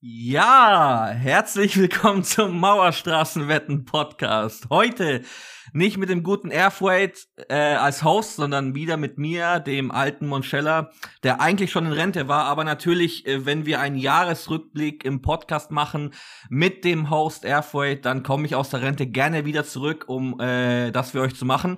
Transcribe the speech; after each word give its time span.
Ja, 0.00 1.08
herzlich 1.08 1.76
willkommen 1.76 2.22
zum 2.22 2.60
Mauerstraßenwetten 2.60 3.84
Podcast. 3.84 4.68
Heute 4.70 5.24
nicht 5.72 5.96
mit 5.96 6.08
dem 6.08 6.22
guten 6.22 6.52
Airfreight 6.52 7.26
äh, 7.48 7.56
als 7.56 8.04
Host, 8.04 8.36
sondern 8.36 8.76
wieder 8.76 8.96
mit 8.96 9.18
mir, 9.18 9.58
dem 9.58 9.90
alten 9.90 10.28
Monschella, 10.28 10.92
der 11.24 11.40
eigentlich 11.40 11.72
schon 11.72 11.86
in 11.86 11.92
Rente 11.92 12.28
war, 12.28 12.44
aber 12.44 12.62
natürlich, 12.62 13.26
äh, 13.26 13.44
wenn 13.44 13.66
wir 13.66 13.80
einen 13.80 13.96
Jahresrückblick 13.96 15.04
im 15.04 15.20
Podcast 15.20 15.72
machen 15.72 16.14
mit 16.48 16.84
dem 16.84 17.10
Host 17.10 17.44
Airfreight, 17.44 18.04
dann 18.04 18.22
komme 18.22 18.46
ich 18.46 18.54
aus 18.54 18.70
der 18.70 18.82
Rente 18.82 19.08
gerne 19.08 19.46
wieder 19.46 19.64
zurück, 19.64 20.04
um 20.06 20.38
äh, 20.38 20.92
das 20.92 21.10
für 21.10 21.22
euch 21.22 21.34
zu 21.34 21.44
machen. 21.44 21.76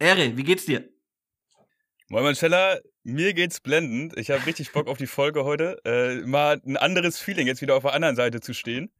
Ehre, 0.00 0.36
wie 0.36 0.42
geht's 0.42 0.66
dir? 0.66 0.88
Moin 2.08 2.24
Monschella, 2.24 2.78
mir 3.04 3.34
geht's 3.34 3.60
blendend. 3.60 4.16
Ich 4.18 4.30
habe 4.30 4.44
richtig 4.46 4.72
Bock 4.72 4.88
auf 4.88 4.98
die 4.98 5.06
Folge 5.06 5.44
heute. 5.44 5.78
Äh, 5.84 6.26
mal 6.26 6.60
ein 6.64 6.76
anderes 6.76 7.18
Feeling, 7.18 7.46
jetzt 7.46 7.62
wieder 7.62 7.76
auf 7.76 7.82
der 7.82 7.94
anderen 7.94 8.16
Seite 8.16 8.40
zu 8.40 8.54
stehen. 8.54 8.90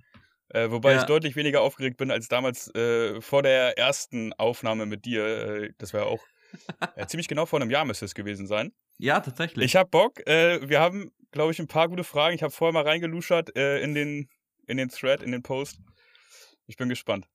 Äh, 0.48 0.70
wobei 0.70 0.92
ja. 0.92 1.00
ich 1.00 1.04
deutlich 1.04 1.36
weniger 1.36 1.62
aufgeregt 1.62 1.96
bin 1.96 2.10
als 2.10 2.28
damals 2.28 2.74
äh, 2.74 3.20
vor 3.20 3.42
der 3.42 3.78
ersten 3.78 4.32
Aufnahme 4.34 4.86
mit 4.86 5.04
dir. 5.04 5.24
Äh, 5.24 5.72
das 5.78 5.94
war 5.94 6.02
ja 6.02 6.06
auch 6.06 6.22
ziemlich 7.06 7.28
genau 7.28 7.46
vor 7.46 7.60
einem 7.60 7.70
Jahr 7.70 7.84
müsste 7.84 8.04
es 8.04 8.14
gewesen 8.14 8.46
sein. 8.46 8.72
Ja, 8.98 9.20
tatsächlich. 9.20 9.64
Ich 9.64 9.76
habe 9.76 9.88
Bock. 9.88 10.26
Äh, 10.26 10.68
wir 10.68 10.80
haben, 10.80 11.10
glaube 11.30 11.52
ich, 11.52 11.58
ein 11.58 11.68
paar 11.68 11.88
gute 11.88 12.04
Fragen. 12.04 12.34
Ich 12.34 12.42
habe 12.42 12.52
vorher 12.52 12.72
mal 12.72 12.86
reingeluschert 12.86 13.56
äh, 13.56 13.80
in, 13.80 13.94
den, 13.94 14.28
in 14.66 14.76
den 14.76 14.88
Thread, 14.88 15.22
in 15.22 15.32
den 15.32 15.42
Post. 15.42 15.78
Ich 16.66 16.76
bin 16.76 16.88
gespannt. 16.88 17.26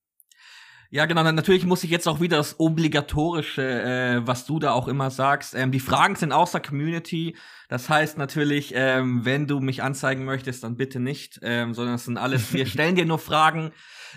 Ja, 0.89 1.05
genau. 1.05 1.23
Natürlich 1.23 1.65
muss 1.65 1.83
ich 1.83 1.89
jetzt 1.89 2.07
auch 2.07 2.21
wieder 2.21 2.37
das 2.37 2.59
Obligatorische, 2.59 3.61
äh, 3.61 4.25
was 4.25 4.45
du 4.45 4.59
da 4.59 4.71
auch 4.71 4.87
immer 4.87 5.11
sagst. 5.11 5.53
Ähm, 5.53 5.71
die 5.71 5.81
Fragen 5.81 6.15
sind 6.15 6.31
aus 6.31 6.51
der 6.51 6.61
Community. 6.61 7.35
Das 7.67 7.89
heißt 7.89 8.17
natürlich, 8.17 8.71
ähm, 8.73 9.25
wenn 9.25 9.47
du 9.47 9.59
mich 9.59 9.83
anzeigen 9.83 10.23
möchtest, 10.23 10.63
dann 10.63 10.77
bitte 10.77 11.01
nicht, 11.01 11.39
ähm, 11.43 11.73
sondern 11.73 11.95
es 11.95 12.05
sind 12.05 12.17
alles, 12.17 12.53
wir 12.53 12.65
stellen 12.67 12.95
dir 12.95 13.05
nur 13.05 13.19
Fragen, 13.19 13.71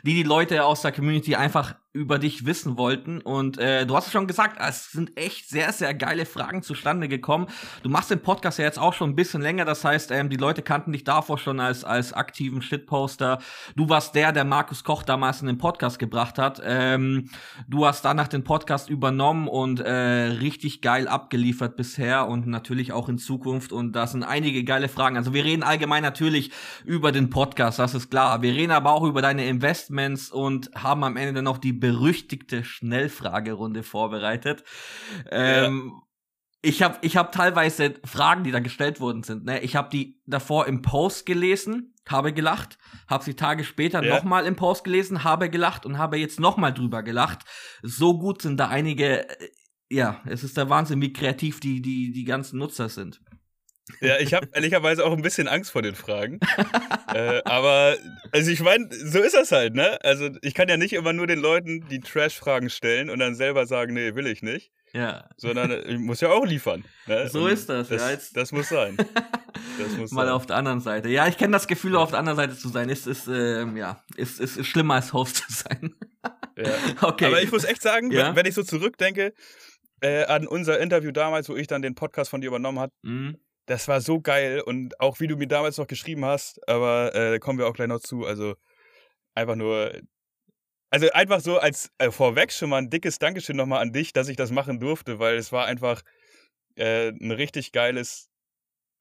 die 0.04 0.14
die 0.14 0.22
Leute 0.22 0.64
aus 0.64 0.82
der 0.82 0.92
Community 0.92 1.34
einfach 1.34 1.74
über 1.92 2.20
dich 2.20 2.46
wissen 2.46 2.76
wollten. 2.76 3.20
Und 3.20 3.58
äh, 3.58 3.84
du 3.84 3.96
hast 3.96 4.06
es 4.06 4.12
schon 4.12 4.28
gesagt, 4.28 4.60
es 4.60 4.92
sind 4.92 5.16
echt 5.16 5.48
sehr, 5.48 5.72
sehr 5.72 5.92
geile 5.92 6.24
Fragen 6.24 6.62
zustande 6.62 7.08
gekommen. 7.08 7.48
Du 7.82 7.90
machst 7.90 8.10
den 8.10 8.22
Podcast 8.22 8.58
ja 8.58 8.64
jetzt 8.64 8.78
auch 8.78 8.94
schon 8.94 9.10
ein 9.10 9.16
bisschen 9.16 9.42
länger. 9.42 9.64
Das 9.64 9.84
heißt, 9.84 10.12
ähm, 10.12 10.30
die 10.30 10.36
Leute 10.36 10.62
kannten 10.62 10.92
dich 10.92 11.02
davor 11.02 11.36
schon 11.38 11.58
als, 11.58 11.84
als 11.84 12.12
aktiven 12.12 12.62
Shitposter. 12.62 13.40
Du 13.74 13.88
warst 13.88 14.14
der, 14.14 14.30
der 14.30 14.44
Markus 14.44 14.84
Koch 14.84 15.02
damals 15.02 15.40
in 15.40 15.48
den 15.48 15.58
Podcast 15.58 15.98
gebracht 15.98 16.38
hat. 16.38 16.59
Ähm, 16.64 17.30
du 17.68 17.86
hast 17.86 18.04
danach 18.04 18.28
den 18.28 18.44
Podcast 18.44 18.88
übernommen 18.90 19.48
und 19.48 19.80
äh, 19.80 19.90
richtig 19.90 20.82
geil 20.82 21.08
abgeliefert 21.08 21.76
bisher 21.76 22.28
und 22.28 22.46
natürlich 22.46 22.92
auch 22.92 23.08
in 23.08 23.18
Zukunft. 23.18 23.72
Und 23.72 23.92
da 23.92 24.06
sind 24.06 24.22
einige 24.22 24.64
geile 24.64 24.88
Fragen. 24.88 25.16
Also 25.16 25.34
wir 25.34 25.44
reden 25.44 25.62
allgemein 25.62 26.02
natürlich 26.02 26.50
über 26.84 27.12
den 27.12 27.30
Podcast, 27.30 27.78
das 27.78 27.94
ist 27.94 28.10
klar. 28.10 28.42
Wir 28.42 28.54
reden 28.54 28.72
aber 28.72 28.92
auch 28.92 29.04
über 29.04 29.22
deine 29.22 29.46
Investments 29.46 30.30
und 30.30 30.70
haben 30.74 31.04
am 31.04 31.16
Ende 31.16 31.34
dann 31.34 31.44
noch 31.44 31.58
die 31.58 31.72
berüchtigte 31.72 32.64
Schnellfragerunde 32.64 33.82
vorbereitet. 33.82 34.64
Ähm, 35.30 35.92
ja. 35.94 36.02
Ich 36.62 36.82
habe 36.82 36.98
ich 37.00 37.16
hab 37.16 37.32
teilweise 37.32 37.94
Fragen, 38.04 38.44
die 38.44 38.50
da 38.50 38.60
gestellt 38.60 39.00
worden 39.00 39.22
sind. 39.22 39.44
Ne? 39.44 39.60
Ich 39.60 39.76
habe 39.76 39.88
die 39.90 40.20
davor 40.26 40.66
im 40.66 40.82
Post 40.82 41.24
gelesen, 41.24 41.89
habe 42.08 42.32
gelacht, 42.32 42.78
habe 43.08 43.24
sie 43.24 43.34
Tage 43.34 43.64
später 43.64 44.02
ja. 44.02 44.14
nochmal 44.14 44.46
im 44.46 44.56
Post 44.56 44.84
gelesen, 44.84 45.24
habe 45.24 45.50
gelacht 45.50 45.86
und 45.86 45.98
habe 45.98 46.16
jetzt 46.16 46.40
nochmal 46.40 46.74
drüber 46.74 47.02
gelacht. 47.02 47.40
So 47.82 48.18
gut 48.18 48.42
sind 48.42 48.58
da 48.58 48.68
einige. 48.68 49.28
Äh, 49.28 49.48
ja, 49.92 50.20
es 50.26 50.44
ist 50.44 50.56
der 50.56 50.70
Wahnsinn, 50.70 51.02
wie 51.02 51.12
kreativ 51.12 51.58
die, 51.58 51.82
die, 51.82 52.12
die 52.12 52.24
ganzen 52.24 52.58
Nutzer 52.58 52.88
sind. 52.88 53.20
Ja, 54.00 54.18
ich 54.18 54.34
habe 54.34 54.48
ehrlicherweise 54.52 55.04
auch 55.04 55.12
ein 55.12 55.22
bisschen 55.22 55.48
Angst 55.48 55.72
vor 55.72 55.82
den 55.82 55.96
Fragen. 55.96 56.38
äh, 57.12 57.42
aber, 57.44 57.96
also 58.32 58.50
ich 58.50 58.60
meine, 58.60 58.88
so 58.90 59.18
ist 59.18 59.34
das 59.34 59.50
halt, 59.50 59.74
ne? 59.74 59.98
Also 60.04 60.30
ich 60.42 60.54
kann 60.54 60.68
ja 60.68 60.76
nicht 60.76 60.92
immer 60.92 61.12
nur 61.12 61.26
den 61.26 61.40
Leuten 61.40 61.86
die 61.88 62.00
Trash-Fragen 62.00 62.70
stellen 62.70 63.10
und 63.10 63.18
dann 63.18 63.34
selber 63.34 63.66
sagen, 63.66 63.94
nee, 63.94 64.14
will 64.14 64.26
ich 64.26 64.42
nicht. 64.42 64.70
Ja. 64.92 65.28
Sondern 65.36 65.70
ich 65.70 65.98
muss 65.98 66.20
ja 66.20 66.30
auch 66.30 66.44
liefern. 66.44 66.84
Ne? 67.06 67.28
So 67.28 67.44
und 67.44 67.52
ist 67.52 67.68
das, 67.68 67.88
das, 67.88 68.00
ja. 68.00 68.10
Jetzt 68.10 68.36
das 68.36 68.52
muss 68.52 68.68
sein. 68.68 68.96
Das 69.78 69.96
muss 69.96 70.10
Mal 70.12 70.26
sein. 70.26 70.34
auf 70.34 70.46
der 70.46 70.56
anderen 70.56 70.80
Seite. 70.80 71.08
Ja, 71.08 71.26
ich 71.28 71.38
kenne 71.38 71.52
das 71.52 71.66
Gefühl, 71.66 71.96
auf 71.96 72.10
der 72.10 72.18
anderen 72.18 72.36
Seite 72.36 72.56
zu 72.56 72.68
sein. 72.68 72.88
Ist, 72.88 73.06
ist, 73.06 73.28
ähm, 73.28 73.76
ja, 73.76 74.02
ist, 74.16 74.40
ist, 74.40 74.56
ist 74.56 74.66
schlimmer 74.66 74.94
als 74.94 75.12
Host 75.12 75.36
zu 75.36 75.52
sein. 75.52 75.94
ja. 76.56 76.72
Okay. 77.02 77.26
Aber 77.26 77.42
ich 77.42 77.52
muss 77.52 77.64
echt 77.64 77.82
sagen, 77.82 78.10
ja? 78.10 78.34
wenn 78.34 78.46
ich 78.46 78.54
so 78.54 78.62
zurückdenke, 78.62 79.32
äh, 80.00 80.24
an 80.24 80.46
unser 80.46 80.80
Interview 80.80 81.12
damals, 81.12 81.48
wo 81.48 81.56
ich 81.56 81.66
dann 81.66 81.82
den 81.82 81.94
Podcast 81.94 82.30
von 82.30 82.40
dir 82.40 82.48
übernommen 82.48 82.78
habe, 82.78 82.92
mhm 83.02 83.38
das 83.70 83.86
war 83.86 84.00
so 84.00 84.20
geil 84.20 84.60
und 84.60 84.98
auch 85.00 85.20
wie 85.20 85.28
du 85.28 85.36
mir 85.36 85.46
damals 85.46 85.78
noch 85.78 85.86
geschrieben 85.86 86.24
hast, 86.24 86.68
aber 86.68 87.14
äh, 87.14 87.38
kommen 87.38 87.56
wir 87.56 87.68
auch 87.68 87.72
gleich 87.72 87.86
noch 87.86 88.00
zu. 88.00 88.26
Also 88.26 88.56
einfach 89.34 89.54
nur, 89.54 89.92
also 90.90 91.10
einfach 91.12 91.40
so 91.40 91.58
als 91.58 91.90
äh, 91.98 92.10
vorweg 92.10 92.52
schon 92.52 92.70
mal 92.70 92.78
ein 92.78 92.90
dickes 92.90 93.18
Dankeschön 93.18 93.56
nochmal 93.56 93.80
an 93.80 93.92
dich, 93.92 94.12
dass 94.12 94.28
ich 94.28 94.36
das 94.36 94.50
machen 94.50 94.80
durfte, 94.80 95.18
weil 95.18 95.36
es 95.36 95.52
war 95.52 95.66
einfach 95.66 96.02
äh, 96.76 97.08
ein 97.08 97.30
richtig 97.30 97.72
geiles, 97.72 98.28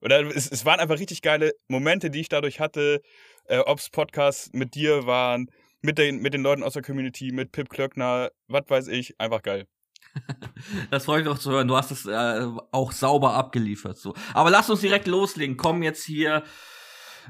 oder 0.02 0.22
es, 0.36 0.50
es 0.50 0.66
waren 0.66 0.80
einfach 0.80 1.00
richtig 1.00 1.22
geile 1.22 1.54
Momente, 1.68 2.10
die 2.10 2.22
ich 2.22 2.30
dadurch 2.30 2.60
hatte, 2.60 3.02
äh, 3.46 3.60
ob 3.60 3.80
es 3.80 3.90
Podcasts 3.90 4.52
mit 4.54 4.76
dir 4.76 5.06
waren, 5.06 5.50
mit 5.82 5.98
den, 5.98 6.22
mit 6.22 6.34
den 6.34 6.44
Leuten 6.44 6.64
aus 6.64 6.74
der 6.74 6.84
Community, 6.84 7.32
mit 7.32 7.52
Pip 7.52 7.70
Klöckner, 7.70 8.32
was 8.48 8.64
weiß 8.68 8.88
ich, 8.90 9.20
einfach 9.20 9.42
geil. 9.42 9.66
Das 10.92 11.06
freut 11.06 11.24
mich 11.24 11.34
auch 11.34 11.40
zu 11.40 11.52
hören. 11.52 11.68
Du 11.68 11.78
hast 11.78 11.92
es 11.92 12.06
äh, 12.06 12.48
auch 12.72 12.92
sauber 12.92 13.34
abgeliefert. 13.34 13.98
So. 13.98 14.14
Aber 14.34 14.50
lass 14.50 14.70
uns 14.70 14.82
direkt 14.82 15.08
loslegen. 15.08 15.56
Komm 15.56 15.84
jetzt 15.84 16.04
hier. 16.04 16.44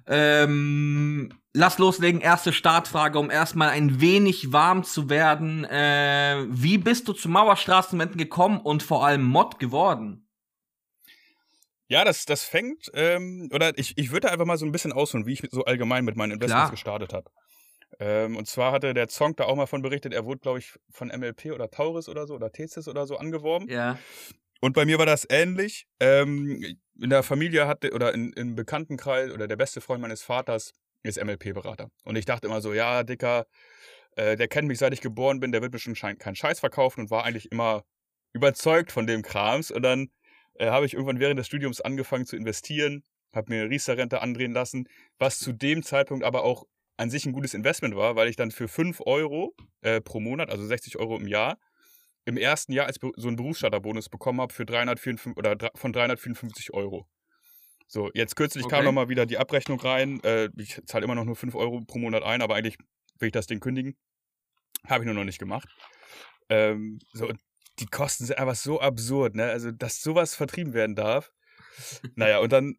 Ähm, 0.08 1.32
lass 1.60 1.78
loslegen. 1.78 2.22
Erste 2.22 2.54
Startfrage, 2.54 3.20
um 3.20 3.30
erstmal 3.30 3.70
ein 3.70 4.02
wenig 4.02 4.52
warm 4.52 4.84
zu 4.84 5.10
werden. 5.10 5.66
Äh, 5.66 6.46
wie 6.50 6.78
bist 6.78 7.08
du 7.08 7.14
zu 7.14 7.30
Mauerstraßenwänden 7.30 8.18
gekommen 8.18 8.60
und 8.62 8.82
vor 8.82 9.06
allem 9.06 9.24
Mod 9.24 9.60
geworden? 9.60 10.26
Ja, 11.88 12.06
das, 12.06 12.26
das 12.26 12.44
fängt, 12.44 12.90
ähm, 12.94 13.50
oder 13.52 13.78
ich, 13.78 13.98
ich 13.98 14.12
würde 14.12 14.32
einfach 14.32 14.46
mal 14.46 14.58
so 14.58 14.66
ein 14.66 14.72
bisschen 14.72 14.94
ausholen, 14.94 15.26
wie 15.26 15.34
ich 15.34 15.42
so 15.52 15.66
allgemein 15.66 16.06
mit 16.06 16.16
meinen 16.16 16.34
Investments 16.34 16.70
Klar. 16.70 16.72
gestartet 16.72 17.14
habe. 17.14 17.32
Ähm, 18.00 18.38
und 18.38 18.48
zwar 18.48 18.72
hatte 18.72 18.94
der 18.94 19.08
Zong 19.08 19.36
da 19.36 19.46
auch 19.46 19.56
mal 19.56 19.66
von 19.66 19.82
berichtet, 19.82 20.14
er 20.14 20.24
wurde, 20.24 20.40
glaube 20.40 20.60
ich, 20.60 20.76
von 20.92 21.08
MLP 21.08 21.48
oder 21.48 21.70
Tauris 21.70 22.08
oder 22.08 22.28
so 22.28 22.36
oder 22.36 22.52
Thesis 22.52 22.88
oder 22.88 23.08
so 23.08 23.18
angeworben. 23.18 23.68
Ja. 23.68 23.98
Und 24.62 24.74
bei 24.74 24.86
mir 24.86 25.00
war 25.00 25.08
das 25.08 25.26
ähnlich. 25.30 25.88
Ähm, 26.00 26.78
in 27.02 27.10
der 27.10 27.24
Familie 27.24 27.68
hatte, 27.68 27.92
oder 27.92 28.14
in, 28.14 28.34
im 28.34 28.56
Bekanntenkreis, 28.56 29.32
oder 29.32 29.48
der 29.48 29.56
beste 29.56 29.82
Freund 29.82 30.02
meines 30.02 30.22
Vaters 30.22 30.74
ist 31.04 31.24
MLP-Berater. 31.24 31.90
Und 32.04 32.18
ich 32.18 32.26
dachte 32.26 32.48
immer 32.48 32.62
so, 32.62 32.74
ja, 32.74 33.04
Dicker, 33.04 33.46
äh, 34.16 34.36
der 34.36 34.48
kennt 34.48 34.68
mich 34.68 34.80
seit 34.80 34.94
ich 34.94 35.02
geboren 35.02 35.40
bin, 35.40 35.52
der 35.52 35.62
wird 35.62 35.72
bestimmt 35.72 36.00
keinen 36.00 36.36
Scheiß 36.36 36.60
verkaufen 36.60 37.02
und 37.02 37.12
war 37.12 37.24
eigentlich 37.24 37.52
immer 37.52 37.84
überzeugt 38.34 38.92
von 38.92 39.08
dem 39.08 39.22
Krams. 39.22 39.72
Und 39.72 39.84
dann 39.84 40.10
äh, 40.56 40.70
habe 40.70 40.86
ich 40.86 40.94
irgendwann 40.94 41.20
während 41.20 41.40
des 41.40 41.48
Studiums 41.48 41.82
angefangen 41.82 42.26
zu 42.26 42.36
investieren, 42.36 43.04
habe 43.34 43.54
mir 43.54 43.70
Riester-Rente 43.70 44.22
andrehen 44.22 44.54
lassen, 44.54 44.88
was 45.18 45.40
zu 45.40 45.54
dem 45.54 45.84
Zeitpunkt 45.84 46.24
aber 46.24 46.44
auch 46.44 46.66
an 46.98 47.10
sich 47.10 47.26
ein 47.26 47.32
gutes 47.32 47.54
Investment 47.54 47.96
war, 47.96 48.16
weil 48.16 48.28
ich 48.28 48.36
dann 48.36 48.52
für 48.52 48.68
5 48.68 49.02
Euro 49.06 49.56
äh, 49.82 50.02
pro 50.02 50.20
Monat, 50.20 50.50
also 50.50 50.66
60 50.66 50.98
Euro 50.98 51.18
im 51.18 51.28
Jahr, 51.28 51.58
im 52.26 52.36
ersten 52.36 52.74
Jahr 52.74 52.88
als 52.88 53.00
so 53.16 53.28
einen 53.28 53.38
Berufsstarterbonus 53.38 54.10
bekommen 54.10 54.42
habe 54.42 54.54
für 54.54 54.66
354 54.66 55.38
oder 55.38 55.72
von 55.76 55.94
354 55.94 56.74
Euro. 56.74 57.08
So, 57.92 58.12
jetzt 58.14 58.36
kürzlich 58.36 58.66
okay. 58.66 58.76
kam 58.76 58.86
nochmal 58.86 59.10
wieder 59.10 59.26
die 59.26 59.40
Abrechnung 59.40 59.80
rein. 59.80 60.22
Äh, 60.24 60.50
ich 60.58 60.80
zahle 60.86 61.06
immer 61.06 61.16
noch 61.16 61.26
nur 61.26 61.36
5 61.36 61.56
Euro 61.56 61.82
pro 61.82 61.98
Monat 61.98 62.22
ein, 62.22 62.44
aber 62.44 62.54
eigentlich 62.54 62.78
will 63.18 63.28
ich 63.28 63.34
das 63.34 63.48
Ding 63.48 63.60
kündigen. 63.60 63.98
Habe 64.88 65.04
ich 65.04 65.06
nur 65.08 65.16
noch 65.16 65.24
nicht 65.24 65.40
gemacht. 65.40 65.68
Ähm, 66.50 67.00
so, 67.14 67.32
die 67.80 67.88
Kosten 67.88 68.26
sind 68.26 68.38
einfach 68.38 68.54
so 68.54 68.80
absurd, 68.80 69.34
ne? 69.34 69.46
Also, 69.46 69.72
dass 69.72 70.04
sowas 70.04 70.36
vertrieben 70.36 70.74
werden 70.74 70.96
darf. 70.96 71.32
naja, 72.16 72.38
und 72.38 72.54
dann 72.54 72.76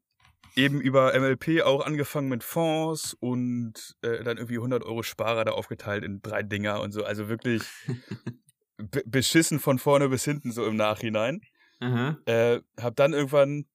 eben 0.55 0.81
über 0.81 1.19
MLP 1.19 1.63
auch 1.63 1.85
angefangen 1.85 2.29
mit 2.29 2.45
Fonds 2.45 3.15
und 3.19 3.97
äh, 4.03 4.23
dann 4.23 4.37
irgendwie 4.37 4.59
100 4.59 4.85
Euro 4.85 5.03
Sparer 5.03 5.45
da 5.45 5.53
aufgeteilt 5.53 6.05
in 6.05 6.23
drei 6.23 6.45
Dinger 6.45 6.81
und 6.81 6.93
so. 6.93 7.05
Also 7.05 7.29
wirklich 7.29 7.63
beschissen 9.07 9.59
von 9.59 9.81
vorne 9.81 10.09
bis 10.09 10.25
hinten 10.25 10.53
so 10.53 10.65
im 10.67 10.77
Nachhinein. 10.77 11.41
Äh, 12.27 12.61
hab 12.81 12.95
dann 12.95 13.13
irgendwann, 13.13 13.67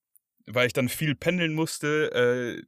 weil 0.47 0.67
ich 0.67 0.73
dann 0.73 0.89
viel 0.89 1.15
pendeln 1.15 1.53
musste, 1.53 2.11
äh, 2.11 2.63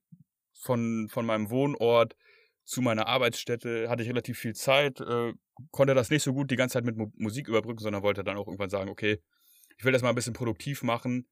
von, 0.59 1.07
von 1.09 1.25
meinem 1.25 1.49
Wohnort 1.49 2.15
zu 2.63 2.81
meiner 2.81 3.07
Arbeitsstätte, 3.07 3.89
hatte 3.89 4.03
ich 4.03 4.09
relativ 4.09 4.39
viel 4.39 4.55
Zeit, 4.55 4.99
äh, 4.99 5.33
konnte 5.71 5.93
das 5.93 6.09
nicht 6.09 6.23
so 6.23 6.33
gut 6.33 6.51
die 6.51 6.55
ganze 6.55 6.73
Zeit 6.73 6.83
mit 6.83 6.97
Mu 6.97 7.11
Musik 7.15 7.47
überbrücken, 7.47 7.79
sondern 7.79 8.03
wollte 8.03 8.23
dann 8.23 8.37
auch 8.37 8.47
irgendwann 8.47 8.69
sagen, 8.69 8.89
okay, 8.89 9.21
ich 9.77 9.85
will 9.85 9.93
das 9.93 10.01
mal 10.01 10.09
ein 10.09 10.15
bisschen 10.15 10.33
produktiv 10.33 10.83
machen 10.83 11.27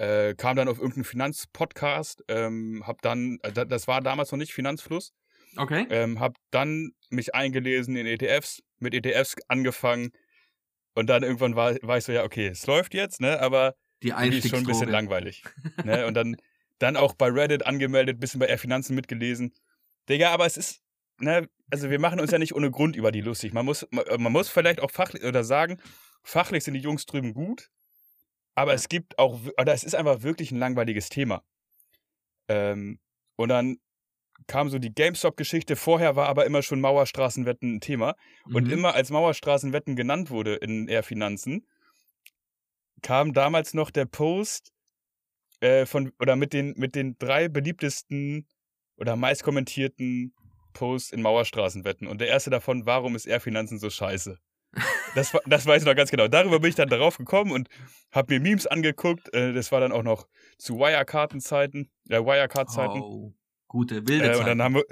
äh, 0.00 0.34
kam 0.34 0.56
dann 0.56 0.68
auf 0.68 0.78
irgendeinen 0.78 1.04
Finanzpodcast, 1.04 2.24
ähm, 2.28 2.82
hab 2.86 3.02
dann, 3.02 3.38
äh, 3.42 3.66
das 3.66 3.86
war 3.86 4.00
damals 4.00 4.32
noch 4.32 4.38
nicht 4.38 4.54
Finanzfluss. 4.54 5.12
Okay. 5.56 5.86
Ähm, 5.90 6.20
hab 6.20 6.36
dann 6.50 6.92
mich 7.10 7.34
eingelesen 7.34 7.96
in 7.96 8.06
ETFs, 8.06 8.62
mit 8.78 8.94
ETFs 8.94 9.36
angefangen 9.48 10.10
und 10.94 11.10
dann 11.10 11.22
irgendwann 11.22 11.54
war, 11.54 11.74
war 11.82 11.98
ich 11.98 12.04
so, 12.04 12.12
ja, 12.12 12.24
okay, 12.24 12.46
es 12.46 12.66
läuft 12.66 12.94
jetzt, 12.94 13.20
ne, 13.20 13.40
aber 13.40 13.74
die 14.02 14.38
ist 14.38 14.48
schon 14.48 14.60
ein 14.60 14.66
bisschen 14.66 14.88
langweilig. 14.88 15.44
ne? 15.84 16.06
Und 16.06 16.14
dann 16.14 16.36
Dann 16.78 16.96
auch 16.96 17.12
bei 17.12 17.28
Reddit 17.28 17.66
angemeldet, 17.66 18.20
bisschen 18.20 18.40
bei 18.40 18.46
Air 18.46 18.58
Finanzen 18.58 18.94
mitgelesen. 18.94 19.52
Digga, 20.08 20.30
aber 20.30 20.46
es 20.46 20.56
ist, 20.56 20.80
ne, 21.18 21.46
also 21.70 21.90
wir 21.90 21.98
machen 22.00 22.20
uns 22.20 22.30
ja 22.30 22.38
nicht 22.38 22.54
ohne 22.54 22.70
Grund 22.70 22.96
über 22.96 23.12
die 23.12 23.20
lustig. 23.20 23.52
Man 23.52 23.66
muss, 23.66 23.86
man, 23.90 24.04
man 24.18 24.32
muss 24.32 24.48
vielleicht 24.48 24.80
auch 24.80 24.90
fachlich 24.90 25.22
oder 25.22 25.44
sagen, 25.44 25.78
fachlich 26.22 26.64
sind 26.64 26.72
die 26.72 26.80
Jungs 26.80 27.04
drüben 27.04 27.34
gut, 27.34 27.68
aber 28.54 28.72
es 28.72 28.88
gibt 28.88 29.18
auch, 29.18 29.38
oder 29.60 29.74
es 29.74 29.84
ist 29.84 29.94
einfach 29.94 30.22
wirklich 30.22 30.52
ein 30.52 30.58
langweiliges 30.58 31.10
Thema. 31.10 31.42
Ähm, 32.48 32.98
und 33.36 33.50
dann 33.50 33.76
kam 34.46 34.70
so 34.70 34.78
die 34.78 34.94
GameStop-Geschichte. 34.94 35.76
Vorher 35.76 36.16
war 36.16 36.28
aber 36.28 36.46
immer 36.46 36.62
schon 36.62 36.80
Mauerstraßenwetten 36.80 37.76
ein 37.76 37.80
Thema. 37.80 38.16
Mhm. 38.46 38.54
Und 38.54 38.72
immer 38.72 38.94
als 38.94 39.10
Mauerstraßenwetten 39.10 39.96
genannt 39.96 40.30
wurde 40.30 40.54
in 40.54 40.88
Air 40.88 41.02
Finanzen, 41.02 41.66
kam 43.02 43.32
damals 43.32 43.74
noch 43.74 43.90
der 43.90 44.06
Post 44.06 44.72
äh, 45.60 45.86
von, 45.86 46.12
oder 46.18 46.36
mit 46.36 46.52
den, 46.52 46.74
mit 46.76 46.94
den 46.94 47.16
drei 47.18 47.48
beliebtesten 47.48 48.46
oder 48.96 49.16
meist 49.16 49.42
kommentierten 49.42 50.34
Posts 50.72 51.12
in 51.12 51.22
Mauerstraßenwetten. 51.22 52.06
Und 52.06 52.20
der 52.20 52.28
erste 52.28 52.50
davon, 52.50 52.86
warum 52.86 53.16
ist 53.16 53.26
Air 53.26 53.40
Finanzen 53.40 53.78
so 53.78 53.90
scheiße? 53.90 54.38
Das, 55.14 55.36
das 55.46 55.66
weiß 55.66 55.82
ich 55.82 55.88
noch 55.88 55.96
ganz 55.96 56.10
genau. 56.10 56.28
Darüber 56.28 56.60
bin 56.60 56.68
ich 56.68 56.76
dann 56.76 56.88
darauf 56.88 57.18
gekommen 57.18 57.50
und 57.50 57.68
habe 58.12 58.34
mir 58.34 58.40
Memes 58.40 58.66
angeguckt. 58.66 59.32
Äh, 59.34 59.52
das 59.52 59.72
war 59.72 59.80
dann 59.80 59.90
auch 59.90 60.04
noch 60.04 60.28
zu 60.58 60.78
Wirecard-Zeiten. 60.78 61.90
Äh, 62.08 62.20
Wirecard-Zeiten. 62.20 63.00
Oh, 63.00 63.34
gute, 63.66 64.06
wilde 64.06 64.32
äh, 64.32 64.36
und 64.36 64.46
dann 64.46 64.62
haben, 64.62 64.76
wir, 64.76 64.84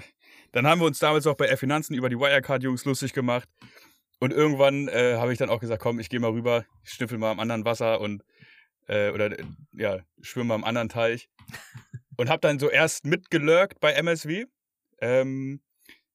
dann 0.52 0.66
haben 0.66 0.80
wir 0.80 0.86
uns 0.86 0.98
damals 0.98 1.26
auch 1.26 1.36
bei 1.36 1.46
Air 1.46 1.56
Finanzen 1.56 1.94
über 1.94 2.08
die 2.08 2.16
Wirecard-Jungs 2.16 2.84
lustig 2.84 3.12
gemacht. 3.12 3.48
Und 4.20 4.32
irgendwann 4.32 4.88
äh, 4.88 5.14
habe 5.16 5.32
ich 5.32 5.38
dann 5.38 5.50
auch 5.50 5.60
gesagt, 5.60 5.82
komm, 5.82 6.00
ich 6.00 6.08
gehe 6.08 6.20
mal 6.20 6.30
rüber, 6.30 6.64
ich 6.82 6.90
schnüffel 6.90 7.18
mal 7.18 7.30
am 7.30 7.40
anderen 7.40 7.64
Wasser 7.64 8.00
und 8.00 8.24
äh, 8.88 9.10
oder 9.10 9.36
ja, 9.72 9.98
schwimme 10.20 10.48
mal 10.48 10.54
am 10.56 10.64
anderen 10.64 10.88
Teich. 10.88 11.28
und 12.16 12.28
habe 12.28 12.40
dann 12.40 12.58
so 12.58 12.68
erst 12.68 13.06
mitgelurkt 13.06 13.80
bei 13.80 13.92
MSW. 13.92 14.46
Ähm, 15.00 15.60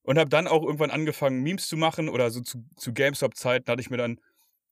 und 0.04 0.18
habe 0.20 0.30
dann 0.30 0.48
auch 0.48 0.64
irgendwann 0.64 0.92
angefangen, 0.92 1.42
Memes 1.44 1.68
zu 1.68 1.78
machen 1.78 2.10
oder 2.10 2.30
so 2.30 2.42
zu, 2.42 2.66
zu 2.76 2.94
GameStop-Zeiten 2.94 3.72
hatte 3.72 3.82
ich 3.82 3.90
mir 3.90 3.98
dann 3.98 4.20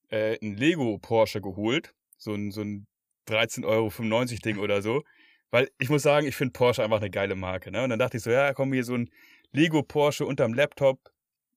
äh, 0.09 0.37
ein 0.41 0.57
Lego 0.57 0.97
Porsche 0.97 1.39
geholt. 1.39 1.93
So 2.17 2.33
ein, 2.33 2.51
so 2.51 2.61
ein 2.61 2.85
13,95 3.29 3.65
Euro 3.65 4.41
Ding 4.43 4.57
oder 4.57 4.81
so. 4.81 5.03
Weil 5.49 5.69
ich 5.79 5.89
muss 5.89 6.03
sagen, 6.03 6.27
ich 6.27 6.35
finde 6.35 6.51
Porsche 6.51 6.83
einfach 6.83 6.99
eine 6.99 7.09
geile 7.09 7.35
Marke. 7.35 7.71
Ne? 7.71 7.83
Und 7.83 7.89
dann 7.91 7.99
dachte 7.99 8.17
ich 8.17 8.23
so, 8.23 8.29
ja, 8.29 8.53
komm 8.53 8.73
hier 8.73 8.83
so 8.83 8.95
ein 8.95 9.09
Lego 9.53 9.83
Porsche 9.83 10.25
unterm 10.25 10.53
Laptop 10.53 10.99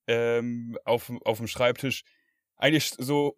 ähm, 0.06 0.78
auf, 0.84 1.10
auf 1.24 1.38
dem 1.38 1.46
Schreibtisch. 1.46 2.04
Eigentlich 2.56 2.90
so 2.98 3.36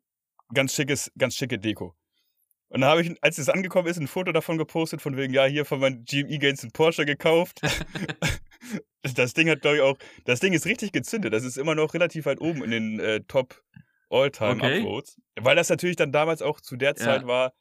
ganz 0.52 0.74
schickes, 0.74 1.10
ganz 1.16 1.34
schicke 1.34 1.58
Deko. 1.58 1.94
Und 2.68 2.80
dann 2.80 2.90
habe 2.90 3.02
ich, 3.02 3.14
als 3.22 3.38
es 3.38 3.48
angekommen 3.48 3.88
ist, 3.88 3.98
ein 3.98 4.08
Foto 4.08 4.32
davon 4.32 4.58
gepostet, 4.58 5.00
von 5.00 5.16
wegen, 5.16 5.32
ja, 5.32 5.44
hier 5.44 5.64
von 5.64 5.78
meinen 5.78 6.04
GME 6.04 6.38
Gains 6.38 6.64
ein 6.64 6.72
Porsche 6.72 7.06
gekauft. 7.06 7.60
das 9.14 9.34
Ding 9.34 9.48
hat, 9.48 9.60
glaube 9.60 9.76
ich, 9.76 9.82
auch, 9.82 9.96
das 10.24 10.40
Ding 10.40 10.52
ist 10.52 10.66
richtig 10.66 10.92
gezündet. 10.92 11.32
Das 11.32 11.44
ist 11.44 11.56
immer 11.56 11.74
noch 11.74 11.94
relativ 11.94 12.26
weit 12.26 12.40
oben 12.40 12.64
in 12.64 12.70
den 12.70 13.00
äh, 13.00 13.20
Top 13.22 13.62
All-Time 14.10 14.56
okay. 14.56 14.80
Upvotes. 14.80 15.20
Weil 15.36 15.56
das 15.56 15.68
natürlich 15.68 15.96
dann 15.96 16.12
damals 16.12 16.42
auch 16.42 16.60
zu 16.60 16.76
der 16.76 16.94
Zeit 16.96 17.22
ja. 17.22 17.26
war, 17.26 17.54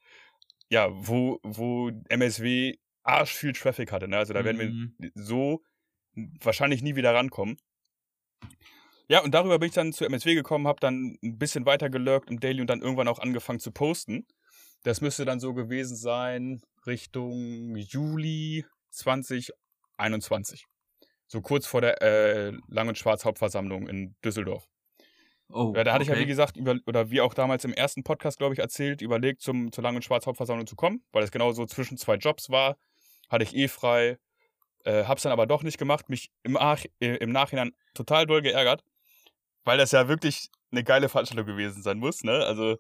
ja, 0.70 0.90
wo, 0.92 1.40
wo 1.44 1.92
MSW 2.10 2.76
arsch 3.04 3.34
viel 3.34 3.54
Traffic 3.54 3.92
hatte. 3.92 4.08
Ne? 4.08 4.18
Also 4.18 4.34
da 4.34 4.44
werden 4.44 4.58
mhm. 4.58 4.96
wir 4.98 5.12
so 5.14 5.62
wahrscheinlich 6.16 6.82
nie 6.82 6.96
wieder 6.96 7.14
rankommen. 7.14 7.58
Ja, 9.08 9.22
und 9.22 9.34
darüber 9.34 9.60
bin 9.60 9.70
ich 9.70 9.76
dann 9.76 9.94
zu 9.94 10.06
MSW 10.06 10.34
gekommen, 10.34 10.68
habe 10.68 10.80
dann 10.80 11.18
ein 11.24 11.38
bisschen 11.38 11.66
weiter 11.66 11.90
gelurkt 11.90 12.30
im 12.30 12.40
Daily 12.40 12.62
und 12.62 12.68
dann 12.68 12.82
irgendwann 12.82 13.08
auch 13.08 13.20
angefangen 13.20 13.60
zu 13.60 13.72
posten. 13.72 14.26
Das 14.84 15.02
müsste 15.02 15.26
dann 15.26 15.40
so 15.40 15.54
gewesen 15.54 15.96
sein 15.96 16.62
Richtung 16.86 17.76
Juli 17.76 18.66
2021. 18.92 20.66
So 21.28 21.42
kurz 21.42 21.66
vor 21.66 21.82
der 21.82 22.02
äh, 22.02 22.54
Lang- 22.68 22.88
und 22.88 22.98
Schwarz-Hauptversammlung 22.98 23.88
in 23.88 24.16
Düsseldorf. 24.24 24.68
Oh, 25.50 25.74
ja, 25.76 25.84
da 25.84 25.94
hatte 25.94 26.04
okay. 26.04 26.12
ich 26.12 26.18
ja, 26.18 26.24
wie 26.24 26.28
gesagt, 26.28 26.58
über, 26.58 26.76
oder 26.88 27.12
wie 27.12 27.22
auch 27.22 27.34
damals 27.34 27.66
im 27.66 27.74
ersten 27.74 28.04
Podcast, 28.04 28.38
glaube 28.40 28.54
ich, 28.54 28.60
erzählt, 28.60 29.02
überlegt, 29.02 29.42
zum, 29.42 29.72
zur 29.72 29.84
Lang- 29.84 29.96
und 29.96 30.04
Schwarz-Hauptversammlung 30.04 30.66
zu 30.66 30.76
kommen, 30.76 31.04
weil 31.12 31.24
es 31.24 31.32
genau 31.32 31.52
so 31.52 31.66
zwischen 31.66 31.98
zwei 31.98 32.16
Jobs 32.16 32.50
war. 32.50 32.78
Hatte 33.30 33.44
ich 33.44 33.56
eh 33.56 33.68
frei. 33.68 34.18
Äh, 34.84 35.06
hab's 35.06 35.24
dann 35.24 35.32
aber 35.32 35.46
doch 35.48 35.64
nicht 35.64 35.78
gemacht. 35.78 36.10
Mich 36.10 36.32
im, 36.44 36.58
Ach 36.58 36.84
äh, 37.00 37.16
im 37.18 37.32
Nachhinein 37.32 37.74
total 37.94 38.26
doll 38.26 38.42
geärgert, 38.42 38.84
weil 39.66 39.78
das 39.78 39.92
ja 39.92 40.08
wirklich 40.08 40.50
eine 40.72 40.84
geile 40.84 41.10
Veranstaltung 41.10 41.46
gewesen 41.46 41.84
sein 41.84 41.98
muss. 41.98 42.24
Ne? 42.24 42.46
Also, 42.46 42.78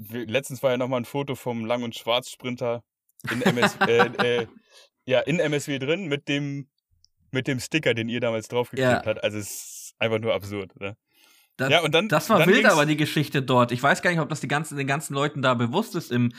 letztens 0.00 0.62
war 0.62 0.72
ja 0.72 0.76
nochmal 0.76 1.00
ein 1.00 1.06
Foto 1.06 1.34
vom 1.34 1.64
Lang- 1.64 1.82
und 1.82 1.94
Schwarz-Sprinter 1.94 2.82
in, 3.30 3.42
MS, 3.42 3.76
äh, 3.86 4.40
äh, 4.40 4.46
ja, 5.06 5.20
in 5.20 5.40
MSW 5.40 5.78
drin 5.78 6.06
mit 6.08 6.28
dem 6.28 6.68
mit 7.30 7.46
dem 7.46 7.60
Sticker, 7.60 7.94
den 7.94 8.08
ihr 8.08 8.20
damals 8.20 8.48
draufgeklebt 8.48 9.04
ja. 9.04 9.04
habt. 9.04 9.22
Also 9.22 9.38
es 9.38 9.50
ist 9.50 9.94
einfach 9.98 10.18
nur 10.18 10.34
absurd. 10.34 10.78
Ne? 10.80 10.96
Das, 11.58 11.70
ja, 11.70 11.80
und 11.80 11.92
dann, 11.92 12.08
das 12.08 12.30
war 12.30 12.38
dann 12.38 12.48
wild, 12.48 12.66
aber 12.66 12.86
die 12.86 12.96
Geschichte 12.96 13.42
dort. 13.42 13.72
Ich 13.72 13.82
weiß 13.82 14.00
gar 14.00 14.10
nicht, 14.10 14.20
ob 14.20 14.28
das 14.28 14.38
die 14.38 14.46
ganzen, 14.46 14.78
den 14.78 14.86
ganzen 14.86 15.12
Leuten 15.12 15.42
da 15.42 15.54
bewusst 15.54 15.96
ist 15.96 16.12
im, 16.12 16.32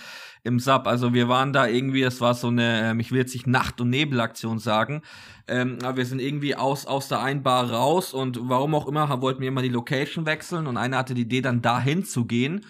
im 0.44 0.60
Sub. 0.62 0.88
Also 0.88 1.14
wir 1.14 1.28
waren 1.28 1.52
da 1.52 1.68
irgendwie, 1.68 2.04
es 2.04 2.22
war 2.22 2.34
so 2.34 2.48
eine, 2.48 2.92
ähm, 2.92 3.02
ich 3.02 3.12
will 3.12 3.20
jetzt 3.20 3.34
nicht 3.34 3.46
Nacht- 3.46 3.82
und 3.82 3.90
Nebelaktion 3.90 4.60
sagen, 4.60 5.02
ähm, 5.48 5.78
aber 5.84 5.98
wir 5.98 6.06
sind 6.06 6.22
irgendwie 6.22 6.56
aus, 6.56 6.86
aus 6.86 7.10
der 7.10 7.22
Einbar 7.22 7.70
raus 7.70 8.14
und 8.14 8.40
warum 8.44 8.74
auch 8.74 8.88
immer, 8.88 9.22
wollten 9.22 9.42
wir 9.42 9.50
immer 9.50 9.62
die 9.62 9.68
Location 9.68 10.26
wechseln 10.26 10.68
und 10.68 10.78
einer 10.78 10.98
hatte 10.98 11.16
die 11.16 11.24
Idee, 11.24 11.42
dann 11.42 11.62
dahin 11.62 12.06
zu 12.06 12.24
gehen. 12.24 12.66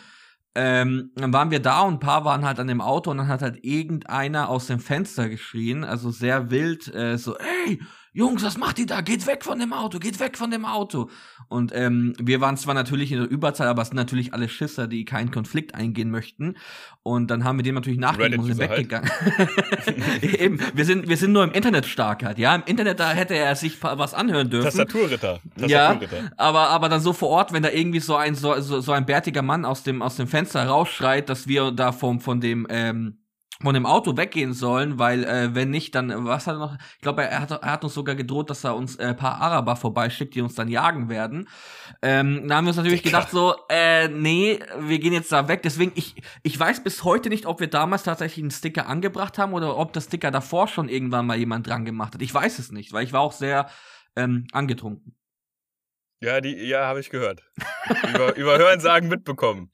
Ähm, 0.56 1.12
dann 1.14 1.32
waren 1.32 1.52
wir 1.52 1.60
da 1.60 1.82
und 1.82 1.96
ein 1.96 2.00
paar 2.00 2.26
waren 2.26 2.44
halt 2.44 2.60
an 2.60 2.68
dem 2.68 2.82
Auto 2.82 3.12
und 3.12 3.18
dann 3.18 3.28
hat 3.28 3.44
halt 3.44 3.64
irgendeiner 3.64 4.50
aus 4.50 4.66
dem 4.66 4.80
Fenster 4.80 5.30
geschrien, 5.30 5.84
also 5.84 6.10
sehr 6.10 6.50
wild, 6.50 6.92
äh, 6.96 7.20
so, 7.20 7.38
ey, 7.38 7.80
Jungs, 8.12 8.44
was 8.44 8.58
macht 8.58 8.80
ihr 8.80 8.88
da? 8.88 9.02
Geht 9.02 9.28
weg 9.28 9.44
von 9.44 9.60
dem 9.60 9.72
Auto, 9.72 10.00
geht 10.00 10.20
weg 10.20 10.38
von 10.38 10.50
dem 10.50 10.66
Auto. 10.66 11.10
Und 11.48 11.72
ähm, 11.76 12.14
wir 12.20 12.42
waren 12.42 12.58
zwar 12.58 12.74
natürlich 12.74 13.12
in 13.12 13.20
der 13.20 13.30
Überzahl, 13.30 13.68
aber 13.68 13.84
es 13.84 13.90
sind 13.90 13.98
natürlich 13.98 14.34
alle 14.34 14.50
Schisser, 14.50 14.88
die 14.88 15.06
keinen 15.06 15.30
Konflikt 15.30 15.76
eingehen 15.76 16.10
möchten. 16.10 16.56
Und 17.04 17.30
dann 17.30 17.44
haben 17.44 17.58
wir 17.58 17.64
dem 17.64 17.76
natürlich 17.76 18.00
nachgegeben 18.00 18.40
und 18.40 18.48
sind 18.48 18.60
weggegangen. 18.60 19.10
Eben, 20.22 20.60
wir 20.74 20.86
sind, 20.86 21.08
wir 21.08 21.18
sind 21.18 21.34
nur 21.34 21.44
im 21.44 21.52
Internet 21.52 21.86
stark 21.86 22.24
halt, 22.24 22.40
ja. 22.40 22.56
Im 22.56 22.64
Internet, 22.66 23.00
da 23.00 23.12
hätte 23.12 23.36
er 23.36 23.56
sich 23.56 23.82
was 23.82 24.14
anhören 24.14 24.50
dürfen. 24.50 24.66
Tastaturritter. 24.66 25.40
Tastaturritter. 25.58 26.18
Ja, 26.18 26.32
aber, 26.38 26.70
aber 26.70 26.90
dann 26.90 27.02
so 27.02 27.14
vor 27.14 27.30
Ort, 27.30 27.54
wenn 27.54 27.62
da 27.62 27.70
irgendwie 27.70 28.00
so 28.00 28.16
ein, 28.16 28.34
so, 28.34 28.60
so, 28.60 28.82
so 28.82 28.92
ein 28.92 29.06
bärtiger 29.06 29.44
Mann 29.44 29.66
aus 29.66 29.84
dem, 29.84 30.02
aus 30.02 30.16
dem 30.16 30.28
Fenster 30.28 30.66
rausschreit, 30.66 31.30
dass 31.30 31.48
wir 31.48 31.72
da 31.72 31.92
vom, 31.92 32.20
von 32.20 32.42
dem, 32.42 32.66
ähm, 32.70 33.20
von 33.62 33.74
dem 33.74 33.86
Auto 33.86 34.16
weggehen 34.16 34.54
sollen, 34.54 35.00
weil 35.00 35.26
äh, 35.26 35.54
wenn 35.54 35.70
nicht, 35.70 35.94
dann 35.94 36.26
was 36.26 36.48
hat 36.48 36.56
er 36.56 36.60
noch? 36.60 36.78
Ich 36.96 37.02
glaube, 37.02 37.24
er 37.24 37.42
hat, 37.42 37.52
er 37.52 37.72
hat 37.72 37.84
uns 37.84 37.94
sogar 37.94 38.16
gedroht, 38.16 38.50
dass 38.50 38.64
er 38.64 38.76
uns 38.76 38.96
äh, 38.96 39.14
paar 39.14 39.42
Araber 39.42 39.76
vorbeischickt, 39.76 40.34
die 40.34 40.42
uns 40.42 40.56
dann 40.56 40.70
jagen 40.70 41.10
werden. 41.10 41.50
Ähm, 42.02 42.48
da 42.48 42.56
haben 42.56 42.66
wir 42.66 42.70
uns 42.70 42.78
natürlich 42.78 43.02
Dicker. 43.02 43.18
gedacht 43.18 43.32
so, 43.32 43.56
äh, 43.70 44.08
nee, 44.08 44.60
wir 44.80 45.00
gehen 45.00 45.12
jetzt 45.12 45.32
da 45.32 45.48
weg. 45.50 45.62
Deswegen 45.64 45.92
ich 45.96 46.16
ich 46.42 46.58
weiß 46.58 46.84
bis 46.84 47.04
heute 47.04 47.28
nicht, 47.28 47.46
ob 47.46 47.60
wir 47.60 47.68
damals 47.68 48.04
tatsächlich 48.04 48.44
einen 48.44 48.52
Sticker 48.52 48.88
angebracht 48.88 49.38
haben 49.38 49.54
oder 49.54 49.76
ob 49.78 49.92
das 49.92 50.06
Sticker 50.06 50.32
davor 50.32 50.68
schon 50.70 50.88
irgendwann 50.88 51.26
mal 51.26 51.38
jemand 51.38 51.68
dran 51.68 51.84
gemacht 51.84 52.14
hat. 52.14 52.22
Ich 52.22 52.34
weiß 52.34 52.60
es 52.60 52.72
nicht, 52.72 52.94
weil 52.94 53.04
ich 53.04 53.12
war 53.12 53.22
auch 53.22 53.34
sehr 53.34 53.70
ähm, 54.16 54.48
angetrunken. 54.54 55.16
Ja, 56.22 56.42
die, 56.42 56.54
ja, 56.56 56.86
habe 56.86 57.00
ich 57.00 57.10
gehört. 57.10 57.44
über, 58.14 58.36
über 58.36 58.58
Hören 58.58 58.82
sagen 58.82 59.08
mitbekommen. 59.08 59.72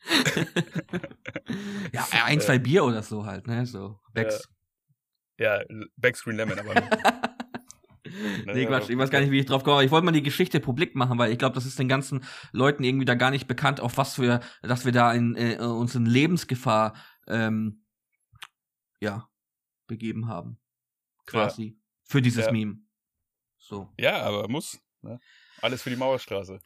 ja, 1.91 2.07
ein, 2.25 2.39
zwei 2.39 2.59
Bier 2.59 2.83
oder 2.83 3.01
so 3.01 3.25
halt, 3.25 3.47
ne? 3.47 3.65
So. 3.65 3.99
Becks. 4.13 4.47
Ja, 5.37 5.59
ja 5.59 5.65
Backscreen 5.97 6.37
Lemon, 6.37 6.59
aber. 6.59 6.73
nee, 8.45 8.65
Quatsch, 8.65 8.89
ich 8.89 8.97
weiß 8.97 9.09
gar 9.09 9.21
nicht, 9.21 9.31
wie 9.31 9.39
ich 9.39 9.47
drauf 9.47 9.63
komme. 9.63 9.83
Ich 9.83 9.91
wollte 9.91 10.05
mal 10.05 10.11
die 10.11 10.23
Geschichte 10.23 10.59
publik 10.59 10.95
machen, 10.95 11.17
weil 11.17 11.31
ich 11.31 11.39
glaube, 11.39 11.55
das 11.55 11.65
ist 11.65 11.79
den 11.79 11.87
ganzen 11.87 12.23
Leuten 12.51 12.83
irgendwie 12.83 13.05
da 13.05 13.15
gar 13.15 13.31
nicht 13.31 13.47
bekannt, 13.47 13.79
auf 13.79 13.97
was 13.97 14.19
wir, 14.19 14.39
dass 14.61 14.85
wir 14.85 14.91
da 14.91 15.13
in, 15.13 15.35
äh, 15.35 15.57
uns 15.57 15.95
in 15.95 16.05
Lebensgefahr 16.05 16.93
ähm, 17.27 17.85
ja, 18.99 19.27
begeben 19.87 20.27
haben. 20.27 20.59
Quasi. 21.25 21.63
Ja. 21.63 21.73
Für 22.03 22.21
dieses 22.21 22.45
ja. 22.45 22.51
Meme. 22.51 22.77
So. 23.57 23.91
Ja, 23.99 24.21
aber 24.21 24.47
muss. 24.47 24.79
Ne? 25.01 25.19
Alles 25.61 25.81
für 25.81 25.89
die 25.89 25.95
Mauerstraße. 25.95 26.59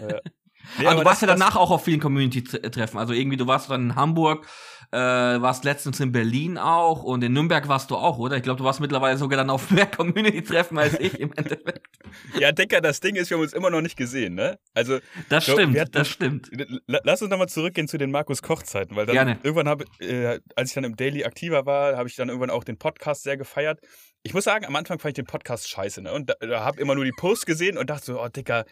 ja. 0.00 0.20
Nee, 0.78 0.86
aber, 0.86 0.92
aber 0.92 1.00
du 1.00 1.06
warst 1.06 1.22
das, 1.22 1.28
ja 1.28 1.34
danach 1.34 1.56
auch 1.56 1.70
auf 1.70 1.84
vielen 1.84 2.00
Community-Treffen. 2.00 2.98
Also 2.98 3.12
irgendwie, 3.12 3.36
du 3.36 3.46
warst 3.46 3.70
dann 3.70 3.90
in 3.90 3.96
Hamburg, 3.96 4.46
äh, 4.92 4.96
warst 4.96 5.64
letztens 5.64 6.00
in 6.00 6.12
Berlin 6.12 6.58
auch 6.58 7.02
und 7.02 7.24
in 7.24 7.32
Nürnberg 7.32 7.66
warst 7.68 7.90
du 7.90 7.96
auch, 7.96 8.18
oder? 8.18 8.36
Ich 8.36 8.42
glaube, 8.42 8.58
du 8.58 8.64
warst 8.64 8.80
mittlerweile 8.80 9.16
sogar 9.16 9.38
dann 9.38 9.50
auf 9.50 9.70
mehr 9.70 9.86
Community-Treffen 9.90 10.78
als 10.78 10.98
ich 11.00 11.18
im 11.18 11.32
Endeffekt. 11.32 11.86
Ja, 12.38 12.52
Decker, 12.52 12.82
das 12.82 13.00
Ding 13.00 13.16
ist, 13.16 13.30
wir 13.30 13.38
haben 13.38 13.42
uns 13.42 13.54
immer 13.54 13.70
noch 13.70 13.80
nicht 13.80 13.96
gesehen, 13.96 14.34
ne? 14.34 14.58
Also. 14.74 14.98
Das 15.30 15.46
glaub, 15.46 15.58
stimmt, 15.58 15.78
hatten, 15.78 15.92
das 15.92 16.08
stimmt. 16.08 16.50
Lass 16.86 17.22
uns 17.22 17.30
nochmal 17.30 17.48
zurückgehen 17.48 17.88
zu 17.88 17.96
den 17.96 18.10
Markus 18.10 18.42
Koch-Zeiten, 18.42 18.96
weil 18.96 19.06
dann 19.06 19.14
Gerne. 19.14 19.38
irgendwann 19.42 19.68
habe, 19.68 19.84
äh, 19.98 20.38
als 20.54 20.70
ich 20.70 20.74
dann 20.74 20.84
im 20.84 20.94
Daily 20.94 21.24
aktiver 21.24 21.64
war, 21.64 21.96
habe 21.96 22.08
ich 22.08 22.16
dann 22.16 22.28
irgendwann 22.28 22.50
auch 22.50 22.64
den 22.64 22.76
Podcast 22.76 23.22
sehr 23.22 23.38
gefeiert 23.38 23.80
ich 24.22 24.34
muss 24.34 24.44
sagen, 24.44 24.64
am 24.64 24.76
Anfang 24.76 24.98
fand 24.98 25.10
ich 25.10 25.24
den 25.24 25.26
Podcast 25.26 25.68
scheiße, 25.68 26.02
ne? 26.02 26.12
Und 26.12 26.30
da, 26.30 26.34
da 26.40 26.64
habe 26.64 26.80
immer 26.80 26.94
nur 26.94 27.04
die 27.04 27.12
Posts 27.12 27.46
gesehen 27.46 27.78
und 27.78 27.90
dachte 27.90 28.06
so, 28.06 28.22
oh 28.22 28.28
Dicker, 28.28 28.64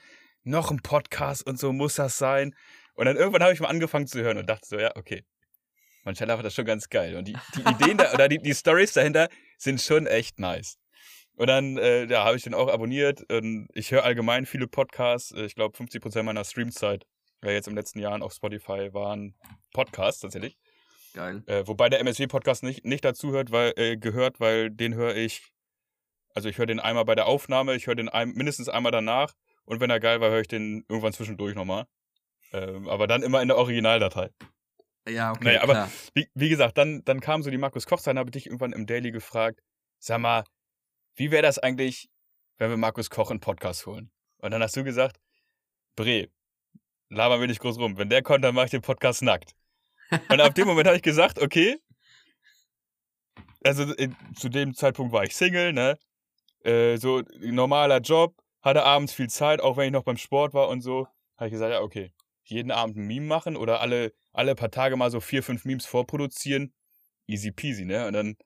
noch 0.45 0.71
ein 0.71 0.79
Podcast 0.79 1.47
und 1.47 1.59
so 1.59 1.73
muss 1.73 1.97
das 1.97 2.19
sein. 2.19 2.55
Und 2.95 3.07
dann 3.07 3.17
irgendwann 3.17 3.43
habe 3.43 3.53
ich 3.53 3.61
mal 3.61 3.69
angefangen 3.69 4.07
zu 4.07 4.21
hören 4.21 4.39
und 4.39 4.49
dachte 4.49 4.67
so, 4.67 4.79
ja, 4.79 4.95
okay. 4.97 5.25
Manchella 6.05 6.37
war 6.37 6.43
das 6.43 6.55
schon 6.55 6.65
ganz 6.65 6.89
geil. 6.89 7.17
Und 7.17 7.29
die, 7.29 7.37
die 7.57 7.61
Ideen 7.61 7.99
da, 7.99 8.13
oder 8.15 8.29
die, 8.29 8.39
die 8.39 8.55
Stories 8.55 8.93
dahinter 8.93 9.29
sind 9.59 9.81
schon 9.81 10.07
echt 10.07 10.39
nice. 10.39 10.79
Und 11.35 11.49
dann 11.49 11.77
äh, 11.79 12.05
ja, 12.07 12.25
habe 12.25 12.37
ich 12.37 12.43
den 12.43 12.55
auch 12.55 12.69
abonniert. 12.69 13.31
Und 13.31 13.69
ich 13.75 13.91
höre 13.91 14.05
allgemein 14.05 14.47
viele 14.47 14.67
Podcasts. 14.67 15.33
Ich 15.33 15.55
glaube, 15.55 15.77
50% 15.77 16.23
meiner 16.23 16.45
Streamzeit 16.45 17.05
ja, 17.43 17.51
jetzt 17.51 17.69
im 17.69 17.75
letzten 17.75 17.99
Jahren 17.99 18.23
auf 18.23 18.33
Spotify 18.33 18.93
waren 18.93 19.35
Podcasts 19.73 20.21
tatsächlich. 20.21 20.57
Geil. 21.15 21.43
Äh, 21.47 21.67
wobei 21.67 21.89
der 21.89 22.01
MSW-Podcast 22.01 22.63
nicht, 22.63 22.85
nicht 22.85 23.05
dazu 23.05 23.33
hört, 23.33 23.51
weil, 23.51 23.73
äh, 23.77 23.97
gehört, 23.97 24.41
weil 24.41 24.71
den 24.71 24.95
höre 24.95 25.17
ich. 25.17 25.53
Also 26.35 26.49
ich 26.49 26.59
höre 26.59 26.67
den 26.67 26.79
einmal 26.79 27.05
bei 27.05 27.17
der 27.17 27.27
Aufnahme, 27.27 27.75
ich 27.75 27.87
höre 27.87 27.97
den 27.97 28.09
ein, 28.09 28.31
mindestens 28.31 28.69
einmal 28.69 28.93
danach. 28.93 29.35
Und 29.65 29.81
wenn 29.81 29.91
er 29.91 30.01
geil 30.01 30.21
war, 30.21 30.31
höre 30.31 30.41
ich 30.41 30.49
den 30.49 30.85
irgendwann 30.89 31.13
zwischendurch 31.13 31.55
nochmal. 31.55 31.87
Ähm, 32.53 32.89
aber 32.89 33.07
dann 33.07 33.23
immer 33.23 33.43
in 33.43 33.49
der 33.49 33.57
Originaldatei. 33.57 34.31
Ja, 35.09 35.33
okay. 35.33 35.45
Naja, 35.45 35.63
aber 35.63 35.91
wie, 36.15 36.29
wie 36.35 36.49
gesagt, 36.49 36.79
dann, 36.79 37.03
dann 37.05 37.21
kam 37.21 37.43
so 37.43 37.51
die 37.51 37.59
Markus 37.59 37.87
Koch-Zeit, 37.87 38.17
habe 38.17 38.29
ich 38.29 38.33
dich 38.33 38.47
irgendwann 38.47 38.73
im 38.73 38.87
Daily 38.87 39.11
gefragt, 39.11 39.61
sag 39.99 40.21
mal, 40.21 40.45
wie 41.17 41.31
wäre 41.31 41.43
das 41.43 41.59
eigentlich, 41.59 42.09
wenn 42.59 42.71
wir 42.71 42.77
Markus 42.77 43.11
Koch 43.11 43.31
einen 43.31 43.41
Podcast 43.41 43.87
holen? 43.87 44.11
Und 44.39 44.53
dann 44.53 44.63
hast 44.63 44.77
du 44.77 44.85
gesagt, 44.85 45.21
Bre, 45.97 46.29
laber 47.09 47.41
wir 47.41 47.47
nicht 47.47 47.61
groß 47.61 47.79
rum. 47.79 47.99
Wenn 47.99 48.09
der 48.09 48.23
kommt, 48.23 48.45
dann 48.45 48.55
mache 48.55 48.67
ich 48.67 48.71
den 48.71 48.83
Podcast 48.83 49.23
nackt. 49.23 49.55
Und 50.29 50.41
ab 50.41 50.55
dem 50.55 50.67
Moment 50.67 50.87
habe 50.87 50.97
ich 50.97 51.03
gesagt, 51.03 51.41
okay, 51.41 51.79
also 53.65 53.93
in, 53.95 54.17
zu 54.35 54.49
dem 54.49 54.75
Zeitpunkt 54.75 55.13
war 55.13 55.25
ich 55.25 55.37
Single, 55.37 55.73
ne? 55.73 55.99
Äh, 56.65 56.97
so 56.97 57.23
normaler 57.41 58.01
Job, 58.01 58.35
hatte 58.63 58.85
abends 58.85 59.13
viel 59.13 59.29
Zeit, 59.29 59.61
auch 59.61 59.77
wenn 59.77 59.87
ich 59.87 59.93
noch 59.93 60.05
beim 60.05 60.17
Sport 60.17 60.55
war 60.55 60.69
und 60.69 60.81
so. 60.83 61.07
Habe 61.37 61.47
ich 61.47 61.53
gesagt, 61.53 61.73
ja, 61.73 61.81
okay, 61.81 62.13
jeden 62.45 62.71
Abend 62.71 62.97
ein 62.97 63.07
Meme 63.07 63.27
machen 63.27 63.57
oder 63.57 63.81
alle, 63.81 64.13
alle 64.33 64.55
paar 64.55 64.71
Tage 64.71 64.97
mal 64.97 65.11
so 65.11 65.21
vier, 65.21 65.43
fünf 65.43 65.65
Memes 65.65 65.87
vorproduzieren. 65.87 66.75
Easy 67.27 67.53
peasy, 67.53 67.85
ne? 67.85 68.07
Und 68.07 68.13
dann 68.13 68.37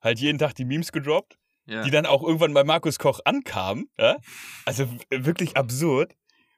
halt 0.00 0.18
jeden 0.18 0.38
Tag 0.38 0.54
die 0.54 0.64
Memes 0.64 0.90
gedroppt, 0.92 1.38
Ja. 1.66 1.82
die 1.82 1.90
dann 1.90 2.06
auch 2.06 2.22
irgendwann 2.22 2.54
bei 2.54 2.64
Markus 2.64 2.98
Koch 2.98 3.20
ankamen. 3.24 3.88
Ja? 3.96 4.18
Also 4.66 4.88
wirklich 5.10 5.56
absurd. 5.56 6.14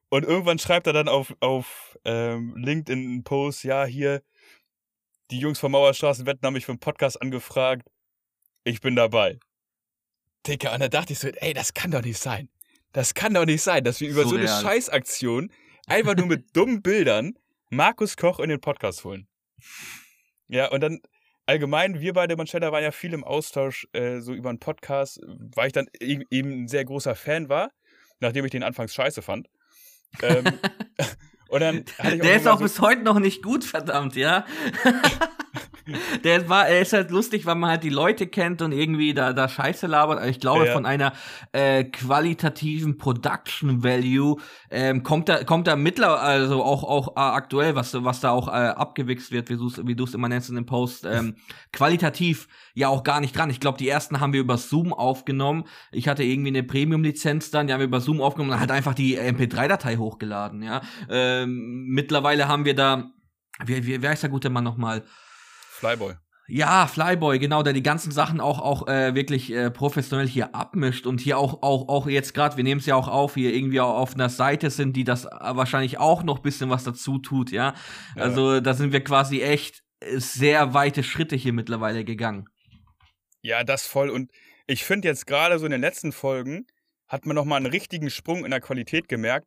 Und 0.09 0.25
irgendwann 0.25 0.59
schreibt 0.59 0.87
er 0.87 0.93
dann 0.93 1.09
auf, 1.09 1.35
auf 1.41 1.99
ähm, 2.05 2.55
LinkedIn 2.57 2.99
einen 2.99 3.25
Post, 3.25 3.65
ja, 3.65 3.85
hier, 3.85 4.23
die 5.35 5.41
Jungs 5.41 5.59
vom 5.59 5.73
Mauerstraßenwetten 5.73 6.47
haben 6.47 6.55
mich 6.55 6.65
für 6.65 6.73
einen 6.73 6.79
Podcast 6.79 7.21
angefragt. 7.21 7.89
Ich 8.63 8.81
bin 8.81 8.95
dabei. 8.95 9.41
Dicker, 10.47 10.73
und 10.73 10.81
da 10.81 10.89
dachte 10.89 11.13
ich 11.13 11.19
so, 11.19 11.27
ey, 11.29 11.53
das 11.53 11.75
kann 11.75 11.91
doch 11.91 12.03
nicht 12.03 12.19
sein. 12.19 12.49
Das 12.93 13.15
kann 13.15 13.35
doch 13.35 13.45
nicht 13.45 13.63
sein, 13.63 13.83
dass 13.83 14.01
wir 14.01 14.09
über 14.09 14.23
so 14.23 14.37
eine 14.37 14.47
Surreal. 14.47 14.63
Scheißaktion 14.63 15.53
einfach 15.89 16.15
nur 16.17 16.27
mit 16.27 16.57
dummen 16.57 16.83
Bildern 16.83 17.35
Markus 17.69 18.17
Koch 18.17 18.39
in 18.39 18.49
den 18.49 18.61
Podcast 18.61 19.05
holen. 19.05 19.27
Ja, 20.47 20.71
und 20.71 20.81
dann 20.83 21.01
allgemein, 21.47 21.99
wir 21.99 22.13
beide 22.13 22.37
Manchester 22.37 22.71
waren 22.71 22.85
ja 22.85 22.93
viel 22.93 23.13
im 23.13 23.25
Austausch 23.25 23.89
äh, 23.93 24.21
so 24.21 24.35
über 24.35 24.51
einen 24.51 24.61
Podcast, 24.61 25.19
weil 25.27 25.67
ich 25.67 25.73
dann 25.73 25.89
e- 25.99 26.25
eben 26.31 26.65
ein 26.65 26.69
sehr 26.69 26.85
großer 26.85 27.17
Fan 27.17 27.49
war, 27.49 27.73
nachdem 28.21 28.45
ich 28.45 28.53
den 28.53 28.63
anfangs 28.63 28.95
scheiße 28.95 29.21
fand. 29.21 29.49
Ähm, 30.23 30.45
und 31.55 31.61
dann 31.99 32.19
Der 32.21 32.37
ist 32.37 32.49
auch 32.49 32.61
bis 32.61 32.81
heute 32.81 33.03
noch 33.03 33.19
nicht 33.19 33.43
gut, 33.43 33.65
verdammt, 33.65 34.17
ja. 34.17 34.45
Der 36.25 36.49
war, 36.49 36.67
er 36.67 36.81
ist 36.81 36.95
halt 36.95 37.11
lustig, 37.11 37.45
weil 37.45 37.57
man 37.57 37.69
halt 37.71 37.85
die 37.85 37.91
Leute 37.91 38.27
kennt 38.27 38.63
und 38.63 38.73
irgendwie 38.73 39.13
da, 39.13 39.35
da 39.35 39.49
Scheiße 39.49 39.87
labert. 39.87 40.19
Aber 40.19 40.29
ich 40.29 40.41
glaube, 40.41 40.67
Ja. 40.67 40.73
von 40.73 40.87
einer 40.87 41.13
äh, 41.53 41.85
qualitativen 41.85 42.97
Production 42.97 43.83
Value 43.85 44.37
ähm, 44.71 45.03
kommt 45.03 45.29
da, 45.29 45.45
kommt 45.45 45.67
da 45.67 45.77
mittlerweile, 45.77 46.21
also 46.21 46.63
auch, 46.63 46.85
auch 46.85 47.17
äh, 47.17 47.21
aktuell, 47.21 47.75
was, 47.75 47.93
was 48.03 48.21
da 48.21 48.31
auch 48.31 48.49
äh, 48.49 48.53
abgewichst 48.53 49.31
wird, 49.31 49.51
wie 49.51 49.57
du 49.57 49.67
es 49.67 49.87
wie 49.87 49.95
du's 49.95 50.15
immer 50.15 50.29
nennst 50.29 50.49
in 50.49 50.55
dem 50.55 50.65
Post, 50.67 51.05
ähm, 51.05 51.37
qualitativ 51.73 52.49
ja 52.73 52.89
auch 52.89 53.03
gar 53.05 53.21
nicht 53.21 53.37
dran. 53.37 53.51
Ich 53.51 53.61
glaube, 53.61 53.77
die 53.79 53.89
ersten 53.89 54.21
haben 54.21 54.33
wir 54.33 54.41
über 54.41 54.57
Zoom 54.57 54.93
aufgenommen. 54.95 55.65
Ich 55.93 56.09
hatte 56.09 56.23
irgendwie 56.23 56.49
eine 56.49 56.63
Premium-Lizenz 56.63 57.51
dann, 57.51 57.67
die 57.67 57.73
haben 57.75 57.81
wir 57.81 57.87
über 57.87 58.01
Zoom 58.01 58.23
aufgenommen 58.23 58.53
und 58.53 58.61
halt 58.61 58.71
einfach 58.71 58.95
die 58.95 59.19
MP3-Datei 59.19 59.97
hochgeladen, 59.97 60.63
ja. 60.63 60.81
Ähm, 61.11 61.85
mittlerweile 61.89 62.49
haben 62.49 62.65
wir 62.65 62.75
da, 62.75 63.11
wie, 63.65 63.87
wie, 63.87 64.01
wer 64.01 64.13
ist 64.15 64.23
der 64.23 64.31
gute 64.31 64.49
Mann 64.51 64.65
nochmal? 64.65 65.05
Flyboy. 65.85 66.15
Ja, 66.47 66.87
Flyboy, 66.87 67.39
genau, 67.39 67.63
der 67.63 67.73
die 67.73 67.83
ganzen 67.83 68.13
Sachen 68.13 68.41
auch 68.41 68.59
auch 68.59 68.87
äh, 68.87 69.15
wirklich 69.15 69.51
äh, 69.51 69.71
professionell 69.71 70.29
hier 70.29 70.55
abmischt 70.55 71.07
und 71.07 71.21
hier 71.21 71.39
auch 71.39 71.63
auch 71.63 71.89
auch 71.89 72.07
jetzt 72.07 72.35
gerade, 72.35 72.59
wir 72.59 72.65
nehmen 72.65 72.81
es 72.81 72.87
ja 72.87 72.97
auch 72.97 73.09
auf, 73.09 73.35
hier 73.35 73.55
irgendwie 73.55 73.81
auch 73.81 73.95
auf 73.95 74.15
einer 74.15 74.29
Seite 74.29 74.69
sind, 74.69 74.95
die 74.95 75.05
das 75.05 75.25
äh, 75.25 75.31
wahrscheinlich 75.31 75.99
auch 75.99 76.23
noch 76.23 76.41
bisschen 76.41 76.69
was 76.69 76.85
dazu 76.85 77.19
tut, 77.19 77.51
ja. 77.51 77.75
Ja. 78.15 78.23
Also 78.23 78.61
da 78.61 78.75
sind 78.75 78.93
wir 78.93 79.03
quasi 79.03 79.41
echt 79.41 79.83
äh, 80.01 80.19
sehr 80.19 80.75
weite 80.75 81.03
Schritte 81.03 81.35
hier 81.35 81.55
mittlerweile 81.55 82.05
gegangen. 82.05 82.47
Ja, 83.41 83.65
das 83.65 83.87
voll. 83.87 84.11
Und 84.11 84.31
ich 84.67 84.85
finde 84.85 85.09
jetzt 85.09 85.27
gerade 85.27 85.59
so 85.59 85.65
in 85.65 85.73
den 85.73 85.81
letzten 85.81 86.13
Folgen 86.13 86.67
hat 87.07 87.25
man 87.25 87.37
nochmal 87.37 87.59
einen 87.59 87.67
richtigen 87.67 88.11
Sprung 88.11 88.45
in 88.45 88.51
der 88.51 88.61
Qualität 88.61 89.09
gemerkt. 89.09 89.47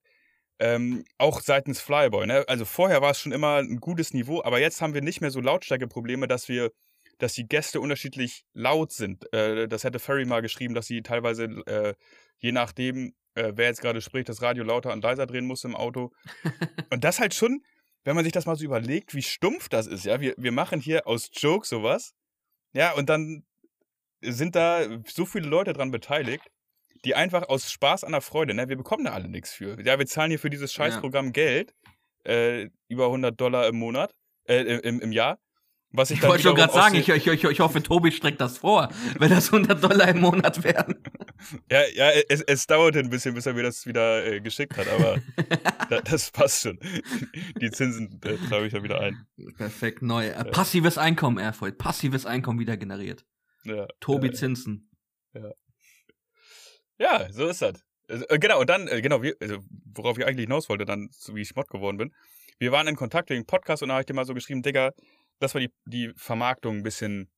Ähm, 0.59 1.05
auch 1.17 1.41
seitens 1.41 1.79
Flyboy. 1.79 2.25
Ne? 2.25 2.43
Also 2.47 2.65
vorher 2.65 3.01
war 3.01 3.11
es 3.11 3.19
schon 3.19 3.31
immer 3.31 3.57
ein 3.57 3.79
gutes 3.79 4.13
Niveau, 4.13 4.41
aber 4.43 4.59
jetzt 4.59 4.81
haben 4.81 4.93
wir 4.93 5.01
nicht 5.01 5.21
mehr 5.21 5.29
so 5.29 5.39
Lautstärkeprobleme, 5.39 6.27
dass 6.27 6.47
wir, 6.47 6.71
dass 7.19 7.33
die 7.33 7.47
Gäste 7.47 7.79
unterschiedlich 7.79 8.43
laut 8.53 8.91
sind. 8.91 9.31
Äh, 9.33 9.67
das 9.67 9.83
hätte 9.83 9.99
Ferry 9.99 10.25
mal 10.25 10.41
geschrieben, 10.41 10.73
dass 10.73 10.87
sie 10.87 11.03
teilweise, 11.03 11.43
äh, 11.67 11.93
je 12.39 12.51
nachdem, 12.51 13.13
äh, 13.35 13.53
wer 13.55 13.67
jetzt 13.67 13.81
gerade 13.81 14.01
spricht, 14.01 14.29
das 14.29 14.41
Radio 14.41 14.63
lauter 14.63 14.93
und 14.93 15.03
leiser 15.03 15.27
drehen 15.27 15.45
muss 15.45 15.63
im 15.63 15.75
Auto. 15.75 16.11
und 16.89 17.03
das 17.03 17.19
halt 17.19 17.35
schon, 17.35 17.63
wenn 18.03 18.15
man 18.15 18.23
sich 18.23 18.33
das 18.33 18.45
mal 18.45 18.55
so 18.55 18.65
überlegt, 18.65 19.13
wie 19.13 19.21
stumpf 19.21 19.69
das 19.69 19.85
ist, 19.85 20.05
ja. 20.05 20.19
Wir, 20.19 20.33
wir 20.37 20.51
machen 20.51 20.79
hier 20.79 21.07
aus 21.07 21.29
Joke 21.33 21.67
sowas. 21.67 22.13
Ja, 22.73 22.93
und 22.93 23.09
dann 23.09 23.45
sind 24.21 24.55
da 24.55 24.87
so 25.05 25.25
viele 25.25 25.47
Leute 25.47 25.73
dran 25.73 25.91
beteiligt, 25.91 26.43
die 27.07 27.15
einfach 27.15 27.47
aus 27.47 27.71
Spaß 27.71 28.03
an 28.03 28.11
der 28.11 28.19
Freude, 28.19 28.53
ne, 28.53 28.67
wir 28.67 28.75
bekommen 28.75 29.05
da 29.05 29.13
alle 29.13 29.29
nichts 29.29 29.53
für. 29.53 29.81
Ja, 29.81 29.97
wir 29.97 30.05
zahlen 30.05 30.29
hier 30.29 30.39
für 30.39 30.49
dieses 30.49 30.73
Scheißprogramm 30.73 31.31
Geld, 31.31 31.73
äh, 32.25 32.69
über 32.89 33.05
100 33.05 33.39
Dollar 33.39 33.65
im 33.67 33.77
Monat, 33.77 34.13
äh, 34.43 34.61
im, 34.79 34.99
im 34.99 35.11
Jahr. 35.13 35.39
Was 35.91 36.11
ich, 36.11 36.15
Ich 36.15 36.21
dann 36.21 36.31
wollte 36.31 36.43
schon 36.43 36.55
gerade 36.55 36.73
sagen, 36.73 36.95
ich, 36.95 37.07
ich, 37.07 37.25
ich, 37.25 37.59
hoffe, 37.61 37.81
Tobi 37.81 38.11
streckt 38.11 38.41
das 38.41 38.57
vor, 38.57 38.89
wenn 39.19 39.29
das 39.29 39.53
100 39.53 39.81
Dollar 39.81 40.09
im 40.09 40.19
Monat 40.19 40.61
wären. 40.65 41.01
ja, 41.71 41.81
ja, 41.95 42.09
es, 42.27 42.41
es 42.41 42.67
dauerte 42.67 42.99
ein 42.99 43.09
bisschen, 43.09 43.33
bis 43.35 43.45
er 43.45 43.53
mir 43.53 43.63
das 43.63 43.85
wieder 43.85 44.25
äh, 44.25 44.41
geschickt 44.41 44.75
hat, 44.75 44.89
aber 44.89 45.21
da, 45.89 46.01
das 46.01 46.29
passt 46.31 46.63
schon. 46.63 46.77
Die 47.61 47.71
Zinsen 47.71 48.19
äh, 48.25 48.35
trage 48.49 48.65
ich 48.65 48.73
da 48.73 48.83
wieder 48.83 48.99
ein. 48.99 49.25
Perfekt, 49.55 50.01
neu. 50.01 50.27
Äh, 50.27 50.43
passives 50.43 50.97
Einkommen, 50.97 51.37
Erfolg. 51.37 51.77
Passives 51.77 52.25
Einkommen 52.25 52.59
wieder 52.59 52.75
generiert. 52.75 53.23
Ja, 53.63 53.87
Tobi 54.01 54.31
Zinsen. 54.31 54.89
Ja, 55.33 55.53
so 57.31 57.47
ist 57.47 57.61
das. 57.61 57.83
Also, 58.07 58.25
äh, 58.27 58.39
Genau, 58.39 58.59
und 58.59 58.69
dann, 58.69 58.87
äh, 58.87 59.01
genau, 59.01 59.21
wir, 59.21 59.35
also, 59.39 59.59
worauf 59.93 60.17
ich 60.17 60.25
eigentlich 60.25 60.45
hinaus 60.45 60.69
wollte, 60.69 60.85
dann, 60.85 61.09
so 61.11 61.35
wie 61.35 61.41
ich 61.41 61.55
Mod 61.55 61.69
geworden 61.69 61.97
bin. 61.97 62.13
Wir 62.59 62.71
waren 62.71 62.87
in 62.87 62.95
Kontakt 62.95 63.29
wegen 63.29 63.45
Podcast 63.45 63.83
und 63.83 63.89
da 63.89 63.95
habe 63.95 64.01
ich 64.01 64.07
dir 64.07 64.13
mal 64.13 64.25
so 64.25 64.33
geschrieben, 64.33 64.63
Digga, 64.63 64.93
dass 65.39 65.53
wir 65.53 65.61
die, 65.61 65.71
die 65.85 66.13
Vermarktung 66.15 66.77
ein 66.77 66.83
bisschen 66.83 67.29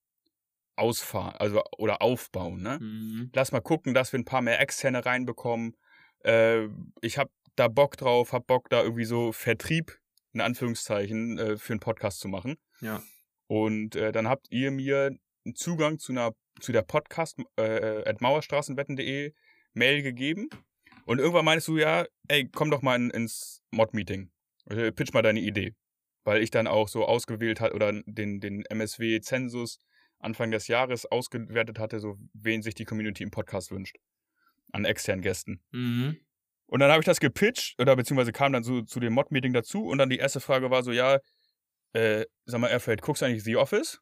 ausfahren, 0.75 1.35
also 1.39 1.61
oder 1.77 2.01
aufbauen, 2.01 2.61
ne? 2.61 2.79
Mhm. 2.79 3.31
Lass 3.33 3.51
mal 3.51 3.59
gucken, 3.59 3.93
dass 3.93 4.13
wir 4.13 4.19
ein 4.19 4.25
paar 4.25 4.41
mehr 4.41 4.61
Externe 4.61 5.05
reinbekommen. 5.05 5.75
Äh, 6.23 6.67
ich 7.01 7.17
habe 7.17 7.31
da 7.55 7.67
Bock 7.67 7.97
drauf, 7.97 8.31
hab 8.31 8.47
Bock 8.47 8.69
da 8.69 8.81
irgendwie 8.81 9.03
so 9.03 9.33
Vertrieb, 9.33 9.99
in 10.31 10.39
Anführungszeichen, 10.39 11.37
äh, 11.37 11.57
für 11.57 11.73
einen 11.73 11.81
Podcast 11.81 12.19
zu 12.19 12.29
machen. 12.29 12.55
Ja. 12.79 13.03
Und 13.47 13.97
äh, 13.97 14.13
dann 14.13 14.29
habt 14.29 14.47
ihr 14.51 14.71
mir 14.71 15.17
einen 15.45 15.55
Zugang 15.55 15.99
zu 15.99 16.13
einer 16.13 16.31
zu 16.61 16.71
der 16.71 16.81
Podcast 16.81 17.37
äh, 17.57 18.03
at 18.05 18.21
mauerstraßenwetten.de 18.21 19.33
Mail 19.73 20.01
gegeben. 20.01 20.49
Und 21.05 21.19
irgendwann 21.19 21.45
meinst 21.45 21.67
du 21.67 21.77
ja, 21.77 22.05
ey, 22.27 22.47
komm 22.49 22.69
doch 22.69 22.81
mal 22.81 22.95
in, 22.95 23.09
ins 23.09 23.63
Mod-Meeting. 23.71 24.31
Äh, 24.69 24.91
Pitch 24.91 25.13
mal 25.13 25.21
deine 25.21 25.39
Idee. 25.39 25.75
Weil 26.23 26.43
ich 26.43 26.51
dann 26.51 26.67
auch 26.67 26.87
so 26.87 27.05
ausgewählt 27.05 27.61
hat 27.61 27.73
oder 27.73 27.91
den, 28.05 28.39
den 28.39 28.65
MSW-Zensus 28.65 29.79
Anfang 30.19 30.51
des 30.51 30.67
Jahres 30.67 31.05
ausgewertet 31.05 31.79
hatte, 31.79 31.99
so 31.99 32.17
wen 32.33 32.61
sich 32.61 32.75
die 32.75 32.85
Community 32.85 33.23
im 33.23 33.31
Podcast 33.31 33.71
wünscht. 33.71 33.97
An 34.71 34.85
externen 34.85 35.23
Gästen. 35.23 35.61
Mhm. 35.71 36.17
Und 36.67 36.81
dann 36.81 36.91
habe 36.91 37.01
ich 37.01 37.05
das 37.05 37.19
gepitcht, 37.19 37.79
oder 37.81 37.95
beziehungsweise 37.95 38.31
kam 38.31 38.53
dann 38.53 38.63
so 38.63 38.83
zu 38.83 38.99
dem 38.99 39.13
Mod-Meeting 39.13 39.53
dazu 39.53 39.87
und 39.87 39.97
dann 39.97 40.09
die 40.09 40.19
erste 40.19 40.39
Frage 40.39 40.69
war 40.69 40.83
so, 40.83 40.91
ja, 40.91 41.19
äh, 41.93 42.25
sag 42.45 42.59
mal, 42.59 42.67
Erfeld, 42.67 43.01
guckst 43.01 43.21
du 43.21 43.25
eigentlich 43.25 43.43
The 43.43 43.55
Office? 43.55 43.99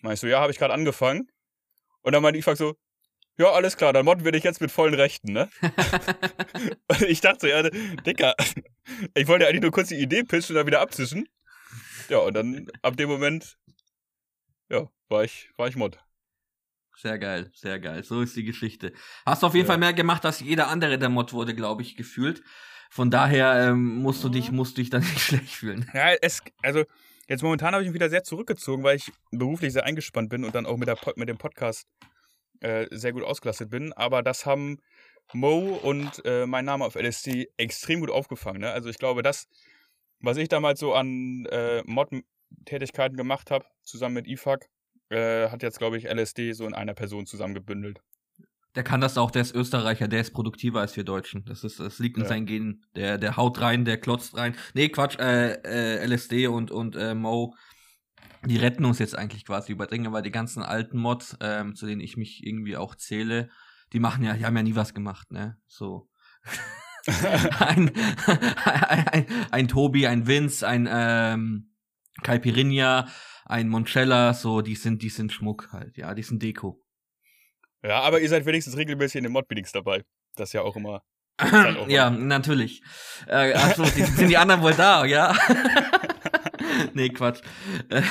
Meinst 0.00 0.22
du, 0.22 0.26
ja, 0.26 0.40
habe 0.40 0.50
ich 0.50 0.58
gerade 0.58 0.74
angefangen. 0.74 1.30
Und 2.02 2.12
dann 2.12 2.22
meinte 2.22 2.38
ich 2.38 2.44
so, 2.58 2.74
ja, 3.40 3.52
alles 3.52 3.76
klar, 3.76 3.92
dann 3.92 4.04
modden 4.04 4.24
wir 4.24 4.32
dich 4.32 4.44
jetzt 4.44 4.60
mit 4.60 4.70
vollen 4.70 4.92
Rechten, 4.92 5.32
ne? 5.32 5.48
ich 7.08 7.20
dachte 7.22 7.38
so, 7.40 7.46
ja, 7.46 7.62
Dicker, 7.70 8.34
ich 9.14 9.26
wollte 9.28 9.46
eigentlich 9.46 9.62
nur 9.62 9.70
kurz 9.70 9.88
die 9.88 9.96
Idee 9.96 10.24
pitchen 10.24 10.54
und 10.54 10.60
dann 10.60 10.66
wieder 10.66 10.80
abzischen. 10.80 11.26
Ja, 12.10 12.18
und 12.18 12.34
dann 12.34 12.66
ab 12.82 12.96
dem 12.98 13.08
Moment, 13.08 13.56
ja, 14.68 14.88
war 15.08 15.24
ich, 15.24 15.50
war 15.56 15.68
ich 15.68 15.76
Mod. 15.76 15.98
Sehr 16.96 17.18
geil, 17.18 17.50
sehr 17.54 17.80
geil. 17.80 18.04
So 18.04 18.20
ist 18.20 18.36
die 18.36 18.44
Geschichte. 18.44 18.92
Hast 19.24 19.42
du 19.42 19.46
auf 19.46 19.54
jeden 19.54 19.66
Ja. 19.66 19.72
Fall 19.72 19.78
mehr 19.78 19.94
gemacht, 19.94 20.26
als 20.26 20.40
jeder 20.40 20.68
andere 20.68 20.98
der 20.98 21.08
Mod 21.08 21.32
wurde, 21.32 21.54
glaube 21.54 21.80
ich, 21.80 21.96
gefühlt. 21.96 22.42
Von 22.90 23.10
daher 23.10 23.68
ähm, 23.68 24.02
musst 24.02 24.22
du 24.22 24.28
dich, 24.28 24.50
musst 24.52 24.76
du 24.76 24.82
dich 24.82 24.90
dann 24.90 25.00
nicht 25.00 25.20
schlecht 25.20 25.54
fühlen. 25.54 25.90
Ja, 25.94 26.12
es, 26.20 26.42
also 26.62 26.84
Jetzt 27.30 27.44
momentan 27.44 27.72
habe 27.74 27.84
ich 27.84 27.88
mich 27.88 27.94
wieder 27.94 28.10
sehr 28.10 28.24
zurückgezogen, 28.24 28.82
weil 28.82 28.96
ich 28.96 29.12
beruflich 29.30 29.72
sehr 29.72 29.84
eingespannt 29.84 30.30
bin 30.30 30.44
und 30.44 30.52
dann 30.52 30.66
auch 30.66 30.76
mit, 30.76 30.88
der, 30.88 30.98
mit 31.14 31.28
dem 31.28 31.38
Podcast 31.38 31.86
äh, 32.60 32.86
sehr 32.90 33.12
gut 33.12 33.24
ausgelastet 33.24 33.70
bin. 33.70 33.92
Aber 33.92 34.22
das 34.22 34.46
haben 34.46 34.78
Mo 35.32 35.78
und 35.82 36.22
äh, 36.24 36.46
mein 36.46 36.64
Name 36.64 36.84
auf 36.84 36.94
LSD 36.94 37.48
extrem 37.56 38.00
gut 38.00 38.10
aufgefangen. 38.10 38.60
Ne? 38.60 38.70
Also 38.70 38.88
ich 38.88 38.98
glaube, 38.98 39.22
das, 39.22 39.48
was 40.20 40.36
ich 40.36 40.48
damals 40.48 40.80
so 40.80 40.94
an 40.94 41.46
äh, 41.50 41.82
Mod-Tätigkeiten 41.86 43.16
gemacht 43.16 43.50
habe, 43.50 43.64
zusammen 43.82 44.14
mit 44.14 44.26
IFAC, 44.26 44.68
äh, 45.10 45.48
hat 45.48 45.62
jetzt, 45.62 45.78
glaube 45.78 45.98
ich, 45.98 46.04
LSD 46.04 46.52
so 46.52 46.66
in 46.66 46.74
einer 46.74 46.94
Person 46.94 47.26
zusammengebündelt. 47.26 48.00
Der 48.76 48.84
kann 48.84 49.00
das 49.00 49.18
auch, 49.18 49.32
der 49.32 49.42
ist 49.42 49.54
Österreicher, 49.54 50.06
der 50.06 50.20
ist 50.20 50.32
produktiver 50.32 50.80
als 50.80 50.96
wir 50.96 51.02
Deutschen. 51.02 51.44
Das 51.44 51.64
ist, 51.64 51.80
das 51.80 51.98
liegt 51.98 52.16
in 52.16 52.22
ja. 52.22 52.28
seinen 52.28 52.46
Genen. 52.46 52.84
Der, 52.94 53.18
der 53.18 53.36
haut 53.36 53.60
rein, 53.60 53.84
der 53.84 53.98
klotzt 53.98 54.36
rein. 54.36 54.54
Nee, 54.74 54.88
Quatsch, 54.90 55.18
äh, 55.18 55.54
äh, 55.64 56.06
LSD 56.06 56.46
und, 56.46 56.70
und 56.70 56.94
äh, 56.94 57.14
Mo, 57.14 57.54
die 58.44 58.56
retten 58.56 58.84
uns 58.84 58.98
jetzt 58.98 59.16
eigentlich 59.16 59.44
quasi 59.44 59.72
über 59.72 59.86
Dinge, 59.86 60.12
weil 60.12 60.22
die 60.22 60.30
ganzen 60.30 60.62
alten 60.62 60.98
Mods, 60.98 61.36
ähm, 61.40 61.74
zu 61.74 61.86
denen 61.86 62.00
ich 62.00 62.16
mich 62.16 62.44
irgendwie 62.44 62.76
auch 62.76 62.94
zähle, 62.94 63.50
die 63.92 64.00
machen 64.00 64.24
ja, 64.24 64.34
die 64.34 64.44
haben 64.44 64.56
ja 64.56 64.62
nie 64.62 64.76
was 64.76 64.94
gemacht, 64.94 65.30
ne? 65.30 65.58
So. 65.66 66.08
ein, 67.58 67.92
ein, 68.26 69.06
ein, 69.06 69.26
ein, 69.50 69.68
Tobi, 69.68 70.06
ein 70.06 70.26
Vince, 70.26 70.66
ein 70.66 70.88
ähm, 70.90 71.74
Caipirinha, 72.22 73.08
ein 73.44 73.68
Moncella, 73.68 74.32
so, 74.32 74.62
die 74.62 74.76
sind, 74.76 75.02
die 75.02 75.08
sind 75.10 75.32
Schmuck 75.32 75.68
halt, 75.72 75.96
ja, 75.96 76.14
die 76.14 76.22
sind 76.22 76.42
Deko. 76.42 76.80
Ja, 77.82 78.00
aber 78.00 78.20
ihr 78.20 78.28
seid 78.28 78.46
wenigstens 78.46 78.76
regelmäßig 78.76 79.16
in 79.16 79.24
den 79.24 79.32
Mod-Meetings 79.32 79.72
dabei. 79.72 80.04
Das 80.36 80.50
ist 80.50 80.52
ja 80.52 80.62
auch 80.62 80.76
immer. 80.76 81.02
Auch 81.40 81.88
ja, 81.88 82.10
natürlich. 82.10 82.82
Äh, 83.26 83.54
achso, 83.54 83.84
sind 83.84 84.28
die 84.28 84.36
anderen 84.36 84.60
wohl 84.60 84.74
da, 84.74 85.06
ja? 85.06 85.34
nee, 86.94 87.08
Quatsch. 87.10 87.40
Äh, 87.88 88.02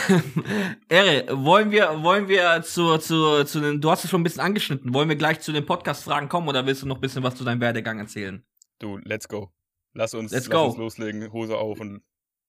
Ere, 0.89 1.25
wollen 1.45 1.71
wir, 1.71 2.03
wollen 2.03 2.27
wir 2.27 2.61
zu, 2.63 2.97
zu, 2.97 3.43
zu 3.43 3.59
den, 3.59 3.81
du 3.81 3.91
hast 3.91 4.03
es 4.03 4.09
schon 4.09 4.21
ein 4.21 4.23
bisschen 4.23 4.41
angeschnitten, 4.41 4.93
wollen 4.93 5.09
wir 5.09 5.15
gleich 5.15 5.39
zu 5.39 5.51
den 5.51 5.65
Podcast-Fragen 5.65 6.29
kommen 6.29 6.47
oder 6.47 6.65
willst 6.65 6.81
du 6.81 6.87
noch 6.87 6.95
ein 6.97 7.01
bisschen 7.01 7.23
was 7.23 7.35
zu 7.35 7.43
deinem 7.43 7.61
Werdegang 7.61 7.99
erzählen? 7.99 8.43
Du, 8.79 8.97
let's 9.03 9.27
go. 9.27 9.51
Lass 9.93 10.13
uns, 10.13 10.31
let's 10.31 10.47
lass 10.47 10.55
go. 10.55 10.65
uns 10.65 10.77
loslegen, 10.77 11.31
Hose 11.31 11.57
auf 11.57 11.79
und. 11.79 12.01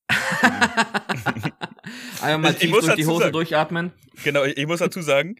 Einmal 2.20 2.52
mal 2.52 2.54
tief 2.54 2.70
durch 2.70 2.94
die 2.94 3.06
Hose 3.06 3.20
sagen, 3.20 3.32
durchatmen. 3.32 3.92
Genau, 4.24 4.44
ich, 4.44 4.56
ich 4.56 4.66
muss 4.66 4.80
dazu 4.80 5.00
sagen, 5.02 5.36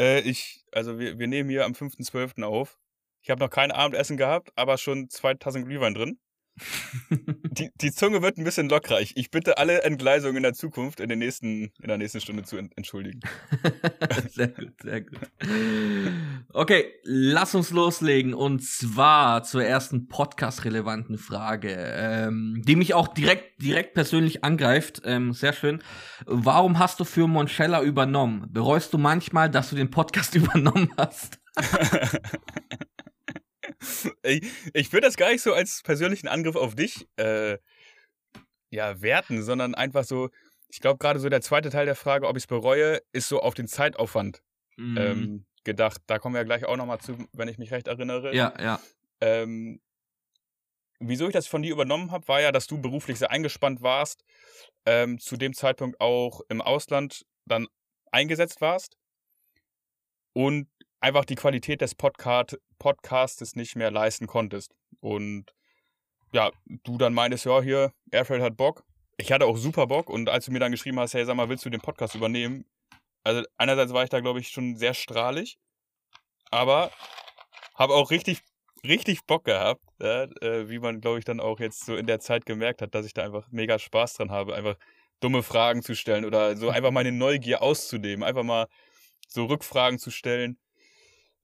äh, 0.00 0.20
ich, 0.20 0.64
also 0.72 0.98
wir, 0.98 1.18
wir 1.18 1.26
nehmen 1.26 1.50
hier 1.50 1.64
am 1.64 1.72
5.12. 1.72 2.42
auf. 2.42 2.78
Ich 3.22 3.30
habe 3.30 3.40
noch 3.40 3.50
kein 3.50 3.70
Abendessen 3.70 4.16
gehabt, 4.16 4.52
aber 4.56 4.78
schon 4.78 5.08
zwei 5.08 5.34
Tassen 5.34 5.64
Glühwein 5.64 5.94
drin. 5.94 6.18
Die, 7.50 7.70
die 7.80 7.92
Zunge 7.92 8.22
wird 8.22 8.38
ein 8.38 8.44
bisschen 8.44 8.68
lockreich. 8.68 9.12
Ich 9.16 9.30
bitte 9.30 9.58
alle 9.58 9.82
Entgleisungen 9.82 10.36
in 10.36 10.42
der 10.42 10.54
Zukunft 10.54 11.00
in, 11.00 11.08
den 11.08 11.18
nächsten, 11.18 11.72
in 11.80 11.88
der 11.88 11.98
nächsten 11.98 12.20
Stunde 12.20 12.44
zu 12.44 12.56
entschuldigen. 12.56 13.20
sehr 14.30 14.48
gut, 14.48 14.72
sehr 14.82 15.00
gut. 15.00 15.18
Okay, 16.52 16.86
lass 17.02 17.54
uns 17.54 17.70
loslegen. 17.70 18.34
Und 18.34 18.62
zwar 18.62 19.42
zur 19.42 19.64
ersten 19.64 20.06
podcast-relevanten 20.06 21.18
Frage, 21.18 21.74
ähm, 21.76 22.62
die 22.64 22.76
mich 22.76 22.94
auch 22.94 23.08
direkt, 23.08 23.60
direkt 23.62 23.94
persönlich 23.94 24.44
angreift. 24.44 25.02
Ähm, 25.04 25.32
sehr 25.32 25.52
schön. 25.52 25.82
Warum 26.26 26.78
hast 26.78 27.00
du 27.00 27.04
für 27.04 27.26
Monchella 27.26 27.82
übernommen? 27.82 28.46
Bereust 28.50 28.92
du 28.92 28.98
manchmal, 28.98 29.50
dass 29.50 29.70
du 29.70 29.76
den 29.76 29.90
Podcast 29.90 30.34
übernommen 30.34 30.90
hast? 30.96 31.40
ich 34.22 34.42
ich 34.72 34.92
würde 34.92 35.06
das 35.06 35.16
gar 35.16 35.30
nicht 35.30 35.42
so 35.42 35.52
als 35.52 35.82
persönlichen 35.82 36.28
Angriff 36.28 36.56
auf 36.56 36.74
dich 36.74 37.06
äh, 37.16 37.58
ja, 38.70 39.00
werten, 39.00 39.42
sondern 39.42 39.74
einfach 39.74 40.04
so, 40.04 40.30
ich 40.68 40.80
glaube 40.80 40.98
gerade 40.98 41.20
so 41.20 41.28
der 41.28 41.40
zweite 41.40 41.70
Teil 41.70 41.86
der 41.86 41.94
Frage, 41.94 42.26
ob 42.26 42.36
ich 42.36 42.44
es 42.44 42.46
bereue, 42.46 43.00
ist 43.12 43.28
so 43.28 43.40
auf 43.40 43.54
den 43.54 43.68
Zeitaufwand 43.68 44.42
mhm. 44.76 44.96
ähm, 44.98 45.46
gedacht. 45.64 46.00
Da 46.06 46.18
kommen 46.18 46.34
wir 46.34 46.40
ja 46.40 46.44
gleich 46.44 46.64
auch 46.64 46.76
nochmal 46.76 46.98
zu, 46.98 47.16
wenn 47.32 47.48
ich 47.48 47.58
mich 47.58 47.70
recht 47.70 47.86
erinnere. 47.86 48.34
Ja, 48.34 48.52
ja. 48.60 48.80
Ähm, 49.20 49.80
wieso 50.98 51.26
ich 51.26 51.32
das 51.32 51.46
von 51.46 51.62
dir 51.62 51.72
übernommen 51.72 52.10
habe, 52.10 52.26
war 52.28 52.40
ja, 52.40 52.52
dass 52.52 52.66
du 52.66 52.80
beruflich 52.80 53.18
sehr 53.18 53.30
eingespannt 53.30 53.82
warst, 53.82 54.24
ähm, 54.86 55.18
zu 55.18 55.36
dem 55.36 55.54
Zeitpunkt 55.54 56.00
auch 56.00 56.40
im 56.48 56.60
Ausland 56.60 57.24
dann 57.46 57.68
eingesetzt 58.10 58.60
warst 58.60 58.96
und 60.32 60.68
einfach 61.00 61.24
die 61.24 61.34
Qualität 61.34 61.80
des 61.80 61.94
Podcast, 61.94 62.58
Podcastes 62.84 63.56
nicht 63.56 63.76
mehr 63.76 63.90
leisten 63.90 64.26
konntest. 64.26 64.74
Und 65.00 65.54
ja, 66.34 66.50
du 66.66 66.98
dann 66.98 67.14
meintest, 67.14 67.46
ja, 67.46 67.62
hier, 67.62 67.94
Airfred 68.10 68.42
hat 68.42 68.58
Bock. 68.58 68.84
Ich 69.16 69.32
hatte 69.32 69.46
auch 69.46 69.56
super 69.56 69.86
Bock 69.86 70.10
und 70.10 70.28
als 70.28 70.44
du 70.44 70.52
mir 70.52 70.58
dann 70.58 70.70
geschrieben 70.70 71.00
hast, 71.00 71.14
hey, 71.14 71.24
sag 71.24 71.34
mal, 71.34 71.48
willst 71.48 71.64
du 71.64 71.70
den 71.70 71.80
Podcast 71.80 72.14
übernehmen? 72.14 72.66
Also 73.22 73.42
einerseits 73.56 73.94
war 73.94 74.04
ich 74.04 74.10
da, 74.10 74.20
glaube 74.20 74.40
ich, 74.40 74.48
schon 74.48 74.76
sehr 74.76 74.92
strahlig, 74.92 75.56
aber 76.50 76.90
habe 77.74 77.94
auch 77.94 78.10
richtig, 78.10 78.42
richtig 78.86 79.24
Bock 79.24 79.44
gehabt, 79.44 79.82
ja, 79.98 80.24
äh, 80.42 80.68
wie 80.68 80.78
man, 80.78 81.00
glaube 81.00 81.20
ich, 81.20 81.24
dann 81.24 81.40
auch 81.40 81.60
jetzt 81.60 81.86
so 81.86 81.96
in 81.96 82.06
der 82.06 82.20
Zeit 82.20 82.44
gemerkt 82.44 82.82
hat, 82.82 82.94
dass 82.94 83.06
ich 83.06 83.14
da 83.14 83.22
einfach 83.22 83.48
mega 83.50 83.78
Spaß 83.78 84.14
dran 84.14 84.30
habe, 84.30 84.54
einfach 84.54 84.76
dumme 85.20 85.42
Fragen 85.42 85.82
zu 85.82 85.94
stellen 85.94 86.26
oder 86.26 86.54
so 86.54 86.68
einfach 86.68 86.90
meine 86.90 87.12
Neugier 87.12 87.62
auszunehmen, 87.62 88.24
einfach 88.24 88.42
mal 88.42 88.66
so 89.26 89.46
Rückfragen 89.46 89.98
zu 89.98 90.10
stellen. 90.10 90.58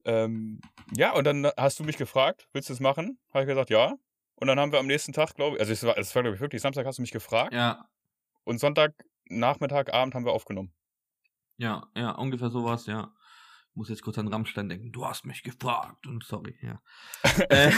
Ähm, 0.05 0.61
ja, 0.95 1.13
und 1.13 1.25
dann 1.25 1.47
hast 1.57 1.79
du 1.79 1.85
mich 1.85 1.97
gefragt, 1.97 2.49
willst 2.53 2.69
du 2.69 2.73
es 2.73 2.81
machen? 2.81 3.19
Habe 3.33 3.45
ich 3.45 3.49
gesagt, 3.49 3.71
ja. 3.71 3.95
Und 4.35 4.47
dann 4.47 4.59
haben 4.59 4.73
wir 4.73 4.79
am 4.79 4.87
nächsten 4.87 5.13
Tag, 5.13 5.35
glaube 5.35 5.57
ich, 5.57 5.61
also 5.61 5.73
es 5.73 5.85
war, 5.85 5.99
es 5.99 6.15
war 6.15 6.23
glaube 6.23 6.35
ich 6.37 6.41
wirklich, 6.41 6.63
Samstag 6.63 6.87
hast 6.87 6.99
du 6.99 7.03
mich 7.03 7.11
gefragt. 7.11 7.53
Ja. 7.53 7.89
Und 8.45 8.59
Sonntag, 8.59 8.95
Nachmittag, 9.29 9.93
Abend 9.93 10.15
haben 10.15 10.25
wir 10.25 10.33
aufgenommen. 10.33 10.73
Ja, 11.59 11.89
ja, 11.95 12.13
ungefähr 12.13 12.51
sowas, 12.51 12.87
ja. 12.87 13.13
Ich 13.71 13.77
muss 13.77 13.91
jetzt 13.91 14.03
kurz 14.03 14.19
an 14.19 14.29
Rammstein 14.29 14.69
denken. 14.69 14.93
Du 14.93 15.07
hast 15.07 15.27
mich 15.27 15.43
gefragt 15.43 16.07
und 16.07 16.25
sorry, 16.25 16.57
ja. 16.63 16.81
äh, 17.51 17.71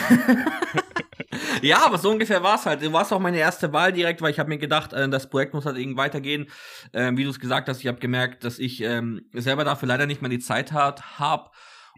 ja, 1.63 1.85
aber 1.85 1.99
so 1.99 2.11
ungefähr 2.11 2.43
war 2.43 2.55
es 2.55 2.65
halt. 2.65 2.83
Du 2.83 2.93
warst 2.93 3.13
auch 3.13 3.19
meine 3.19 3.39
erste 3.39 3.73
Wahl 3.73 3.93
direkt, 3.93 4.23
weil 4.23 4.31
ich 4.31 4.39
habe 4.39 4.49
mir 4.49 4.59
gedacht, 4.59 4.93
äh, 4.93 5.09
das 5.09 5.29
Projekt 5.29 5.53
muss 5.53 5.67
halt 5.67 5.77
irgendwie 5.77 5.99
weitergehen. 5.99 6.49
Ähm, 6.93 7.17
wie 7.17 7.25
du 7.25 7.31
es 7.31 7.41
gesagt 7.41 7.69
hast, 7.69 7.81
ich 7.81 7.89
habe 7.89 7.99
gemerkt, 7.99 8.45
dass 8.45 8.61
ich 8.61 8.81
ähm, 8.83 9.29
selber 9.33 9.65
dafür 9.65 9.89
leider 9.89 10.07
nicht 10.07 10.23
mehr 10.23 10.31
die 10.31 10.39
Zeit 10.39 10.73
habe 10.73 11.51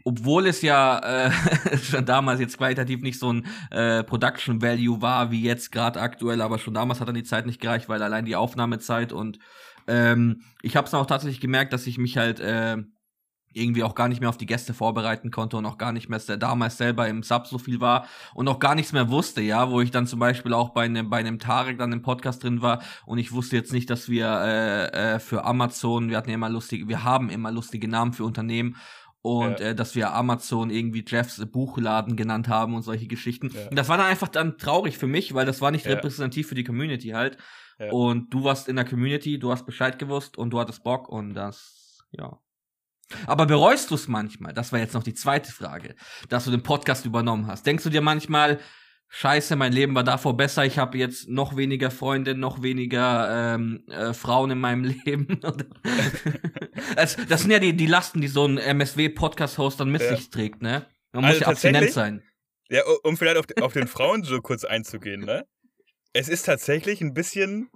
obwohl 0.05 0.47
es 0.47 0.63
ja 0.63 0.99
äh, 0.99 1.31
schon 1.79 2.05
damals 2.05 2.41
jetzt 2.41 2.59
qualitativ 2.59 3.03
nicht 3.03 3.19
so 3.19 3.33
ein 3.33 3.47
äh, 3.71 4.05
Production 4.05 4.61
Value 4.61 5.01
war 5.01 5.31
wie 5.31 5.43
jetzt 5.43 5.73
gerade 5.73 6.01
aktuell, 6.01 6.41
aber 6.41 6.59
schon 6.59 6.75
damals 6.75 7.01
hat 7.01 7.09
dann 7.09 7.15
die 7.15 7.23
Zeit 7.23 7.47
nicht 7.47 7.61
gereicht, 7.61 7.89
weil 7.89 8.03
allein 8.03 8.25
die 8.25 8.37
Aufnahmezeit 8.37 9.13
und 9.13 9.39
ähm, 9.87 10.43
ich 10.63 10.77
habe 10.77 10.87
es 10.87 10.95
auch 10.95 11.07
tatsächlich 11.07 11.41
gemerkt, 11.41 11.73
dass 11.73 11.87
ich 11.87 11.99
mich 11.99 12.17
halt 12.17 12.41
äh, 12.41 12.79
irgendwie 13.55 13.85
auch 13.85 13.95
gar 13.95 14.09
nicht 14.09 14.21
mehr 14.21 14.29
auf 14.29 14.37
die 14.37 14.47
Gäste 14.47 14.75
vorbereiten 14.75 15.31
konnte 15.31 15.57
und 15.57 15.65
auch 15.65 15.79
gar 15.79 15.93
nicht 15.93 16.09
mehr 16.09 16.19
damals 16.19 16.77
selber 16.77 17.09
im 17.09 17.23
Sub 17.23 17.47
so 17.47 17.59
viel 17.59 17.81
war 17.81 18.07
und 18.35 18.49
auch 18.49 18.59
gar 18.59 18.75
nichts 18.75 18.93
mehr 18.93 19.09
wusste, 19.09 19.41
ja, 19.41 19.71
wo 19.71 19.81
ich 19.81 19.91
dann 19.91 20.07
zum 20.07 20.19
Beispiel 20.19 20.53
auch 20.53 20.71
bei 20.71 20.85
einem 20.85 21.09
bei 21.09 21.19
einem 21.19 21.39
Tarek 21.39 21.79
dann 21.79 21.93
im 21.93 22.03
Podcast 22.03 22.43
drin 22.43 22.61
war 22.61 22.83
und 23.07 23.19
ich 23.19 23.33
wusste 23.33 23.57
jetzt 23.57 23.73
nicht, 23.73 23.89
dass 23.91 24.09
wir 24.09 24.27
äh, 24.27 25.15
äh, 25.15 25.19
für 25.21 25.45
Amazon, 25.45 26.11
wir 26.11 26.17
hatten 26.17 26.31
ja 26.31 26.35
immer 26.35 26.51
lustige, 26.51 26.89
wir 26.89 27.05
haben 27.05 27.31
immer 27.31 27.53
lustige 27.53 27.89
Namen 27.89 28.13
für 28.13 28.25
Unternehmen 28.25 28.77
und 29.25 29.59
ja. 29.59 29.69
äh, 29.69 29.75
dass 29.75 29.95
wir 29.95 30.13
Amazon 30.13 30.69
irgendwie 30.69 31.03
Jeffs 31.07 31.43
Buchladen 31.47 32.15
genannt 32.15 32.47
haben 32.49 32.75
und 32.75 32.83
solche 32.83 33.07
Geschichten. 33.07 33.51
Ja. 33.55 33.71
Und 33.71 33.77
das 33.77 33.89
war 33.89 33.97
dann 33.97 34.07
einfach 34.07 34.29
dann 34.29 34.59
traurig 34.59 34.99
für 34.99 35.07
mich, 35.07 35.33
weil 35.33 35.47
das 35.47 35.63
war 35.63 35.71
nicht 35.71 35.87
ja. 35.87 35.93
repräsentativ 35.93 36.47
für 36.47 36.55
die 36.55 36.63
Community 36.63 37.09
halt. 37.09 37.39
Und 37.91 38.33
du 38.33 38.45
warst 38.45 38.69
in 38.69 38.77
der 38.77 38.85
Community, 38.85 39.39
du 39.39 39.51
hast 39.51 39.67
Bescheid 39.67 39.99
gewusst 39.99 40.39
und 40.39 40.51
du 40.51 40.61
hattest 40.61 40.85
Bock 40.85 41.09
und 41.09 41.35
das, 41.35 42.05
ja. 42.13 42.39
Aber 43.27 43.47
bereust 43.47 43.91
du 43.91 43.95
es 43.95 44.09
manchmal? 44.09 44.53
Das 44.53 44.73
war 44.73 44.79
jetzt 44.79 44.95
noch 44.95 45.03
die 45.03 45.15
zweite 45.15 45.51
Frage, 45.51 45.95
dass 46.29 46.45
du 46.45 46.51
den 46.51 46.63
Podcast 46.63 47.05
übernommen 47.07 47.47
hast. 47.47 47.67
Denkst 47.67 47.83
du 47.83 47.91
dir 47.91 48.03
manchmal, 48.03 48.61
Scheiße, 49.09 49.55
mein 49.55 49.73
Leben 49.73 49.95
war 49.95 50.03
davor 50.03 50.37
besser, 50.37 50.65
ich 50.65 50.79
habe 50.79 50.99
jetzt 50.99 51.29
noch 51.29 51.57
weniger 51.57 51.91
Freunde, 51.91 52.35
noch 52.35 52.63
weniger 52.63 53.55
ähm, 53.55 53.85
äh, 53.89 54.13
Frauen 54.13 54.51
in 54.51 54.59
meinem 54.59 54.85
Leben. 55.05 55.41
das, 56.97 57.17
das 57.29 57.43
sind 57.43 57.51
ja 57.51 57.61
die, 57.61 57.77
die 57.77 57.87
Lasten, 57.87 58.21
die 58.21 58.29
so 58.29 58.45
ein 58.45 58.59
MSW-Podcast-Host 58.59 59.79
dann 59.79 59.91
mit 59.91 60.03
ja. 60.03 60.17
sich 60.17 60.31
trägt, 60.31 60.63
ne? 60.63 60.87
Man 61.13 61.25
also 61.25 61.37
muss 61.37 61.41
ja 61.41 61.47
abstinent 61.49 61.91
sein. 61.93 62.23
Ja, 62.71 62.83
um 63.05 63.17
vielleicht 63.17 63.37
auf, 63.37 63.47
auf 63.63 63.73
den 63.73 63.87
Frauen 63.87 64.25
so 64.25 64.41
kurz 64.41 64.65
einzugehen, 64.65 65.21
ne? 65.21 65.47
Es 66.13 66.29
ist 66.29 66.45
tatsächlich 66.47 67.01
ein 67.01 67.15
bisschen 67.15 67.71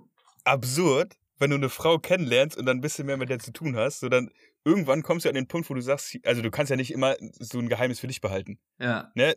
absurd, 0.44 1.14
wenn 1.38 1.50
du 1.50 1.56
eine 1.56 1.68
Frau 1.68 1.98
kennenlernst 1.98 2.56
und 2.56 2.66
dann 2.66 2.78
ein 2.78 2.80
bisschen 2.80 3.06
mehr 3.06 3.16
mit 3.16 3.28
der 3.28 3.38
zu 3.38 3.52
tun 3.52 3.76
hast, 3.76 4.00
so 4.00 4.08
dann 4.08 4.30
irgendwann 4.64 5.02
kommst 5.02 5.24
du 5.24 5.28
an 5.28 5.34
den 5.34 5.48
Punkt, 5.48 5.70
wo 5.70 5.74
du 5.74 5.80
sagst, 5.80 6.16
also 6.24 6.42
du 6.42 6.50
kannst 6.50 6.70
ja 6.70 6.76
nicht 6.76 6.92
immer 6.92 7.16
so 7.38 7.58
ein 7.58 7.68
Geheimnis 7.68 8.00
für 8.00 8.06
dich 8.06 8.20
behalten. 8.20 8.58
Ja. 8.78 9.10
Ne? 9.14 9.36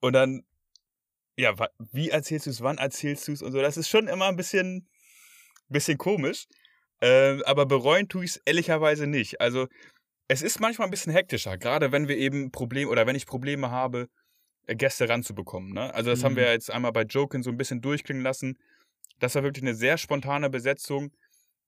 Und 0.00 0.14
dann 0.14 0.44
ja, 1.40 1.54
wie 1.92 2.10
erzählst 2.10 2.46
du 2.46 2.50
es, 2.50 2.60
wann 2.60 2.78
erzählst 2.78 3.26
du 3.26 3.32
es 3.32 3.42
und 3.42 3.52
so. 3.52 3.60
Das 3.60 3.76
ist 3.76 3.88
schon 3.88 4.08
immer 4.08 4.26
ein 4.26 4.36
bisschen, 4.36 4.88
bisschen 5.68 5.98
komisch. 5.98 6.46
Äh, 7.00 7.42
aber 7.44 7.64
bereuen 7.66 8.08
tue 8.08 8.24
ich 8.24 8.32
es 8.32 8.42
ehrlicherweise 8.44 9.06
nicht. 9.06 9.40
Also, 9.40 9.66
es 10.28 10.42
ist 10.42 10.60
manchmal 10.60 10.86
ein 10.86 10.90
bisschen 10.90 11.12
hektischer, 11.12 11.56
gerade 11.56 11.92
wenn 11.92 12.08
wir 12.08 12.16
eben 12.18 12.52
Probleme 12.52 12.90
oder 12.90 13.06
wenn 13.06 13.16
ich 13.16 13.26
Probleme 13.26 13.70
habe, 13.70 14.08
äh, 14.66 14.76
Gäste 14.76 15.08
ranzubekommen. 15.08 15.72
Ne? 15.72 15.92
Also, 15.94 16.10
das 16.10 16.20
mhm. 16.20 16.24
haben 16.24 16.36
wir 16.36 16.46
mhm. 16.46 16.52
jetzt 16.52 16.70
einmal 16.70 16.92
bei 16.92 17.02
Joken 17.02 17.42
so 17.42 17.50
ein 17.50 17.56
bisschen 17.56 17.80
durchklingen 17.80 18.22
lassen. 18.22 18.58
Das 19.18 19.34
war 19.34 19.42
wirklich 19.42 19.64
eine 19.64 19.74
sehr 19.74 19.96
spontane 19.98 20.50
Besetzung. 20.50 21.10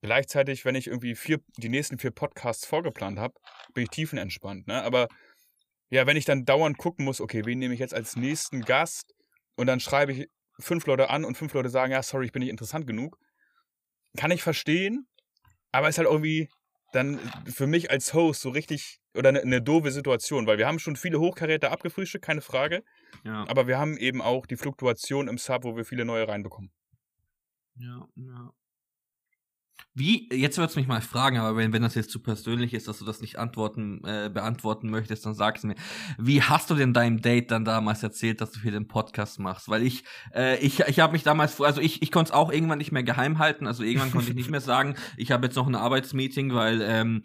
gleichzeitig, 0.01 0.65
wenn 0.65 0.75
ich 0.75 0.87
irgendwie 0.87 1.15
vier, 1.15 1.39
die 1.57 1.69
nächsten 1.69 1.97
vier 1.97 2.11
Podcasts 2.11 2.65
vorgeplant 2.65 3.17
habe, 3.19 3.35
bin 3.73 3.85
ich 3.85 3.89
tiefenentspannt. 3.89 4.67
Ne? 4.67 4.83
Aber 4.83 5.07
ja, 5.89 6.05
wenn 6.05 6.17
ich 6.17 6.25
dann 6.25 6.43
dauernd 6.45 6.77
gucken 6.77 7.05
muss, 7.05 7.21
okay, 7.21 7.45
wen 7.45 7.59
nehme 7.59 7.73
ich 7.73 7.79
jetzt 7.79 7.93
als 7.93 8.17
nächsten 8.17 8.61
Gast 8.61 9.13
und 9.55 9.67
dann 9.67 9.79
schreibe 9.79 10.13
ich 10.13 10.29
fünf 10.59 10.85
Leute 10.85 11.09
an 11.09 11.25
und 11.25 11.37
fünf 11.37 11.53
Leute 11.53 11.69
sagen, 11.69 11.91
ja, 11.91 12.03
sorry, 12.03 12.25
ich 12.25 12.31
bin 12.31 12.41
nicht 12.41 12.49
interessant 12.49 12.87
genug, 12.87 13.17
kann 14.17 14.31
ich 14.31 14.43
verstehen, 14.43 15.07
aber 15.71 15.89
ist 15.89 15.97
halt 15.97 16.07
irgendwie 16.07 16.49
dann 16.91 17.19
für 17.45 17.67
mich 17.67 17.89
als 17.89 18.13
Host 18.13 18.41
so 18.41 18.49
richtig 18.49 18.99
oder 19.15 19.29
eine, 19.29 19.41
eine 19.41 19.61
doofe 19.61 19.91
Situation, 19.91 20.47
weil 20.47 20.57
wir 20.57 20.67
haben 20.67 20.79
schon 20.79 20.95
viele 20.95 21.19
Hochkaräter 21.19 21.71
abgefrühstückt, 21.71 22.23
keine 22.23 22.41
Frage. 22.41 22.83
Ja. 23.23 23.47
Aber 23.47 23.67
wir 23.67 23.77
haben 23.77 23.97
eben 23.97 24.21
auch 24.21 24.45
die 24.45 24.57
Fluktuation 24.57 25.27
im 25.27 25.37
Sub, 25.37 25.63
wo 25.63 25.75
wir 25.75 25.85
viele 25.85 26.05
neue 26.05 26.27
reinbekommen. 26.27 26.71
Ja, 27.75 28.07
ja. 28.15 28.51
Wie, 29.95 30.27
jetzt 30.33 30.57
wird's 30.57 30.75
mich 30.75 30.87
mal 30.87 31.01
fragen, 31.01 31.37
aber 31.37 31.55
wenn, 31.55 31.71
wenn 31.71 31.83
das 31.83 31.93
jetzt 31.93 32.09
zu 32.09 32.19
persönlich 32.19 32.73
ist, 32.73 32.87
dass 32.87 32.97
du 32.97 33.05
das 33.05 33.21
nicht 33.21 33.37
antworten, 33.37 34.03
äh, 34.03 34.31
beantworten 34.33 34.89
möchtest, 34.89 35.23
dann 35.23 35.35
sag's 35.35 35.63
mir. 35.63 35.75
Wie 36.17 36.41
hast 36.41 36.71
du 36.71 36.75
denn 36.75 36.93
deinem 36.93 37.21
Date 37.21 37.51
dann 37.51 37.63
damals 37.63 38.01
erzählt, 38.01 38.41
dass 38.41 38.49
du 38.51 38.59
hier 38.59 38.71
den 38.71 38.87
Podcast 38.87 39.39
machst? 39.39 39.69
Weil 39.69 39.83
ich, 39.83 40.03
äh, 40.33 40.57
ich, 40.65 40.79
ich 40.79 40.99
habe 40.99 41.13
mich 41.13 41.21
damals, 41.21 41.61
also 41.61 41.79
ich, 41.79 42.01
ich 42.01 42.11
konnte 42.11 42.29
es 42.29 42.35
auch 42.35 42.51
irgendwann 42.51 42.79
nicht 42.79 42.91
mehr 42.91 43.03
geheim 43.03 43.37
halten, 43.37 43.67
also 43.67 43.83
irgendwann 43.83 44.11
konnte 44.11 44.29
ich 44.29 44.35
nicht 44.35 44.49
mehr 44.49 44.61
sagen, 44.61 44.95
ich 45.15 45.31
habe 45.31 45.45
jetzt 45.45 45.55
noch 45.55 45.67
ein 45.67 45.75
Arbeitsmeeting, 45.75 46.55
weil 46.55 46.81
ähm, 46.81 47.23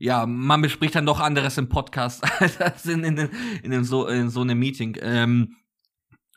ja, 0.00 0.26
man 0.26 0.60
bespricht 0.60 0.96
dann 0.96 1.06
doch 1.06 1.20
anderes 1.20 1.56
im 1.56 1.68
Podcast 1.68 2.24
als 2.60 2.84
in, 2.86 3.04
in, 3.04 3.16
in, 3.62 3.70
in, 3.70 3.84
so, 3.84 4.08
in 4.08 4.28
so 4.28 4.40
einem 4.40 4.58
Meeting. 4.58 4.96
Ähm, 5.02 5.54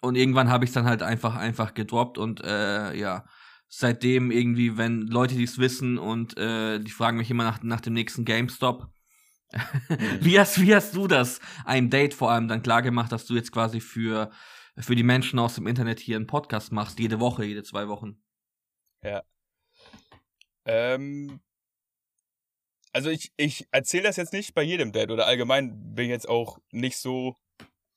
und 0.04 0.16
irgendwann 0.16 0.50
habe 0.50 0.64
ich 0.64 0.72
dann 0.74 0.86
halt 0.86 1.02
einfach, 1.02 1.36
einfach 1.36 1.74
gedroppt 1.74 2.20
und 2.20 2.44
äh, 2.44 2.96
ja 2.96 3.26
seitdem 3.74 4.32
irgendwie, 4.32 4.78
wenn 4.78 5.08
Leute 5.08 5.36
dies 5.36 5.58
wissen 5.58 5.98
und 5.98 6.38
äh, 6.38 6.80
die 6.80 6.92
fragen 6.92 7.18
mich 7.18 7.32
immer 7.32 7.46
nach, 7.46 7.64
nach 7.64 7.80
dem 7.80 7.94
nächsten 7.94 8.26
GameStop. 8.26 8.90
wie, 10.20 10.38
hast, 10.40 10.62
wie 10.62 10.76
hast 10.76 10.94
du 10.94 11.08
das 11.08 11.40
einem 11.66 11.90
Date 11.90 12.14
vor 12.14 12.32
allem 12.32 12.50
dann 12.50 12.64
klar 12.64 12.82
gemacht, 12.82 13.12
dass 13.12 13.26
du 13.26 13.34
jetzt 13.34 13.52
quasi 13.52 13.80
für, 13.80 14.30
für 14.78 14.96
die 14.96 15.04
Menschen 15.04 15.40
aus 15.40 15.56
dem 15.56 15.68
Internet 15.68 16.00
hier 16.00 16.18
einen 16.18 16.28
Podcast 16.28 16.74
machst, 16.74 17.00
jede 17.00 17.22
Woche, 17.22 17.46
jede 17.46 17.64
zwei 17.64 17.88
Wochen? 17.88 18.22
Ja. 19.04 19.24
Ähm, 20.66 21.40
also 22.92 23.10
ich, 23.10 23.32
ich 23.38 23.68
erzähle 23.72 24.04
das 24.04 24.18
jetzt 24.18 24.34
nicht 24.34 24.54
bei 24.54 24.64
jedem 24.64 24.92
Date 24.92 25.12
oder 25.12 25.28
allgemein 25.28 25.96
bin 25.96 26.06
ich 26.06 26.12
jetzt 26.12 26.28
auch 26.28 26.60
nicht 26.72 26.98
so 26.98 27.38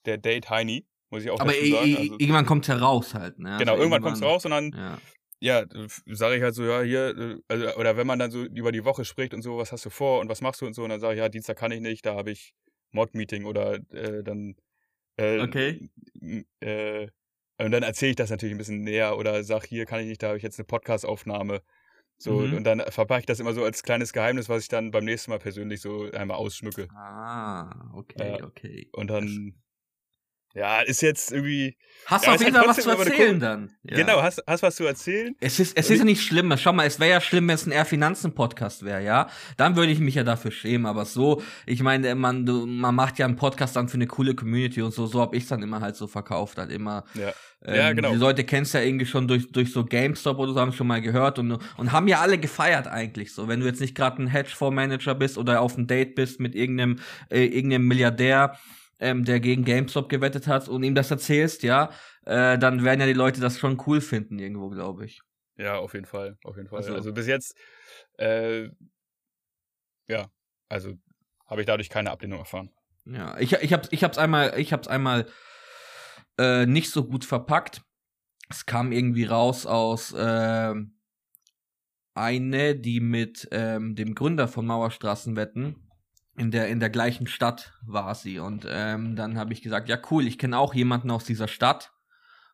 der 0.06 0.18
Date-Heini, 0.18 0.86
muss 1.10 1.24
ich 1.24 1.30
auch 1.30 1.40
Aber 1.40 1.52
sagen. 1.52 1.96
Also, 1.96 2.18
irgendwann 2.18 2.46
kommt 2.46 2.64
es 2.64 2.68
heraus 2.68 3.14
halt, 3.14 3.40
ne? 3.40 3.56
Genau, 3.58 3.72
also 3.72 3.82
irgendwann 3.82 4.02
kommt 4.02 4.16
es 4.16 4.22
raus 4.22 4.44
und 4.44 4.52
dann 4.52 4.72
ja 4.72 4.98
ja, 5.44 5.66
sage 6.06 6.36
ich 6.36 6.42
halt 6.42 6.54
so, 6.54 6.64
ja, 6.64 6.80
hier, 6.80 7.16
äh, 7.16 7.36
also, 7.48 7.76
oder 7.76 7.98
wenn 7.98 8.06
man 8.06 8.18
dann 8.18 8.30
so 8.30 8.44
über 8.44 8.72
die 8.72 8.84
Woche 8.84 9.04
spricht 9.04 9.34
und 9.34 9.42
so, 9.42 9.58
was 9.58 9.72
hast 9.72 9.84
du 9.84 9.90
vor 9.90 10.20
und 10.20 10.30
was 10.30 10.40
machst 10.40 10.62
du 10.62 10.66
und 10.66 10.72
so, 10.72 10.82
und 10.82 10.88
dann 10.88 11.00
sage 11.00 11.14
ich, 11.14 11.18
ja, 11.18 11.28
Dienstag 11.28 11.58
kann 11.58 11.70
ich 11.70 11.80
nicht, 11.80 12.06
da 12.06 12.14
habe 12.14 12.30
ich 12.30 12.54
Mod-Meeting 12.92 13.44
oder 13.44 13.74
äh, 13.92 14.22
dann. 14.22 14.56
Äh, 15.16 15.40
okay. 15.40 15.90
Äh, 16.60 17.08
und 17.58 17.70
dann 17.70 17.82
erzähle 17.82 18.10
ich 18.10 18.16
das 18.16 18.30
natürlich 18.30 18.54
ein 18.54 18.58
bisschen 18.58 18.82
näher 18.82 19.18
oder 19.18 19.44
sag, 19.44 19.66
hier 19.66 19.84
kann 19.84 20.00
ich 20.00 20.06
nicht, 20.06 20.22
da 20.22 20.28
habe 20.28 20.38
ich 20.38 20.42
jetzt 20.42 20.58
eine 20.58 20.66
Podcast-Aufnahme. 20.66 21.60
So, 22.16 22.40
mhm. 22.40 22.54
und 22.54 22.64
dann 22.64 22.80
verpacke 22.80 23.20
ich 23.20 23.26
das 23.26 23.40
immer 23.40 23.52
so 23.52 23.64
als 23.64 23.82
kleines 23.82 24.12
Geheimnis, 24.12 24.48
was 24.48 24.62
ich 24.62 24.68
dann 24.68 24.92
beim 24.92 25.04
nächsten 25.04 25.30
Mal 25.30 25.38
persönlich 25.38 25.80
so 25.80 26.10
einmal 26.12 26.38
ausschmücke. 26.38 26.88
Ah, 26.94 27.90
okay, 27.92 28.42
okay. 28.42 28.88
Und 28.92 29.08
dann 29.08 29.54
ja, 30.54 30.80
ist 30.82 31.02
jetzt 31.02 31.32
irgendwie. 31.32 31.76
Hast 32.06 32.26
ja, 32.26 32.30
du 32.30 32.34
auf 32.36 32.40
jeden 32.42 32.54
Fall 32.54 32.68
was 32.68 32.76
zu 32.76 32.90
erzählen 32.90 33.40
dann. 33.40 33.70
Ja. 33.82 33.96
Genau, 33.96 34.22
hast, 34.22 34.42
hast 34.46 34.62
was 34.62 34.76
zu 34.76 34.84
erzählen. 34.84 35.34
Es 35.40 35.58
ist, 35.58 35.76
es 35.76 35.90
ist 35.90 35.98
ja 35.98 36.04
nicht 36.04 36.22
schlimm. 36.22 36.54
Schau 36.56 36.72
mal, 36.72 36.86
es 36.86 37.00
wäre 37.00 37.10
ja 37.10 37.20
schlimm, 37.20 37.48
wenn 37.48 37.54
es 37.54 37.66
ein 37.66 37.72
eher 37.72 37.84
Finanzen-Podcast 37.84 38.84
wäre, 38.84 39.02
ja. 39.02 39.28
Dann 39.56 39.74
würde 39.74 39.90
ich 39.90 39.98
mich 39.98 40.14
ja 40.14 40.22
dafür 40.22 40.52
schämen. 40.52 40.86
Aber 40.86 41.06
so, 41.06 41.42
ich 41.66 41.82
meine, 41.82 42.14
man, 42.14 42.46
du, 42.46 42.66
man 42.66 42.94
macht 42.94 43.18
ja 43.18 43.26
einen 43.26 43.36
Podcast 43.36 43.74
dann 43.74 43.88
für 43.88 43.94
eine 43.94 44.06
coole 44.06 44.34
Community 44.34 44.82
und 44.82 44.92
so. 44.92 45.06
So 45.06 45.20
habe 45.20 45.36
ich 45.36 45.48
dann 45.48 45.62
immer 45.62 45.80
halt 45.80 45.96
so 45.96 46.06
verkauft, 46.06 46.58
halt 46.58 46.70
immer. 46.70 47.04
Ja. 47.14 47.32
Ähm, 47.64 47.74
ja, 47.74 47.92
genau. 47.92 48.10
Die 48.10 48.18
Leute 48.18 48.44
kennst 48.44 48.74
ja 48.74 48.80
irgendwie 48.80 49.06
schon 49.06 49.26
durch, 49.26 49.50
durch 49.50 49.72
so 49.72 49.84
GameStop 49.84 50.38
oder 50.38 50.52
so, 50.52 50.60
haben 50.60 50.72
schon 50.72 50.86
mal 50.86 51.00
gehört 51.00 51.38
und, 51.38 51.58
und 51.76 51.92
haben 51.92 52.06
ja 52.06 52.20
alle 52.20 52.38
gefeiert 52.38 52.86
eigentlich 52.86 53.32
so. 53.32 53.48
Wenn 53.48 53.60
du 53.60 53.66
jetzt 53.66 53.80
nicht 53.80 53.96
gerade 53.96 54.22
ein 54.22 54.28
Hedgefonds-Manager 54.28 55.14
bist 55.14 55.38
oder 55.38 55.60
auf 55.60 55.76
ein 55.76 55.86
Date 55.86 56.14
bist 56.14 56.38
mit 56.38 56.54
irgendeinem, 56.54 57.00
äh, 57.30 57.46
irgendeinem 57.46 57.88
Milliardär, 57.88 58.58
ähm, 59.04 59.24
der 59.24 59.38
gegen 59.38 59.64
GameStop 59.64 60.08
gewettet 60.08 60.46
hat 60.46 60.68
und 60.68 60.82
ihm 60.82 60.94
das 60.94 61.10
erzählst, 61.10 61.62
ja, 61.62 61.90
äh, 62.24 62.58
dann 62.58 62.82
werden 62.84 63.00
ja 63.00 63.06
die 63.06 63.12
Leute 63.12 63.40
das 63.40 63.58
schon 63.58 63.80
cool 63.86 64.00
finden 64.00 64.38
irgendwo, 64.38 64.70
glaube 64.70 65.04
ich. 65.04 65.20
Ja, 65.56 65.76
auf 65.76 65.92
jeden 65.94 66.06
Fall, 66.06 66.38
auf 66.42 66.56
jeden 66.56 66.68
Fall. 66.68 66.78
Also, 66.78 66.94
also 66.94 67.12
bis 67.12 67.26
jetzt, 67.26 67.56
äh, 68.18 68.70
ja, 70.08 70.30
also 70.68 70.94
habe 71.46 71.60
ich 71.60 71.66
dadurch 71.66 71.90
keine 71.90 72.10
Ablehnung 72.10 72.38
erfahren. 72.38 72.70
Ja, 73.04 73.38
ich, 73.38 73.52
ich 73.52 73.72
habe 73.72 73.86
ich 73.90 74.02
hab's 74.02 74.16
einmal, 74.16 74.58
ich 74.58 74.72
hab's 74.72 74.88
einmal 74.88 75.26
äh, 76.38 76.64
nicht 76.64 76.90
so 76.90 77.04
gut 77.04 77.24
verpackt. 77.24 77.82
Es 78.48 78.66
kam 78.66 78.90
irgendwie 78.90 79.24
raus 79.24 79.66
aus 79.66 80.12
äh, 80.12 80.74
eine, 82.14 82.76
die 82.76 83.00
mit 83.00 83.48
ähm, 83.50 83.94
dem 83.94 84.14
Gründer 84.14 84.48
von 84.48 84.66
Mauerstraßenwetten 84.66 85.83
in 86.36 86.50
der 86.50 86.68
in 86.68 86.80
der 86.80 86.90
gleichen 86.90 87.26
Stadt 87.26 87.72
war 87.86 88.14
sie 88.14 88.38
und 88.38 88.66
ähm, 88.68 89.16
dann 89.16 89.38
habe 89.38 89.52
ich 89.52 89.62
gesagt, 89.62 89.88
ja 89.88 89.98
cool, 90.10 90.26
ich 90.26 90.38
kenne 90.38 90.58
auch 90.58 90.74
jemanden 90.74 91.10
aus 91.10 91.24
dieser 91.24 91.48
Stadt 91.48 91.92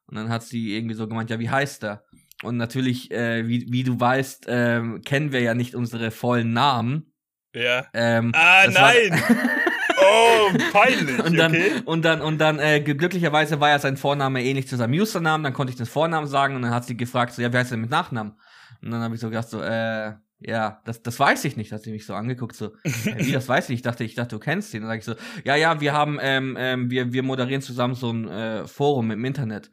und 0.07 0.17
dann 0.17 0.29
hat 0.29 0.43
sie 0.43 0.77
irgendwie 0.77 0.95
so 0.95 1.09
gemeint, 1.09 1.31
ja 1.31 1.39
wie 1.39 1.51
heißt 1.51 1.85
er? 1.85 2.05
Und 2.43 2.57
natürlich, 2.57 3.11
äh, 3.11 3.47
wie 3.47 3.67
wie 3.71 3.83
du 3.83 4.01
weißt, 4.01 4.47
ähm, 4.49 5.03
kennen 5.03 5.33
wir 5.33 5.41
ja 5.41 5.55
nicht 5.55 5.75
unsere 5.75 6.11
vollen 6.11 6.53
Namen. 6.53 7.13
Ja. 7.55 7.87
Ähm, 7.93 8.33
ah 8.35 8.67
nein. 8.67 9.23
oh, 10.01 10.53
peinlich. 10.73 11.23
Und 11.23 11.37
dann, 11.37 11.53
okay. 11.53 11.83
und 11.85 12.05
dann, 12.05 12.21
und 12.23 12.39
dann 12.39 12.59
äh, 12.59 12.81
glücklicherweise 12.81 13.61
war 13.61 13.69
ja 13.71 13.79
sein 13.79 13.97
Vorname 13.97 14.43
ähnlich 14.43 14.69
zu 14.69 14.77
seinem 14.77 14.95
Usernamen. 14.95 15.45
Dann 15.45 15.53
konnte 15.53 15.71
ich 15.71 15.77
den 15.77 15.87
Vornamen 15.87 16.27
sagen 16.27 16.57
und 16.57 16.63
dann 16.63 16.73
hat 16.73 16.87
sie 16.87 16.97
gefragt, 16.97 17.35
so, 17.35 17.43
ja, 17.43 17.53
wie 17.53 17.59
heißt 17.59 17.73
er 17.73 17.77
denn 17.77 17.83
mit 17.83 17.91
Nachnamen? 17.91 18.35
Und 18.83 18.91
dann 18.91 19.03
habe 19.03 19.15
ich 19.15 19.21
so 19.21 19.29
gedacht, 19.29 19.49
so, 19.49 19.61
äh, 19.61 20.15
ja, 20.41 20.81
das, 20.85 21.03
das 21.03 21.21
weiß 21.21 21.45
ich 21.45 21.57
nicht, 21.57 21.71
hat 21.73 21.83
sie 21.83 21.93
mich 21.93 22.07
so 22.07 22.15
angeguckt, 22.15 22.57
so, 22.57 22.67
äh, 22.85 23.27
wie, 23.27 23.33
das 23.33 23.49
weiß 23.49 23.65
ich 23.65 23.71
nicht, 23.71 23.79
ich 23.81 23.83
dachte, 23.83 24.05
ich 24.05 24.15
dachte, 24.15 24.37
du 24.37 24.41
kennst 24.41 24.73
ihn. 24.75 24.81
Dann 24.81 24.91
sag 24.91 24.99
ich 24.99 25.05
so, 25.05 25.15
ja, 25.45 25.55
ja, 25.57 25.81
wir 25.81 25.93
haben, 25.93 26.19
ähm, 26.21 26.57
ähm, 26.59 26.91
wir, 26.91 27.13
wir 27.13 27.23
moderieren 27.23 27.63
zusammen 27.63 27.95
so 27.95 28.11
ein 28.11 28.29
äh, 28.29 28.67
Forum 28.67 29.11
im 29.11 29.25
Internet. 29.25 29.71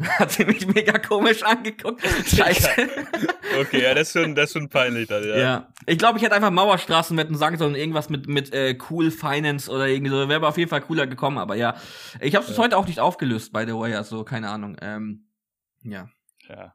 hat 0.18 0.32
sie 0.32 0.44
mich 0.44 0.66
mega 0.66 0.98
komisch 0.98 1.42
angeguckt. 1.42 2.02
Scheiße. 2.26 2.68
okay, 3.60 3.82
ja, 3.82 3.94
das 3.94 4.08
ist 4.08 4.20
schon, 4.20 4.34
das 4.34 4.46
ist 4.46 4.52
schon 4.54 4.68
peinlich 4.68 5.08
dann, 5.08 5.24
ja. 5.24 5.38
Ja. 5.38 5.68
Ich 5.86 5.98
glaube, 5.98 6.18
ich 6.18 6.24
hätte 6.24 6.34
einfach 6.34 6.50
Mauerstraßenwetten 6.50 7.36
sagen 7.36 7.58
sollen, 7.58 7.74
irgendwas 7.74 8.08
mit, 8.08 8.26
mit 8.26 8.52
äh, 8.54 8.76
Cool 8.88 9.10
Finance 9.10 9.70
oder 9.70 9.88
irgendwie 9.88 10.10
so, 10.10 10.28
wäre 10.28 10.36
aber 10.36 10.48
auf 10.48 10.58
jeden 10.58 10.70
Fall 10.70 10.80
cooler 10.80 11.06
gekommen, 11.06 11.38
aber 11.38 11.54
ja. 11.54 11.76
Ich 12.20 12.34
habe 12.34 12.46
es 12.46 12.56
ja. 12.56 12.62
heute 12.62 12.76
auch 12.76 12.86
nicht 12.86 13.00
aufgelöst, 13.00 13.52
by 13.52 13.64
the 13.66 13.74
way, 13.74 13.94
also 13.94 14.24
keine 14.24 14.48
Ahnung. 14.48 14.76
Ähm, 14.80 15.26
ja. 15.82 16.08
Ja. 16.48 16.74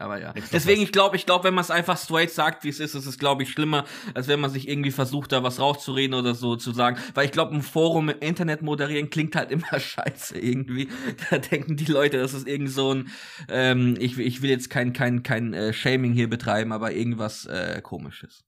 Aber 0.00 0.20
ja. 0.20 0.32
Deswegen, 0.52 0.82
ich 0.82 0.92
glaube, 0.92 1.16
ich 1.16 1.26
glaube, 1.26 1.44
wenn 1.44 1.54
man 1.54 1.62
es 1.62 1.70
einfach 1.70 1.98
straight 1.98 2.30
sagt, 2.30 2.64
wie 2.64 2.68
es 2.68 2.80
ist, 2.80 2.94
ist 2.94 3.06
es, 3.06 3.18
glaube 3.18 3.42
ich, 3.42 3.50
schlimmer, 3.50 3.84
als 4.14 4.28
wenn 4.28 4.40
man 4.40 4.50
sich 4.50 4.68
irgendwie 4.68 4.90
versucht, 4.90 5.32
da 5.32 5.42
was 5.42 5.60
rauszureden 5.60 6.14
oder 6.14 6.34
so 6.34 6.56
zu 6.56 6.72
sagen. 6.72 6.98
Weil 7.14 7.26
ich 7.26 7.32
glaube, 7.32 7.54
ein 7.54 7.62
Forum 7.62 8.08
im 8.08 8.18
Internet 8.20 8.62
moderieren 8.62 9.10
klingt 9.10 9.36
halt 9.36 9.50
immer 9.50 9.78
scheiße 9.78 10.38
irgendwie. 10.38 10.88
Da 11.30 11.38
denken 11.38 11.76
die 11.76 11.86
Leute, 11.86 12.18
das 12.18 12.34
ist 12.34 12.46
irgend 12.46 12.70
so 12.70 12.94
ein, 12.94 13.10
ähm, 13.48 13.96
ich, 13.98 14.18
ich 14.18 14.42
will 14.42 14.50
jetzt 14.50 14.70
kein, 14.70 14.92
kein, 14.92 15.22
kein 15.22 15.52
äh, 15.54 15.72
Shaming 15.72 16.12
hier 16.12 16.28
betreiben, 16.28 16.72
aber 16.72 16.92
irgendwas 16.92 17.46
äh, 17.46 17.80
komisches. 17.82 18.44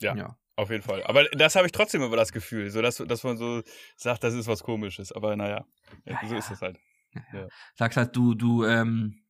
Ja. 0.00 0.14
ja. 0.16 0.36
Auf 0.56 0.70
jeden 0.70 0.82
Fall. 0.82 1.02
Aber 1.04 1.24
das 1.32 1.56
habe 1.56 1.66
ich 1.66 1.72
trotzdem 1.72 2.02
immer 2.02 2.16
das 2.16 2.32
Gefühl, 2.32 2.70
so 2.70 2.80
dass, 2.80 2.98
dass 2.98 3.24
man 3.24 3.36
so 3.36 3.62
sagt, 3.96 4.22
das 4.22 4.34
ist 4.34 4.46
was 4.46 4.62
komisches. 4.62 5.10
Aber 5.10 5.34
naja, 5.34 5.66
ja, 6.04 6.20
so 6.24 6.32
ja. 6.32 6.38
ist 6.38 6.50
es 6.50 6.62
halt. 6.62 6.78
Ja. 7.32 7.48
Sagst 7.74 7.96
halt, 7.96 8.14
du, 8.14 8.34
du, 8.34 8.64
ähm, 8.64 9.23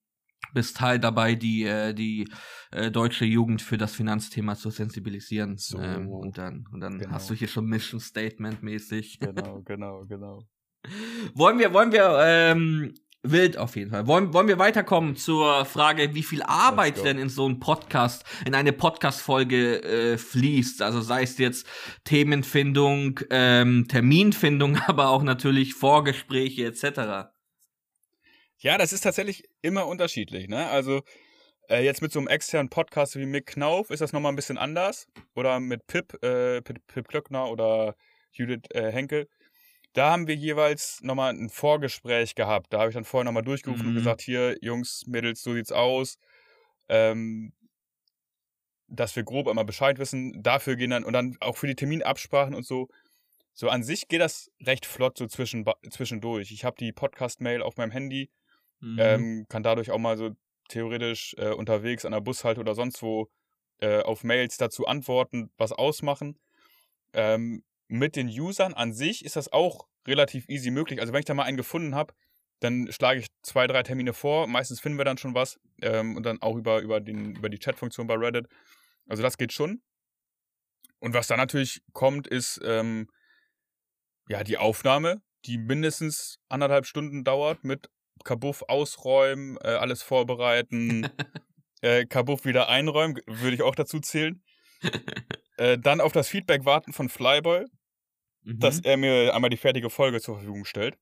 bist 0.53 0.77
Teil 0.77 0.99
dabei, 0.99 1.35
die, 1.35 1.65
äh, 1.65 1.95
die 1.95 2.29
äh, 2.71 2.91
deutsche 2.91 3.25
Jugend 3.25 3.63
für 3.63 3.79
das 3.79 3.95
Finanzthema 3.95 4.57
zu 4.57 4.71
sensibilisieren. 4.71 5.57
So. 5.57 5.79
Ähm, 5.79 6.09
und 6.09 6.39
dann, 6.39 6.67
und 6.73 6.81
dann 6.81 6.99
genau. 6.99 7.13
hast 7.13 7.31
du 7.31 7.35
hier 7.35 7.49
schon 7.49 7.67
Mission 7.67 8.01
Statement 8.01 8.63
mäßig. 8.63 9.19
Genau, 9.21 9.63
genau, 9.65 10.05
genau. 10.07 10.47
wollen 11.35 11.59
wir, 11.59 11.73
wollen 11.73 11.93
wir, 11.93 12.19
ähm, 12.21 12.95
wild 13.25 13.57
auf 13.57 13.75
jeden 13.75 13.91
Fall. 13.91 14.07
Wollen, 14.07 14.33
wollen 14.33 14.49
wir 14.49 14.59
weiterkommen 14.59 15.17
zur 15.17 15.65
Frage, 15.65 16.15
wie 16.15 16.23
viel 16.23 16.43
Arbeit 16.43 17.03
denn 17.05 17.19
in 17.19 17.29
so 17.29 17.47
einen 17.47 17.59
Podcast, 17.59 18.25
in 18.47 18.55
eine 18.55 18.73
Podcast-Folge 18.73 19.83
äh, 19.83 20.19
fließt? 20.19 20.83
Also 20.83 21.01
sei 21.01 21.23
es 21.23 21.39
jetzt 21.39 21.67
Themenfindung, 22.05 23.21
ähm, 23.31 23.87
Terminfindung, 23.89 24.77
aber 24.87 25.09
auch 25.09 25.23
natürlich 25.23 25.75
Vorgespräche 25.75 26.67
etc. 26.67 27.34
Ja, 28.65 28.79
das 28.79 28.95
ist 28.95 29.03
tatsächlich 29.03 29.45
immer 29.61 29.87
unterschiedlich. 29.87 30.49
Ne? 30.49 30.67
Also 30.71 31.03
äh, 31.69 31.85
jetzt 31.85 32.01
mit 32.01 32.13
so 32.13 32.19
einem 32.19 32.29
externen 32.29 32.71
Podcast 32.71 33.15
wie 33.15 33.27
Mick 33.27 33.45
Knauf 33.45 33.91
ist 33.91 34.01
das 34.01 34.15
nochmal 34.15 34.33
ein 34.33 34.37
bisschen 34.37 34.57
anders. 34.57 35.07
Oder 35.35 35.61
mit 35.61 35.87
Pip, 35.87 36.15
äh, 36.25 36.63
Pip, 36.63 36.79
Pip 36.87 37.07
Klöckner 37.07 37.51
oder 37.51 37.95
Judith 38.33 38.63
äh, 38.71 38.91
Henkel. 38.91 39.29
Da 39.93 40.11
haben 40.11 40.29
wir 40.29 40.35
jeweils 40.35 41.01
nochmal 41.03 41.35
ein 41.35 41.51
Vorgespräch 41.51 42.37
gehabt. 42.37 42.73
Da 42.73 42.79
habe 42.79 42.89
ich 42.89 42.95
dann 42.95 43.05
vorher 43.05 43.27
nochmal 43.27 43.43
durchgerufen 43.43 43.83
mhm. 43.85 43.89
und 43.91 43.95
gesagt, 43.97 44.23
hier, 44.23 44.57
Jungs, 44.63 45.05
Mädels, 45.07 45.43
so 45.43 45.53
sieht's 45.53 45.71
aus. 45.71 46.17
Ähm, 46.89 47.53
dass 48.89 49.15
wir 49.15 49.25
grob 49.25 49.47
einmal 49.47 49.67
Bescheid 49.67 49.99
wissen. 49.99 50.43
Dafür 50.43 50.77
gehen 50.77 50.89
dann 50.89 51.05
und 51.05 51.13
dann 51.13 51.37
auch 51.41 51.59
für 51.59 51.67
die 51.67 51.77
Terminabsprachen 51.77 52.55
und 52.55 52.65
so. 52.65 52.89
So 53.53 53.69
an 53.69 53.83
sich 53.83 54.09
geht 54.09 54.23
das 54.23 54.51
recht 54.63 54.87
flott 54.87 55.19
so 55.19 55.27
zwischen, 55.27 55.67
zwischendurch. 55.91 56.51
Ich 56.51 56.65
habe 56.65 56.77
die 56.79 56.93
Podcast-Mail 56.93 57.61
auf 57.61 57.77
meinem 57.77 57.91
Handy, 57.91 58.31
mhm. 58.81 58.99
ähm, 58.99 59.47
kann 59.49 59.63
dadurch 59.63 59.91
auch 59.91 59.99
mal 59.99 60.17
so 60.17 60.31
theoretisch 60.69 61.35
äh, 61.39 61.51
unterwegs 61.51 62.05
an 62.05 62.13
der 62.13 62.21
Bushalte 62.21 62.61
oder 62.61 62.75
sonst 62.75 63.03
wo 63.03 63.29
äh, 63.81 64.01
auf 64.01 64.25
Mails 64.25 64.57
dazu 64.57 64.87
antworten, 64.87 65.51
was 65.57 65.73
ausmachen. 65.73 66.39
Ähm, 67.13 67.65
mit 67.89 68.17
den 68.17 68.29
Usern 68.29 68.75
an 68.75 68.93
sich 68.93 69.25
ist 69.25 69.37
das 69.37 69.53
auch 69.53 69.87
relativ 70.07 70.49
easy 70.49 70.71
möglich. 70.71 71.01
Also 71.01 71.13
wenn 71.13 71.21
ich 71.21 71.27
da 71.27 71.35
mal 71.35 71.45
einen 71.45 71.57
gefunden 71.57 71.95
habe, 71.95 72.15
dann 72.61 72.91
schlage 72.91 73.21
ich 73.21 73.27
zwei, 73.43 73.67
drei 73.67 73.83
Termine 73.83 74.13
vor. 74.13 74.47
Meistens 74.47 74.81
finden 74.81 74.99
wir 74.99 75.05
dann 75.05 75.19
schon 75.19 75.35
was. 75.35 75.59
Ähm, 75.83 76.17
und 76.17 76.25
dann 76.25 76.41
auch 76.41 76.57
über, 76.57 76.81
über, 76.81 77.01
den, 77.01 77.37
über 77.37 77.49
die 77.49 77.59
Chat-Funktion 77.59 78.07
bei 78.07 78.15
Reddit. 78.15 78.47
Also 79.07 79.23
das 79.23 79.37
geht 79.37 79.53
schon. 79.53 79.83
Und 80.99 81.13
was 81.13 81.27
dann 81.27 81.39
natürlich 81.39 81.83
kommt, 81.93 82.27
ist 82.27 82.61
ähm, 82.65 83.09
ja 84.29 84.43
die 84.45 84.57
Aufnahme, 84.57 85.21
die 85.45 85.59
mindestens 85.59 86.39
anderthalb 86.49 86.87
Stunden 86.87 87.25
dauert 87.25 87.65
mit 87.65 87.91
Kabuff 88.23 88.63
ausräumen, 88.69 89.57
äh, 89.63 89.69
alles 89.69 90.03
vorbereiten, 90.03 91.09
äh, 91.81 92.07
Kabuff 92.07 92.45
wieder 92.45 92.69
einräumen, 92.69 93.21
würde 93.27 93.55
ich 93.55 93.63
auch 93.63 93.75
dazu 93.75 94.01
zählen. 94.01 94.43
äh, 95.57 95.79
dann 95.79 96.01
auf 96.01 96.13
das 96.13 96.29
Feedback 96.29 96.65
warten 96.65 96.93
von 96.93 97.09
Flyboy, 97.09 97.67
mhm. 98.43 98.59
dass 98.61 98.81
er 98.81 98.97
mir 98.97 99.35
einmal 99.35 99.51
die 99.51 99.57
fertige 99.57 99.91
Folge 99.91 100.21
zur 100.21 100.37
Verfügung 100.37 100.65
stellt. 100.65 100.99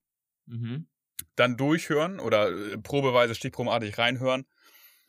Mhm. 0.46 0.88
Dann 1.37 1.57
durchhören 1.57 2.20
oder 2.20 2.51
äh, 2.51 2.79
probeweise 2.79 3.35
stichprobenartig 3.35 3.98
reinhören 3.98 4.46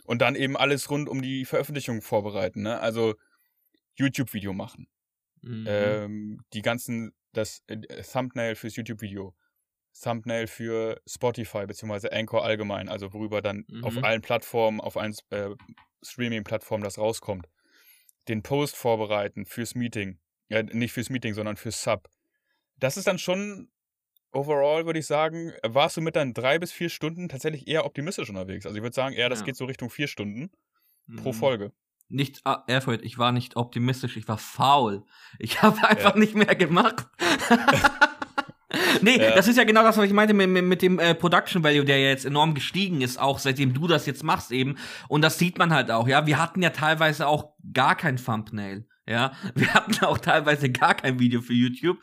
und 0.05 0.21
dann 0.21 0.35
eben 0.35 0.57
alles 0.57 0.89
rund 0.89 1.09
um 1.09 1.21
die 1.21 1.45
Veröffentlichung 1.45 2.01
vorbereiten. 2.01 2.61
Ne? 2.63 2.79
Also 2.79 3.15
YouTube-Video 3.95 4.53
machen. 4.53 4.87
Mhm. 5.41 5.65
Ähm, 5.67 6.41
die 6.53 6.61
ganzen, 6.61 7.13
das 7.33 7.63
äh, 7.67 8.03
Thumbnail 8.03 8.55
fürs 8.55 8.75
YouTube-Video. 8.75 9.35
Thumbnail 10.01 10.47
für 10.47 11.01
Spotify 11.07 11.65
bzw. 11.65 12.09
Anchor 12.09 12.43
allgemein, 12.43 12.89
also 12.89 13.13
worüber 13.13 13.41
dann 13.41 13.65
mhm. 13.67 13.83
auf 13.83 14.03
allen 14.03 14.21
Plattformen, 14.21 14.81
auf 14.81 14.97
allen 14.97 15.15
äh, 15.29 15.49
Streaming-Plattformen 16.01 16.83
das 16.83 16.97
rauskommt. 16.97 17.47
Den 18.27 18.41
Post 18.41 18.75
vorbereiten 18.75 19.45
fürs 19.45 19.75
Meeting. 19.75 20.19
Ja, 20.49 20.63
nicht 20.63 20.93
fürs 20.93 21.09
Meeting, 21.09 21.33
sondern 21.33 21.57
fürs 21.57 21.81
Sub. 21.83 22.09
Das 22.77 22.97
ist 22.97 23.07
dann 23.07 23.19
schon, 23.19 23.69
overall 24.31 24.85
würde 24.85 24.99
ich 24.99 25.05
sagen, 25.05 25.53
warst 25.63 25.97
du 25.97 26.01
mit 26.01 26.15
deinen 26.15 26.33
drei 26.33 26.59
bis 26.59 26.71
vier 26.71 26.89
Stunden 26.89 27.29
tatsächlich 27.29 27.67
eher 27.67 27.85
optimistisch 27.85 28.29
unterwegs. 28.29 28.65
Also 28.65 28.77
ich 28.77 28.83
würde 28.83 28.95
sagen, 28.95 29.15
eher, 29.15 29.29
das 29.29 29.39
ja. 29.39 29.45
geht 29.45 29.55
so 29.55 29.65
Richtung 29.65 29.89
vier 29.89 30.07
Stunden 30.07 30.51
mhm. 31.07 31.17
pro 31.17 31.33
Folge. 31.33 31.71
Nicht, 32.09 32.41
ah, 32.43 32.63
Erfurt, 32.67 33.03
ich 33.03 33.17
war 33.17 33.31
nicht 33.31 33.55
optimistisch, 33.55 34.17
ich 34.17 34.27
war 34.27 34.37
faul. 34.37 35.05
Ich 35.39 35.61
habe 35.61 35.87
einfach 35.87 36.15
ja. 36.15 36.19
nicht 36.19 36.35
mehr 36.35 36.55
gemacht. 36.55 37.07
nee, 39.01 39.19
ja. 39.19 39.35
das 39.35 39.47
ist 39.47 39.57
ja 39.57 39.63
genau 39.63 39.83
das, 39.83 39.97
was 39.97 40.05
ich 40.05 40.13
meinte 40.13 40.33
mit, 40.33 40.49
mit, 40.49 40.65
mit 40.65 40.81
dem 40.81 40.99
äh, 40.99 41.15
Production 41.15 41.63
Value, 41.63 41.85
der 41.85 41.97
ja 41.99 42.09
jetzt 42.09 42.25
enorm 42.25 42.53
gestiegen 42.53 43.01
ist, 43.01 43.19
auch 43.19 43.39
seitdem 43.39 43.73
du 43.73 43.87
das 43.87 44.05
jetzt 44.05 44.23
machst 44.23 44.51
eben. 44.51 44.75
Und 45.07 45.21
das 45.21 45.37
sieht 45.37 45.57
man 45.57 45.73
halt 45.73 45.91
auch, 45.91 46.07
ja. 46.07 46.25
Wir 46.25 46.41
hatten 46.41 46.61
ja 46.61 46.69
teilweise 46.69 47.27
auch 47.27 47.53
gar 47.73 47.95
kein 47.95 48.17
Thumbnail. 48.17 48.85
Ja, 49.05 49.33
wir 49.55 49.73
hatten 49.73 50.03
auch 50.05 50.17
teilweise 50.17 50.71
gar 50.71 50.95
kein 50.95 51.19
Video 51.19 51.41
für 51.41 51.53
YouTube. 51.53 51.97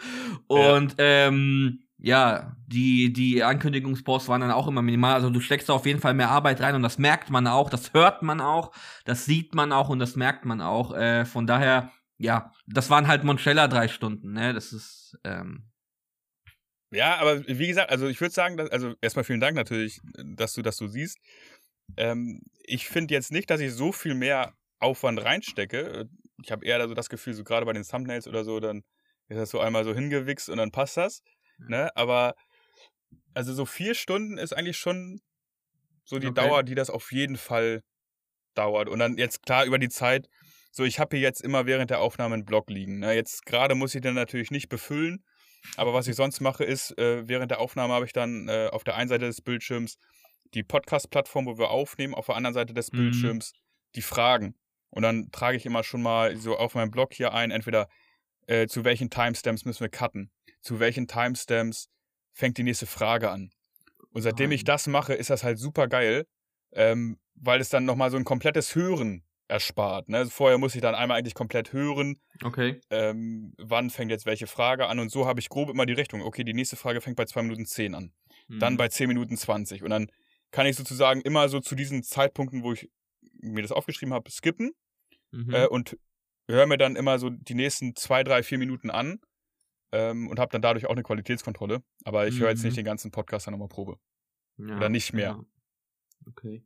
Und 0.46 0.98
ja. 0.98 1.28
ähm, 1.28 1.80
ja, 2.02 2.56
die, 2.66 3.12
die 3.12 3.44
Ankündigungsposts 3.44 4.28
waren 4.28 4.40
dann 4.40 4.50
auch 4.50 4.66
immer 4.66 4.82
minimal. 4.82 5.14
Also 5.14 5.30
du 5.30 5.40
steckst 5.40 5.68
da 5.68 5.74
auf 5.74 5.86
jeden 5.86 6.00
Fall 6.00 6.14
mehr 6.14 6.30
Arbeit 6.30 6.60
rein 6.60 6.74
und 6.74 6.82
das 6.82 6.98
merkt 6.98 7.30
man 7.30 7.46
auch, 7.46 7.68
das 7.68 7.92
hört 7.92 8.22
man 8.22 8.40
auch, 8.40 8.72
das 9.04 9.26
sieht 9.26 9.54
man 9.54 9.72
auch 9.72 9.90
und 9.90 9.98
das 9.98 10.16
merkt 10.16 10.44
man 10.46 10.62
auch. 10.62 10.94
Äh, 10.94 11.26
von 11.26 11.46
daher, 11.46 11.90
ja, 12.16 12.52
das 12.66 12.88
waren 12.88 13.06
halt 13.06 13.24
Monchella 13.24 13.68
drei 13.68 13.88
Stunden, 13.88 14.32
ne? 14.32 14.54
Das 14.54 14.72
ist, 14.72 15.18
ähm, 15.24 15.69
ja, 16.90 17.16
aber 17.16 17.46
wie 17.46 17.68
gesagt, 17.68 17.90
also 17.90 18.08
ich 18.08 18.20
würde 18.20 18.34
sagen, 18.34 18.56
dass, 18.56 18.70
also 18.70 18.94
erstmal 19.00 19.24
vielen 19.24 19.40
Dank 19.40 19.56
natürlich, 19.56 20.00
dass 20.24 20.54
du 20.54 20.62
das 20.62 20.76
so 20.76 20.86
siehst. 20.88 21.18
Ähm, 21.96 22.40
ich 22.64 22.88
finde 22.88 23.14
jetzt 23.14 23.32
nicht, 23.32 23.50
dass 23.50 23.60
ich 23.60 23.72
so 23.72 23.92
viel 23.92 24.14
mehr 24.14 24.54
Aufwand 24.78 25.22
reinstecke. 25.22 26.08
Ich 26.42 26.50
habe 26.50 26.64
eher 26.64 26.86
so 26.88 26.94
das 26.94 27.08
Gefühl, 27.08 27.34
so 27.34 27.44
gerade 27.44 27.66
bei 27.66 27.72
den 27.72 27.84
Thumbnails 27.84 28.26
oder 28.26 28.44
so, 28.44 28.60
dann 28.60 28.82
ist 29.28 29.38
das 29.38 29.50
so 29.50 29.60
einmal 29.60 29.84
so 29.84 29.94
hingewichst 29.94 30.48
und 30.48 30.58
dann 30.58 30.72
passt 30.72 30.96
das. 30.96 31.22
Ne? 31.58 31.94
Aber 31.96 32.34
also 33.34 33.54
so 33.54 33.66
vier 33.66 33.94
Stunden 33.94 34.38
ist 34.38 34.52
eigentlich 34.52 34.78
schon 34.78 35.20
so 36.04 36.18
die 36.18 36.28
okay. 36.28 36.48
Dauer, 36.48 36.62
die 36.62 36.74
das 36.74 36.90
auf 36.90 37.12
jeden 37.12 37.36
Fall 37.36 37.82
dauert. 38.54 38.88
Und 38.88 38.98
dann 38.98 39.16
jetzt 39.16 39.44
klar 39.44 39.64
über 39.64 39.78
die 39.78 39.88
Zeit, 39.88 40.28
so 40.72 40.84
ich 40.84 40.98
habe 40.98 41.16
hier 41.16 41.22
jetzt 41.22 41.40
immer 41.40 41.66
während 41.66 41.90
der 41.90 42.00
Aufnahme 42.00 42.34
einen 42.34 42.44
Blog 42.44 42.68
liegen. 42.70 42.98
Ne? 43.00 43.14
Jetzt 43.14 43.46
gerade 43.46 43.74
muss 43.74 43.94
ich 43.94 44.00
den 44.00 44.14
natürlich 44.14 44.50
nicht 44.50 44.68
befüllen, 44.68 45.24
aber 45.76 45.92
was 45.94 46.08
ich 46.08 46.16
sonst 46.16 46.40
mache, 46.40 46.64
ist, 46.64 46.96
äh, 46.98 47.28
während 47.28 47.50
der 47.50 47.60
Aufnahme 47.60 47.94
habe 47.94 48.06
ich 48.06 48.12
dann 48.12 48.48
äh, 48.48 48.68
auf 48.70 48.84
der 48.84 48.96
einen 48.96 49.08
Seite 49.08 49.26
des 49.26 49.40
Bildschirms 49.40 49.98
die 50.54 50.62
Podcast-Plattform, 50.62 51.46
wo 51.46 51.58
wir 51.58 51.70
aufnehmen, 51.70 52.14
auf 52.14 52.26
der 52.26 52.36
anderen 52.36 52.54
Seite 52.54 52.74
des 52.74 52.92
mhm. 52.92 52.98
Bildschirms 52.98 53.52
die 53.94 54.02
Fragen. 54.02 54.54
Und 54.90 55.02
dann 55.02 55.30
trage 55.30 55.56
ich 55.56 55.66
immer 55.66 55.84
schon 55.84 56.02
mal 56.02 56.36
so 56.36 56.56
auf 56.56 56.74
meinem 56.74 56.90
Blog 56.90 57.14
hier 57.14 57.32
ein, 57.32 57.50
entweder 57.50 57.88
äh, 58.46 58.66
zu 58.66 58.84
welchen 58.84 59.10
Timestamps 59.10 59.64
müssen 59.64 59.80
wir 59.80 59.88
cutten, 59.88 60.30
zu 60.60 60.80
welchen 60.80 61.06
Timestamps 61.06 61.88
fängt 62.32 62.58
die 62.58 62.64
nächste 62.64 62.86
Frage 62.86 63.30
an. 63.30 63.50
Und 64.12 64.22
seitdem 64.22 64.50
ich 64.50 64.64
das 64.64 64.88
mache, 64.88 65.14
ist 65.14 65.30
das 65.30 65.44
halt 65.44 65.58
super 65.58 65.86
geil, 65.86 66.26
ähm, 66.72 67.18
weil 67.34 67.60
es 67.60 67.68
dann 67.68 67.84
nochmal 67.84 68.10
so 68.10 68.16
ein 68.16 68.24
komplettes 68.24 68.74
Hören 68.74 69.24
erspart. 69.50 70.08
Ne? 70.08 70.18
Also 70.18 70.30
vorher 70.30 70.58
muss 70.58 70.74
ich 70.74 70.80
dann 70.80 70.94
einmal 70.94 71.18
eigentlich 71.18 71.34
komplett 71.34 71.72
hören, 71.72 72.20
okay. 72.44 72.80
ähm, 72.90 73.52
wann 73.58 73.90
fängt 73.90 74.10
jetzt 74.10 74.26
welche 74.26 74.46
Frage 74.46 74.86
an. 74.86 74.98
Und 74.98 75.10
so 75.10 75.26
habe 75.26 75.40
ich 75.40 75.48
grob 75.48 75.68
immer 75.68 75.86
die 75.86 75.92
Richtung. 75.92 76.22
Okay, 76.22 76.44
die 76.44 76.54
nächste 76.54 76.76
Frage 76.76 77.00
fängt 77.00 77.16
bei 77.16 77.24
2 77.24 77.42
Minuten 77.42 77.66
10 77.66 77.94
an. 77.94 78.12
Mhm. 78.48 78.58
Dann 78.60 78.76
bei 78.76 78.88
10 78.88 79.08
Minuten 79.08 79.36
20. 79.36 79.82
Und 79.82 79.90
dann 79.90 80.10
kann 80.50 80.66
ich 80.66 80.76
sozusagen 80.76 81.20
immer 81.20 81.48
so 81.48 81.60
zu 81.60 81.74
diesen 81.74 82.02
Zeitpunkten, 82.02 82.62
wo 82.62 82.72
ich 82.72 82.88
mir 83.40 83.62
das 83.62 83.72
aufgeschrieben 83.72 84.14
habe, 84.14 84.30
skippen 84.30 84.72
mhm. 85.30 85.54
äh, 85.54 85.66
und 85.66 85.98
höre 86.48 86.66
mir 86.66 86.78
dann 86.78 86.96
immer 86.96 87.18
so 87.18 87.30
die 87.30 87.54
nächsten 87.54 87.94
2, 87.94 88.24
3, 88.24 88.42
4 88.42 88.58
Minuten 88.58 88.90
an 88.90 89.20
ähm, 89.92 90.28
und 90.28 90.38
habe 90.38 90.50
dann 90.52 90.62
dadurch 90.62 90.86
auch 90.86 90.92
eine 90.92 91.02
Qualitätskontrolle. 91.02 91.82
Aber 92.04 92.26
ich 92.26 92.36
mhm. 92.36 92.40
höre 92.40 92.50
jetzt 92.50 92.62
nicht 92.62 92.74
mhm. 92.74 92.80
den 92.80 92.84
ganzen 92.86 93.10
Podcast 93.10 93.46
dann 93.46 93.52
nochmal 93.52 93.68
Probe. 93.68 93.98
Ja, 94.58 94.76
Oder 94.76 94.88
nicht 94.88 95.12
mehr. 95.12 95.30
Ja. 95.30 95.44
Okay. 96.26 96.62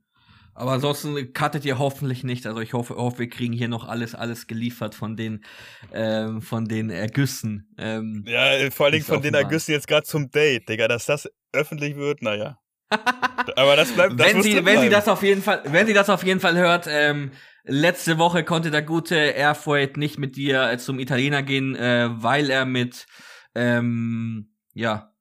Aber 0.54 0.72
ansonsten 0.72 1.32
cuttet 1.32 1.64
ihr 1.64 1.78
hoffentlich 1.78 2.22
nicht. 2.22 2.46
Also 2.46 2.60
ich 2.60 2.72
hoffe, 2.72 2.96
hoffe 2.96 3.20
wir 3.20 3.28
kriegen 3.28 3.52
hier 3.52 3.68
noch 3.68 3.88
alles, 3.88 4.14
alles 4.14 4.46
geliefert 4.46 4.94
von 4.94 5.16
den, 5.16 5.44
ähm, 5.92 6.42
von 6.42 6.66
den 6.66 6.90
Ergüssen. 6.90 7.74
Ähm, 7.76 8.24
ja, 8.26 8.70
vor 8.70 8.86
allem 8.86 9.02
von 9.02 9.20
den 9.20 9.34
Ergüssen 9.34 9.72
jetzt 9.72 9.88
gerade 9.88 10.06
zum 10.06 10.30
Date, 10.30 10.68
Digga. 10.68 10.86
Dass 10.88 11.06
das 11.06 11.28
öffentlich 11.52 11.96
wird, 11.96 12.22
naja. 12.22 12.58
Aber 13.56 13.76
das 13.76 13.92
bleibt. 13.92 14.18
Das 14.18 14.26
wenn 14.28 14.42
sie, 14.42 14.64
wenn 14.64 14.80
sie 14.80 14.88
das 14.88 15.08
auf 15.08 15.22
jeden 15.22 15.42
Fall, 15.42 15.62
wenn 15.64 15.86
sie 15.86 15.94
das 15.94 16.08
auf 16.08 16.22
jeden 16.22 16.40
Fall 16.40 16.56
hört, 16.56 16.86
ähm, 16.88 17.32
letzte 17.64 18.18
Woche 18.18 18.44
konnte 18.44 18.70
der 18.70 18.82
gute 18.82 19.16
Airfreight 19.16 19.96
nicht 19.96 20.18
mit 20.18 20.36
dir 20.36 20.70
äh, 20.70 20.78
zum 20.78 20.98
Italiener 20.98 21.42
gehen, 21.42 21.74
äh, 21.74 22.08
weil 22.10 22.50
er 22.50 22.64
mit, 22.64 23.06
ähm, 23.54 24.52
ja, 24.74 25.13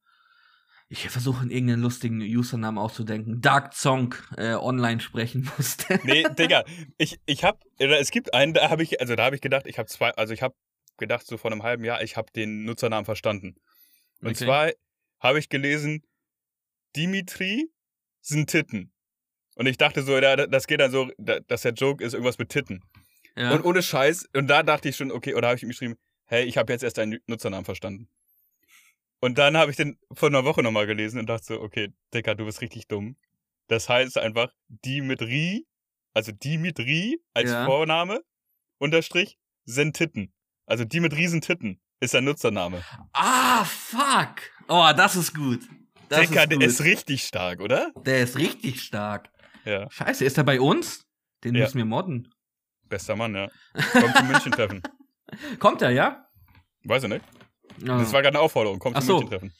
ich 0.93 1.09
versuche 1.09 1.43
in 1.43 1.49
irgendeinen 1.49 1.81
lustigen 1.81 2.21
Usernamen 2.21 2.77
auszudenken, 2.77 3.41
Dark 3.41 3.73
Song 3.73 4.13
äh, 4.37 4.53
online 4.53 4.99
sprechen 4.99 5.49
musste. 5.57 5.99
nee, 6.03 6.23
Digga, 6.37 6.63
ich, 6.99 7.19
ich 7.25 7.43
hab, 7.43 7.63
es 7.79 8.11
gibt 8.11 8.33
einen, 8.35 8.53
da 8.53 8.69
habe 8.69 8.83
ich, 8.83 9.01
also 9.01 9.15
da 9.15 9.25
habe 9.25 9.35
ich 9.35 9.41
gedacht, 9.41 9.65
ich 9.65 9.79
habe 9.79 9.89
zwei, 9.89 10.11
also 10.11 10.35
ich 10.35 10.43
habe 10.43 10.53
gedacht, 10.97 11.25
so 11.25 11.37
vor 11.37 11.51
einem 11.51 11.63
halben 11.63 11.83
Jahr, 11.83 12.03
ich 12.03 12.15
habe 12.15 12.31
den 12.31 12.63
Nutzernamen 12.63 13.05
verstanden. 13.05 13.55
Und 14.21 14.29
okay. 14.29 14.45
zwar 14.45 14.71
habe 15.19 15.39
ich 15.39 15.49
gelesen, 15.49 16.03
Dimitri 16.95 17.71
sind 18.21 18.51
Titten. 18.51 18.93
Und 19.55 19.65
ich 19.65 19.77
dachte 19.77 20.03
so, 20.03 20.19
das 20.19 20.67
geht 20.67 20.79
dann 20.79 20.91
so, 20.91 21.09
dass 21.17 21.63
der 21.63 21.73
Joke 21.73 22.03
ist 22.03 22.13
irgendwas 22.13 22.37
mit 22.37 22.49
Titten. 22.49 22.83
Ja. 23.35 23.51
Und 23.51 23.65
ohne 23.65 23.81
Scheiß, 23.81 24.29
und 24.35 24.47
da 24.47 24.61
dachte 24.61 24.89
ich 24.89 24.95
schon, 24.95 25.11
okay, 25.11 25.33
oder 25.33 25.47
habe 25.47 25.57
ich 25.57 25.63
ihm 25.63 25.69
geschrieben, 25.69 25.95
hey, 26.25 26.45
ich 26.45 26.57
habe 26.57 26.71
jetzt 26.71 26.83
erst 26.83 26.99
deinen 26.99 27.19
Nutzernamen 27.25 27.65
verstanden. 27.65 28.09
Und 29.23 29.37
dann 29.37 29.55
habe 29.55 29.71
ich 29.71 29.77
den 29.77 29.97
vor 30.11 30.27
einer 30.27 30.43
Woche 30.43 30.61
nochmal 30.61 30.85
gelesen 30.85 31.17
und 31.17 31.27
dachte 31.27 31.45
so, 31.45 31.61
okay, 31.61 31.93
Dicker, 32.13 32.35
du 32.35 32.43
bist 32.43 32.59
richtig 32.59 32.89
dumm. 32.89 33.15
Das 33.69 33.87
heißt 33.87 34.17
einfach 34.17 34.51
Dimitri, 34.67 35.65
also 36.13 36.33
Dimitri 36.33 37.21
als 37.33 37.49
ja. 37.49 37.65
Vorname, 37.65 38.21
Unterstrich, 38.79 39.37
sind 39.63 39.95
Titten. 39.95 40.33
Also 40.65 40.83
Dimitri 40.83 41.29
sind 41.29 41.45
Titten 41.45 41.79
ist 42.01 42.13
der 42.13 42.19
Nutzername. 42.19 42.83
Ah, 43.13 43.63
fuck. 43.63 44.41
Oh, 44.67 44.91
das 44.93 45.15
ist 45.15 45.33
gut. 45.33 45.61
Das 46.09 46.27
Dicker, 46.27 46.43
ist 46.43 46.49
gut. 46.49 46.61
der 46.61 46.67
ist 46.67 46.83
richtig 46.83 47.23
stark, 47.23 47.61
oder? 47.61 47.93
Der 48.05 48.23
ist 48.23 48.37
richtig 48.37 48.81
stark. 48.81 49.31
Ja. 49.63 49.89
Scheiße, 49.89 50.25
ist 50.25 50.37
er 50.37 50.43
bei 50.43 50.59
uns? 50.59 51.05
Den 51.45 51.55
ja. 51.55 51.61
müssen 51.63 51.77
wir 51.77 51.85
modden. 51.85 52.27
Bester 52.89 53.15
Mann, 53.15 53.33
ja. 53.33 53.49
Kommt 53.93 54.17
zum 54.17 54.27
München-Treffen. 54.27 54.81
Kommt 55.59 55.81
er, 55.81 55.91
ja? 55.91 56.27
Weiß 56.83 57.03
ich 57.03 57.09
nicht. 57.09 57.23
Ah. 57.81 57.97
Das 57.97 58.13
war 58.13 58.21
gerade 58.21 58.37
eine 58.37 58.43
Aufforderung. 58.43 58.79
Komm 58.79 58.93
zum 58.93 59.01
so. 59.03 59.13
München-Treffen. 59.17 59.53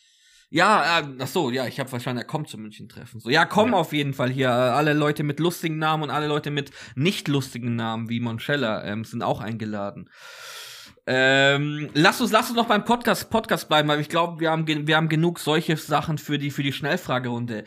Ja, 0.49 0.99
äh, 0.99 1.03
ach 1.19 1.27
so, 1.27 1.49
ja, 1.49 1.65
ich 1.65 1.79
habe 1.79 1.89
verstanden, 1.89 2.19
er 2.21 2.27
kommt 2.27 2.47
zum 2.47 2.61
München-Treffen. 2.61 3.19
So, 3.19 3.29
ja, 3.31 3.43
kommen 3.45 3.73
Ja. 3.73 3.79
auf 3.79 3.91
jeden 3.91 4.13
Fall 4.13 4.29
hier. 4.29 4.51
Alle 4.51 4.93
Leute 4.93 5.23
mit 5.23 5.39
lustigen 5.39 5.79
Namen 5.79 6.03
und 6.03 6.09
alle 6.11 6.27
Leute 6.27 6.51
mit 6.51 6.69
nicht 6.93 7.27
lustigen 7.27 7.75
Namen 7.75 8.07
wie 8.07 8.19
Monchella 8.19 8.83
ähm, 8.83 9.03
sind 9.03 9.23
auch 9.23 9.41
eingeladen. 9.41 10.09
Ähm, 11.05 11.89
lass 11.93 12.21
uns, 12.21 12.31
lass 12.31 12.49
uns 12.49 12.55
noch 12.55 12.67
beim 12.67 12.85
Podcast, 12.85 13.29
Podcast 13.29 13.67
bleiben, 13.67 13.89
weil 13.89 13.99
ich 13.99 14.09
glaube, 14.09 14.39
wir 14.39 14.51
haben, 14.51 14.67
wir 14.67 14.95
haben 14.95 15.09
genug 15.09 15.39
solche 15.39 15.75
Sachen 15.75 16.17
für 16.17 16.37
die, 16.37 16.51
für 16.51 16.63
die 16.63 16.71
Schnellfragerunde. 16.71 17.65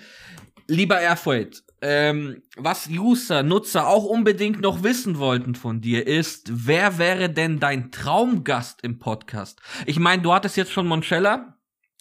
Lieber 0.69 0.99
Erfurt, 1.01 1.63
ähm, 1.83 2.43
was 2.57 2.89
User, 2.89 3.43
Nutzer 3.43 3.87
auch 3.87 4.05
unbedingt 4.05 4.61
noch 4.61 4.83
wissen 4.83 5.19
wollten 5.19 5.55
von 5.55 5.81
dir 5.81 6.07
ist, 6.07 6.49
wer 6.67 6.99
wäre 6.99 7.29
denn 7.29 7.61
dein 7.61 7.93
Traumgast 7.93 8.83
im 8.83 8.99
Podcast? 8.99 9.61
Ich 9.85 9.99
meine, 9.99 10.23
du 10.23 10.33
hattest 10.33 10.57
jetzt 10.57 10.73
schon 10.73 10.87
Monchella, 10.87 11.59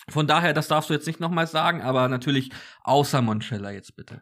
von 0.10 0.28
daher, 0.28 0.54
das 0.54 0.68
darfst 0.68 0.90
du 0.90 0.94
jetzt 0.94 1.08
nicht 1.08 1.20
nochmal 1.20 1.48
sagen, 1.48 1.82
aber 1.82 2.08
natürlich 2.08 2.52
außer 2.84 3.22
Monchella 3.22 3.72
jetzt 3.72 3.96
bitte. 3.96 4.22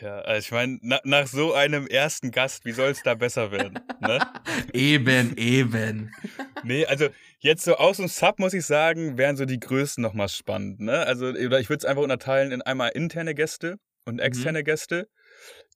Ja, 0.00 0.20
also 0.20 0.38
ich 0.38 0.52
meine, 0.52 0.78
na, 0.82 1.00
nach 1.04 1.26
so 1.26 1.52
einem 1.52 1.86
ersten 1.86 2.30
Gast, 2.30 2.64
wie 2.64 2.72
soll 2.72 2.90
es 2.90 3.02
da 3.02 3.14
besser 3.14 3.50
werden? 3.50 3.80
ne? 4.00 4.18
Eben, 4.72 5.36
eben. 5.36 6.14
Nee, 6.62 6.86
also 6.86 7.08
jetzt 7.40 7.64
so 7.64 7.76
aus 7.76 7.98
dem 7.98 8.08
Sub 8.08 8.38
muss 8.38 8.54
ich 8.54 8.64
sagen, 8.64 9.18
wären 9.18 9.36
so 9.36 9.44
die 9.44 9.60
Größten 9.60 10.00
nochmal 10.00 10.28
spannend. 10.28 10.80
Ne? 10.80 11.00
Also, 11.00 11.26
oder 11.26 11.60
ich 11.60 11.68
würde 11.68 11.78
es 11.78 11.84
einfach 11.84 12.02
unterteilen 12.02 12.52
in 12.52 12.62
einmal 12.62 12.90
interne 12.90 13.34
Gäste 13.34 13.78
und 14.04 14.18
externe 14.18 14.64
Gäste. 14.64 15.08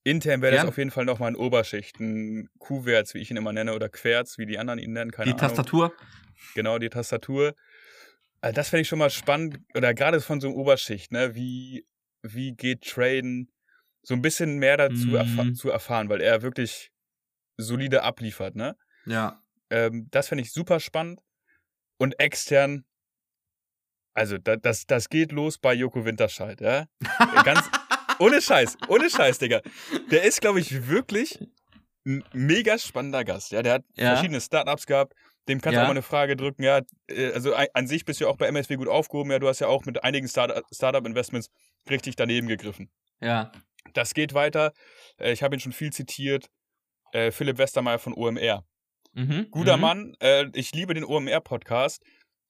Intern 0.03 0.43
wäre 0.43 0.55
das 0.57 0.65
auf 0.67 0.77
jeden 0.79 0.91
Fall 0.91 1.05
nochmal 1.07 1.31
in 1.31 1.37
Oberschichten. 1.37 2.51
Q-Werts, 2.59 3.15
wie 3.15 3.19
ich 3.21 3.31
ihn 3.31 3.37
immer 3.39 3.53
nenne, 3.53 3.75
oder 3.75 3.89
Querz, 3.89 4.37
wie 4.39 4.47
die 4.47 4.59
anderen 4.59 4.79
ihn 4.79 4.93
nennen, 4.93 5.11
keine 5.11 5.27
Die 5.27 5.31
Ahnung. 5.33 5.41
Tastatur. 5.41 5.95
Genau, 6.55 6.79
die 6.79 6.91
Tastatur. 6.91 7.55
Also 8.43 8.55
das 8.55 8.69
fände 8.69 8.83
ich 8.83 8.89
schon 8.89 8.99
mal 8.99 9.09
spannend, 9.11 9.59
oder 9.75 9.95
gerade 9.95 10.21
von 10.21 10.41
so 10.41 10.49
einer 10.49 10.57
Oberschicht, 10.57 11.11
ne? 11.13 11.35
Wie, 11.35 11.87
wie 12.23 12.53
geht 12.53 12.83
Traden? 12.83 13.51
So 14.03 14.13
ein 14.13 14.21
bisschen 14.21 14.59
mehr 14.59 14.77
dazu 14.77 15.09
Mhm. 15.09 15.15
erfa 15.15 15.55
zu 15.55 15.71
erfahren, 15.71 16.11
weil 16.11 16.21
er 16.21 16.43
wirklich 16.43 16.91
solide 17.57 18.03
abliefert, 18.03 18.55
ne? 18.57 18.77
Ja. 19.07 19.41
Ähm, 19.71 20.09
das 20.11 20.29
fände 20.29 20.43
ich 20.43 20.53
super 20.53 20.81
spannend. 20.81 21.23
Und 21.97 22.19
extern, 22.21 22.85
also 24.13 24.37
da, 24.37 24.57
das, 24.57 24.85
das 24.87 25.09
geht 25.09 25.33
los 25.33 25.57
bei 25.57 25.73
Joko 25.73 26.05
Winterscheid, 26.05 26.61
ja? 26.61 26.87
Ganz, 27.45 27.71
ohne 28.19 28.41
Scheiß, 28.43 28.77
ohne 28.89 29.11
Scheiß, 29.11 29.39
Digga. 29.39 29.61
Der 30.11 30.25
ist, 30.25 30.41
glaube 30.41 30.61
ich, 30.61 30.89
wirklich 30.89 31.39
ein 32.07 32.23
mega 32.33 32.79
spannender 32.79 33.25
Gast, 33.25 33.53
ja? 33.53 33.63
Der 33.63 33.75
hat 33.75 33.85
Ja. 33.95 34.13
verschiedene 34.15 34.41
Startups 34.41 34.87
gehabt. 34.87 35.15
Dem 35.49 35.61
kannst 35.61 35.75
du 35.75 35.79
Ja. 35.79 35.83
auch 35.83 35.89
mal 35.89 35.93
eine 35.93 36.03
Frage 36.03 36.37
drücken, 36.37 36.63
ja. 36.63 36.81
äh, 37.09 37.33
Also 37.33 37.55
an 37.55 37.87
sich 37.87 38.05
bist 38.05 38.21
du 38.21 38.25
ja 38.25 38.31
auch 38.31 38.37
bei 38.37 38.47
MSW 38.47 38.77
gut 38.77 38.89
aufgehoben, 38.89 39.31
ja. 39.31 39.39
Du 39.39 39.49
hast 39.49 39.61
ja 39.61 39.67
auch 39.69 39.85
mit 39.85 40.03
einigen 40.05 40.29
Start- 40.29 40.63
Startup-Investments 40.73 41.51
richtig 41.89 42.17
daneben 42.17 42.47
gegriffen. 42.49 42.91
Ja. 43.21 43.53
Das 43.93 44.15
geht 44.15 44.33
weiter. 44.35 44.73
Äh, 45.19 45.33
Ich 45.33 45.43
habe 45.43 45.57
ihn 45.57 45.61
schon 45.61 45.73
viel 45.73 45.93
zitiert. 45.93 46.49
Äh, 47.13 47.31
Philipp 47.31 47.59
Westermeier 47.59 47.99
von 47.99 48.15
OMR. 48.15 48.65
Mhm. 49.13 49.49
Guter 49.51 49.77
mhm. 49.77 49.83
Mann. 49.83 50.17
Ich 50.55 50.73
liebe 50.73 50.93
den 50.95 51.05
OMR-Podcast. 51.05 52.03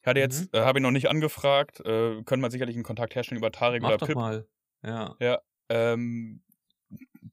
Hatte 0.05 0.21
jetzt, 0.21 0.53
Mhm. 0.53 0.59
habe 0.61 0.79
ihn 0.81 0.83
noch 0.83 0.91
nicht 0.91 1.09
angefragt. 1.09 1.83
Können 1.85 2.41
wir 2.41 2.51
sicherlich 2.51 2.75
einen 2.77 2.85
Kontakt 2.85 3.15
herstellen 3.15 3.39
über 3.39 3.53
Tarek 3.53 3.83
Mach 3.83 3.89
oder 3.91 3.99
doch 3.99 4.07
Pip. 4.07 4.17
mal. 4.17 4.47
Ja. 4.83 5.17
Ähm, 5.69 6.43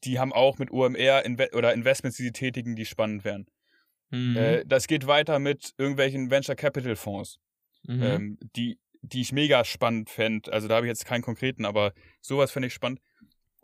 die 0.03 0.19
haben 0.19 0.33
auch 0.33 0.57
mit 0.57 0.71
OMR 0.71 1.23
Inve 1.25 1.49
oder 1.53 1.73
Investments, 1.73 2.17
die 2.17 2.23
sie 2.23 2.31
tätigen, 2.31 2.75
die 2.75 2.85
spannend 2.85 3.23
wären. 3.23 3.47
Mhm. 4.09 4.37
Äh, 4.37 4.65
das 4.65 4.87
geht 4.87 5.07
weiter 5.07 5.39
mit 5.39 5.73
irgendwelchen 5.77 6.29
Venture 6.29 6.55
Capital 6.55 6.95
Fonds, 6.95 7.39
mhm. 7.83 8.03
ähm, 8.03 8.39
die, 8.55 8.79
die 9.01 9.21
ich 9.21 9.31
mega 9.31 9.63
spannend 9.63 10.09
fände. 10.09 10.51
Also 10.51 10.67
da 10.67 10.75
habe 10.75 10.85
ich 10.85 10.89
jetzt 10.89 11.05
keinen 11.05 11.21
konkreten, 11.21 11.65
aber 11.65 11.93
sowas 12.21 12.51
fände 12.51 12.67
ich 12.67 12.73
spannend. 12.73 12.99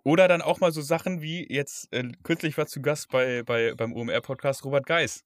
Oder 0.03 0.27
dann 0.29 0.41
auch 0.41 0.61
mal 0.61 0.71
so 0.71 0.81
Sachen 0.81 1.21
wie 1.21 1.45
jetzt, 1.51 1.91
äh, 1.91 2.09
kürzlich 2.23 2.57
war 2.57 2.67
zu 2.67 2.81
Gast 2.81 3.09
bei, 3.09 3.43
bei, 3.43 3.73
beim 3.75 3.93
OMR-Podcast 3.93 4.63
Robert 4.63 4.85
Geis 4.85 5.25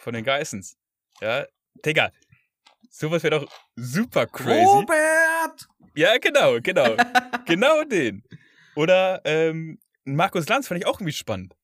von 0.00 0.14
den 0.14 0.24
Geissens. 0.24 0.76
Ja, 1.20 1.46
Digga, 1.84 2.10
sowas 2.90 3.22
wäre 3.22 3.40
doch 3.40 3.52
super 3.76 4.26
crazy. 4.26 4.64
Robert! 4.64 5.68
Ja, 5.94 6.18
genau, 6.18 6.58
genau. 6.60 6.96
genau 7.46 7.84
den. 7.84 8.24
Oder 8.76 9.22
ähm, 9.24 9.78
Markus 10.04 10.48
Lanz 10.48 10.68
fand 10.68 10.80
ich 10.80 10.86
auch 10.86 11.00
irgendwie 11.00 11.12
spannend. 11.12 11.54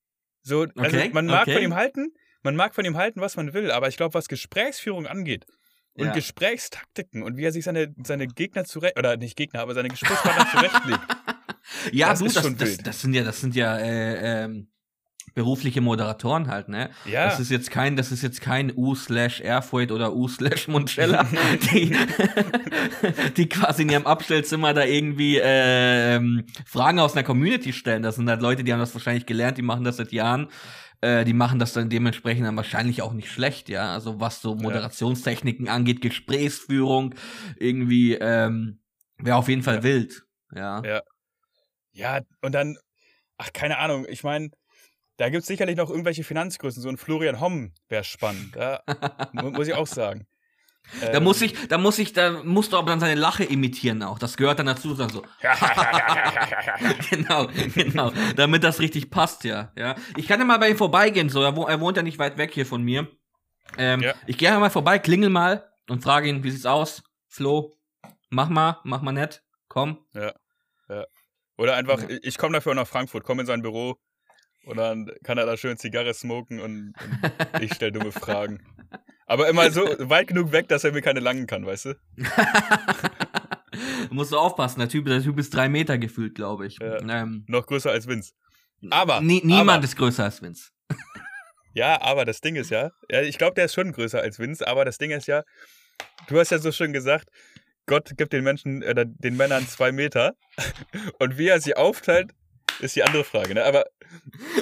So, 0.42 0.62
also 0.62 0.96
Okay, 0.96 1.10
man 1.12 1.26
mag 1.26 1.42
okay. 1.42 1.54
von 1.54 1.62
ihm 1.62 1.74
halten, 1.74 2.12
man 2.42 2.56
mag 2.56 2.74
von 2.74 2.84
ihm 2.84 2.96
halten, 2.96 3.20
was 3.20 3.36
man 3.36 3.54
will, 3.54 3.70
aber 3.70 3.86
ich 3.88 3.96
glaube, 3.96 4.14
was 4.14 4.26
Gesprächsführung 4.26 5.06
angeht 5.06 5.46
und 5.94 6.06
Ja. 6.06 6.12
Gesprächstaktiken 6.12 7.22
und 7.22 7.36
wie 7.36 7.44
er 7.44 7.52
sich 7.52 7.64
seine, 7.64 7.94
seine 8.02 8.26
Gegner 8.26 8.64
zurecht, 8.64 8.98
oder 8.98 9.16
nicht 9.16 9.36
Gegner, 9.36 9.60
aber 9.60 9.74
seine 9.74 9.88
Gesprächspartner 9.88 10.50
zurechtlegt. 10.50 11.00
Ja, 11.92 12.08
Das 12.08 12.20
ist 12.22 12.34
das, 12.36 12.42
schon 12.44 12.56
das, 12.56 12.76
das 12.78 13.00
sind 13.02 13.14
ja, 13.14 13.22
das 13.22 13.40
sind 13.40 13.54
ja 13.54 13.78
äh, 13.78 14.44
ähm, 14.44 14.68
berufliche 15.34 15.80
Moderatoren 15.80 16.48
halt, 16.48 16.68
ne? 16.68 16.90
Ja. 17.04 17.24
Das 17.24 17.40
ist 17.40 17.50
jetzt 17.50 17.70
kein, 17.70 17.96
das 17.96 18.12
ist 18.12 18.22
jetzt 18.22 18.40
kein 18.40 18.72
U 18.76 18.94
slash 18.94 19.40
Erfurt 19.40 19.90
oder 19.92 20.14
U 20.14 20.28
slash 20.28 20.68
Monchella, 20.68 21.24
die, 21.72 21.96
die 23.36 23.48
quasi 23.48 23.82
in 23.82 23.88
ihrem 23.90 24.06
Abstellzimmer 24.06 24.74
da 24.74 24.84
irgendwie 24.84 25.40
ähm, 25.42 26.44
Fragen 26.66 26.98
aus 26.98 27.14
einer 27.14 27.22
Community 27.24 27.72
stellen. 27.72 28.02
Das 28.02 28.16
sind 28.16 28.28
halt 28.28 28.42
Leute, 28.42 28.64
die 28.64 28.72
haben 28.72 28.80
das 28.80 28.94
wahrscheinlich 28.94 29.26
gelernt, 29.26 29.58
die 29.58 29.62
machen 29.62 29.84
das 29.84 29.96
seit 29.96 30.12
Jahren. 30.12 30.48
Äh, 31.00 31.24
die 31.24 31.32
machen 31.34 31.58
das 31.58 31.72
dann 31.72 31.88
dementsprechend 31.90 32.46
dann 32.46 32.56
wahrscheinlich 32.56 33.02
auch 33.02 33.12
nicht 33.12 33.30
schlecht, 33.30 33.68
ja. 33.68 33.92
Also 33.92 34.20
was 34.20 34.40
so 34.40 34.54
Moderationstechniken 34.54 35.68
angeht, 35.68 36.00
Gesprächsführung, 36.00 37.14
irgendwie, 37.56 38.14
ähm, 38.14 38.80
wäre 39.18 39.36
auf 39.36 39.48
jeden 39.48 39.62
Fall 39.62 39.76
Ja. 39.76 39.82
wild. 39.82 40.22
Ja. 40.54 40.82
Ja. 40.84 41.02
Ja, 41.94 42.20
und 42.40 42.52
dann, 42.52 42.78
ach, 43.36 43.52
keine 43.52 43.78
Ahnung, 43.78 44.06
ich 44.08 44.22
meine, 44.24 44.50
da 45.18 45.28
gibt 45.28 45.42
es 45.42 45.46
sicherlich 45.48 45.76
noch 45.76 45.90
irgendwelche 45.90 46.24
Finanzgrößen. 46.24 46.82
So 46.82 46.88
ein 46.88 46.96
Florian 46.96 47.40
Homm 47.40 47.72
wäre 47.88 48.04
spannend, 48.04 48.56
ja, 48.56 48.80
mu- 49.32 49.50
muss 49.50 49.68
ich 49.68 49.74
auch 49.74 49.86
sagen. 49.86 50.26
Da 51.00 51.12
Ähm, 51.12 51.22
muss 51.24 51.40
ich, 51.40 51.68
da 51.68 51.78
muss 51.78 51.98
ich, 52.00 52.12
da 52.12 52.42
musst 52.42 52.72
du 52.72 52.76
aber 52.76 52.88
dann 52.90 52.98
seine 52.98 53.14
Lache 53.14 53.44
imitieren 53.44 54.02
auch. 54.02 54.18
Das 54.18 54.36
gehört 54.36 54.58
dann 54.58 54.66
dazu, 54.66 54.94
dann 54.94 55.10
so. 55.10 55.22
genau, 57.10 57.46
genau. 57.74 58.12
Damit 58.36 58.64
das 58.64 58.80
richtig 58.80 59.10
passt, 59.10 59.44
ja. 59.44 59.72
ja. 59.76 59.94
Ich 60.16 60.26
kann 60.26 60.40
ja 60.40 60.44
mal 60.46 60.58
bei 60.58 60.70
ihm 60.70 60.76
vorbeigehen, 60.76 61.28
so. 61.28 61.40
Er, 61.42 61.54
er 61.68 61.80
wohnt 61.80 61.96
ja 61.96 62.02
nicht 62.02 62.18
weit 62.18 62.36
weg 62.36 62.52
hier 62.52 62.66
von 62.66 62.82
mir. 62.82 63.06
Ähm, 63.78 64.00
Ja. 64.00 64.14
Ich 64.26 64.38
gehe 64.38 64.50
mal 64.58 64.70
vorbei, 64.70 64.98
klingel 64.98 65.30
mal 65.30 65.70
und 65.88 66.02
frage 66.02 66.28
ihn, 66.28 66.42
wie 66.42 66.50
sieht's 66.50 66.66
aus? 66.66 67.02
Flo, 67.28 67.78
mach 68.28 68.48
mal, 68.48 68.80
mach 68.84 69.02
mal 69.02 69.12
nett. 69.12 69.42
Komm. 69.68 70.04
Oder 71.58 71.76
einfach, 71.76 72.02
Ja. 72.02 72.16
ich 72.22 72.38
komme 72.38 72.54
dafür 72.54 72.72
auch 72.72 72.76
nach 72.76 72.88
Frankfurt, 72.88 73.24
komme 73.24 73.42
in 73.42 73.46
sein 73.46 73.62
Büro 73.62 73.96
und 74.64 74.76
dann 74.76 75.10
kann 75.24 75.38
er 75.38 75.46
da 75.46 75.56
schön 75.56 75.76
Zigarre 75.76 76.14
smoken 76.14 76.60
und, 76.60 76.94
und 76.94 77.62
ich 77.62 77.74
stelle 77.74 77.92
dumme 77.92 78.12
Fragen. 78.12 78.60
Aber 79.26 79.48
immer 79.48 79.70
so 79.70 79.82
weit 79.98 80.26
genug 80.26 80.52
weg, 80.52 80.68
dass 80.68 80.84
er 80.84 80.92
mir 80.92 81.02
keine 81.02 81.20
langen 81.20 81.46
kann, 81.46 81.64
weißt 81.64 81.86
du? 81.86 81.94
musst 84.10 84.32
du 84.32 84.38
aufpassen, 84.38 84.80
der 84.80 84.88
Typ, 84.88 85.06
der 85.06 85.22
Typ 85.22 85.38
ist 85.38 85.54
drei 85.54 85.68
Meter 85.68 85.98
gefühlt, 85.98 86.34
glaube 86.34 86.66
ich. 86.66 86.78
Ja. 86.80 86.98
Ähm, 87.00 87.44
Noch 87.48 87.66
größer 87.66 87.90
als 87.90 88.06
Vince. 88.06 88.32
Aber, 88.90 89.20
nie, 89.20 89.40
niemand 89.44 89.70
aber- 89.78 89.84
ist 89.84 89.96
größer 89.96 90.24
als 90.24 90.42
Vince. 90.42 90.70
Ja, 91.74 92.02
aber 92.02 92.26
das 92.26 92.42
Ding 92.42 92.54
ist 92.56 92.68
ja, 92.68 92.90
ja, 93.10 93.22
ich 93.22 93.38
glaube, 93.38 93.54
der 93.54 93.64
ist 93.64 93.72
schon 93.72 93.92
größer 93.92 94.20
als 94.20 94.38
Vince, 94.38 94.68
aber 94.68 94.84
das 94.84 94.98
Ding 94.98 95.10
ist 95.10 95.26
ja, 95.26 95.42
du 96.28 96.38
hast 96.38 96.50
ja 96.50 96.58
so 96.58 96.70
schön 96.70 96.92
gesagt, 96.92 97.30
Gott 97.86 98.12
gibt 98.18 98.34
den 98.34 98.44
Menschen 98.44 98.82
oder 98.84 99.06
den 99.06 99.38
Männern 99.38 99.66
zwei 99.66 99.90
Meter 99.90 100.34
und 101.18 101.38
wie 101.38 101.48
er 101.48 101.62
sie 101.62 101.74
aufteilt, 101.74 102.32
ist 102.80 102.96
die 102.96 103.02
andere 103.02 103.24
Frage. 103.24 103.54
Ne? 103.54 103.64
Aber 103.64 103.84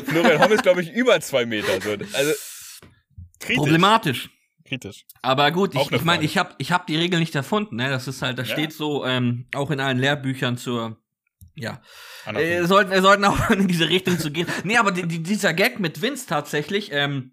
Florian 0.07 0.41
Homm 0.41 0.53
ist, 0.53 0.63
glaube 0.63 0.83
ich, 0.83 0.91
über 0.93 1.21
zwei 1.21 1.47
Meter. 1.47 1.81
So. 1.81 1.91
Also 1.91 2.33
kritisch. 3.39 3.57
Problematisch. 3.57 4.31
kritisch. 4.65 5.05
Aber 5.23 5.51
gut, 5.51 5.75
ich, 5.75 5.91
ne 5.91 5.97
ich 5.97 6.05
meine, 6.05 6.19
Frage. 6.19 6.27
ich 6.27 6.39
habe 6.39 6.55
ich 6.59 6.73
hab 6.73 6.87
die 6.87 6.97
Regel 6.97 7.19
nicht 7.21 7.35
erfunden, 7.35 7.77
ne? 7.77 7.89
Das 7.91 8.07
ist 8.09 8.23
halt, 8.23 8.39
das 8.39 8.49
Ja. 8.49 8.55
steht 8.55 8.73
so 8.73 9.05
ähm, 9.05 9.47
auch 9.55 9.71
in 9.71 9.81
allen 9.81 9.99
Lehrbüchern 9.99 10.57
zur 10.57 10.97
ja. 11.57 11.83
Äh, 12.27 12.65
sollten, 12.65 12.91
wir 12.91 13.03
sollten 13.03 13.25
auch 13.25 13.51
in 13.51 13.69
diese 13.69 13.89
Richtung 13.89 14.19
zu 14.19 14.31
gehen. 14.31 14.47
Nee, 14.65 14.77
aber 14.77 14.93
die, 14.93 15.07
die, 15.07 15.23
dieser 15.23 15.53
Gag 15.53 15.81
mit 15.81 16.01
Vince 16.01 16.27
tatsächlich, 16.27 16.91
ähm, 16.93 17.33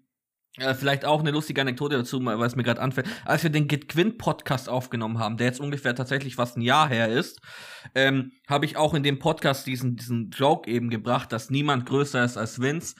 äh, 0.56 0.74
vielleicht 0.74 1.04
auch 1.04 1.20
eine 1.20 1.30
lustige 1.30 1.60
Anekdote 1.60 1.96
dazu, 1.98 2.24
weil 2.24 2.42
es 2.42 2.56
mir 2.56 2.62
gerade 2.62 2.80
anfällt. 2.80 3.06
Als 3.24 3.42
wir 3.42 3.50
den 3.50 3.68
Get 3.68 3.88
Quint 3.88 4.18
Podcast 4.18 4.68
aufgenommen 4.68 5.18
haben, 5.18 5.36
der 5.36 5.46
jetzt 5.48 5.60
ungefähr 5.60 5.94
tatsächlich 5.94 6.34
fast 6.36 6.56
ein 6.56 6.62
Jahr 6.62 6.88
her 6.88 7.08
ist, 7.08 7.40
ähm, 7.94 8.32
habe 8.48 8.64
ich 8.64 8.76
auch 8.76 8.94
in 8.94 9.02
dem 9.02 9.18
Podcast 9.18 9.66
diesen, 9.66 9.96
diesen 9.96 10.30
Joke 10.30 10.70
eben 10.70 10.90
gebracht, 10.90 11.32
dass 11.32 11.50
niemand 11.50 11.86
größer 11.86 12.24
ist 12.24 12.36
als 12.36 12.60
Vince. 12.60 12.96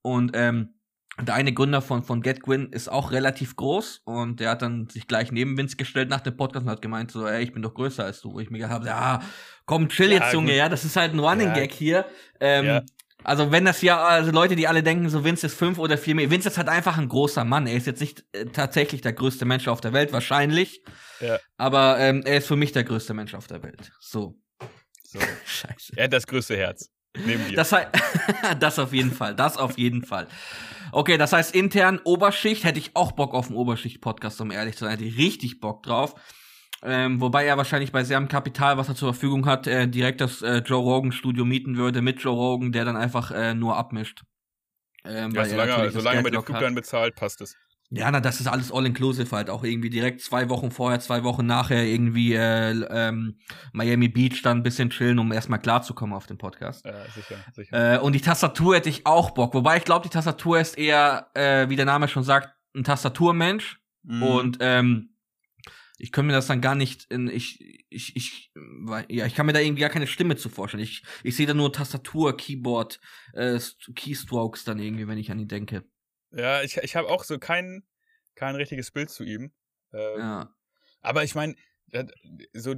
Und 0.00 0.32
ähm, 0.34 0.74
der 1.20 1.34
eine 1.34 1.52
Gründer 1.52 1.82
von, 1.82 2.02
von 2.02 2.22
Get 2.22 2.42
Gwyn 2.42 2.70
ist 2.72 2.88
auch 2.88 3.12
relativ 3.12 3.54
groß 3.56 4.00
und 4.06 4.40
der 4.40 4.48
hat 4.48 4.62
dann 4.62 4.88
sich 4.88 5.06
gleich 5.06 5.30
neben 5.30 5.58
Vince 5.58 5.76
gestellt 5.76 6.08
nach 6.08 6.22
dem 6.22 6.38
Podcast 6.38 6.64
und 6.64 6.70
hat 6.72 6.80
gemeint 6.80 7.10
so, 7.10 7.26
ey, 7.26 7.42
ich 7.42 7.52
bin 7.52 7.60
doch 7.62 7.74
größer 7.74 8.02
als 8.02 8.22
du. 8.22 8.32
Wo 8.32 8.40
ich 8.40 8.48
mir 8.48 8.56
gedacht 8.56 8.72
habe, 8.72 8.86
ja, 8.86 9.20
komm, 9.66 9.90
chill 9.90 10.10
Ja, 10.10 10.24
jetzt, 10.24 10.32
Junge, 10.32 10.48
gut. 10.52 10.56
ja, 10.56 10.70
das 10.70 10.86
ist 10.86 10.96
halt 10.96 11.12
ein 11.12 11.18
Running 11.18 11.48
Ja. 11.48 11.52
Gag 11.54 11.72
hier. 11.72 12.06
Ähm, 12.40 12.64
Ja. 12.64 12.82
Also 13.24 13.50
wenn 13.52 13.64
das 13.64 13.82
ja, 13.82 14.02
also 14.02 14.30
Leute, 14.30 14.56
die 14.56 14.68
alle 14.68 14.82
denken, 14.82 15.08
so 15.08 15.24
Vince 15.24 15.46
ist 15.46 15.54
fünf 15.54 15.78
oder 15.78 15.98
vier 15.98 16.14
Meter. 16.14 16.30
Vince 16.30 16.48
ist 16.48 16.58
halt 16.58 16.68
einfach 16.68 16.98
ein 16.98 17.08
großer 17.08 17.44
Mann. 17.44 17.66
Er 17.66 17.74
ist 17.74 17.86
jetzt 17.86 18.00
nicht 18.00 18.24
äh, 18.32 18.46
tatsächlich 18.46 19.00
der 19.00 19.12
größte 19.12 19.44
Mensch 19.44 19.68
auf 19.68 19.80
der 19.80 19.92
Welt, 19.92 20.12
wahrscheinlich. 20.12 20.82
Ja. 21.20 21.38
Aber 21.56 21.98
ähm, 21.98 22.22
er 22.24 22.38
ist 22.38 22.46
für 22.46 22.56
mich 22.56 22.72
der 22.72 22.84
größte 22.84 23.14
Mensch 23.14 23.34
auf 23.34 23.46
der 23.46 23.62
Welt. 23.62 23.92
So. 24.00 24.38
So. 25.04 25.18
Scheiße. 25.46 25.92
Er 25.96 26.04
hat 26.04 26.12
das 26.12 26.26
größte 26.26 26.56
Herz. 26.56 26.90
Neben 27.14 27.46
dir. 27.48 27.56
Das 27.56 27.72
heißt, 27.72 27.88
das 28.60 28.78
auf 28.78 28.92
jeden 28.92 29.12
Fall, 29.12 29.34
das 29.34 29.56
auf 29.56 29.76
jeden 29.78 30.04
Fall. 30.04 30.28
Okay, 30.92 31.18
das 31.18 31.32
heißt 31.32 31.54
intern 31.54 32.00
Oberschicht 32.04 32.64
hätte 32.64 32.78
ich 32.78 32.96
auch 32.96 33.12
Bock 33.12 33.34
auf 33.34 33.48
einen 33.48 33.56
Oberschicht-Podcast, 33.56 34.40
um 34.40 34.50
ehrlich 34.50 34.76
zu 34.76 34.84
sein, 34.84 34.92
hätte 34.92 35.04
ich 35.04 35.18
richtig 35.18 35.60
Bock 35.60 35.82
drauf. 35.82 36.14
Ähm, 36.84 37.20
wobei 37.20 37.44
er 37.44 37.56
wahrscheinlich 37.56 37.92
bei 37.92 38.02
seinem 38.02 38.28
Kapital, 38.28 38.76
was 38.76 38.88
er 38.88 38.96
zur 38.96 39.12
Verfügung 39.12 39.46
hat, 39.46 39.66
äh, 39.66 39.86
direkt 39.86 40.20
das 40.20 40.42
äh, 40.42 40.58
Joe 40.58 40.82
Rogan 40.82 41.12
Studio 41.12 41.44
mieten 41.44 41.76
würde 41.76 42.02
mit 42.02 42.20
Joe 42.20 42.34
Rogan, 42.34 42.72
der 42.72 42.84
dann 42.84 42.96
einfach 42.96 43.30
äh, 43.30 43.54
nur 43.54 43.76
abmischt. 43.76 44.22
Ähm, 45.04 45.30
ja, 45.30 45.42
weil 45.42 45.44
er 45.44 45.50
solange, 45.50 45.90
solange 45.90 46.16
er 46.18 46.22
mit 46.22 46.34
dem. 46.34 46.42
Flugplan 46.42 46.74
bezahlt, 46.74 47.14
passt 47.14 47.40
es. 47.40 47.56
Ja, 47.94 48.10
na, 48.10 48.20
das 48.20 48.40
ist 48.40 48.46
alles 48.46 48.72
all-inclusive 48.72 49.36
halt. 49.36 49.50
Auch 49.50 49.64
irgendwie 49.64 49.90
direkt 49.90 50.22
zwei 50.22 50.48
Wochen 50.48 50.70
vorher, 50.70 50.98
zwei 51.00 51.24
Wochen 51.24 51.44
nachher 51.44 51.84
irgendwie 51.84 52.32
äh, 52.32 52.70
ähm, 52.70 53.38
Miami 53.72 54.08
Beach 54.08 54.40
dann 54.42 54.58
ein 54.58 54.62
bisschen 54.62 54.88
chillen, 54.88 55.18
um 55.18 55.30
erstmal 55.30 55.58
klarzukommen 55.58 56.16
auf 56.16 56.26
den 56.26 56.38
Podcast. 56.38 56.86
Ja, 56.86 56.94
sicher, 57.14 57.36
sicher. 57.52 57.96
Äh, 57.96 57.98
und 57.98 58.14
die 58.14 58.22
Tastatur 58.22 58.76
hätte 58.76 58.88
ich 58.88 59.04
auch 59.04 59.32
Bock. 59.32 59.52
Wobei 59.52 59.76
ich 59.76 59.84
glaube, 59.84 60.04
die 60.04 60.08
Tastatur 60.08 60.58
ist 60.58 60.78
eher, 60.78 61.28
äh, 61.34 61.68
wie 61.68 61.76
der 61.76 61.84
Name 61.84 62.08
schon 62.08 62.24
sagt, 62.24 62.54
ein 62.74 62.82
Tastaturmensch. 62.82 63.78
Mhm. 64.04 64.22
Und 64.22 64.56
ähm, 64.60 65.11
ich 66.02 66.10
kann 66.10 66.26
mir 66.26 66.32
das 66.32 66.48
dann 66.48 66.60
gar 66.60 66.74
nicht 66.74 67.04
in, 67.12 67.28
ich, 67.28 67.84
ich, 67.88 68.16
ich, 68.16 68.52
ja, 69.08 69.24
ich 69.24 69.36
kann 69.36 69.46
mir 69.46 69.52
da 69.52 69.60
irgendwie 69.60 69.82
gar 69.82 69.88
keine 69.90 70.08
Stimme 70.08 70.34
zu 70.36 70.48
vorstellen. 70.48 70.82
Ich, 70.82 71.04
ich 71.22 71.36
sehe 71.36 71.46
da 71.46 71.54
nur 71.54 71.72
Tastatur, 71.72 72.36
Keyboard, 72.36 72.98
äh, 73.34 73.54
St- 73.54 73.94
Keystrokes 73.94 74.64
dann 74.64 74.80
irgendwie, 74.80 75.06
wenn 75.06 75.16
ich 75.16 75.30
an 75.30 75.38
ihn 75.38 75.46
denke. 75.46 75.84
ja, 76.32 76.60
ich, 76.62 76.76
ich 76.78 76.96
habe 76.96 77.08
auch 77.08 77.22
so 77.22 77.38
kein, 77.38 77.84
kein 78.34 78.56
richtiges 78.56 78.90
Bild 78.90 79.10
zu 79.10 79.22
ihm. 79.22 79.52
Ähm, 79.92 80.18
Ja. 80.18 80.54
Aber 81.02 81.22
ich 81.22 81.36
meine, 81.36 81.54
so, 82.52 82.74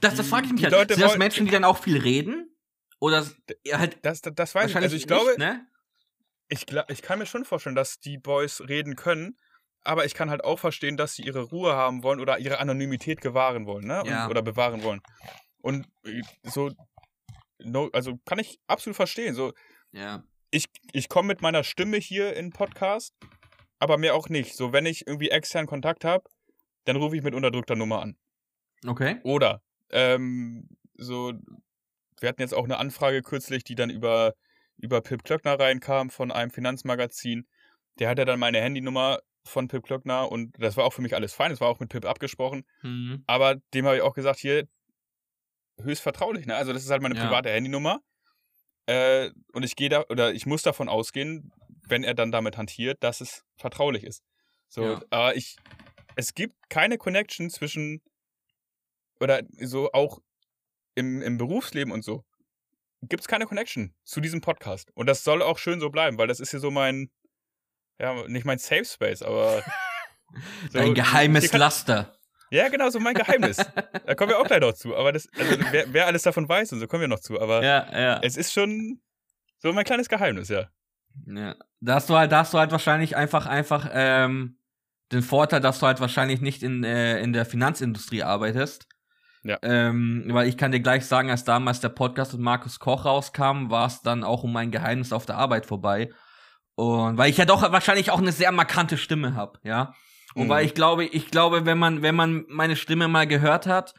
Das, 0.00 0.14
das 0.14 0.26
frage 0.28 0.46
ich 0.46 0.52
mich 0.52 0.64
halt. 0.64 0.72
Leute 0.72 0.94
Sind 0.94 1.02
das 1.02 1.18
Menschen, 1.18 1.44
die 1.44 1.52
dann 1.52 1.64
auch 1.64 1.78
viel 1.82 1.98
reden? 1.98 2.56
Oder 3.00 3.26
halt 3.72 3.98
das, 4.02 4.22
das, 4.22 4.34
das 4.34 4.54
weiß 4.54 4.70
ich. 4.70 4.76
Also 4.76 4.96
ich 4.96 5.06
glaube, 5.06 5.28
nicht, 5.30 5.38
ne? 5.38 5.66
ich, 6.48 6.66
ich 6.88 7.02
kann 7.02 7.18
mir 7.18 7.26
schon 7.26 7.44
vorstellen, 7.44 7.76
dass 7.76 8.00
die 8.00 8.16
Boys 8.16 8.62
reden 8.66 8.96
können, 8.96 9.36
aber 9.84 10.04
ich 10.04 10.14
kann 10.14 10.30
halt 10.30 10.44
auch 10.44 10.58
verstehen, 10.58 10.96
dass 10.96 11.14
sie 11.14 11.22
ihre 11.22 11.42
Ruhe 11.42 11.74
haben 11.74 12.02
wollen 12.02 12.20
oder 12.20 12.38
ihre 12.38 12.58
Anonymität 12.58 13.20
gewahren 13.20 13.66
wollen, 13.66 13.86
ne? 13.86 14.00
Und, 14.02 14.08
Ja. 14.08 14.28
Oder 14.28 14.42
bewahren 14.42 14.82
wollen. 14.82 15.00
Und 15.60 15.86
äh, 16.04 16.22
so, 16.42 16.70
no, 17.58 17.88
also 17.92 18.18
kann 18.24 18.38
ich 18.38 18.58
absolut 18.66 18.96
verstehen. 18.96 19.34
So, 19.34 19.52
Ja. 19.92 20.22
ich, 20.50 20.66
ich 20.92 21.08
komme 21.08 21.28
mit 21.28 21.42
meiner 21.42 21.64
Stimme 21.64 21.96
hier 21.96 22.34
in 22.36 22.46
den 22.46 22.52
Podcast, 22.52 23.14
aber 23.78 23.98
mehr 23.98 24.14
auch 24.14 24.28
nicht. 24.28 24.56
So, 24.56 24.72
wenn 24.72 24.86
ich 24.86 25.06
irgendwie 25.06 25.30
extern 25.30 25.66
Kontakt 25.66 26.04
habe, 26.04 26.24
dann 26.84 26.96
rufe 26.96 27.16
ich 27.16 27.22
mit 27.22 27.34
unterdrückter 27.34 27.76
Nummer 27.76 28.02
an. 28.02 28.16
Okay. 28.86 29.20
Oder, 29.24 29.62
ähm, 29.90 30.68
so, 30.94 31.32
wir 32.20 32.28
hatten 32.28 32.40
jetzt 32.42 32.54
auch 32.54 32.64
eine 32.64 32.78
Anfrage 32.78 33.22
kürzlich, 33.22 33.64
die 33.64 33.74
dann 33.74 33.90
über, 33.90 34.34
über 34.76 35.00
Pip 35.00 35.24
Klöckner 35.24 35.58
reinkam 35.58 36.10
von 36.10 36.30
einem 36.30 36.50
Finanzmagazin. 36.50 37.46
Der 37.98 38.08
hatte 38.08 38.24
dann 38.24 38.38
meine 38.40 38.60
Handynummer 38.60 39.18
von 39.44 39.68
Pip 39.68 39.82
Klöckner 39.84 40.30
und 40.30 40.54
das 40.58 40.76
war 40.76 40.84
auch 40.84 40.92
für 40.92 41.02
mich 41.02 41.14
alles 41.14 41.32
fein, 41.34 41.50
das 41.50 41.60
war 41.60 41.68
auch 41.68 41.80
mit 41.80 41.88
Pip 41.90 42.04
abgesprochen. 42.04 42.64
Mhm. 42.82 43.24
Aber 43.26 43.56
dem 43.74 43.86
habe 43.86 43.96
ich 43.96 44.02
auch 44.02 44.14
gesagt, 44.14 44.38
hier, 44.38 44.68
höchst 45.80 46.02
vertraulich, 46.02 46.46
ne? 46.46 46.54
Also 46.54 46.72
das 46.72 46.84
ist 46.84 46.90
halt 46.90 47.02
meine 47.02 47.16
Ja. 47.16 47.26
private 47.26 47.50
Handynummer. 47.50 48.00
Äh, 48.86 49.30
und 49.52 49.62
ich 49.64 49.76
gehe 49.76 49.88
da, 49.88 50.04
oder 50.08 50.32
ich 50.32 50.46
muss 50.46 50.62
davon 50.62 50.88
ausgehen, 50.88 51.52
wenn 51.88 52.04
er 52.04 52.14
dann 52.14 52.30
damit 52.32 52.56
hantiert, 52.56 53.02
dass 53.02 53.20
es 53.20 53.44
vertraulich 53.56 54.04
ist. 54.04 54.22
So, 54.68 54.84
Ja. 54.84 55.00
aber 55.10 55.36
ich, 55.36 55.56
es 56.16 56.34
gibt 56.34 56.54
keine 56.68 56.98
Connection 56.98 57.50
zwischen, 57.50 58.00
oder 59.20 59.42
so 59.60 59.90
auch 59.92 60.18
im, 60.94 61.22
im 61.22 61.38
Berufsleben 61.38 61.92
und 61.92 62.02
so, 62.04 62.24
gibt 63.02 63.22
es 63.22 63.28
keine 63.28 63.46
Connection 63.46 63.94
zu 64.04 64.20
diesem 64.20 64.40
Podcast. 64.40 64.90
Und 64.94 65.06
das 65.06 65.24
soll 65.24 65.42
auch 65.42 65.58
schön 65.58 65.80
so 65.80 65.90
bleiben, 65.90 66.18
weil 66.18 66.28
das 66.28 66.38
ist 66.40 66.50
hier 66.50 66.60
so 66.60 66.70
mein, 66.70 67.10
ja, 67.98 68.14
nicht 68.28 68.44
mein 68.44 68.58
Safe 68.58 68.84
Space, 68.84 69.22
aber. 69.22 69.62
so, 70.72 70.78
Dein 70.78 70.94
geheimes 70.94 71.50
kann- 71.50 71.60
Laster. 71.60 72.14
ja, 72.50 72.68
genau, 72.68 72.90
so 72.90 72.98
mein 73.00 73.14
Geheimnis. 73.14 73.56
da 74.06 74.14
kommen 74.14 74.30
wir 74.30 74.38
auch 74.38 74.46
gleich 74.46 74.60
noch 74.60 74.72
zu. 74.74 74.96
Aber 74.96 75.12
das, 75.12 75.28
also 75.38 75.56
wer, 75.70 75.92
wer 75.92 76.06
alles 76.06 76.22
davon 76.22 76.48
weiß 76.48 76.72
und 76.72 76.80
so 76.80 76.86
kommen 76.86 77.02
wir 77.02 77.08
noch 77.08 77.20
zu. 77.20 77.40
Aber 77.40 77.62
Ja, 77.64 77.86
ja. 77.98 78.20
es 78.22 78.36
ist 78.36 78.52
schon 78.52 79.00
so 79.58 79.72
mein 79.72 79.84
kleines 79.84 80.08
Geheimnis, 80.08 80.48
ja. 80.48 80.68
Ja. 81.26 81.54
Da 81.80 81.94
hast 81.96 82.08
du 82.08 82.16
halt, 82.16 82.32
da 82.32 82.38
hast 82.38 82.54
du 82.54 82.58
halt 82.58 82.70
wahrscheinlich 82.72 83.16
einfach, 83.16 83.46
einfach 83.46 83.88
ähm, 83.92 84.58
den 85.12 85.22
Vorteil, 85.22 85.60
dass 85.60 85.78
du 85.78 85.86
halt 85.86 86.00
wahrscheinlich 86.00 86.40
nicht 86.40 86.62
in, 86.62 86.82
äh, 86.84 87.20
in 87.20 87.32
der 87.34 87.44
Finanzindustrie 87.44 88.22
arbeitest. 88.22 88.86
Ja. 89.44 89.58
Ähm, 89.62 90.24
weil 90.28 90.48
ich 90.48 90.56
kann 90.56 90.72
dir 90.72 90.80
gleich 90.80 91.04
sagen, 91.04 91.28
als 91.30 91.44
damals 91.44 91.80
der 91.80 91.88
Podcast 91.90 92.32
mit 92.32 92.40
Markus 92.42 92.78
Koch 92.78 93.04
rauskam, 93.04 93.70
war 93.70 93.86
es 93.88 94.00
dann 94.00 94.24
auch 94.24 94.44
um 94.44 94.52
mein 94.52 94.70
Geheimnis 94.70 95.12
auf 95.12 95.26
der 95.26 95.36
Arbeit 95.36 95.66
vorbei. 95.66 96.10
Und 96.74 97.18
weil 97.18 97.30
ich 97.30 97.36
ja 97.36 97.44
doch 97.44 97.62
wahrscheinlich 97.70 98.10
auch 98.10 98.18
eine 98.18 98.32
sehr 98.32 98.50
markante 98.52 98.96
Stimme 98.96 99.34
habe, 99.34 99.58
ja. 99.62 99.94
Und 100.34 100.46
Mhm. 100.46 100.48
weil 100.48 100.64
ich 100.64 100.74
glaube, 100.74 101.04
ich 101.04 101.30
glaube, 101.30 101.66
wenn 101.66 101.78
man, 101.78 102.00
wenn 102.02 102.14
man 102.14 102.44
meine 102.48 102.76
Stimme 102.76 103.06
mal 103.08 103.26
gehört 103.26 103.66
hat, 103.66 103.92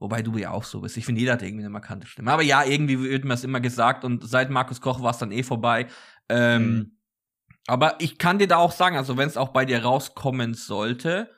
wobei 0.00 0.22
du 0.22 0.36
ja 0.36 0.50
auch 0.50 0.64
so 0.64 0.80
bist, 0.80 0.96
ich 0.96 1.04
finde, 1.04 1.20
jeder 1.20 1.34
hat 1.34 1.42
irgendwie 1.42 1.62
eine 1.62 1.70
markante 1.70 2.06
Stimme. 2.08 2.32
Aber 2.32 2.42
ja, 2.42 2.64
irgendwie 2.64 2.98
wird 3.00 3.24
mir 3.24 3.30
das 3.34 3.44
immer 3.44 3.60
gesagt 3.60 4.04
und 4.04 4.28
seit 4.28 4.50
Markus 4.50 4.80
Koch 4.80 5.00
war 5.02 5.12
es 5.12 5.18
dann 5.18 5.30
eh 5.30 5.42
vorbei. 5.44 5.86
Ähm, 6.28 6.62
Mhm. 6.72 6.96
Aber 7.66 7.94
ich 8.00 8.18
kann 8.18 8.38
dir 8.38 8.48
da 8.48 8.56
auch 8.56 8.72
sagen, 8.72 8.96
also 8.96 9.16
wenn 9.16 9.28
es 9.28 9.36
auch 9.36 9.50
bei 9.50 9.64
dir 9.64 9.82
rauskommen 9.84 10.54
sollte, 10.54 11.30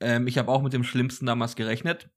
ähm, 0.00 0.26
ich 0.26 0.36
habe 0.36 0.50
auch 0.50 0.60
mit 0.60 0.72
dem 0.74 0.84
Schlimmsten 0.84 1.24
damals 1.24 1.56
gerechnet. 1.56 2.10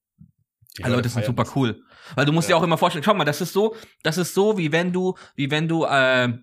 Die 0.78 0.84
Leute 0.84 1.07
sind 1.09 1.24
super 1.26 1.45
cool. 1.55 1.84
Weil 2.16 2.26
du 2.26 2.32
musst 2.34 2.49
Ja. 2.49 2.55
dir 2.55 2.59
auch 2.59 2.64
immer 2.64 2.78
vorstellen, 2.78 3.03
schau 3.03 3.14
mal, 3.14 3.24
das 3.24 3.39
ist 3.39 3.53
so, 3.53 3.76
das 4.03 4.18
ist 4.18 4.34
so, 4.34 4.57
wie 4.57 4.72
wenn 4.72 4.91
du, 4.91 5.16
wie 5.36 5.51
wenn 5.51 5.68
du 5.70 5.86
äh, 5.86 6.34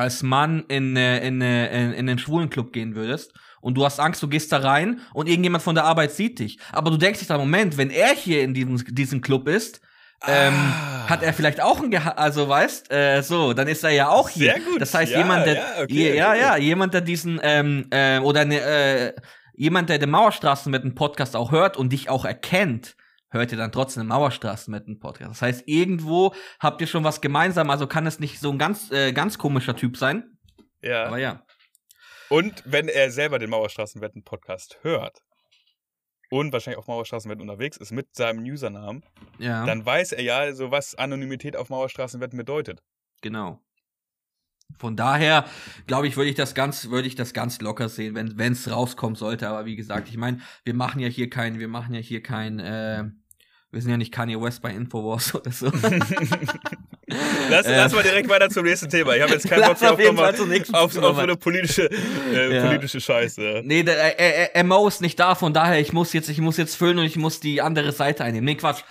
als 0.00 0.22
Mann 0.22 0.64
in, 0.68 0.96
äh, 0.96 1.26
in, 1.26 1.40
äh, 1.40 1.84
in, 1.84 1.92
in 1.92 2.06
den 2.06 2.18
Schwulenclub 2.18 2.72
gehen 2.72 2.94
würdest 2.94 3.32
und 3.60 3.74
du 3.76 3.84
hast 3.84 4.00
Angst, 4.00 4.22
du 4.22 4.28
gehst 4.28 4.50
da 4.52 4.58
rein 4.58 5.00
und 5.14 5.28
irgendjemand 5.28 5.62
von 5.62 5.74
der 5.74 5.84
Arbeit 5.84 6.12
sieht 6.12 6.38
dich. 6.38 6.58
Aber 6.72 6.90
du 6.90 6.96
denkst 6.96 7.18
dich 7.20 7.28
da, 7.28 7.38
Moment, 7.38 7.76
wenn 7.76 7.90
er 7.90 8.14
hier 8.14 8.42
in 8.42 8.54
diesem, 8.54 8.76
diesem 8.94 9.20
Club 9.20 9.48
ist, 9.48 9.80
ähm, 10.26 10.52
Ah. 10.54 11.08
hat 11.08 11.22
er 11.22 11.32
vielleicht 11.32 11.62
auch 11.62 11.80
ein 11.82 11.90
Geha 11.90 12.10
also 12.10 12.46
weißt, 12.48 12.92
äh, 12.92 13.22
so, 13.22 13.54
dann 13.54 13.68
ist 13.68 13.82
er 13.84 13.90
ja 13.90 14.08
auch 14.10 14.28
hier. 14.28 14.52
Sehr 14.52 14.60
gut. 14.60 14.80
Das 14.80 14.92
heißt, 14.92 15.12
Ja, 15.12 15.18
jemand, 15.18 15.46
der, 15.46 15.54
ja, 15.54 15.62
okay, 15.82 16.16
ja, 16.16 16.28
okay. 16.30 16.40
ja, 16.40 16.56
jemand, 16.58 16.92
der 16.92 17.00
diesen, 17.00 17.40
ähm, 17.42 17.86
äh, 17.90 18.18
oder 18.18 18.44
ne, 18.44 18.60
äh, 18.60 19.12
jemand, 19.54 19.88
der 19.88 19.98
den 19.98 20.10
Mauerstraßen 20.10 20.70
mit 20.70 20.84
dem 20.84 20.94
Podcast 20.94 21.34
auch 21.36 21.50
hört 21.52 21.78
und 21.78 21.90
dich 21.92 22.10
auch 22.10 22.24
erkennt, 22.26 22.96
hört 23.30 23.52
ihr 23.52 23.58
dann 23.58 23.72
trotzdem 23.72 24.02
den 24.02 24.08
Mauerstraßen 24.08 24.70
mit 24.70 24.86
dem 24.86 24.98
Podcast. 24.98 25.30
Das 25.30 25.42
heißt, 25.42 25.62
irgendwo 25.66 26.34
habt 26.58 26.80
ihr 26.80 26.86
schon 26.86 27.04
was 27.04 27.20
gemeinsam, 27.20 27.70
also 27.70 27.86
kann 27.86 28.06
es 28.06 28.20
nicht 28.20 28.40
so 28.40 28.50
ein 28.50 28.58
ganz, 28.58 28.90
äh, 28.90 29.12
ganz 29.12 29.38
komischer 29.38 29.76
Typ 29.76 29.96
sein. 29.96 30.38
Ja. 30.82 31.04
Aber 31.06 31.18
ja. 31.18 31.44
Und 32.28 32.62
wenn 32.64 32.88
er 32.88 33.10
selber 33.10 33.38
den 33.38 33.50
Mauerstraßenwetten-Podcast 33.50 34.78
hört 34.82 35.18
und 36.30 36.52
wahrscheinlich 36.52 36.78
auf 36.78 36.86
Mauerstraßenwetten 36.86 37.42
unterwegs 37.42 37.76
ist 37.76 37.90
mit 37.90 38.14
seinem 38.14 38.44
Usernamen, 38.44 39.04
Ja, 39.38 39.66
dann 39.66 39.84
weiß 39.84 40.12
er 40.12 40.22
ja, 40.22 40.52
so 40.54 40.70
was 40.70 40.94
Anonymität 40.94 41.56
auf 41.56 41.70
Mauerstraßenwetten 41.70 42.36
bedeutet. 42.38 42.82
genau. 43.20 43.60
Von 44.78 44.94
daher, 44.94 45.46
glaube 45.88 46.06
ich, 46.06 46.16
würde 46.16 46.30
ich 46.30 46.36
das 46.36 46.54
ganz, 46.54 46.90
würde 46.90 47.08
ich 47.08 47.16
das 47.16 47.32
ganz 47.34 47.60
locker 47.60 47.88
sehen, 47.88 48.14
wenn 48.14 48.38
wenn 48.38 48.52
es 48.52 48.70
rauskommen 48.70 49.16
sollte. 49.16 49.48
Aber 49.48 49.64
wie 49.64 49.74
gesagt, 49.74 50.08
ich 50.08 50.16
meine, 50.16 50.38
wir 50.64 50.74
machen 50.74 51.00
ja 51.00 51.08
hier 51.08 51.28
kein, 51.28 51.58
wir 51.58 51.66
machen 51.66 51.92
ja 51.92 52.00
hier 52.00 52.22
kein, 52.22 52.60
äh, 52.60 53.02
wir 53.72 53.80
sind 53.82 53.90
ja 53.90 53.96
nicht 53.96 54.12
Kanye 54.12 54.40
West 54.40 54.62
bei 54.62 54.70
Infowars 54.70 55.34
oder 55.36 55.50
so. 55.52 55.66
Lass, 57.50 57.66
Äh, 57.66 57.76
lass 57.76 57.92
mal 57.92 58.02
direkt 58.04 58.28
weiter 58.28 58.48
zum 58.50 58.64
nächsten 58.64 58.88
Thema. 58.88 59.16
Ich 59.16 59.22
habe 59.22 59.32
jetzt 59.32 59.48
keinen 59.48 59.62
Bock 59.64 59.82
auf 59.82 59.98
nochmal 59.98 60.32
auf, 60.32 60.72
auf 60.72 60.92
so 60.92 61.00
eine 61.14 61.36
politische, 61.36 61.90
äh, 61.90 62.54
Ja. 62.54 62.66
politische 62.66 63.00
Scheiße. 63.00 63.62
Nee, 63.64 63.82
der, 63.82 64.20
äh, 64.20 64.50
äh, 64.60 64.62
Mo 64.62 64.86
ist 64.86 65.00
nicht 65.00 65.18
da, 65.18 65.34
von 65.34 65.52
daher, 65.52 65.80
ich 65.80 65.92
muss 65.92 66.12
jetzt, 66.12 66.28
ich 66.28 66.38
muss 66.38 66.56
jetzt 66.56 66.76
füllen 66.76 66.98
und 66.98 67.04
ich 67.04 67.16
muss 67.16 67.40
die 67.40 67.60
andere 67.62 67.90
Seite 67.90 68.22
einnehmen. 68.22 68.44
Nee, 68.44 68.54
Quatsch. 68.54 68.82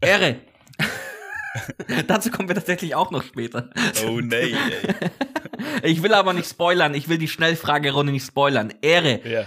Ehre. 0.00 0.36
Dazu 2.06 2.30
kommen 2.30 2.48
wir 2.48 2.54
tatsächlich 2.54 2.94
auch 2.94 3.10
noch 3.10 3.22
später. 3.22 3.70
Oh 4.06 4.20
nee. 4.20 4.54
ey. 4.54 4.54
Ich 5.82 6.02
will 6.02 6.14
aber 6.14 6.32
nicht 6.32 6.48
spoilern, 6.48 6.94
ich 6.94 7.08
will 7.08 7.18
die 7.18 7.28
Schnellfragerunde 7.28 8.12
nicht 8.12 8.26
spoilern. 8.26 8.72
Ehre. 8.82 9.20
Ja. 9.28 9.44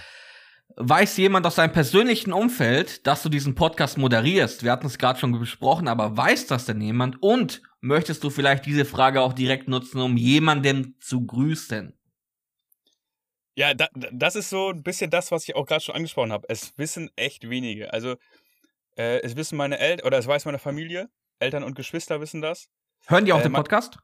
Weiß 0.76 1.18
jemand 1.18 1.46
aus 1.46 1.56
seinem 1.56 1.74
persönlichen 1.74 2.32
Umfeld, 2.32 3.06
dass 3.06 3.24
du 3.24 3.30
diesen 3.30 3.56
Podcast 3.56 3.98
moderierst? 3.98 4.64
Wir 4.64 4.72
hatten 4.72 4.88
es 4.88 4.98
gerade 4.98 5.20
schon 5.20 5.38
besprochen, 5.38 5.88
aber 5.88 6.16
weiß 6.16 6.48
das 6.48 6.66
denn 6.66 6.80
jemand? 6.80 7.22
Und 7.22 7.62
möchtest 7.82 8.24
du 8.24 8.30
vielleicht 8.30 8.66
diese 8.66 8.86
Frage 8.86 9.22
auch 9.22 9.34
direkt 9.34 9.68
nutzen, 9.68 10.00
um 10.00 10.16
jemanden 10.16 10.96
zu 11.00 11.26
grüßen? 11.26 11.98
Ja, 13.56 13.74
da, 13.74 13.88
das 13.94 14.36
ist 14.36 14.50
so 14.50 14.70
ein 14.70 14.84
bisschen 14.84 15.10
das, 15.10 15.32
was 15.32 15.44
ich 15.50 15.56
auch 15.56 15.66
gerade 15.66 15.82
schon 15.82 15.96
angesprochen 15.96 16.32
habe. 16.32 16.48
Es 16.48 16.78
wissen 16.78 17.10
echt 17.18 17.50
wenige. 17.50 17.92
Also, 17.92 18.16
äh, 18.96 19.20
es 19.22 19.36
wissen 19.36 19.58
meine 19.58 19.80
Eltern, 19.80 20.08
oder 20.08 20.18
es 20.18 20.28
weiß 20.28 20.46
meine 20.46 20.60
Familie, 20.60 21.10
Eltern 21.40 21.64
und 21.64 21.76
Geschwister 21.76 22.22
wissen 22.22 22.42
das. 22.42 22.70
Hören 23.08 23.26
die 23.26 23.34
auch 23.34 23.40
Äh, 23.40 23.44
den 23.44 23.54
Podcast? 23.54 23.98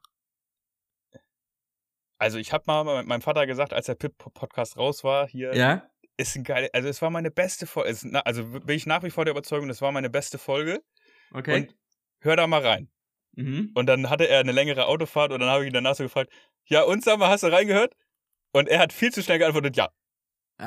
Also 2.18 2.38
ich 2.38 2.52
habe 2.52 2.64
mal 2.66 2.98
mit 2.98 3.06
meinem 3.06 3.20
Vater 3.20 3.46
gesagt, 3.46 3.72
als 3.72 3.86
der 3.86 3.94
Pip-Podcast 3.94 4.76
raus 4.78 5.04
war, 5.04 5.28
hier 5.28 5.54
Ja? 5.54 5.88
Ist 6.16 6.36
ein 6.36 6.44
geil, 6.44 6.68
also 6.72 6.88
es 6.88 7.02
war 7.02 7.10
meine 7.10 7.30
beste 7.30 7.66
Folge, 7.66 7.96
also 8.24 8.44
bin 8.44 8.76
ich 8.76 8.86
nach 8.86 9.02
wie 9.02 9.10
vor 9.10 9.24
der 9.24 9.32
Überzeugung, 9.32 9.68
das 9.68 9.82
war 9.82 9.92
meine 9.92 10.10
beste 10.10 10.38
Folge. 10.38 10.80
Okay. 11.32 11.54
Und 11.54 11.76
hör 12.20 12.36
da 12.36 12.46
mal 12.46 12.62
rein. 12.66 12.88
mhm. 13.32 13.70
Und 13.74 13.86
dann 13.86 14.08
hatte 14.10 14.28
er 14.28 14.40
eine 14.40 14.52
längere 14.52 14.86
Autofahrt 14.86 15.32
und 15.32 15.40
dann 15.40 15.48
habe 15.50 15.64
ich 15.64 15.68
ihn 15.68 15.74
danach 15.74 15.94
so 15.94 16.04
gefragt, 16.04 16.32
ja 16.64 16.82
und 16.82 17.04
sag 17.04 17.18
mal, 17.18 17.28
hast 17.28 17.42
du 17.42 17.48
reingehört? 17.48 17.94
Und 18.52 18.68
er 18.68 18.78
hat 18.78 18.92
viel 18.92 19.12
zu 19.12 19.22
schnell 19.22 19.38
geantwortet, 19.38 19.76
ja. 19.76 19.90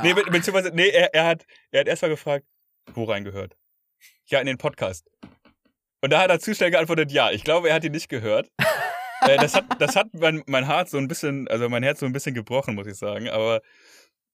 Nee, 0.04 0.14
be 0.14 0.24
Ah. 0.28 0.30
beziehungsweise, 0.30 0.70
nee, 0.76 0.90
er, 0.90 1.14
er 1.16 1.26
hat, 1.26 1.46
er 1.72 1.80
hat 1.82 1.88
erstmal 1.88 2.12
gefragt, 2.12 2.46
wo 2.94 3.06
reingehört? 3.06 3.56
Ja, 4.26 4.40
in 4.40 4.46
den 4.46 4.60
Podcast. 4.60 5.10
Und 6.02 6.12
da 6.12 6.22
hat 6.22 6.30
er 6.30 6.40
zu 6.40 6.54
schnell 6.54 6.70
geantwortet, 6.72 7.12
ja. 7.12 7.32
Ich 7.32 7.44
glaube, 7.44 7.70
er 7.70 7.76
hat 7.76 7.84
ihn 7.84 7.92
nicht 7.92 8.08
gehört. 8.10 8.52
äh, 9.22 9.38
das 9.38 9.56
hat, 9.56 9.66
das 9.82 9.96
hat 9.96 10.08
mein, 10.14 10.44
mein 10.46 10.66
Herz 10.66 10.92
so 10.92 10.98
ein 11.00 11.08
bisschen, 11.08 11.48
also 11.48 11.68
mein 11.70 11.82
Herz 11.84 12.00
so 12.00 12.06
ein 12.06 12.14
bisschen 12.14 12.36
gebrochen, 12.36 12.76
muss 12.76 12.86
ich 12.88 12.96
sagen. 12.96 13.28
Aber 13.30 13.62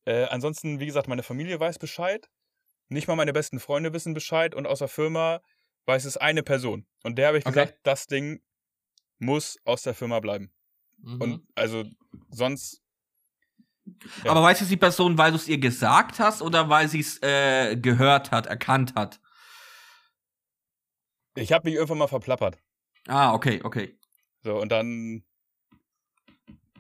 äh, 0.06 0.26
ansonsten, 0.26 0.80
wie 0.80 0.86
gesagt, 0.86 1.08
meine 1.08 1.24
Familie 1.24 1.60
weiß 1.60 1.80
Bescheid. 1.80 2.30
Nicht 2.90 3.08
mal 3.08 3.16
meine 3.16 3.34
besten 3.34 3.60
Freunde 3.60 3.94
wissen 3.94 4.14
Bescheid. 4.14 4.54
Und 4.56 4.68
aus 4.68 4.80
der 4.80 4.88
Firma 4.88 5.42
weiß 5.86 6.06
es 6.06 6.18
eine 6.18 6.44
Person. 6.44 6.86
Und 7.04 7.18
der 7.18 7.28
habe 7.28 7.38
ich 7.40 7.46
Okay. 7.46 7.54
gesagt, 7.66 7.80
das 7.84 8.08
Ding 8.08 8.42
muss 9.20 9.58
aus 9.66 9.82
der 9.84 9.94
Firma 9.96 10.20
bleiben. 10.20 10.52
Mhm. 10.98 11.22
Und 11.22 11.48
also 11.56 11.84
sonst 12.30 12.82
Ja. 14.24 14.32
Aber 14.32 14.42
weiß 14.44 14.62
es 14.62 14.70
die 14.70 14.78
Person, 14.78 15.18
weil 15.18 15.32
du 15.32 15.38
es 15.38 15.48
ihr 15.48 15.60
gesagt 15.60 16.20
hast 16.20 16.42
oder 16.42 16.70
weil 16.70 16.88
sie 16.88 17.00
es 17.00 17.22
äh, 17.22 17.76
gehört 17.76 18.32
hat, 18.32 18.48
erkannt 18.48 18.96
hat? 18.96 19.20
Ich 21.36 21.52
habe 21.52 21.68
mich 21.68 21.76
irgendwann 21.76 21.98
mal 22.00 22.08
verplappert. 22.08 22.58
Ah, 23.08 23.34
okay, 23.34 23.62
okay. 23.64 23.98
So, 24.44 24.60
und 24.60 24.70
dann. 24.70 25.24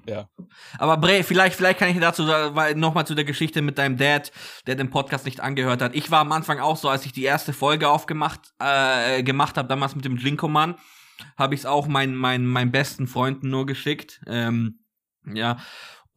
Ja. 0.08 0.30
Aber 0.78 0.97
Bre, 0.97 1.24
vielleicht, 1.24 1.56
vielleicht 1.56 1.80
kann 1.80 1.89
ich 1.89 1.99
dazu 1.99 2.24
nochmal 2.76 3.08
zu 3.08 3.16
der 3.16 3.26
Geschichte 3.26 3.62
mit 3.62 3.78
deinem 3.78 3.97
Dad, 3.97 4.32
der 4.68 4.76
den 4.76 4.89
Podcast 4.89 5.26
nicht 5.26 5.39
angehört 5.39 5.82
hat. 5.82 5.95
Ich 5.95 6.12
war 6.12 6.20
am 6.20 6.32
Anfang 6.32 6.60
auch 6.60 6.78
so, 6.78 6.89
als 6.89 7.06
ich 7.06 7.12
die 7.14 7.24
erste 7.24 7.53
Folge 7.53 7.89
aufgemacht 7.89 8.53
äh, 8.60 9.24
gemacht 9.24 9.58
habe, 9.58 9.68
damals 9.68 9.95
mit 9.95 10.06
dem 10.06 10.18
Jinko-Mann, 10.18 10.76
habe 11.38 11.56
ich 11.56 11.62
es 11.62 11.66
auch 11.66 11.88
meinen 11.88 12.16
meinen 12.16 12.45
meinen 12.45 12.72
besten 12.72 13.08
Freunden 13.08 13.49
nur 13.49 13.66
geschickt. 13.66 14.22
Ähm, 14.28 14.80
ja. 15.26 15.58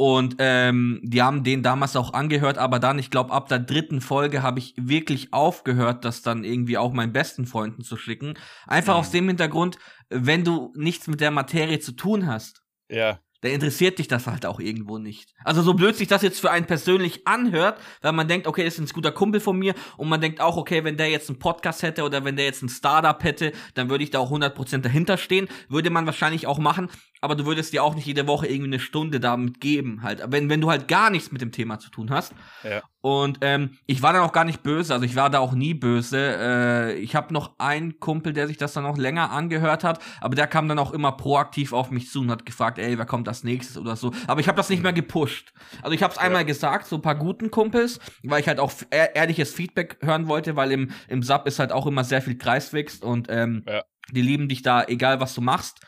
Und 0.00 0.36
ähm, 0.38 1.00
die 1.02 1.22
haben 1.22 1.42
den 1.42 1.64
damals 1.64 1.96
auch 1.96 2.12
angehört, 2.12 2.56
aber 2.56 2.78
dann, 2.78 3.00
ich 3.00 3.10
glaube, 3.10 3.32
ab 3.32 3.48
der 3.48 3.58
dritten 3.58 4.00
Folge 4.00 4.42
habe 4.44 4.60
ich 4.60 4.74
wirklich 4.76 5.32
aufgehört, 5.32 6.04
das 6.04 6.22
dann 6.22 6.44
irgendwie 6.44 6.78
auch 6.78 6.92
meinen 6.92 7.12
besten 7.12 7.46
Freunden 7.46 7.82
zu 7.82 7.96
schicken. 7.96 8.34
Einfach 8.68 8.94
Mhm. 8.94 9.00
aus 9.00 9.10
dem 9.10 9.26
Hintergrund, 9.26 9.76
wenn 10.08 10.44
du 10.44 10.72
nichts 10.76 11.08
mit 11.08 11.20
der 11.20 11.32
Materie 11.32 11.80
zu 11.80 11.92
tun 11.92 12.26
hast, 12.28 12.62
Ja. 12.88 13.18
Da 13.40 13.48
interessiert 13.48 13.98
dich 13.98 14.08
das 14.08 14.26
halt 14.26 14.46
auch 14.46 14.58
irgendwo 14.58 14.98
nicht. 14.98 15.32
Also 15.44 15.62
so 15.62 15.74
blöd 15.74 15.96
sich 15.96 16.08
das 16.08 16.22
jetzt 16.22 16.40
für 16.40 16.50
einen 16.50 16.66
persönlich 16.66 17.26
anhört, 17.26 17.80
weil 18.02 18.12
man 18.12 18.26
denkt, 18.26 18.46
okay, 18.46 18.64
das 18.64 18.78
ist 18.78 18.80
ein 18.80 18.94
guter 18.94 19.12
Kumpel 19.12 19.40
von 19.40 19.58
mir 19.58 19.74
und 19.96 20.08
man 20.08 20.20
denkt 20.20 20.40
auch, 20.40 20.56
okay, 20.56 20.82
wenn 20.84 20.96
der 20.96 21.08
jetzt 21.08 21.28
einen 21.28 21.38
Podcast 21.38 21.82
hätte 21.82 22.02
oder 22.02 22.24
wenn 22.24 22.36
der 22.36 22.46
jetzt 22.46 22.62
ein 22.62 22.68
Startup 22.68 23.22
hätte, 23.22 23.52
dann 23.74 23.90
würde 23.90 24.02
ich 24.04 24.10
da 24.10 24.18
auch 24.18 24.32
100% 24.32 24.78
dahinter 24.78 25.16
stehen. 25.16 25.48
Würde 25.68 25.90
man 25.90 26.06
wahrscheinlich 26.06 26.46
auch 26.46 26.58
machen, 26.58 26.88
aber 27.20 27.34
du 27.34 27.46
würdest 27.46 27.72
dir 27.72 27.82
auch 27.84 27.94
nicht 27.94 28.06
jede 28.06 28.26
Woche 28.26 28.46
irgendwie 28.46 28.70
eine 28.70 28.80
Stunde 28.80 29.20
damit 29.20 29.60
geben 29.60 30.02
halt. 30.02 30.22
Wenn, 30.28 30.48
wenn 30.48 30.60
du 30.60 30.70
halt 30.70 30.88
gar 30.88 31.10
nichts 31.10 31.32
mit 31.32 31.40
dem 31.40 31.52
Thema 31.52 31.78
zu 31.78 31.90
tun 31.90 32.10
hast. 32.10 32.32
Ja. 32.64 32.82
Und 33.00 33.38
ähm, 33.42 33.78
ich 33.86 34.02
war 34.02 34.12
dann 34.12 34.22
auch 34.22 34.32
gar 34.32 34.44
nicht 34.44 34.62
böse, 34.64 34.92
also 34.92 35.04
ich 35.04 35.14
war 35.14 35.30
da 35.30 35.38
auch 35.38 35.52
nie 35.52 35.72
böse. 35.72 36.18
Äh, 36.18 36.94
ich 36.98 37.14
habe 37.14 37.32
noch 37.32 37.58
einen 37.58 38.00
Kumpel, 38.00 38.32
der 38.32 38.48
sich 38.48 38.56
das 38.56 38.72
dann 38.72 38.84
auch 38.86 38.98
länger 38.98 39.30
angehört 39.30 39.84
hat, 39.84 40.00
aber 40.20 40.34
der 40.34 40.46
kam 40.48 40.68
dann 40.68 40.78
auch 40.80 40.92
immer 40.92 41.12
proaktiv 41.12 41.72
auf 41.72 41.90
mich 41.90 42.10
zu 42.10 42.20
und 42.20 42.30
hat 42.30 42.44
gefragt, 42.44 42.78
ey, 42.78 42.98
wer 42.98 43.06
kommt 43.06 43.28
als 43.28 43.44
nächstes 43.44 43.78
oder 43.78 43.94
so. 43.96 44.12
Aber 44.26 44.40
ich 44.40 44.48
habe 44.48 44.56
das 44.56 44.68
nicht 44.68 44.82
mehr 44.82 44.92
gepusht. 44.92 45.52
Also 45.82 45.92
ich 45.94 46.02
habe 46.02 46.12
es 46.12 46.18
einmal 46.18 46.44
gesagt, 46.44 46.86
so 46.86 46.96
ein 46.96 47.02
paar 47.02 47.14
guten 47.14 47.50
Kumpels, 47.50 48.00
weil 48.24 48.40
ich 48.40 48.48
halt 48.48 48.58
auch 48.60 48.72
ehr 48.90 49.14
ehrliches 49.14 49.54
Feedback 49.54 49.98
hören 50.02 50.26
wollte, 50.26 50.56
weil 50.56 50.72
im, 50.72 50.90
im 51.08 51.22
Sub 51.22 51.46
ist 51.46 51.60
halt 51.60 51.72
auch 51.72 51.86
immer 51.86 52.02
sehr 52.04 52.20
viel 52.20 52.36
Kreiswächst 52.36 53.04
und 53.04 53.28
ähm, 53.30 53.62
Ja. 53.66 53.82
die 54.10 54.22
lieben 54.22 54.48
dich 54.48 54.62
da, 54.62 54.84
egal 54.84 55.20
was 55.20 55.34
du 55.34 55.40
machst, 55.40 55.80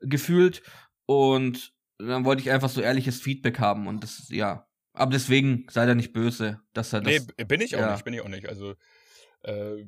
gefühlt. 0.00 0.62
Und 1.06 1.72
dann 1.98 2.24
wollte 2.24 2.42
ich 2.42 2.50
einfach 2.50 2.68
so 2.68 2.80
ehrliches 2.80 3.20
Feedback 3.20 3.58
haben 3.58 3.86
und 3.86 4.02
das, 4.02 4.28
ja. 4.28 4.66
Aber 4.92 5.10
deswegen 5.10 5.66
sei 5.70 5.86
da 5.86 5.94
nicht 5.94 6.12
böse, 6.12 6.60
dass 6.72 6.92
er 6.92 7.00
das. 7.00 7.26
Nee, 7.36 7.44
bin 7.44 7.60
ich 7.60 7.74
auch 7.76 7.80
ja. 7.80 7.92
nicht, 7.92 8.04
bin 8.04 8.14
ich 8.14 8.20
auch 8.20 8.28
nicht. 8.28 8.48
Also, 8.48 8.74
äh, 9.42 9.84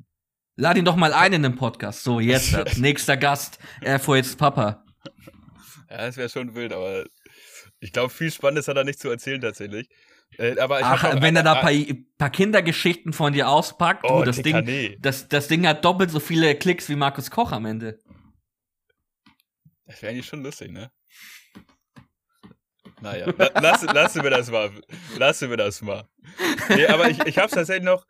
Lad 0.59 0.75
ihn 0.75 0.85
doch 0.85 0.95
mal 0.95 1.13
ein 1.13 1.33
in 1.33 1.43
den 1.43 1.55
Podcast. 1.55 2.03
So, 2.03 2.19
jetzt, 2.19 2.77
nächster 2.77 3.15
Gast, 3.15 3.59
Airfoils 3.81 4.35
Papa. 4.35 4.83
ja, 5.89 5.97
das 5.97 6.17
wäre 6.17 6.29
schon 6.29 6.55
wild, 6.55 6.73
aber 6.73 7.05
ich 7.79 7.93
glaube, 7.93 8.09
viel 8.09 8.31
Spannendes 8.31 8.67
hat 8.67 8.75
er 8.75 8.83
nicht 8.83 8.99
zu 8.99 9.09
erzählen 9.09 9.39
tatsächlich. 9.39 9.87
Äh, 10.37 10.59
aber 10.59 10.79
Ach, 10.81 11.13
noch 11.13 11.21
wenn 11.21 11.35
er 11.35 11.43
da 11.43 11.53
ein 11.53 11.61
paar, 11.61 11.95
paar 12.17 12.29
Kindergeschichten 12.29 13.13
von 13.13 13.33
dir 13.33 13.47
auspackt, 13.49 14.03
Oh, 14.03 14.19
du, 14.19 14.25
das 14.25 14.41
Ding, 14.41 14.97
das, 14.99 15.29
das 15.29 15.47
Ding 15.47 15.65
hat 15.65 15.85
doppelt 15.85 16.11
so 16.11 16.19
viele 16.19 16.55
Klicks 16.55 16.89
wie 16.89 16.95
Markus 16.95 17.31
Koch 17.31 17.51
am 17.51 17.65
Ende. 17.65 17.99
Das 19.87 20.01
wäre 20.01 20.11
eigentlich 20.11 20.27
schon 20.27 20.43
lustig, 20.43 20.71
ne? 20.71 20.91
Naja, 23.01 23.31
la 23.37 23.51
lass, 23.61 23.83
lassen 23.83 24.23
wir 24.23 24.29
das 24.29 24.49
mal. 24.49 24.71
Lassen 25.17 25.49
wir 25.49 25.57
das 25.57 25.81
mal. 25.81 26.07
Nee, 26.69 26.87
aber 26.87 27.09
ich, 27.09 27.19
ich 27.25 27.37
habe 27.37 27.47
es 27.47 27.53
tatsächlich 27.53 27.85
noch 27.85 28.05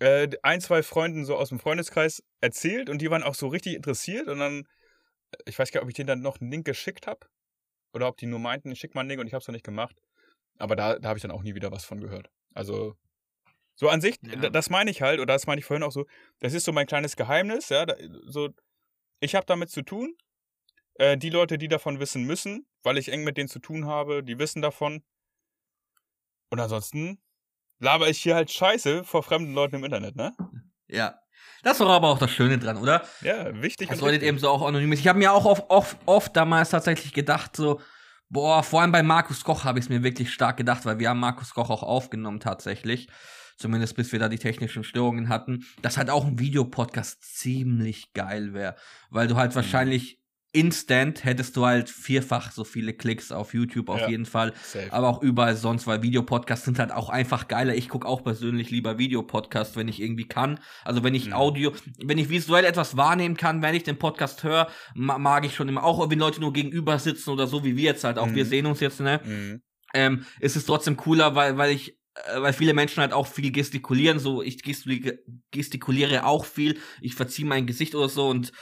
äh, 0.00 0.28
ein, 0.42 0.60
zwei 0.60 0.82
Freunden 0.82 1.24
so 1.24 1.36
aus 1.36 1.48
dem 1.48 1.58
Freundeskreis 1.58 2.22
erzählt 2.40 2.90
und 2.90 2.98
die 3.00 3.10
waren 3.10 3.22
auch 3.22 3.34
so 3.34 3.48
richtig 3.48 3.74
interessiert 3.74 4.28
und 4.28 4.38
dann, 4.38 4.66
ich 5.46 5.58
weiß 5.58 5.72
gar 5.72 5.80
nicht, 5.80 5.84
ob 5.84 5.88
ich 5.88 5.94
denen 5.94 6.06
dann 6.08 6.20
noch 6.20 6.40
einen 6.40 6.50
Link 6.50 6.66
geschickt 6.66 7.06
habe 7.06 7.26
oder 7.92 8.06
ob 8.08 8.16
die 8.16 8.26
nur 8.26 8.38
meinten, 8.38 8.70
ich 8.70 8.78
schick 8.78 8.94
mal 8.94 9.00
einen 9.00 9.10
Link 9.10 9.20
und 9.20 9.26
ich 9.26 9.32
habe 9.34 9.40
es 9.40 9.48
noch 9.48 9.54
nicht 9.54 9.64
gemacht. 9.64 9.96
Aber 10.58 10.76
da, 10.76 10.98
da 10.98 11.08
habe 11.08 11.18
ich 11.18 11.22
dann 11.22 11.30
auch 11.30 11.42
nie 11.42 11.54
wieder 11.54 11.72
was 11.72 11.84
von 11.84 12.00
gehört. 12.00 12.28
Also, 12.54 12.96
so 13.76 13.88
an 13.88 14.00
sich, 14.00 14.16
Ja. 14.22 14.50
das 14.50 14.70
meine 14.70 14.90
ich 14.90 15.00
halt, 15.02 15.20
oder 15.20 15.34
das 15.34 15.46
meine 15.46 15.58
ich 15.60 15.64
vorhin 15.64 15.82
auch 15.84 15.92
so, 15.92 16.04
das 16.40 16.52
ist 16.52 16.64
so 16.64 16.72
mein 16.72 16.86
kleines 16.86 17.16
Geheimnis, 17.16 17.70
ja, 17.70 17.86
da, 17.86 17.96
so, 18.26 18.50
ich 19.20 19.34
habe 19.34 19.46
damit 19.46 19.70
zu 19.70 19.82
tun. 19.82 20.14
Äh, 20.98 21.16
die 21.16 21.30
Leute, 21.30 21.58
die 21.58 21.68
davon 21.68 22.00
wissen 22.00 22.24
müssen, 22.24 22.66
weil 22.82 22.98
ich 22.98 23.10
eng 23.10 23.24
mit 23.24 23.36
denen 23.36 23.48
zu 23.48 23.60
tun 23.60 23.86
habe, 23.86 24.22
die 24.22 24.38
wissen 24.38 24.62
davon. 24.62 25.02
Und 26.50 26.60
ansonsten 26.60 27.22
laber 27.78 28.08
ich 28.08 28.18
hier 28.18 28.34
halt 28.34 28.50
Scheiße 28.50 29.04
vor 29.04 29.22
fremden 29.22 29.54
Leuten 29.54 29.76
im 29.76 29.84
Internet, 29.84 30.16
ne? 30.16 30.36
Ja. 30.88 31.18
Das 31.62 31.74
ist 31.74 31.80
doch 31.80 31.88
aber 31.88 32.08
auch 32.08 32.18
das 32.18 32.30
Schöne 32.30 32.58
dran, 32.58 32.76
oder? 32.76 33.04
Ja, 33.20 33.62
wichtig 33.62 33.88
Das 33.88 33.96
und 33.96 34.00
sollte 34.00 34.14
richtig. 34.14 34.28
eben 34.28 34.38
so 34.38 34.48
auch 34.48 34.66
anonym 34.66 34.92
ist. 34.92 35.00
Ich 35.00 35.08
habe 35.08 35.18
mir 35.18 35.32
auch 35.32 35.44
oft, 35.44 35.64
oft, 35.68 35.96
oft 36.06 36.36
damals 36.36 36.70
tatsächlich 36.70 37.12
gedacht, 37.12 37.56
so, 37.56 37.80
boah, 38.28 38.62
vor 38.62 38.82
allem 38.82 38.92
bei 38.92 39.02
Markus 39.02 39.44
Koch 39.44 39.64
habe 39.64 39.78
ich 39.78 39.86
es 39.86 39.88
mir 39.88 40.02
wirklich 40.02 40.32
stark 40.32 40.56
gedacht, 40.56 40.84
weil 40.84 40.98
wir 40.98 41.10
haben 41.10 41.20
Markus 41.20 41.54
Koch 41.54 41.70
auch 41.70 41.82
aufgenommen 41.82 42.40
tatsächlich. 42.40 43.08
Zumindest 43.56 43.96
bis 43.96 44.12
wir 44.12 44.20
da 44.20 44.28
die 44.28 44.38
technischen 44.38 44.84
Störungen 44.84 45.28
hatten, 45.28 45.64
dass 45.82 45.96
halt 45.96 46.10
auch 46.10 46.24
ein 46.24 46.38
Videopodcast 46.38 47.22
ziemlich 47.22 48.12
geil 48.12 48.54
wäre. 48.54 48.76
Weil 49.10 49.26
du 49.26 49.36
halt 49.36 49.56
wahrscheinlich 49.56 50.17
instant 50.52 51.24
hättest 51.24 51.56
du 51.56 51.66
halt 51.66 51.90
vierfach 51.90 52.52
so 52.52 52.64
viele 52.64 52.94
Klicks 52.94 53.32
auf 53.32 53.52
YouTube 53.54 53.90
auf 53.90 54.00
Ja. 54.00 54.08
jeden 54.08 54.24
Fall. 54.26 54.54
Safe. 54.62 54.92
Aber 54.92 55.08
auch 55.08 55.22
überall 55.22 55.54
sonst, 55.56 55.86
weil 55.86 56.02
Videopodcasts 56.02 56.64
sind 56.64 56.78
halt 56.78 56.90
auch 56.90 57.10
einfach 57.10 57.48
geiler. 57.48 57.74
Ich 57.74 57.88
gucke 57.88 58.08
auch 58.08 58.24
persönlich 58.24 58.70
lieber 58.70 58.98
Videopodcasts, 58.98 59.76
wenn 59.76 59.88
ich 59.88 60.00
irgendwie 60.00 60.26
kann. 60.26 60.58
Also 60.84 61.04
wenn 61.04 61.14
ich 61.14 61.26
Mhm. 61.26 61.32
Audio, 61.34 61.72
wenn 62.02 62.16
ich 62.18 62.30
visuell 62.30 62.64
etwas 62.64 62.96
wahrnehmen 62.96 63.36
kann, 63.36 63.60
wenn 63.62 63.74
ich 63.74 63.82
den 63.84 63.98
Podcast 63.98 64.42
höre, 64.42 64.68
ma 64.94 65.18
mag 65.18 65.44
ich 65.44 65.54
schon 65.54 65.68
immer. 65.68 65.84
Auch 65.84 66.08
wenn 66.10 66.18
Leute 66.18 66.40
nur 66.40 66.52
gegenüber 66.52 66.98
sitzen 66.98 67.30
oder 67.30 67.46
so, 67.46 67.62
wie 67.64 67.76
wir 67.76 67.84
jetzt 67.84 68.04
halt 68.04 68.18
auch. 68.18 68.26
Mhm. 68.26 68.34
Wir 68.34 68.46
sehen 68.46 68.66
uns 68.66 68.80
jetzt, 68.80 69.00
ne? 69.00 69.20
Mhm. 69.24 69.62
ähm, 69.94 70.24
ist 70.40 70.56
es 70.56 70.66
trotzdem 70.66 70.96
cooler, 70.96 71.34
weil, 71.34 71.56
weil 71.58 71.72
ich, 71.72 71.92
äh, 72.14 72.40
weil 72.42 72.52
viele 72.52 72.74
Menschen 72.74 73.00
halt 73.00 73.12
auch 73.12 73.26
viel 73.26 73.52
gestikulieren, 73.52 74.18
so 74.18 74.42
ich 74.42 74.62
gestikuliere, 74.62 75.18
gestikuliere 75.50 76.24
auch 76.24 76.44
viel, 76.44 76.78
ich 77.00 77.14
verziehe 77.14 77.46
mein 77.46 77.66
Gesicht 77.66 77.94
oder 77.94 78.08
so 78.08 78.28
und 78.28 78.52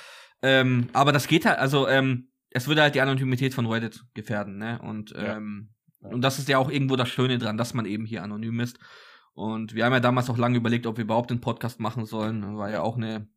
ähm, 0.43 0.89
aber 0.93 1.12
das 1.12 1.26
geht 1.28 1.47
halt, 1.47 1.59
also 1.59 1.89
ähm, 1.89 2.30
es 2.51 2.68
würde 2.68 2.82
halt 2.82 2.95
die 2.95 3.01
Anonymität 3.01 3.55
von 3.55 3.66
Reddit 3.66 4.03
gefährden, 4.14 4.59
ne? 4.59 4.78
Und 4.82 5.11
Ja. 5.11 5.37
ähm, 5.37 5.70
und 6.01 6.20
das 6.22 6.39
ist 6.39 6.49
ja 6.49 6.59
auch 6.59 6.70
irgendwo 6.70 6.95
das 6.97 7.09
Schöne 7.09 7.39
dran, 7.39 7.57
dass 7.59 7.74
man 7.74 7.84
eben 7.84 8.05
hier 8.07 8.22
anonym 8.22 8.61
ist. 8.61 8.78
Und 9.32 9.74
wir 9.74 9.84
haben 9.84 9.93
ja 9.93 10.01
damals 10.01 10.30
auch 10.30 10.39
lange 10.39 10.57
überlegt, 10.57 10.87
ob 10.87 10.97
wir 10.99 11.05
überhaupt 11.05 11.30
einen 11.30 11.41
Podcast 11.41 11.80
machen 11.80 12.07
sollen. 12.07 12.57
War 12.57 12.70
ja 12.70 12.82
auch 12.82 12.97
eine 12.97 13.28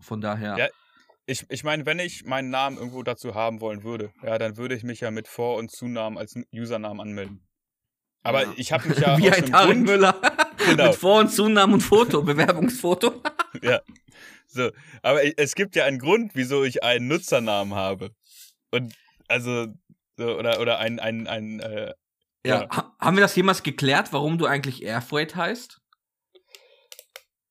von 0.00 0.20
daher. 0.20 0.56
Ja. 0.58 0.68
Ich, 1.24 1.44
ich 1.48 1.64
meine, 1.64 1.86
wenn 1.86 1.98
ich 1.98 2.24
meinen 2.24 2.50
Namen 2.50 2.76
irgendwo 2.76 3.02
dazu 3.02 3.34
haben 3.34 3.60
wollen 3.60 3.82
würde, 3.82 4.12
ja, 4.22 4.38
dann 4.38 4.56
würde 4.56 4.76
ich 4.76 4.84
mich 4.84 5.00
ja 5.00 5.10
mit 5.10 5.26
Vor- 5.26 5.56
und 5.56 5.72
Zunamen 5.72 6.18
als 6.18 6.34
Usernamen 6.54 7.00
anmelden. 7.00 7.48
Aber 8.22 8.44
Ja. 8.44 8.52
ich 8.56 8.70
habe 8.72 8.88
mich 8.88 8.98
ja 8.98 9.16
Wie 9.18 9.30
ein 9.30 9.46
Tarek 9.46 9.78
Müller. 9.78 10.20
Genau. 10.66 10.86
Mit 10.88 10.96
Vor- 10.96 11.20
und 11.20 11.30
Zunamen 11.30 11.74
und 11.74 11.80
Foto, 11.80 12.22
Bewerbungsfoto. 12.24 13.22
ja, 13.62 13.80
so. 14.56 14.70
Aber 15.02 15.20
es 15.38 15.54
gibt 15.54 15.76
ja 15.76 15.84
einen 15.84 15.98
Grund, 15.98 16.32
wieso 16.34 16.64
ich 16.64 16.82
einen 16.82 17.08
Nutzernamen 17.08 17.74
habe. 17.74 18.10
Und 18.70 18.94
also 19.28 19.68
so, 20.16 20.38
oder 20.38 20.60
oder 20.60 20.78
ein 20.78 20.98
ein 20.98 21.26
ein 21.26 21.60
äh, 21.60 21.94
Ja. 22.44 22.62
Ja. 22.62 22.68
Ha 22.70 22.96
haben 22.98 23.16
wir 23.16 23.20
das 23.22 23.36
jemals 23.36 23.62
geklärt, 23.62 24.12
warum 24.12 24.38
du 24.38 24.46
eigentlich 24.46 24.82
Airfreight 24.82 25.36
heißt? 25.36 25.80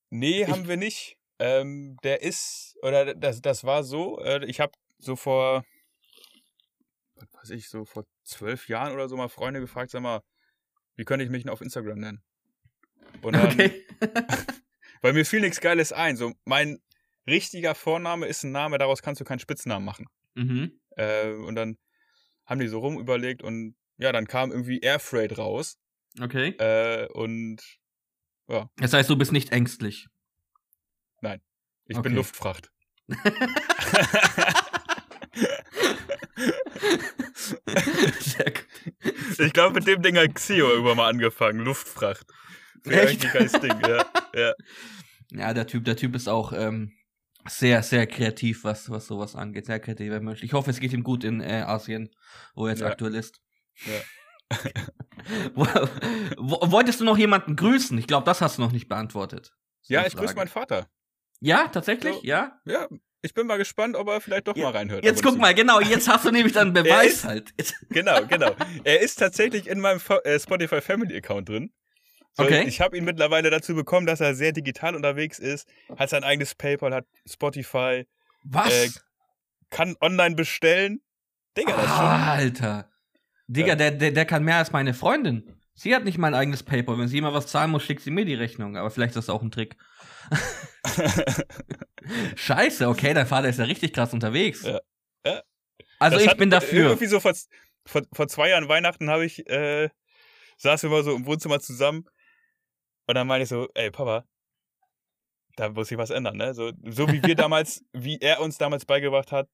Nee, 0.10 0.46
haben 0.48 0.68
wir 0.68 0.78
nicht. 0.78 1.18
Ähm, 1.40 1.98
der 2.04 2.22
ist, 2.22 2.78
oder 2.82 3.14
das, 3.14 3.42
das 3.42 3.66
war 3.66 3.84
so, 3.84 4.20
äh, 4.20 4.46
ich 4.46 4.60
habe 4.62 4.72
so 5.00 5.16
vor 5.16 5.66
was 7.16 7.28
weiß 7.34 7.50
ich, 7.52 7.70
so 7.70 7.86
vor 7.86 8.06
zwölf 8.24 8.68
Jahren 8.68 8.94
oder 8.94 9.08
so 9.08 9.18
mal 9.18 9.30
Freunde 9.30 9.60
gefragt, 9.60 9.92
sag 9.92 10.02
mal, 10.02 10.22
wie 10.96 11.06
könnte 11.06 11.26
ich 11.26 11.32
mich 11.32 11.44
denn 11.44 11.52
auf 11.52 11.62
Instagram 11.62 12.00
nennen? 12.00 12.24
Und 13.22 13.34
dann, 13.36 13.52
Okay. 13.52 13.86
weil 15.02 15.14
mir 15.14 15.26
fiel 15.26 15.42
nichts 15.42 15.62
Geiles 15.62 15.94
ein. 15.94 16.18
So, 16.18 16.34
mein 16.46 16.80
richtiger 17.28 17.76
Vorname 17.76 18.26
ist 18.28 18.44
ein 18.44 18.52
Name, 18.52 18.78
daraus 18.78 19.02
kannst 19.02 19.22
du 19.22 19.26
keinen 19.26 19.40
Spitznamen 19.40 19.86
machen. 19.86 20.08
mhm. 20.36 20.80
Äh, 20.98 21.32
und 21.34 21.56
dann 21.56 21.78
haben 22.46 22.60
die 22.62 22.68
so 22.70 22.80
rum 22.80 22.98
überlegt 23.00 23.42
und 23.44 23.76
ja, 23.98 24.12
dann 24.14 24.28
kam 24.28 24.52
irgendwie 24.52 24.80
Airfreight 24.80 25.38
raus. 25.38 25.78
Okay. 26.22 26.50
Äh, 26.58 27.08
und 27.12 27.62
Das 28.78 28.94
heißt, 28.94 29.10
du 29.10 29.18
bist 29.18 29.32
nicht 29.34 29.52
ängstlich. 29.52 30.08
ich 31.88 31.98
Okay. 31.98 32.02
bin 32.10 32.16
Luftfracht. 32.16 32.72
Sehr 38.20 38.52
gut. 38.52 38.66
Ich 39.40 39.54
glaube, 39.54 39.76
mit 39.76 39.88
dem 39.88 40.02
Ding 40.02 40.18
hat 40.18 40.34
Xio 40.36 40.70
irgendwann 40.70 40.98
mal 40.98 41.10
angefangen. 41.10 41.60
Luftfracht. 41.60 42.26
Echt? 42.86 43.24
Ding, 43.24 43.80
ja. 43.88 44.06
ja. 44.36 44.54
Ja, 45.32 45.54
der 45.54 45.68
Typ, 45.68 45.86
der 45.86 45.96
Typ 45.96 46.16
ist 46.16 46.28
auch 46.28 46.54
ähm, 46.54 46.92
sehr, 47.48 47.84
sehr 47.84 48.08
kreativ, 48.08 48.64
was, 48.64 48.90
was 48.90 49.08
sowas 49.08 49.36
angeht. 49.36 49.66
Sehr 49.68 49.80
kreativer 49.80 50.20
Mensch. 50.20 50.44
Ich 50.44 50.54
hoffe, 50.54 50.72
es 50.72 50.80
geht 50.80 50.94
ihm 50.94 51.04
gut 51.04 51.24
in 51.24 51.42
äh, 51.42 51.64
Asien, 51.66 52.10
wo 52.56 52.66
er 52.66 52.72
jetzt 52.72 52.82
Ja. 52.82 52.88
aktuell 52.88 53.16
ist. 53.16 53.40
Ja. 53.86 53.94
Wo- 55.56 55.66
wo- 56.38 56.72
Wolltest 56.72 57.00
du 57.00 57.04
noch 57.04 57.18
jemanden 57.18 57.56
grüßen? 57.56 57.98
Ich 57.98 58.06
glaube, 58.08 58.26
das 58.26 58.42
hast 58.42 58.58
du 58.58 58.62
noch 58.62 58.72
nicht 58.72 58.88
beantwortet. 58.88 59.52
Ja, 59.88 60.06
ich 60.06 60.16
grüße 60.16 60.36
meinen 60.36 60.48
Vater. 60.50 60.88
Ja, 61.40 61.68
tatsächlich? 61.68 62.14
So. 62.16 62.22
Ja? 62.24 62.60
Ja, 62.66 62.88
ich 63.24 63.34
bin 63.34 63.48
mal 63.48 63.58
gespannt, 63.58 63.96
ob 63.96 64.08
er 64.08 64.22
vielleicht 64.22 64.48
doch 64.48 64.56
Ja, 64.56 64.66
mal 64.66 64.78
reinhört. 64.78 65.04
Jetzt 65.04 65.24
guck 65.24 65.34
zu. 65.34 65.40
mal, 65.40 65.56
genau, 65.56 65.80
jetzt 65.82 66.08
hast 66.08 66.26
du 66.26 66.32
nämlich 66.32 66.54
dann 66.54 66.74
Beweis 66.74 67.14
ist- 67.14 67.26
halt. 67.26 67.54
Genau, 67.90 68.24
genau. 68.28 68.52
Er 68.84 69.02
ist 69.02 69.16
tatsächlich 69.16 69.68
in 69.68 69.80
meinem 69.80 70.00
äh, 70.24 70.40
Spotify 70.40 70.80
Family 70.82 71.18
Account 71.18 71.50
drin. 71.50 71.74
Okay. 72.38 72.66
Ich 72.68 72.82
habe 72.82 72.98
ihn 72.98 73.06
mittlerweile 73.06 73.50
dazu 73.50 73.76
bekommen, 73.76 74.06
dass 74.06 74.20
er 74.20 74.36
sehr 74.36 74.52
digital 74.52 74.96
unterwegs 74.96 75.40
ist, 75.40 75.68
hat 75.98 76.10
sein 76.10 76.24
eigenes 76.24 76.56
PayPal, 76.56 76.94
hat 76.94 77.06
Spotify, 77.30 78.06
was? 78.44 78.74
Äh, 78.74 78.90
kann 79.70 79.96
online 80.02 80.36
bestellen. 80.36 81.02
Digga, 81.58 81.74
das. 81.76 81.88
Ah, 81.90 82.34
Alter. 82.34 82.92
Digga, 83.48 83.70
Ja. 83.70 83.76
der, 83.76 83.92
der, 83.92 84.12
der 84.12 84.26
kann 84.26 84.44
mehr 84.44 84.58
als 84.58 84.72
meine 84.72 84.94
Freundin. 84.94 85.52
Sie 85.74 85.94
hat 85.96 86.04
nicht 86.06 86.18
mein 86.18 86.34
eigenes 86.34 86.64
PayPal. 86.64 86.98
Wenn 86.98 87.08
sie 87.08 87.18
immer 87.18 87.34
was 87.34 87.48
zahlen 87.48 87.72
muss, 87.72 87.84
schickt 87.84 88.02
sie 88.02 88.12
mir 88.12 88.26
die 88.26 88.34
Rechnung. 88.36 88.78
Aber 88.78 88.90
vielleicht 88.92 89.12
ist 89.12 89.28
das 89.28 89.30
auch 89.30 89.42
ein 89.42 89.52
Trick. 89.52 89.76
Scheiße, 92.36 92.88
okay, 92.88 93.14
dein 93.14 93.28
Vater 93.28 93.50
ist 93.50 93.60
ja 93.60 93.66
richtig 93.66 93.94
krass 93.94 94.14
unterwegs. 94.14 94.64
Ja. 94.64 94.80
Ja. 95.26 95.42
Also 96.00 96.18
Das 96.18 96.26
ich 96.26 96.38
bin 96.38 96.50
dafür. 96.50 96.90
Irgendwie 96.90 97.06
so 97.08 97.20
vor, 97.20 97.34
vor, 97.86 98.02
vor 98.14 98.28
zwei 98.28 98.50
Jahren 98.50 98.68
Weihnachten 98.68 99.10
habe 99.10 99.26
ich, 99.26 99.48
äh, 99.50 99.90
saßen 100.58 100.90
wir 100.90 100.98
mal 100.98 101.04
so 101.04 101.16
im 101.16 101.26
Wohnzimmer 101.26 101.60
zusammen 101.60 102.06
und 103.08 103.16
dann 103.16 103.28
meine 103.28 103.44
ich 103.44 103.50
so, 103.50 103.68
ey 103.76 103.92
Papa, 103.92 104.26
da 105.56 105.70
muss 105.70 105.88
sich 105.88 105.98
was 105.98 106.10
ändern, 106.10 106.38
ne? 106.38 106.54
So, 106.54 106.72
so 106.84 107.12
wie 107.12 107.24
wir 107.24 107.36
damals, 107.36 107.84
wie 107.94 108.18
er 108.20 108.42
uns 108.42 108.58
damals 108.58 108.86
beigebracht 108.86 109.32
hat, 109.32 109.50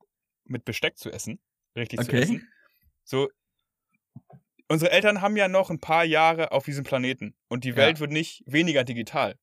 mit 0.45 0.65
Besteck 0.65 0.97
zu 0.97 1.11
essen, 1.11 1.39
richtig 1.75 2.01
zu 2.01 2.11
Okay. 2.11 2.21
essen. 2.21 2.51
So, 3.03 3.29
unsere 4.67 4.91
Eltern 4.91 5.21
haben 5.21 5.35
ja 5.37 5.47
noch 5.47 5.69
ein 5.69 5.79
paar 5.79 6.03
Jahre 6.05 6.51
auf 6.51 6.65
diesem 6.65 6.83
Planeten 6.83 7.35
und 7.49 7.63
die 7.63 7.71
Ja. 7.71 7.77
Welt 7.77 7.99
wird 7.99 8.11
nicht 8.11 8.43
weniger 8.45 8.83
digital, 8.83 9.35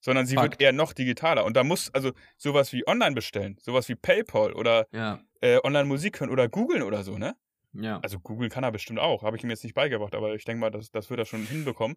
sondern 0.00 0.26
sie 0.26 0.36
Fakt. 0.36 0.52
wird 0.52 0.62
eher 0.62 0.72
noch 0.72 0.92
digitaler. 0.92 1.44
Und 1.44 1.56
da 1.56 1.64
muss 1.64 1.92
also 1.94 2.12
sowas 2.36 2.72
wie 2.72 2.86
online 2.86 3.14
bestellen, 3.14 3.58
sowas 3.60 3.88
wie 3.88 3.96
PayPal 3.96 4.52
oder 4.54 4.86
Ja, 4.92 5.20
äh, 5.40 5.58
online 5.64 5.86
Musik 5.86 6.20
hören 6.20 6.30
oder 6.30 6.48
googeln 6.48 6.82
oder 6.82 7.04
so, 7.04 7.18
ne? 7.18 7.36
ja. 7.72 8.00
Also 8.02 8.20
Google 8.20 8.48
kann 8.50 8.64
er 8.64 8.72
bestimmt 8.72 9.00
auch, 9.00 9.22
habe 9.24 9.36
ich 9.36 9.44
ihm 9.44 9.50
jetzt 9.50 9.64
nicht 9.64 9.74
beigebracht, 9.74 10.14
aber 10.14 10.34
ich 10.34 10.44
denke 10.44 10.60
mal, 10.60 10.70
das, 10.70 10.90
das 10.90 11.10
wird 11.10 11.20
er 11.20 11.26
schon 11.26 11.46
hinbekommen. 11.46 11.96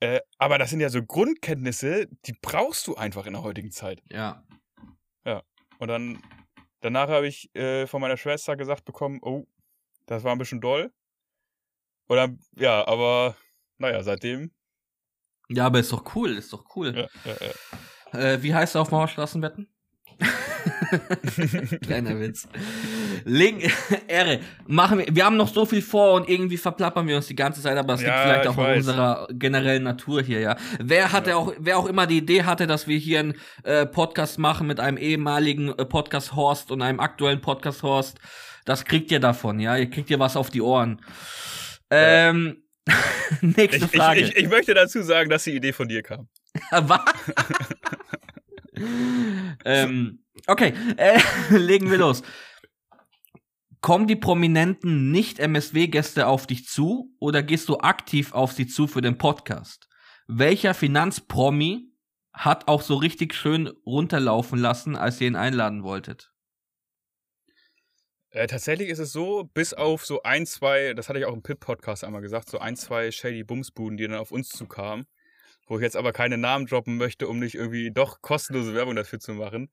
Äh, 0.00 0.20
aber 0.38 0.58
das 0.58 0.70
sind 0.70 0.80
ja 0.80 0.88
so 0.88 1.02
Grundkenntnisse, 1.02 2.06
die 2.26 2.32
brauchst 2.40 2.86
du 2.86 2.94
einfach 2.96 3.26
in 3.26 3.34
der 3.34 3.42
heutigen 3.42 3.70
Zeit. 3.70 4.02
Ja. 4.10 4.44
Und 5.80 5.88
dann, 5.88 6.22
danach 6.80 7.08
habe 7.08 7.26
ich 7.26 7.54
äh, 7.56 7.86
von 7.86 8.02
meiner 8.02 8.18
Schwester 8.18 8.54
gesagt 8.54 8.84
bekommen, 8.84 9.18
oh, 9.22 9.46
das 10.06 10.24
war 10.24 10.32
ein 10.32 10.38
bisschen 10.38 10.60
doll. 10.60 10.92
Oder, 12.08 12.36
ja, 12.56 12.86
aber, 12.86 13.36
naja, 13.78 14.02
seitdem, 14.02 14.52
Ja, 15.48 15.66
aber 15.66 15.80
ist 15.80 15.90
doch 15.90 16.14
cool, 16.14 16.36
ist 16.36 16.52
doch 16.52 16.64
cool. 16.76 16.94
ja, 16.94 17.08
ja, 17.24 17.46
ja. 18.12 18.18
Äh, 18.20 18.42
wie 18.42 18.54
heißt 18.54 18.74
er 18.74 18.82
auf 18.82 18.90
Mauerstraßenbetten? 18.90 19.68
Kleiner 21.80 22.20
Witz. 22.20 22.46
Link, 23.24 23.70
Ehre. 24.08 24.40
Machen 24.66 24.98
wir, 24.98 25.06
wir 25.10 25.24
haben 25.24 25.36
noch 25.36 25.52
so 25.52 25.64
viel 25.66 25.82
vor 25.82 26.14
und 26.14 26.28
irgendwie 26.28 26.56
verplappern 26.56 27.06
wir 27.06 27.16
uns 27.16 27.26
die 27.26 27.34
ganze 27.36 27.60
Zeit, 27.62 27.76
aber 27.76 27.94
es 27.94 28.00
liegt 28.00 28.12
Ja, 28.12 28.22
vielleicht 28.22 28.42
ich 28.44 28.48
auch 28.50 28.58
an 28.58 28.64
weiß. 28.64 28.76
unserer 28.78 29.28
generellen 29.32 29.82
Natur 29.82 30.22
hier, 30.22 30.40
ja. 30.40 30.56
Wer 30.78 31.12
hatte 31.12 31.30
Ja. 31.30 31.36
auch, 31.36 31.52
wer 31.58 31.78
auch 31.78 31.86
immer 31.86 32.06
die 32.06 32.18
Idee 32.18 32.44
hatte, 32.44 32.66
dass 32.66 32.86
wir 32.88 32.98
hier 32.98 33.20
einen 33.20 33.34
äh, 33.64 33.86
Podcast 33.86 34.38
machen 34.38 34.66
mit 34.66 34.80
einem 34.80 34.96
ehemaligen 34.96 35.68
äh, 35.70 35.84
Podcast-Horst 35.84 36.70
und 36.70 36.82
einem 36.82 37.00
aktuellen 37.00 37.40
Podcast-Horst, 37.40 38.18
das 38.64 38.84
kriegt 38.84 39.10
ihr 39.10 39.20
davon, 39.20 39.58
ja. 39.60 39.76
Ihr 39.76 39.88
kriegt 39.90 40.10
ihr 40.10 40.18
was 40.18 40.36
auf 40.36 40.50
die 40.50 40.60
Ohren. 40.62 41.00
Ähm, 41.90 42.62
nächste 43.40 43.76
Ich, 43.86 43.92
ich, 43.94 43.96
Frage. 44.00 44.20
ich, 44.20 44.36
ich 44.36 44.48
möchte 44.48 44.74
dazu 44.74 45.02
sagen, 45.02 45.30
dass 45.30 45.44
die 45.44 45.54
Idee 45.56 45.72
von 45.72 45.88
dir 45.88 46.02
kam. 46.02 46.28
Was? 46.72 47.00
ähm, 49.64 50.20
okay, 50.46 50.72
äh, 50.96 51.18
legen 51.50 51.90
wir 51.90 51.98
los. 51.98 52.22
Kommen 53.80 54.06
die 54.06 54.16
prominenten 54.16 55.10
Nicht-MSW-Gäste 55.10 56.26
auf 56.26 56.46
dich 56.46 56.66
zu 56.66 57.16
oder 57.18 57.42
gehst 57.42 57.66
du 57.70 57.78
aktiv 57.78 58.34
auf 58.34 58.52
sie 58.52 58.66
zu 58.66 58.86
für 58.86 59.00
den 59.00 59.16
Podcast? 59.16 59.88
Welcher 60.26 60.74
Finanzpromi 60.74 61.90
hat 62.34 62.68
auch 62.68 62.82
so 62.82 62.96
richtig 62.96 63.32
schön 63.32 63.68
runterlaufen 63.86 64.58
lassen, 64.58 64.96
als 64.96 65.18
ihr 65.22 65.28
ihn 65.28 65.36
einladen 65.36 65.82
wolltet? 65.82 66.30
Äh, 68.32 68.48
tatsächlich 68.48 68.90
ist 68.90 68.98
es 68.98 69.12
so, 69.12 69.44
bis 69.54 69.72
auf 69.72 70.04
so 70.04 70.22
ein, 70.24 70.44
zwei, 70.44 70.92
das 70.92 71.08
hatte 71.08 71.18
ich 71.18 71.24
auch 71.24 71.32
im 71.32 71.42
Pit-Podcast 71.42 72.04
einmal 72.04 72.20
gesagt, 72.20 72.50
so 72.50 72.58
ein, 72.58 72.76
zwei 72.76 73.10
Shady 73.10 73.44
Bumsbuden, 73.44 73.96
die 73.96 74.06
dann 74.06 74.18
auf 74.18 74.30
uns 74.30 74.50
zukamen, 74.50 75.06
wo 75.66 75.78
ich 75.78 75.82
jetzt 75.82 75.96
aber 75.96 76.12
keine 76.12 76.36
Namen 76.36 76.66
droppen 76.66 76.98
möchte, 76.98 77.28
um 77.28 77.38
nicht 77.38 77.54
irgendwie 77.54 77.90
doch 77.90 78.20
kostenlose 78.20 78.74
Werbung 78.74 78.94
dafür 78.94 79.20
zu 79.20 79.32
machen. 79.32 79.72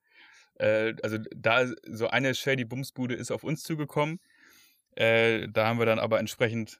Äh, 0.60 0.96
also 1.04 1.18
da 1.36 1.66
so 1.90 2.08
eine 2.08 2.34
Shady 2.36 2.66
Bumsbude 2.66 3.16
ist 3.16 3.32
auf 3.32 3.44
uns 3.44 3.64
zugekommen. 3.64 4.20
Äh, 4.96 5.48
da 5.50 5.68
haben 5.68 5.80
wir 5.80 5.86
dann 5.86 6.00
aber 6.00 6.20
entsprechend 6.20 6.80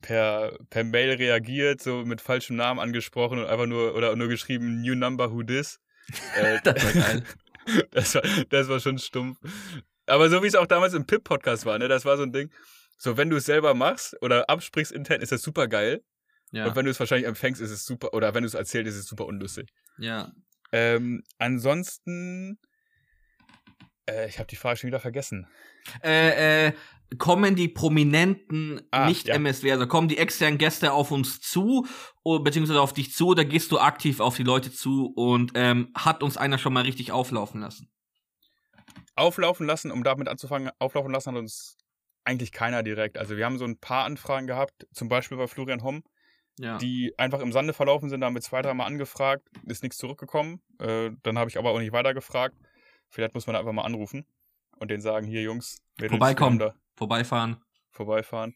per, 0.00 0.58
per 0.70 0.84
Mail 0.84 1.12
reagiert, 1.16 1.80
so 1.82 2.04
mit 2.04 2.20
falschem 2.20 2.56
Namen 2.56 2.80
angesprochen 2.80 3.38
und 3.38 3.46
einfach 3.46 3.66
nur 3.66 3.94
oder 3.94 4.16
nur 4.16 4.28
geschrieben 4.28 4.80
New 4.82 4.94
Number 4.94 5.32
Who 5.32 5.42
Dis. 5.42 5.78
Äh, 6.36 6.58
Das 6.64 6.84
war 6.84 7.02
geil. 7.02 7.22
das, 7.92 8.14
war, 8.16 8.22
das 8.48 8.68
war 8.68 8.80
schon 8.80 8.98
stumpf. 8.98 9.38
Aber 10.06 10.28
so 10.28 10.42
wie 10.42 10.48
es 10.48 10.56
auch 10.56 10.66
damals 10.66 10.94
im 10.94 11.06
Pip-Podcast 11.06 11.64
war, 11.64 11.78
ne, 11.78 11.86
das 11.86 12.04
war 12.04 12.16
so 12.16 12.24
ein 12.24 12.32
Ding. 12.32 12.50
So, 12.98 13.16
wenn 13.16 13.30
du 13.30 13.36
es 13.36 13.44
selber 13.46 13.74
machst 13.74 14.16
oder 14.20 14.50
absprichst 14.50 14.92
intern, 14.92 15.20
ist 15.20 15.30
das 15.32 15.42
super 15.42 15.68
geil. 15.68 16.02
Ja, 16.50 16.66
Und 16.66 16.76
wenn 16.76 16.84
du 16.84 16.90
es 16.90 16.98
wahrscheinlich 16.98 17.26
empfängst, 17.28 17.60
ist 17.60 17.70
es 17.70 17.84
super, 17.84 18.12
oder 18.14 18.34
wenn 18.34 18.42
du 18.42 18.46
es 18.48 18.54
erzählst, 18.54 18.90
ist 18.92 18.98
es 18.98 19.06
super 19.06 19.26
unlustig. 19.26 19.68
ja. 19.98 20.32
Ähm, 20.74 21.22
ansonsten, 21.38 22.58
äh, 24.08 24.28
ich 24.28 24.38
habe 24.38 24.46
die 24.48 24.56
Frage 24.56 24.78
schon 24.78 24.88
wieder 24.88 25.00
vergessen. 25.00 25.46
Äh, 26.02 26.68
äh, 26.68 26.72
kommen 27.18 27.56
die 27.56 27.68
prominenten 27.68 28.80
Ah, 28.90 29.06
Nicht-MSW, 29.06 29.70
also 29.72 29.86
kommen 29.86 30.08
die 30.08 30.18
externen 30.18 30.58
Gäste 30.58 30.92
auf 30.92 31.10
uns 31.10 31.40
zu, 31.40 31.86
beziehungsweise 32.24 32.80
auf 32.80 32.92
dich 32.94 33.12
zu, 33.12 33.28
oder 33.28 33.44
gehst 33.44 33.70
du 33.72 33.78
aktiv 33.78 34.20
auf 34.20 34.36
die 34.36 34.42
Leute 34.44 34.72
zu 34.72 35.12
und 35.14 35.52
ähm, 35.54 35.90
hat 35.94 36.22
uns 36.22 36.36
einer 36.36 36.58
schon 36.58 36.72
mal 36.72 36.84
richtig 36.84 37.12
auflaufen 37.12 37.60
lassen? 37.60 37.90
Auflaufen 39.14 39.66
lassen, 39.66 39.90
um 39.90 40.04
damit 40.04 40.28
anzufangen, 40.28 40.70
auflaufen 40.78 41.12
lassen 41.12 41.32
hat 41.32 41.38
uns 41.38 41.76
eigentlich 42.24 42.52
keiner 42.52 42.82
direkt. 42.82 43.18
Also 43.18 43.36
wir 43.36 43.44
haben 43.44 43.58
so 43.58 43.64
ein 43.64 43.78
paar 43.78 44.04
Anfragen 44.04 44.46
gehabt, 44.46 44.86
zum 44.92 45.08
Beispiel 45.08 45.36
bei 45.36 45.48
Florian 45.48 45.82
Homm, 45.82 46.02
Ja. 46.58 46.78
die 46.78 47.12
einfach 47.18 47.40
im 47.40 47.52
Sande 47.52 47.72
verlaufen 47.74 48.08
sind, 48.08 48.20
da 48.20 48.26
haben 48.26 48.34
wir 48.34 48.40
zwei, 48.42 48.62
dreimal 48.62 48.86
angefragt, 48.86 49.46
ist 49.66 49.82
nichts 49.82 49.98
zurückgekommen. 49.98 50.62
Äh, 50.78 51.10
dann 51.22 51.36
habe 51.38 51.50
ich 51.50 51.58
aber 51.58 51.70
auch 51.72 51.78
nicht 51.78 51.92
weiter 51.92 52.14
gefragt. 52.14 52.56
Vielleicht 53.12 53.34
muss 53.34 53.46
man 53.46 53.56
einfach 53.56 53.72
mal 53.72 53.82
anrufen 53.82 54.24
und 54.78 54.90
denen 54.90 55.02
sagen, 55.02 55.26
hier 55.26 55.42
Jungs, 55.42 55.82
Mädels, 55.98 56.12
Vorbeikommen. 56.12 56.58
da 56.58 56.74
Vorbeifahren. 56.96 57.62
vorbeifahren. 57.90 58.54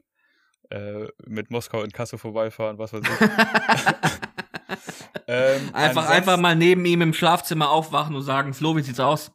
Äh, 0.71 1.09
mit 1.27 1.51
Moskau 1.51 1.83
in 1.83 1.93
Kassel 1.93 2.19
vorbeifahren, 2.19 2.79
was 2.79 2.95
weiß 2.95 3.03
ich. 3.03 3.21
ähm, 5.29 5.75
einfach, 5.75 6.09
einfach 6.09 6.39
mal 6.39 6.57
neben 6.57 6.87
ihm 6.87 7.03
im 7.03 7.13
Schlafzimmer 7.13 7.71
aufwachen 7.71 8.17
und 8.17 8.23
sagen, 8.23 8.55
Flo, 8.55 8.75
wie 8.77 8.83
sieht's 8.83 8.99
aus? 8.99 9.31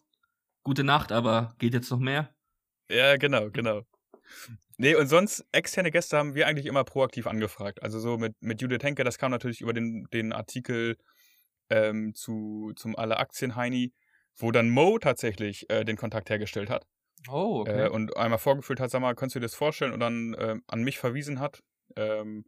Gute 0.63 0.83
Nacht, 0.83 1.11
aber 1.11 1.53
geht 1.59 1.75
jetzt 1.75 1.91
noch 1.91 1.99
mehr? 1.99 2.33
Ja, 2.89 3.15
genau, 3.17 3.51
genau. 3.51 3.83
Nee, 4.77 4.95
und 4.95 5.07
sonst, 5.07 5.45
externe 5.51 5.91
Gäste 5.91 6.17
haben 6.17 6.33
wir 6.33 6.47
eigentlich 6.47 6.65
immer 6.65 6.83
proaktiv 6.83 7.27
angefragt. 7.27 7.83
Also 7.83 7.99
so 7.99 8.17
mit, 8.17 8.41
mit 8.41 8.59
Judith 8.59 8.81
Henke, 8.81 9.03
das 9.03 9.19
kam 9.19 9.29
natürlich 9.29 9.61
über 9.61 9.73
den, 9.73 10.07
den 10.11 10.33
Artikel 10.33 10.97
ähm, 11.69 12.15
zu, 12.15 12.73
zum 12.75 12.95
Alle 12.95 13.17
Aktien 13.17 13.55
Heini, 13.55 13.93
wo 14.35 14.51
dann 14.51 14.69
Mo 14.69 14.97
tatsächlich 14.99 15.69
äh, 15.69 15.83
den 15.83 15.97
Kontakt 15.97 16.29
hergestellt 16.29 16.69
hat. 16.69 16.85
Oh, 17.29 17.61
okay. 17.61 17.85
äh, 17.85 17.89
und 17.89 18.17
einmal 18.17 18.39
vorgeführt 18.39 18.79
hat, 18.79 18.89
sag 18.89 19.01
mal, 19.01 19.15
kannst 19.15 19.35
du 19.35 19.39
dir 19.39 19.45
das 19.45 19.55
vorstellen? 19.55 19.93
Und 19.93 19.99
dann 19.99 20.33
äh, 20.33 20.55
an 20.67 20.83
mich 20.83 20.97
verwiesen 20.97 21.39
hat. 21.39 21.61
Ähm, 21.95 22.45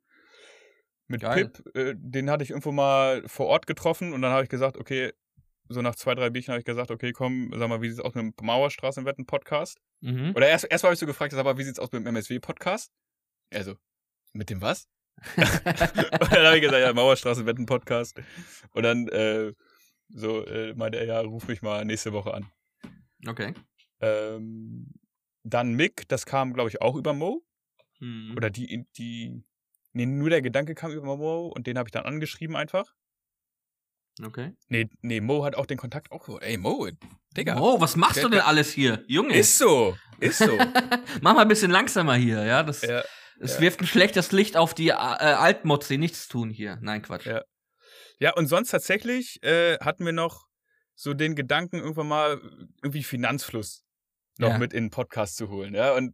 mit 1.07 1.21
Geil. 1.21 1.49
Pip, 1.49 1.75
äh, 1.75 1.93
den 1.95 2.29
hatte 2.29 2.43
ich 2.43 2.51
irgendwo 2.51 2.71
mal 2.71 3.23
vor 3.27 3.47
Ort 3.47 3.67
getroffen 3.67 4.13
und 4.13 4.21
dann 4.21 4.31
habe 4.31 4.43
ich 4.43 4.49
gesagt, 4.49 4.77
okay, 4.77 5.11
so 5.69 5.81
nach 5.81 5.95
zwei, 5.95 6.15
drei 6.15 6.29
Bierchen 6.29 6.53
habe 6.53 6.59
ich 6.59 6.65
gesagt, 6.65 6.91
okay, 6.91 7.11
komm, 7.11 7.51
sag 7.55 7.69
mal, 7.69 7.81
wie 7.81 7.89
sieht's 7.89 8.01
aus 8.01 8.15
mit 8.15 8.39
dem 8.39 8.45
Mauerstraßenwetten-Podcast? 8.45 9.79
mhm. 10.01 10.33
Oder 10.35 10.47
erst, 10.47 10.65
erst 10.69 10.83
habe 10.83 10.93
ich 10.93 10.99
so 10.99 11.05
gefragt, 11.05 11.33
sag 11.33 11.43
mal, 11.43 11.57
wie 11.57 11.63
sieht's 11.63 11.79
aus 11.79 11.91
mit 11.91 12.01
dem 12.01 12.07
MSW-Podcast? 12.07 12.91
Also, 13.53 13.75
mit 14.33 14.49
dem 14.49 14.61
was? 14.61 14.87
und 15.37 16.31
dann 16.31 16.45
habe 16.45 16.55
ich 16.55 16.61
gesagt, 16.61 16.81
ja, 16.81 16.93
Mauerstraßenwetten-Podcast. 16.93 18.19
Und 18.71 18.83
dann 18.83 19.07
äh, 19.09 19.53
so 20.09 20.45
äh, 20.45 20.73
meinte 20.75 20.99
er, 20.99 21.05
ja, 21.05 21.19
ruf 21.21 21.47
mich 21.47 21.61
mal 21.61 21.85
nächste 21.85 22.13
Woche 22.13 22.33
an. 22.33 22.51
okay. 23.27 23.53
Ähm, 24.01 24.91
dann 25.43 25.73
Mick, 25.73 26.07
das 26.09 26.25
kam, 26.25 26.53
glaube 26.53 26.69
ich, 26.69 26.81
auch 26.81 26.95
über 26.95 27.13
Mo. 27.13 27.43
Mhm. 27.99 28.33
Oder 28.35 28.49
die, 28.49 28.85
die, 28.97 29.43
nee, 29.93 30.05
nur 30.05 30.29
der 30.29 30.41
Gedanke 30.41 30.75
kam 30.75 30.91
über 30.91 31.15
Mo 31.17 31.47
und 31.47 31.67
den 31.67 31.77
habe 31.77 31.87
ich 31.87 31.91
dann 31.91 32.05
angeschrieben 32.05 32.55
einfach. 32.55 32.93
Okay. 34.23 34.53
Nee, 34.67 34.89
nee, 35.01 35.21
Mo 35.21 35.43
hat 35.43 35.55
auch 35.55 35.65
den 35.65 35.77
Kontakt 35.77 36.11
auch. 36.11 36.39
Ey, 36.41 36.57
Mo, 36.57 36.87
Digga. 37.35 37.59
Oh, 37.59 37.81
was 37.81 37.95
machst 37.95 38.17
Der- 38.17 38.23
du 38.25 38.29
denn 38.29 38.41
alles 38.41 38.71
hier? 38.71 39.03
Junge, 39.07 39.35
Ist 39.35 39.57
so, 39.57 39.97
ist 40.19 40.37
so. 40.37 40.45
mach 41.21 41.33
mal 41.33 41.41
ein 41.41 41.47
bisschen 41.47 41.71
langsamer 41.71 42.15
hier, 42.15 42.43
ja? 42.45 42.61
Das, 42.61 42.81
ja, 42.83 43.03
es 43.39 43.55
ja. 43.55 43.61
wirft 43.61 43.81
ein 43.81 43.87
schlechtes 43.87 44.31
Licht 44.31 44.55
auf 44.55 44.73
die 44.73 44.89
äh, 44.89 44.93
Altmods, 44.93 45.87
die 45.87 45.97
nichts 45.97 46.27
tun 46.27 46.51
hier. 46.51 46.77
Nein, 46.81 47.01
Quatsch. 47.01 47.25
Ja. 47.25 47.43
Ja, 48.19 48.33
und 48.33 48.47
sonst 48.47 48.69
tatsächlich 48.71 49.41
äh, 49.43 49.77
hatten 49.79 50.05
wir 50.05 50.13
noch 50.13 50.45
so 50.95 51.13
den 51.13 51.35
Gedanken, 51.35 51.77
irgendwann 51.77 52.07
mal 52.07 52.39
irgendwie 52.81 53.03
Finanzfluss 53.03 53.83
noch 54.37 54.49
Ja. 54.49 54.57
mit 54.57 54.73
in 54.73 54.85
den 54.85 54.89
Podcast 54.91 55.37
zu 55.37 55.49
holen. 55.49 55.73
Ja, 55.73 55.93
und 55.95 56.13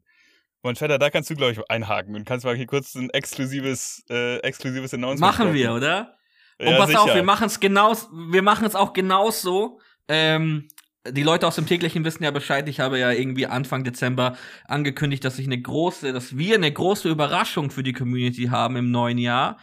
Vetter, 0.77 0.97
da 0.99 1.09
kannst 1.09 1.29
du, 1.29 1.35
glaube 1.35 1.53
ich, 1.53 1.59
einhaken 1.69 2.15
und 2.15 2.25
kannst 2.25 2.45
mal 2.45 2.55
hier 2.55 2.65
kurz 2.67 2.95
ein 2.95 3.09
exklusives, 3.11 4.03
äh, 4.09 4.37
exklusives 4.39 4.93
Announcement 4.93 5.21
Machen 5.37 5.53
wir, 5.53 5.67
droppen. 5.67 5.83
oder? 5.83 6.15
Und 6.59 6.67
Ja, 6.67 6.77
pass 6.77 6.95
auf, 6.95 7.03
sicher. 7.03 7.15
wir 7.15 7.23
machen 7.23 7.47
es 7.47 7.59
genau, 7.61 7.95
wir 8.31 8.41
machen 8.41 8.65
es 8.67 8.75
auch 8.75 8.91
genauso. 8.93 9.79
Ähm, 10.09 10.67
die 11.09 11.23
Leute 11.23 11.47
aus 11.47 11.55
dem 11.55 11.65
täglichen 11.65 12.03
wissen 12.03 12.23
ja 12.25 12.31
Bescheid. 12.31 12.67
Ich 12.67 12.81
habe 12.81 12.99
ja 12.99 13.11
irgendwie 13.11 13.47
Anfang 13.47 13.85
Dezember 13.85 14.35
angekündigt, 14.65 15.23
dass 15.23 15.39
ich 15.39 15.45
eine 15.45 15.61
große, 15.61 16.11
dass 16.11 16.37
wir 16.37 16.55
eine 16.55 16.71
große 16.71 17.07
Überraschung 17.09 17.71
für 17.71 17.83
die 17.83 17.93
Community 17.93 18.47
haben 18.47 18.75
im 18.75 18.91
neuen 18.91 19.17
Jahr. 19.17 19.57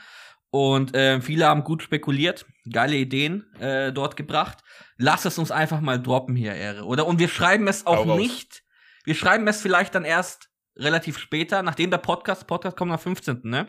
Und 0.57 0.97
äh, 0.97 1.21
viele 1.21 1.47
haben 1.47 1.65
gut 1.65 1.83
spekuliert, 1.83 2.47
geile 2.73 2.97
Ideen 2.97 3.53
äh, 3.61 3.93
dort 3.93 4.17
gebracht. 4.17 4.65
Lass 4.97 5.27
es 5.27 5.37
uns 5.39 5.51
einfach 5.51 5.83
mal 5.83 6.01
droppen 6.01 6.35
hier, 6.35 6.55
Ehre, 6.55 6.85
oder? 6.85 7.07
Und 7.07 7.19
wir 7.19 7.29
schreiben 7.29 7.69
es 7.69 7.85
auch 7.87 7.97
Hau 7.97 8.03
raus. 8.13 8.19
nicht. 8.19 8.63
Wir 9.05 9.15
schreiben 9.15 9.47
es 9.49 9.61
vielleicht 9.61 9.95
dann 9.95 10.07
erst 10.07 10.49
relativ 10.75 11.19
später, 11.19 11.63
nachdem 11.63 11.91
der 11.91 11.99
Podcast, 11.99 12.47
Podcast 12.47 12.75
kommt 12.75 12.91
am 12.91 12.99
15., 12.99 13.43
ne? 13.45 13.67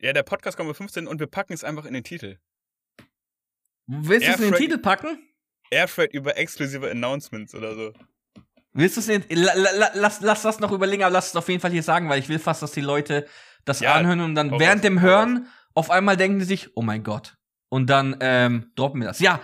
Ja, 0.00 0.12
der 0.12 0.24
Podcast 0.24 0.56
kommt 0.56 0.68
am 0.68 0.74
15. 0.74 1.06
und 1.06 1.20
wir 1.20 1.28
packen 1.28 1.52
es 1.52 1.62
einfach 1.62 1.84
in 1.84 1.94
den 1.94 2.02
Titel. 2.02 2.38
Willst 3.86 4.26
du 4.26 4.32
es 4.32 4.40
in 4.40 4.50
den 4.50 4.54
Titel 4.54 4.78
packen? 4.78 5.18
Airfreight 5.70 6.12
über 6.12 6.36
exklusive 6.36 6.90
Announcements 6.90 7.54
oder 7.54 7.76
so. 7.76 7.92
Willst 8.72 8.96
du 8.96 9.00
es 9.00 9.06
nicht? 9.06 9.32
La, 9.32 9.54
la, 9.54 9.70
la, 9.72 9.90
lass, 9.94 10.20
lass 10.22 10.42
das 10.42 10.58
noch 10.58 10.72
überlegen, 10.72 11.04
aber 11.04 11.12
lass 11.12 11.28
es 11.28 11.36
auf 11.36 11.48
jeden 11.48 11.60
Fall 11.60 11.70
hier 11.70 11.84
sagen, 11.84 12.08
weil 12.08 12.18
ich 12.18 12.28
will 12.28 12.40
fast, 12.40 12.62
dass 12.62 12.72
die 12.72 12.80
Leute 12.80 13.28
das 13.64 13.78
Ja, 13.80 13.94
anhören 13.94 14.20
und 14.20 14.34
dann 14.34 14.50
während 14.58 14.80
raus, 14.80 14.82
dem 14.82 15.00
Hören 15.00 15.46
auf 15.74 15.90
einmal 15.90 16.16
denken 16.16 16.38
die 16.38 16.44
sich, 16.44 16.68
oh 16.74 16.82
mein 16.82 17.02
Gott. 17.02 17.36
Und 17.68 17.88
dann 17.88 18.16
ähm, 18.20 18.72
droppen 18.74 19.00
wir 19.00 19.08
das. 19.08 19.20
Ja, 19.20 19.40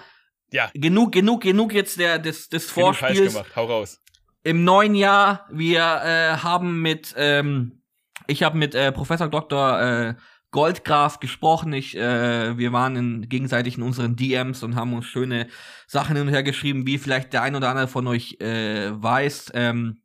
Ja, 0.51 0.71
genug, 0.75 1.13
genug, 1.13 1.43
genug 1.43 1.73
jetzt 1.73 1.99
der, 1.99 2.19
des, 2.19 2.49
des 2.49 2.73
genug 2.75 2.89
heiß 2.89 2.99
Vorspiels. 2.99 3.35
gemacht. 3.35 3.57
Hau 3.57 3.67
raus. 3.67 4.01
Im 4.43 4.65
neuen 4.65 4.95
Jahr, 4.95 5.47
wir 5.51 5.81
äh, 5.81 6.37
haben 6.39 6.81
mit, 6.83 7.15
ähm, 7.17 7.83
ich 8.27 8.43
habe 8.43 8.57
mit 8.57 8.75
äh, 8.75 8.93
Professor 8.93 9.29
Dr. 9.29 9.81
Äh, 9.81 10.15
Goldgraf 10.53 11.19
gesprochen. 11.21 11.73
Ich, 11.73 11.97
äh, 11.97 12.57
wir 12.57 12.73
waren 12.73 12.97
in, 12.97 13.29
gegenseitig 13.29 13.77
in 13.77 13.83
unseren 13.83 14.17
DMs 14.17 14.63
und 14.63 14.77
haben 14.77 14.95
uns 14.95 15.07
schöne 15.07 15.49
Sachen 15.87 16.17
hin 16.17 16.27
und 16.29 16.33
her 16.33 16.43
geschrieben, 16.43 16.87
wie 16.87 16.99
vielleicht 16.99 17.33
der 17.33 17.43
ein 17.43 17.57
oder 17.57 17.69
andere 17.69 17.89
von 17.89 18.07
euch 18.07 18.41
äh, 18.41 18.91
weiß. 18.91 19.53
Ähm, 19.55 19.99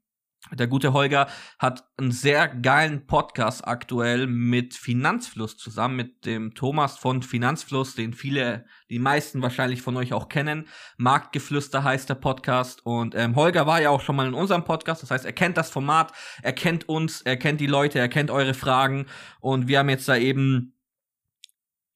der 0.54 0.68
gute 0.68 0.94
Holger 0.94 1.28
hat 1.60 1.86
einen 1.98 2.12
sehr 2.12 2.48
geilen 2.48 3.08
Podcast 3.08 3.68
aktuell 3.68 4.28
mit 4.28 4.74
Finanzfluss 4.74 5.58
zusammen 5.58 5.96
mit 5.96 6.26
dem 6.26 6.54
Thomas 6.54 6.98
von 6.98 7.24
Finanzfluss, 7.24 7.96
den 7.96 8.14
viele, 8.14 8.66
die 8.90 9.00
meisten 9.00 9.42
wahrscheinlich 9.42 9.82
von 9.82 9.98
euch 9.98 10.14
auch 10.14 10.30
kennen. 10.30 10.68
Marktgeflüster 10.98 11.84
heißt 11.84 12.10
der 12.10 12.16
Podcast 12.16 12.86
und 12.86 13.16
ähm, 13.16 13.36
Holger 13.36 13.68
war 13.68 13.82
ja 13.82 13.90
auch 13.90 14.02
schon 14.02 14.16
mal 14.16 14.28
in 14.28 14.34
unserem 14.34 14.64
Podcast, 14.64 15.04
das 15.04 15.12
heißt, 15.12 15.26
er 15.26 15.34
kennt 15.34 15.58
das 15.58 15.70
Format, 15.70 16.12
er 16.42 16.54
kennt 16.54 16.90
uns, 16.90 17.22
er 17.22 17.38
kennt 17.38 17.62
die 17.62 17.68
Leute, 17.68 18.00
er 18.00 18.10
kennt 18.10 18.32
eure 18.32 18.54
Fragen 18.54 19.06
und 19.40 19.68
wir 19.68 19.80
haben 19.80 19.90
jetzt 19.90 20.08
da 20.08 20.18
eben 20.18 20.76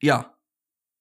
ja 0.02 0.35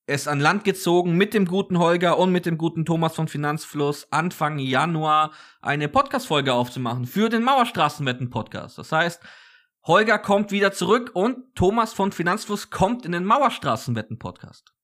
es 0.06 0.28
an 0.28 0.40
Land 0.40 0.64
gezogen 0.64 1.16
mit 1.16 1.32
dem 1.32 1.46
guten 1.46 1.78
Holger 1.78 2.18
und 2.18 2.30
mit 2.30 2.44
dem 2.46 2.58
guten 2.58 2.84
Thomas 2.84 3.14
von 3.14 3.26
Finanzfluss 3.26 4.06
Anfang 4.10 4.58
Januar 4.58 5.32
eine 5.62 5.88
Podcast-Folge 5.88 6.52
aufzumachen 6.52 7.06
für 7.06 7.30
den 7.30 7.42
Mauerstraßenwetten-Podcast. 7.42 8.76
Das 8.76 8.92
heißt, 8.92 9.22
Holger 9.86 10.18
kommt 10.18 10.50
wieder 10.50 10.72
zurück 10.72 11.10
und 11.14 11.54
Thomas 11.54 11.92
von 11.92 12.12
Finanzfluss 12.12 12.70
kommt 12.70 13.06
in 13.06 13.12
den 13.12 13.24
Mauerstraßenwetten-Podcast. 13.24 14.74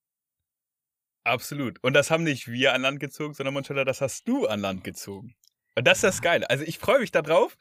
Absolut. 1.24 1.82
Und 1.82 1.92
das 1.92 2.10
haben 2.10 2.24
nicht 2.24 2.48
wir 2.48 2.72
an 2.72 2.82
Land 2.82 3.00
gezogen, 3.00 3.34
sondern 3.34 3.54
Monchella, 3.54 3.84
das 3.84 4.00
hast 4.00 4.26
du 4.26 4.46
an 4.46 4.60
Land 4.60 4.84
gezogen. 4.84 5.34
Und 5.76 5.86
das 5.86 5.98
ist 5.98 6.04
das 6.04 6.22
Geile. 6.22 6.48
Also 6.48 6.64
ich 6.64 6.78
freue 6.78 7.00
mich 7.00 7.12
da 7.12 7.22
drauf. 7.22 7.56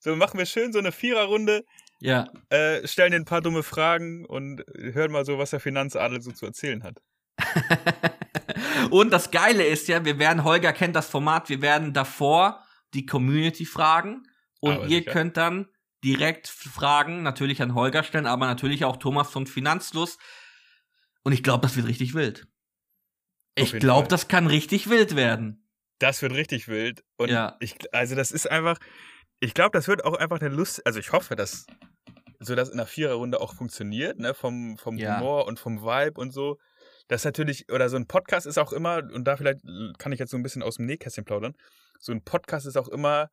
So 0.00 0.14
machen 0.16 0.38
wir 0.38 0.46
schön 0.46 0.72
so 0.72 0.80
eine 0.80 0.92
Viererrunde, 0.92 1.64
Ja, 2.04 2.30
äh, 2.50 2.86
stellen 2.86 3.12
dir 3.12 3.16
ein 3.16 3.24
paar 3.24 3.40
dumme 3.40 3.62
Fragen 3.62 4.26
und 4.26 4.62
hören 4.74 5.10
mal 5.10 5.24
so, 5.24 5.38
was 5.38 5.50
der 5.50 5.60
Finanzadel 5.60 6.20
so 6.20 6.32
zu 6.32 6.44
erzählen 6.44 6.82
hat. 6.82 7.00
und 8.90 9.10
das 9.10 9.30
Geile 9.30 9.64
ist 9.64 9.88
ja, 9.88 10.04
wir 10.04 10.18
werden, 10.18 10.44
Holger 10.44 10.74
kennt 10.74 10.94
das 10.96 11.08
Format, 11.08 11.48
wir 11.48 11.62
werden 11.62 11.94
davor 11.94 12.62
die 12.92 13.06
Community 13.06 13.64
fragen 13.64 14.24
und 14.60 14.74
Aber 14.74 14.86
ihr 14.86 14.98
sicher. 14.98 15.12
könnt 15.12 15.38
dann 15.38 15.70
direkt 16.04 16.46
Fragen 16.46 17.22
natürlich 17.22 17.62
an 17.62 17.74
Holger 17.74 18.02
stellen, 18.02 18.26
aber 18.26 18.44
natürlich 18.44 18.84
auch 18.84 18.98
Thomas 18.98 19.30
von 19.30 19.46
Finanzfluss. 19.46 20.18
Und 21.22 21.32
ich 21.32 21.42
glaube, 21.42 21.62
das 21.62 21.74
wird 21.74 21.86
richtig 21.86 22.12
wild. 22.12 22.46
Auf 23.58 23.72
Ich 23.72 23.80
glaube, 23.80 24.08
das 24.08 24.28
kann 24.28 24.46
richtig 24.46 24.90
wild 24.90 25.16
werden. 25.16 25.70
Das 26.00 26.20
wird 26.20 26.34
richtig 26.34 26.68
wild. 26.68 27.02
Und 27.16 27.30
Ja. 27.30 27.56
ich, 27.60 27.76
also 27.94 28.14
das 28.14 28.30
ist 28.30 28.50
einfach, 28.50 28.78
ich 29.40 29.54
glaube, 29.54 29.70
das 29.72 29.88
wird 29.88 30.04
auch 30.04 30.14
einfach 30.14 30.40
eine 30.40 30.50
Lust, 30.54 30.84
also 30.86 30.98
ich 30.98 31.12
hoffe, 31.12 31.34
dass 31.34 31.64
so 32.40 32.54
das 32.54 32.68
in 32.68 32.76
der 32.76 32.86
Viererrunde 32.86 33.40
auch 33.40 33.54
funktioniert, 33.54 34.18
ne, 34.18 34.34
vom, 34.34 34.76
vom 34.78 34.96
Ja. 34.96 35.18
Humor 35.18 35.46
und 35.46 35.58
vom 35.58 35.82
Vibe 35.82 36.20
und 36.20 36.32
so. 36.32 36.58
Das 37.08 37.24
natürlich, 37.24 37.70
oder 37.70 37.88
so 37.88 37.96
ein 37.96 38.06
Podcast 38.06 38.46
ist 38.46 38.58
auch 38.58 38.72
immer, 38.72 39.02
und 39.12 39.24
da 39.24 39.36
vielleicht 39.36 39.60
kann 39.98 40.12
ich 40.12 40.18
jetzt 40.18 40.30
so 40.30 40.36
ein 40.36 40.42
bisschen 40.42 40.62
aus 40.62 40.76
dem 40.76 40.86
Nähkästchen 40.86 41.24
plaudern, 41.24 41.54
so 41.98 42.12
ein 42.12 42.22
Podcast 42.22 42.66
ist 42.66 42.76
auch 42.76 42.88
immer, 42.88 43.28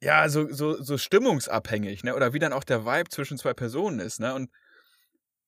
ja, 0.00 0.28
so, 0.28 0.52
so, 0.52 0.80
so 0.80 0.98
stimmungsabhängig, 0.98 2.04
ne, 2.04 2.14
oder 2.14 2.32
wie 2.32 2.38
dann 2.38 2.52
auch 2.52 2.64
der 2.64 2.84
Vibe 2.84 3.10
zwischen 3.10 3.38
zwei 3.38 3.54
Personen 3.54 4.00
ist, 4.00 4.20
ne, 4.20 4.34
und 4.34 4.50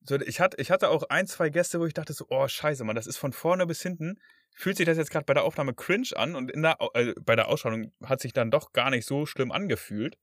so, 0.03 0.19
ich, 0.19 0.41
hatte, 0.41 0.57
ich 0.61 0.71
hatte 0.71 0.89
auch 0.89 1.05
ein, 1.11 1.27
zwei 1.27 1.51
Gäste, 1.51 1.79
wo 1.79 1.87
ich 1.87 1.93
dachte 1.93 2.15
so, 2.15 2.25
oh, 2.31 2.49
scheiße, 2.49 2.85
Mann, 2.85 2.97
das 2.97 3.07
ist 3.07 3.19
von 3.19 3.33
vorne 3.33 3.67
bis 3.67 3.83
hinten, 3.83 4.19
fühlt 4.55 4.77
sich 4.77 4.87
das 4.87 4.97
jetzt 4.97 5.11
gerade 5.11 5.27
bei 5.27 5.35
der 5.35 5.45
Aufnahme 5.45 5.75
cringe 5.75 6.09
an 6.17 6.35
und 6.35 6.51
in 6.51 6.63
der, 6.63 6.79
äh, 6.95 7.13
bei 7.21 7.37
der 7.37 7.49
Ausstrahlung 7.49 7.93
hat 8.03 8.21
sich 8.21 8.33
dann 8.33 8.51
doch 8.51 8.73
gar 8.73 8.91
nicht 8.91 9.07
so 9.07 9.27
schlimm 9.27 9.53
angefühlt. 9.53 10.17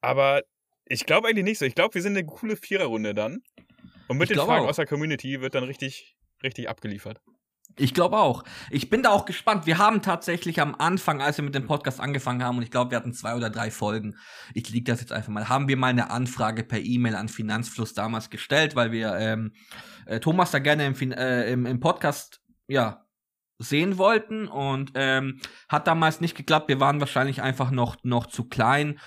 Aber 0.00 0.42
ich 0.88 1.06
glaube 1.06 1.28
eigentlich 1.28 1.44
nicht 1.44 1.58
so. 1.58 1.64
Ich 1.64 1.74
glaube, 1.74 1.94
wir 1.94 2.02
sind 2.02 2.16
eine 2.16 2.26
coole 2.26 2.56
Viererrunde 2.56 3.14
dann. 3.14 3.42
Und 4.08 4.18
mit 4.18 4.30
Ich 4.30 4.36
den 4.36 4.46
Fragen 4.46 4.64
auch. 4.64 4.70
aus 4.70 4.76
der 4.76 4.86
Community 4.86 5.40
wird 5.40 5.54
dann 5.54 5.64
richtig, 5.64 6.16
richtig 6.42 6.68
abgeliefert. 6.68 7.20
Ich 7.76 7.94
glaube 7.94 8.18
auch. 8.18 8.42
Ich 8.70 8.90
bin 8.90 9.02
da 9.02 9.10
auch 9.10 9.24
gespannt. 9.24 9.66
Wir 9.66 9.78
haben 9.78 10.02
tatsächlich 10.02 10.60
am 10.60 10.74
Anfang, 10.74 11.20
als 11.20 11.36
wir 11.36 11.44
mit 11.44 11.54
dem 11.54 11.66
Podcast 11.66 12.00
angefangen 12.00 12.42
haben, 12.42 12.56
und 12.56 12.64
ich 12.64 12.70
glaube, 12.70 12.90
wir 12.90 12.96
hatten 12.96 13.12
zwei 13.12 13.36
oder 13.36 13.50
drei 13.50 13.70
Folgen, 13.70 14.16
ich 14.54 14.68
liege 14.70 14.90
das 14.90 15.00
jetzt 15.00 15.12
einfach 15.12 15.30
mal, 15.30 15.48
haben 15.48 15.68
wir 15.68 15.76
mal 15.76 15.88
eine 15.88 16.10
Anfrage 16.10 16.64
per 16.64 16.80
E-Mail 16.80 17.14
an 17.14 17.28
Finanzfluss 17.28 17.94
damals 17.94 18.30
gestellt, 18.30 18.74
weil 18.74 18.90
wir 18.90 19.14
ähm, 19.16 19.52
äh, 20.06 20.18
Thomas 20.18 20.50
da 20.50 20.58
gerne 20.58 20.86
im, 20.86 21.12
äh, 21.12 21.52
im, 21.52 21.66
im 21.66 21.78
Podcast, 21.78 22.40
ja, 22.66 23.04
sehen 23.58 23.98
wollten 23.98 24.48
und 24.48 24.92
ähm, 24.94 25.40
hat 25.68 25.86
damals 25.86 26.20
nicht 26.20 26.36
geklappt. 26.36 26.68
Wir 26.68 26.80
waren 26.80 27.00
wahrscheinlich 27.00 27.42
einfach 27.42 27.70
noch, 27.70 27.96
noch 28.02 28.26
zu 28.26 28.48
klein 28.48 28.98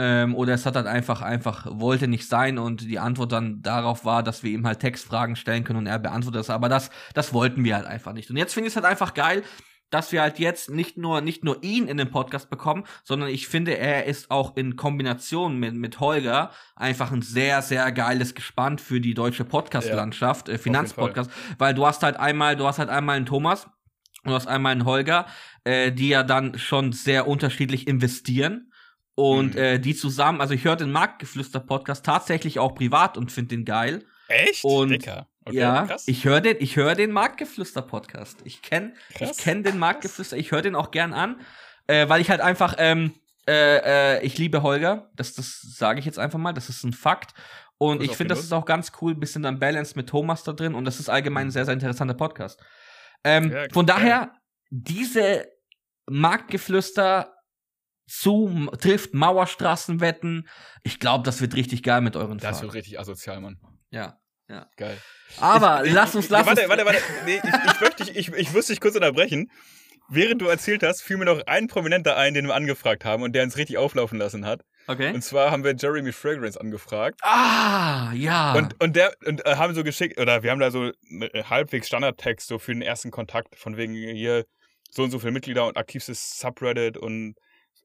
ähm, 0.00 0.34
oder 0.34 0.54
es 0.54 0.64
hat 0.64 0.76
halt 0.76 0.86
einfach, 0.86 1.20
einfach, 1.20 1.66
wollte 1.70 2.08
nicht 2.08 2.26
sein 2.26 2.56
und 2.56 2.80
die 2.80 2.98
Antwort 2.98 3.32
dann 3.32 3.60
darauf 3.60 4.06
war, 4.06 4.22
dass 4.22 4.42
wir 4.42 4.50
ihm 4.50 4.66
halt 4.66 4.80
Textfragen 4.80 5.36
stellen 5.36 5.62
können 5.62 5.80
und 5.80 5.86
er 5.86 5.98
beantwortet 5.98 6.40
das. 6.40 6.48
Aber 6.48 6.70
das, 6.70 6.90
das 7.12 7.34
wollten 7.34 7.64
wir 7.64 7.76
halt 7.76 7.86
einfach 7.86 8.14
nicht. 8.14 8.30
Und 8.30 8.38
jetzt 8.38 8.54
finde 8.54 8.68
ich 8.68 8.72
es 8.72 8.76
halt 8.76 8.86
einfach 8.86 9.12
geil, 9.12 9.42
dass 9.90 10.10
wir 10.10 10.22
halt 10.22 10.38
jetzt 10.38 10.70
nicht 10.70 10.96
nur, 10.96 11.20
nicht 11.20 11.44
nur 11.44 11.62
ihn 11.62 11.86
in 11.86 11.98
den 11.98 12.10
Podcast 12.10 12.48
bekommen, 12.48 12.84
sondern 13.04 13.28
ich 13.28 13.46
finde, 13.46 13.76
er 13.76 14.06
ist 14.06 14.30
auch 14.30 14.56
in 14.56 14.76
Kombination 14.76 15.58
mit, 15.58 15.74
mit 15.74 16.00
Holger 16.00 16.50
einfach 16.76 17.12
ein 17.12 17.20
sehr, 17.20 17.60
sehr 17.60 17.92
geiles 17.92 18.34
Gespann 18.34 18.78
für 18.78 19.02
die 19.02 19.12
deutsche 19.12 19.44
Podcast-Landschaft, 19.44 20.48
äh, 20.48 20.56
Finanzpodcast, 20.56 21.30
weil 21.58 21.74
du 21.74 21.84
hast 21.84 22.02
halt 22.02 22.16
einmal, 22.16 22.56
du 22.56 22.66
hast 22.66 22.78
halt 22.78 22.88
einmal 22.88 23.16
einen 23.16 23.26
Thomas, 23.26 23.66
und 24.22 24.30
du 24.30 24.34
hast 24.34 24.48
einmal 24.48 24.72
einen 24.72 24.84
Holger, 24.84 25.26
äh, 25.64 25.92
die 25.92 26.08
ja 26.08 26.22
dann 26.22 26.58
schon 26.58 26.92
sehr 26.92 27.26
unterschiedlich 27.26 27.86
investieren. 27.86 28.69
Und 29.14 29.54
Mhm. 29.54 29.60
äh, 29.60 29.78
die 29.78 29.94
zusammen, 29.94 30.40
also 30.40 30.54
ich 30.54 30.64
höre 30.64 30.76
den 30.76 30.92
Marktgeflüster-Podcast 30.92 32.04
tatsächlich 32.04 32.58
auch 32.58 32.74
privat 32.74 33.16
und 33.18 33.30
finde 33.32 33.56
den 33.56 33.64
geil. 33.64 34.04
Echt? 34.28 34.64
Und- 34.64 34.90
Dicker. 34.90 35.26
Okay, 35.44 35.56
ja, 35.56 35.86
krass. 35.86 36.04
ich 36.06 36.24
höre 36.26 36.42
den, 36.42 36.58
ich 36.60 36.76
höre 36.76 36.94
den 36.94 37.12
Marktgeflüster-Podcast. 37.12 38.40
Ich 38.44 38.60
kenne 38.60 38.92
ich 39.18 39.36
den 39.42 39.78
Marktgeflüster, 39.78 40.36
ich 40.36 40.52
höre 40.52 40.60
den 40.62 40.74
auch 40.76 40.90
gern 40.90 41.14
an, 41.14 41.40
äh, 41.86 42.08
weil 42.10 42.20
ich 42.20 42.30
halt 42.30 42.42
einfach, 42.42 42.74
ähm, 42.78 43.14
äh, 43.48 44.18
äh, 44.18 44.22
ich 44.24 44.36
liebe 44.36 44.62
Holger, 44.62 45.10
das, 45.16 45.32
das 45.32 45.60
sage 45.62 45.98
ich 45.98 46.04
jetzt 46.04 46.18
einfach 46.18 46.38
mal, 46.38 46.52
das 46.52 46.68
ist 46.68 46.84
ein 46.84 46.92
Fakt. 46.92 47.32
Und 47.78 48.02
ich 48.02 48.14
finde, 48.16 48.34
das 48.34 48.44
ist 48.44 48.52
auch 48.52 48.66
ganz 48.66 48.92
cool, 49.00 49.14
bisschen 49.14 49.42
dann 49.42 49.58
Balance 49.58 49.94
mit 49.96 50.10
Thomas 50.10 50.42
da 50.44 50.52
drin 50.52 50.74
und 50.74 50.84
das 50.84 51.00
ist 51.00 51.08
allgemein 51.08 51.46
ein 51.48 51.50
sehr, 51.50 51.64
sehr 51.64 51.72
interessanter 51.74 52.12
Podcast. 52.14 52.60
Ähm, 53.24 53.50
Ja, 53.50 53.64
von 53.72 53.86
daher, 53.86 54.34
diese 54.68 55.46
Marktgeflüster 56.06 57.34
zu 58.10 58.68
trifft 58.80 59.14
Mauerstraßenwetten. 59.14 60.48
Ich 60.82 60.98
glaube, 61.00 61.24
das 61.24 61.40
wird 61.40 61.54
richtig 61.54 61.82
geil 61.82 62.00
mit 62.00 62.16
euren 62.16 62.38
Das 62.38 62.58
Fragen. 62.58 62.62
wird 62.62 62.74
richtig 62.74 62.98
asozial, 63.00 63.40
Mann. 63.40 63.58
Ja. 63.90 64.16
Geil. 64.76 64.98
Aber 65.38 65.84
Ich- 65.84 65.92
lass 65.92 66.12
uns, 66.16 66.24
ich, 66.24 66.30
lass 66.32 66.44
warte, 66.44 66.62
uns. 66.62 66.70
Warte, 66.70 66.84
warte, 66.84 66.98
nee, 67.24 67.36
ich, 67.36 67.72
ich 67.72 67.80
möchte 67.80 68.04
dich, 68.04 68.16
ich, 68.16 68.28
ich 68.32 68.52
muss 68.52 68.66
dich 68.66 68.80
kurz 68.80 68.96
unterbrechen. 68.96 69.48
Während 70.12 70.42
du 70.42 70.46
erzählt 70.46 70.82
hast, 70.82 71.02
fiel 71.02 71.18
mir 71.18 71.24
noch 71.26 71.46
ein 71.46 71.68
Prominenter 71.68 72.16
ein, 72.16 72.34
den 72.34 72.48
wir 72.48 72.54
angefragt 72.56 73.04
haben 73.04 73.22
und 73.22 73.32
der 73.32 73.44
uns 73.44 73.56
richtig 73.56 73.78
auflaufen 73.78 74.18
lassen 74.18 74.44
hat. 74.44 74.62
Okay. 74.88 75.14
Und 75.14 75.22
zwar 75.22 75.52
haben 75.52 75.62
wir 75.62 75.72
Jeremy 75.76 76.10
Fragrance 76.10 76.60
angefragt. 76.60 77.20
ah, 77.22 78.10
ja. 78.12 78.54
Und, 78.54 78.82
und 78.82 78.96
der 78.96 79.12
und 79.24 79.46
äh, 79.46 79.54
haben 79.54 79.72
so 79.72 79.84
geschickt, 79.84 80.18
oder 80.18 80.42
wir 80.42 80.50
haben 80.50 80.58
da 80.58 80.72
so 80.72 80.90
einen 81.08 81.48
halbwegs 81.48 81.86
Standardtext 81.86 82.48
so 82.48 82.58
für 82.58 82.72
den 82.72 82.82
ersten 82.82 83.12
Kontakt, 83.12 83.54
von 83.56 83.76
wegen 83.76 83.94
hier 83.94 84.46
so 84.90 85.04
und 85.04 85.12
so 85.12 85.20
viele 85.20 85.30
Mitglieder 85.30 85.64
und 85.68 85.76
aktivstes 85.76 86.40
Subreddit 86.40 86.96
und 86.96 87.36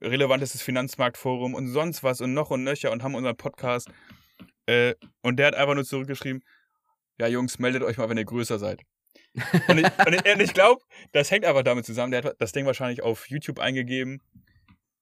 relevantestes 0.05 0.61
Finanzmarktforum 0.61 1.53
und 1.53 1.67
sonst 1.67 2.03
was 2.03 2.21
und 2.21 2.33
noch 2.33 2.51
und 2.51 2.63
nöcher 2.63 2.91
und 2.91 3.03
haben 3.03 3.15
unseren 3.15 3.35
Podcast. 3.35 3.89
Äh, 4.67 4.95
und 5.21 5.37
der 5.37 5.47
hat 5.47 5.55
einfach 5.55 5.75
nur 5.75 5.85
zurückgeschrieben, 5.85 6.43
ja 7.19 7.27
Jungs, 7.27 7.59
meldet 7.59 7.83
euch 7.83 7.97
mal, 7.97 8.09
wenn 8.09 8.17
ihr 8.17 8.25
größer 8.25 8.59
seid. 8.59 8.81
Und 9.67 9.79
ich, 9.79 9.85
ich, 9.85 10.39
ich 10.39 10.53
glaube, 10.53 10.81
das 11.11 11.29
hängt 11.31 11.45
einfach 11.45 11.63
damit 11.63 11.85
zusammen. 11.85 12.11
Der 12.11 12.23
hat 12.23 12.35
das 12.39 12.51
Ding 12.51 12.65
wahrscheinlich 12.65 13.03
auf 13.03 13.29
YouTube 13.29 13.59
eingegeben, 13.59 14.21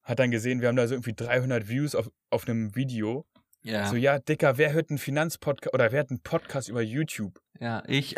hat 0.03 0.19
dann 0.19 0.31
gesehen, 0.31 0.61
wir 0.61 0.67
haben 0.67 0.75
da 0.75 0.87
so 0.87 0.95
irgendwie 0.95 1.13
300 1.13 1.67
Views 1.67 1.95
auf, 1.95 2.09
auf 2.29 2.47
einem 2.47 2.75
Video. 2.75 3.25
ja. 3.61 3.87
So, 3.87 3.95
ja, 3.95 4.19
Dicker, 4.19 4.57
wer 4.57 4.73
hört 4.73 4.89
einen 4.89 4.99
Finanzpodcast 4.99 5.73
oder 5.73 5.91
wer 5.91 6.01
hat 6.01 6.09
einen 6.09 6.21
Podcast 6.21 6.69
über 6.69 6.81
YouTube? 6.81 7.39
ja, 7.59 7.83
ich. 7.87 8.15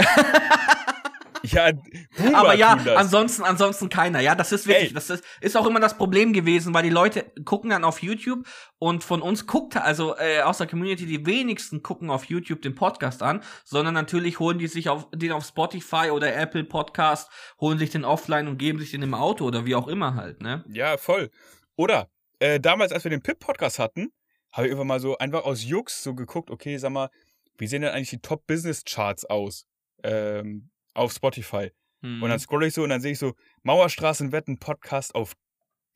Ja, 1.52 1.72
Boomer 2.18 2.38
Aber 2.38 2.54
ja, 2.56 2.78
ansonsten, 2.96 3.44
ansonsten 3.44 3.90
keiner. 3.90 4.20
Ja, 4.20 4.36
das 4.36 4.52
ist 4.52 4.68
wirklich, 4.68 4.90
Ey. 4.90 4.94
das 4.94 5.10
ist, 5.10 5.24
ist 5.42 5.58
auch 5.58 5.66
immer 5.66 5.80
das 5.80 5.98
Problem 5.98 6.34
gewesen, 6.34 6.74
weil 6.74 6.84
die 6.84 6.90
Leute 6.90 7.32
gucken 7.44 7.70
dann 7.70 7.84
auf 7.84 8.02
YouTube 8.02 8.46
und 8.80 9.04
von 9.04 9.22
uns 9.22 9.48
guckt, 9.48 9.78
also 9.78 10.16
äh, 10.18 10.42
aus 10.42 10.58
der 10.58 10.68
Community, 10.68 11.06
die 11.06 11.26
wenigsten 11.26 11.84
gucken 11.84 12.10
auf 12.10 12.26
YouTube 12.26 12.62
den 12.62 12.76
Podcast 12.76 13.22
an, 13.22 13.42
sondern 13.64 13.94
natürlich 13.94 14.40
holen 14.40 14.58
die 14.58 14.68
sich 14.68 14.90
auf 14.90 15.08
den 15.14 15.32
auf 15.32 15.46
Spotify 15.46 16.10
oder 16.12 16.36
Apple 16.36 16.64
Podcast, 16.64 17.30
holen 17.60 17.78
sich 17.78 17.90
den 17.90 18.06
offline 18.06 18.48
und 18.48 18.58
geben 18.58 18.80
sich 18.80 18.92
den 18.92 19.02
im 19.02 19.14
Auto 19.14 19.46
oder 19.46 19.66
wie 19.66 19.76
auch 19.76 19.88
immer 19.88 20.16
halt, 20.16 20.42
ne? 20.42 20.64
Ja, 20.68 20.98
voll. 20.98 21.30
Oder, 21.76 22.10
äh, 22.40 22.60
damals, 22.60 22.92
als 22.92 23.04
wir 23.04 23.12
den 23.12 23.22
Pip-Podcast 23.22 23.80
hatten, 23.80 24.12
habe 24.52 24.68
ich 24.68 24.72
einfach 24.74 24.86
mal 24.86 25.00
so 25.00 25.18
einfach 25.18 25.44
aus 25.44 25.64
Jux 25.64 26.02
so 26.02 26.16
geguckt, 26.16 26.50
okay, 26.50 26.78
sag 26.78 26.92
mal, 26.92 27.10
wie 27.58 27.68
sehen 27.68 27.82
denn 27.82 27.92
eigentlich 27.92 28.10
die 28.10 28.22
Top-Business-Charts 28.22 29.26
aus 29.26 29.66
ähm, 30.04 30.70
auf 30.96 31.12
Spotify? 31.14 31.72
Hm. 32.02 32.22
Und 32.24 32.30
dann 32.30 32.40
scroll 32.40 32.66
ich 32.66 32.74
so 32.74 32.84
und 32.84 32.90
dann 32.90 33.02
sehe 33.02 33.12
ich 33.14 33.20
so, 33.20 33.34
Mauerstraßenwetten 33.64 34.58
Podcast 34.60 35.16
auf 35.16 35.34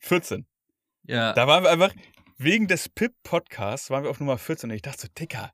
14. 0.00 0.46
ja. 1.04 1.32
Da 1.32 1.46
waren 1.46 1.64
wir 1.64 1.70
einfach, 1.70 1.92
wegen 2.38 2.68
des 2.68 2.88
Pip-Podcasts 2.88 3.90
waren 3.90 4.04
wir 4.04 4.10
auf 4.10 4.20
Nummer 4.20 4.38
14 4.38 4.70
und 4.70 4.76
ich 4.76 4.82
dachte 4.82 5.02
so, 5.02 5.08
Dicker, 5.18 5.52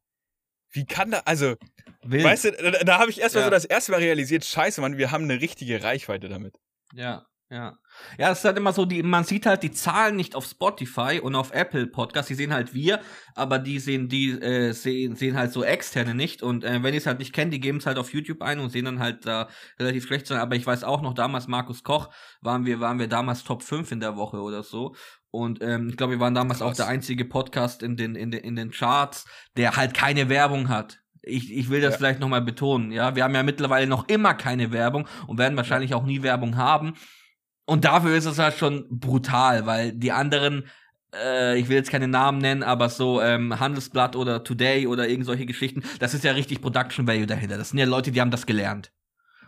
wie 0.70 0.84
kann 0.84 1.10
da, 1.10 1.20
also, 1.24 1.54
Wild. 2.02 2.24
weißt 2.24 2.44
du, 2.44 2.52
da, 2.52 2.70
da 2.84 2.98
habe 2.98 3.10
ich 3.10 3.20
erstmal 3.20 3.42
Ja. 3.42 3.46
so 3.46 3.50
das 3.50 3.64
erste 3.64 3.92
Mal 3.92 3.98
realisiert, 4.00 4.44
scheiße, 4.44 4.80
Mann, 4.80 4.98
wir 4.98 5.10
haben 5.10 5.24
eine 5.24 5.40
richtige 5.40 5.82
Reichweite 5.82 6.28
damit. 6.28 6.56
Ja, 6.92 7.26
ja. 7.50 7.78
Ja, 8.18 8.30
es 8.30 8.38
ist 8.38 8.44
halt 8.44 8.56
immer 8.58 8.72
so, 8.72 8.84
die, 8.84 9.02
man 9.02 9.24
sieht 9.24 9.46
halt 9.46 9.62
die 9.62 9.70
Zahlen 9.70 10.16
nicht 10.16 10.34
auf 10.34 10.44
Spotify 10.44 11.20
und 11.22 11.34
auf 11.34 11.52
Apple 11.52 11.86
Podcast, 11.86 12.28
die 12.28 12.34
sehen 12.34 12.52
halt 12.52 12.74
wir, 12.74 13.00
aber 13.34 13.58
die 13.58 13.78
sehen, 13.78 14.08
die 14.08 14.30
äh, 14.32 14.72
sehen, 14.72 15.16
sehen 15.16 15.36
halt 15.36 15.52
so 15.52 15.64
externe 15.64 16.14
nicht. 16.14 16.42
Und 16.42 16.64
äh, 16.64 16.82
wenn 16.82 16.92
die 16.92 16.98
es 16.98 17.06
halt 17.06 17.18
nicht 17.20 17.32
kennen, 17.32 17.50
die 17.50 17.60
geben 17.60 17.78
es 17.78 17.86
halt 17.86 17.98
auf 17.98 18.12
YouTube 18.12 18.42
ein 18.42 18.58
und 18.60 18.70
sehen 18.70 18.84
dann 18.84 18.98
halt 18.98 19.24
da 19.26 19.48
relativ 19.78 20.06
schlecht 20.06 20.26
sein. 20.26 20.38
Aber 20.40 20.56
ich 20.56 20.66
weiß 20.66 20.84
auch 20.84 21.00
noch, 21.02 21.14
damals 21.14 21.46
Markus 21.48 21.82
Koch 21.84 22.10
waren 22.42 22.66
wir, 22.66 22.80
waren 22.80 22.98
wir 22.98 23.08
damals 23.08 23.44
Top 23.44 23.62
5 23.62 23.92
in 23.92 24.00
der 24.00 24.16
Woche 24.16 24.38
oder 24.40 24.62
so. 24.62 24.94
Und 25.30 25.62
ähm, 25.62 25.88
ich 25.88 25.96
glaube, 25.96 26.14
wir 26.14 26.20
waren 26.20 26.34
damals 26.34 26.60
auch 26.62 26.68
Krass. 26.68 26.78
der 26.78 26.88
einzige 26.88 27.24
Podcast 27.24 27.82
in 27.82 27.96
den, 27.96 28.14
in 28.14 28.30
den, 28.30 28.40
in 28.42 28.56
den 28.56 28.70
Charts, 28.72 29.24
der 29.56 29.76
halt 29.76 29.94
keine 29.94 30.28
Werbung 30.28 30.68
hat. 30.68 30.98
Ich, 31.22 31.52
ich 31.52 31.70
will 31.70 31.80
das 31.80 31.94
Ja. 31.94 31.98
vielleicht 31.98 32.20
nochmal 32.20 32.40
betonen, 32.42 32.92
ja. 32.92 33.16
Wir 33.16 33.24
haben 33.24 33.34
ja 33.34 33.42
mittlerweile 33.42 33.86
noch 33.88 34.06
immer 34.08 34.34
keine 34.34 34.70
Werbung 34.70 35.08
und 35.26 35.38
werden 35.38 35.56
wahrscheinlich 35.56 35.92
auch 35.92 36.04
nie 36.04 36.22
Werbung 36.22 36.56
haben. 36.56 36.94
Und 37.66 37.84
dafür 37.84 38.16
ist 38.16 38.26
es 38.26 38.38
halt 38.38 38.54
schon 38.54 38.86
brutal, 38.88 39.66
weil 39.66 39.92
die 39.92 40.12
anderen, 40.12 40.68
äh, 41.14 41.58
ich 41.58 41.68
will 41.68 41.76
jetzt 41.76 41.90
keine 41.90 42.08
Namen 42.08 42.38
nennen, 42.38 42.62
aber 42.62 42.88
so 42.88 43.20
ähm, 43.20 43.58
Handelsblatt 43.58 44.14
oder 44.16 44.44
Today 44.44 44.86
oder 44.86 45.08
irgend 45.08 45.26
solche 45.26 45.46
Geschichten, 45.46 45.82
das 45.98 46.14
ist 46.14 46.24
ja 46.24 46.32
richtig 46.32 46.62
Production 46.62 47.06
Value 47.06 47.26
dahinter. 47.26 47.58
Das 47.58 47.70
sind 47.70 47.78
ja 47.78 47.84
Leute, 47.86 48.12
die 48.12 48.20
haben 48.20 48.30
das 48.30 48.46
gelernt. 48.46 48.92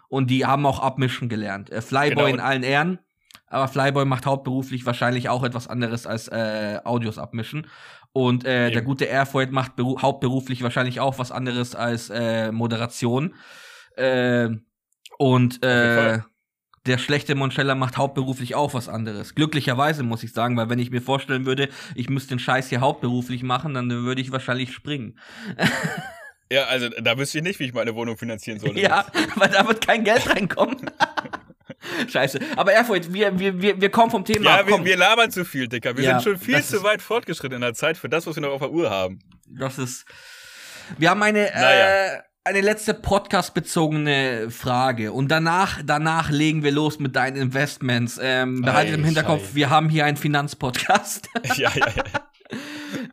Und 0.09 0.31
die 0.31 0.45
haben 0.45 0.66
auch 0.66 0.81
abmischen 0.81 1.29
gelernt. 1.29 1.71
Äh, 1.71 1.81
Flyboy 1.81 2.11
Genau. 2.11 2.27
in 2.27 2.41
allen 2.41 2.62
Ehren, 2.64 2.99
aber 3.47 3.69
Flyboy 3.69 4.05
macht 4.05 4.27
hauptberuflich 4.27 4.85
wahrscheinlich 4.85 5.29
auch 5.29 5.45
etwas 5.45 5.69
anderes 5.69 6.07
als 6.07 6.29
äh, 6.29 6.81
Audios 6.85 7.19
abmischen. 7.19 7.66
Und 8.12 8.45
äh, 8.45 8.71
der 8.73 8.83
gute 8.83 9.05
Airfoid 9.05 9.53
macht 9.53 9.77
beru 9.77 10.01
hauptberuflich 10.01 10.62
wahrscheinlich 10.62 10.99
auch 10.99 11.19
was 11.19 11.31
anderes 11.31 11.75
als 11.77 12.11
äh, 12.11 12.51
Moderation. 12.51 13.35
Äh, 13.97 14.49
und 15.19 15.62
äh. 15.62 16.21
Der 16.89 16.99
schlechte 16.99 17.34
Monchella 17.34 17.74
macht 17.74 17.97
hauptberuflich 17.97 18.55
auch 18.55 18.74
was 18.74 18.89
anderes. 18.89 19.34
Glücklicherweise 19.34 20.03
muss 20.03 20.22
ich 20.22 20.32
sagen, 20.32 20.57
weil 20.57 20.68
wenn 20.70 20.78
ich 20.78 20.91
mir 20.91 21.01
vorstellen 21.03 21.47
würde, 21.47 21.68
ich 21.95 22.09
müsste 22.11 22.30
den 22.30 22.39
Scheiß 22.39 22.68
hier 22.68 22.80
hauptberuflich 22.80 23.43
machen, 23.43 23.74
dann 23.74 23.89
würde 23.91 24.20
ich 24.20 24.32
wahrscheinlich 24.32 24.72
springen. 24.72 25.18
Ja, 26.51 26.64
also 26.64 26.89
da 26.89 27.18
wüsste 27.18 27.36
ich 27.36 27.45
nicht, 27.45 27.61
wie 27.61 27.64
ich 27.64 27.74
meine 27.74 27.95
Wohnung 27.95 28.16
finanzieren 28.16 28.59
soll. 28.59 28.78
Ja, 28.78 29.05
weil 29.34 29.51
da 29.51 29.68
wird 29.68 29.86
kein 29.86 30.03
Geld 30.03 30.26
reinkommen. 30.34 30.78
Scheiße. 32.09 32.39
Aber 32.57 32.72
Erfurt, 32.72 33.12
wir, 33.12 33.39
wir, 33.39 33.61
wir, 33.61 33.78
wir 33.78 33.91
kommen 33.91 34.11
vom 34.11 34.24
Thema 34.24 34.45
Ja, 34.47 34.61
ab. 34.61 34.66
wir, 34.66 34.82
wir 34.82 34.97
labern 34.97 35.30
zu 35.30 35.45
viel, 35.45 35.68
Dicker. 35.68 35.95
Wir 35.95 36.05
Ja, 36.05 36.11
sind 36.20 36.22
schon 36.22 36.39
viel 36.39 36.62
zu 36.62 36.82
weit 36.82 37.03
fortgeschritten 37.03 37.57
in 37.57 37.61
der 37.61 37.74
Zeit 37.74 37.99
für 37.99 38.09
das, 38.09 38.26
was 38.26 38.34
wir 38.36 38.41
noch 38.43 38.53
auf 38.53 38.61
der 38.61 38.70
Uhr 38.70 38.89
haben. 38.89 39.18
das 39.47 39.76
ist. 39.76 40.07
Wir 40.97 41.11
haben 41.11 41.22
eine, 41.22 41.51
Naja. 41.55 42.14
äh, 42.14 42.22
eine 42.49 42.63
letzte 42.63 42.95
Podcast-bezogene 42.95 44.51
Frage. 44.51 45.13
Und 45.13 45.29
danach, 45.29 45.83
danach 45.85 46.31
legen 46.31 46.63
wir 46.63 46.73
los 46.73 46.99
mit 46.99 47.15
deinen 47.15 47.37
Investments. 47.37 48.19
Ähm, 48.23 48.63
behaltet 48.63 48.95
Ei, 48.95 48.99
im 48.99 49.05
Hinterkopf, 49.05 49.49
schei. 49.49 49.55
wir 49.55 49.71
haben 49.71 49.91
hier 49.91 50.07
einen 50.07 50.17
Finanzpodcast. 50.17 51.29
ja, 51.57 51.71
ja, 51.75 51.93
ja. 51.95 52.31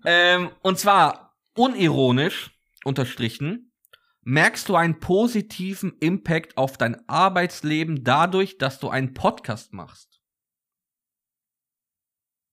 ähm, 0.06 0.52
und 0.62 0.80
zwar 0.80 1.36
unironisch 1.54 2.52
unterstrichen. 2.86 3.74
Merkst 4.22 4.70
du 4.70 4.78
einen 4.78 5.02
positiven 5.02 5.98
Impact 6.00 6.56
auf 6.56 6.78
dein 6.78 6.98
Arbeitsleben 7.10 8.06
dadurch, 8.06 8.58
dass 8.58 8.80
du 8.80 8.88
einen 8.88 9.14
Podcast 9.14 9.74
machst? 9.74 10.22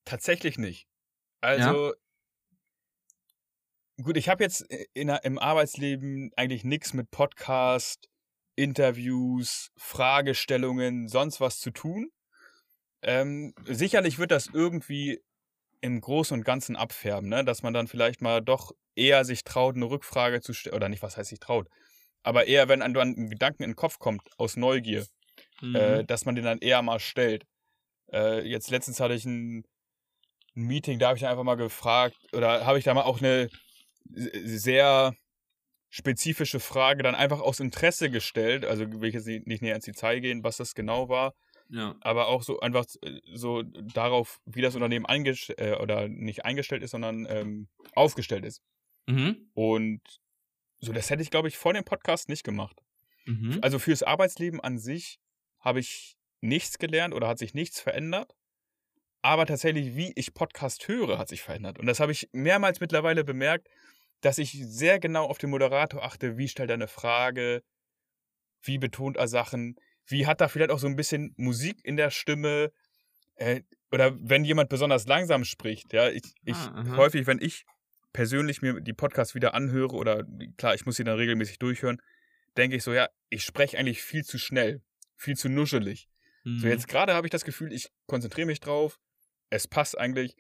Tatsächlich 0.05 0.59
nicht. 0.59 0.89
Also, 1.41 1.93
gut, 4.03 4.16
ich 4.16 4.28
habe 4.28 4.42
jetzt 4.44 4.62
in, 4.94 5.09
der- 5.09 5.24
im 5.24 5.38
Arbeitsleben 5.38 6.30
eigentlich 6.36 6.64
nichts 6.64 6.92
mit 6.92 7.11
Podcast, 7.11 8.09
Interviews, 8.57 9.70
Fragestellungen, 9.76 11.09
sonst 11.09 11.40
was 11.40 11.59
zu 11.59 11.70
tun. 11.70 12.11
Ähm, 13.03 13.55
sicherlich 13.64 14.18
wird 14.18 14.30
das 14.30 14.48
irgendwie 14.53 15.20
im 15.80 16.00
Großen 16.00 16.36
und 16.38 16.44
Ganzen 16.44 16.76
abfärben, 16.76 17.28
ne? 17.28 17.44
dass 17.44 17.62
man 17.62 17.72
dann 17.74 17.88
vielleicht 17.88 18.20
mal 18.20 18.40
doch 18.40 18.72
eher 18.94 19.24
sich 19.24 19.42
traut, 19.42 19.74
eine 19.74 19.86
Rückfrage 19.86 20.40
zu 20.40 20.53
stellen, 20.53 20.76
oder 20.76 20.88
nicht, 20.88 21.03
was 21.03 21.16
heißt 21.16 21.30
sich 21.30 21.40
traut, 21.40 21.66
aber 22.22 22.46
eher, 22.46 22.68
wenn 22.68 22.82
einem 22.82 22.96
ein 22.96 23.30
Gedanken 23.30 23.64
in 23.64 23.70
den 23.70 23.76
Kopf 23.76 23.98
kommt, 23.98 24.22
aus 24.38 24.57
Neugier, 24.57 25.07
Mhm. 25.61 25.74
äh, 25.76 26.05
dass 26.05 26.24
man 26.24 26.34
den 26.34 26.44
dann 26.44 26.59
eher 26.59 26.82
mal 26.82 27.00
stellt. 27.00 27.44
Äh, 28.12 28.46
jetzt 28.46 28.70
letztens 28.70 29.00
hatte 29.00 29.14
ich 29.14 29.24
ein, 29.24 29.64
ein 30.55 30.62
Meeting, 30.66 30.98
da 30.98 31.09
habe 31.09 31.16
ich 31.16 31.22
dann 31.22 31.30
einfach 31.30 31.42
mal 31.44 31.57
gefragt, 31.57 32.16
oder 32.32 32.66
habe 32.66 32.78
ich 32.78 32.84
da 32.84 32.94
mal 32.94 33.03
auch 33.03 33.18
eine 33.20 33.48
sehr 34.11 35.14
spezifische 35.90 36.59
Frage 36.59 37.03
dann 37.03 37.14
einfach 37.14 37.40
aus 37.40 37.61
Interesse 37.61 38.11
gestellt. 38.11 38.64
Also 38.64 38.90
will 39.00 39.09
ich 39.09 39.14
jetzt 39.14 39.26
nicht, 39.26 39.62
näher 39.62 39.76
ins 39.76 39.84
Detail 39.84 40.20
gehen, 40.20 40.42
was 40.42 40.57
das 40.57 40.74
genau 40.74 41.09
war, 41.11 41.34
ja. 41.68 41.96
aber 42.00 42.28
auch 42.28 42.42
so 42.42 42.61
einfach 42.61 42.86
äh, 43.03 43.20
so 43.34 43.62
darauf, 43.62 44.40
wie 44.46 44.62
das 44.62 44.74
Unternehmen 44.74 45.05
eingestellt 45.07 45.61
äh, 45.61 45.74
oder 45.74 46.09
nicht 46.09 46.44
eingestellt 46.44 46.82
ist, 46.82 46.92
sondern 46.92 47.26
ähm, 47.28 47.68
aufgestellt 47.94 48.44
ist. 48.44 48.62
Mhm. 49.07 49.50
Und 49.53 50.00
so, 50.80 50.92
das 50.92 51.11
hätte 51.11 51.22
ich, 51.22 51.30
glaube 51.30 51.48
ich, 51.48 51.59
vor 51.59 51.74
dem 51.74 51.84
Podcast 51.84 52.28
nicht 52.28 52.42
gemacht. 52.42 52.82
Mhm. 53.26 53.59
Also 53.62 53.78
fürs 53.78 54.03
Arbeitsleben 54.03 54.61
an 54.61 54.78
sich 54.78 55.20
habe 55.61 55.80
ich 55.80 56.16
nichts 56.40 56.78
gelernt 56.78 57.14
oder 57.14 57.28
hat 57.28 57.38
sich 57.38 57.53
nichts 57.53 57.80
verändert. 57.80 58.34
Aber 59.20 59.46
tatsächlich, 59.46 59.94
wie 59.94 60.12
ich 60.16 60.34
Podcast 60.34 60.88
höre, 60.88 61.18
hat 61.18 61.28
sich 61.28 61.42
verändert. 61.42 61.78
Und 61.78 61.86
das 61.86 62.00
habe 62.00 62.11
ich 62.11 62.28
mehrmals 62.32 62.80
mittlerweile 62.80 63.22
bemerkt, 63.22 63.68
dass 64.22 64.38
ich 64.38 64.52
sehr 64.64 64.98
genau 64.98 65.26
auf 65.26 65.38
den 65.38 65.50
Moderator 65.50 66.02
achte. 66.02 66.38
Wie 66.38 66.48
stellt 66.48 66.70
er 66.70 66.74
eine 66.74 66.88
Frage? 66.88 67.62
Wie 68.62 68.78
betont 68.78 69.16
er 69.16 69.28
Sachen? 69.28 69.76
Wie 70.06 70.26
hat 70.26 70.40
er 70.40 70.48
vielleicht 70.48 70.70
auch 70.70 70.78
so 70.78 70.86
ein 70.86 70.96
bisschen 70.96 71.34
Musik 71.36 71.80
in 71.84 71.96
der 71.96 72.10
Stimme? 72.10 72.72
Äh, 73.34 73.62
oder 73.90 74.16
wenn 74.18 74.44
jemand 74.44 74.70
besonders 74.70 75.06
langsam 75.06 75.44
spricht, 75.44 75.92
ja, 75.92 76.08
ich, 76.08 76.22
ich 76.44 76.56
ah, 76.56 76.96
häufig, 76.96 77.26
wenn 77.26 77.40
ich 77.40 77.64
persönlich 78.12 78.62
mir 78.62 78.80
die 78.80 78.92
Podcasts 78.92 79.34
wieder 79.34 79.54
anhöre 79.54 79.94
oder 79.96 80.24
klar, 80.56 80.74
ich 80.74 80.86
muss 80.86 80.96
sie 80.96 81.04
dann 81.04 81.18
regelmäßig 81.18 81.58
durchhören, 81.58 82.00
denke 82.56 82.76
ich 82.76 82.84
so, 82.84 82.92
ja, 82.92 83.08
ich 83.28 83.44
spreche 83.44 83.76
eigentlich 83.76 84.02
viel 84.02 84.24
zu 84.24 84.38
schnell, 84.38 84.82
viel 85.16 85.36
zu 85.36 85.48
nuschelig. 85.48 86.08
Mhm. 86.44 86.58
So 86.58 86.68
jetzt 86.68 86.88
gerade 86.88 87.14
habe 87.14 87.26
ich 87.26 87.30
das 87.30 87.44
Gefühl, 87.44 87.72
ich 87.72 87.90
konzentriere 88.06 88.46
mich 88.46 88.60
drauf, 88.60 89.00
es 89.50 89.66
passt 89.66 89.98
eigentlich, 89.98 90.36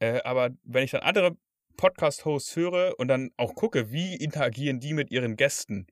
äh, 0.00 0.20
aber 0.22 0.50
wenn 0.64 0.84
ich 0.84 0.90
dann 0.90 1.02
andere 1.02 1.36
Podcast-Hosts 1.76 2.56
höre 2.56 2.98
und 2.98 3.08
dann 3.08 3.30
auch 3.36 3.54
gucke, 3.54 3.90
wie 3.92 4.16
interagieren 4.16 4.80
die 4.80 4.92
mit 4.92 5.10
ihren 5.10 5.36
Gästen, 5.36 5.86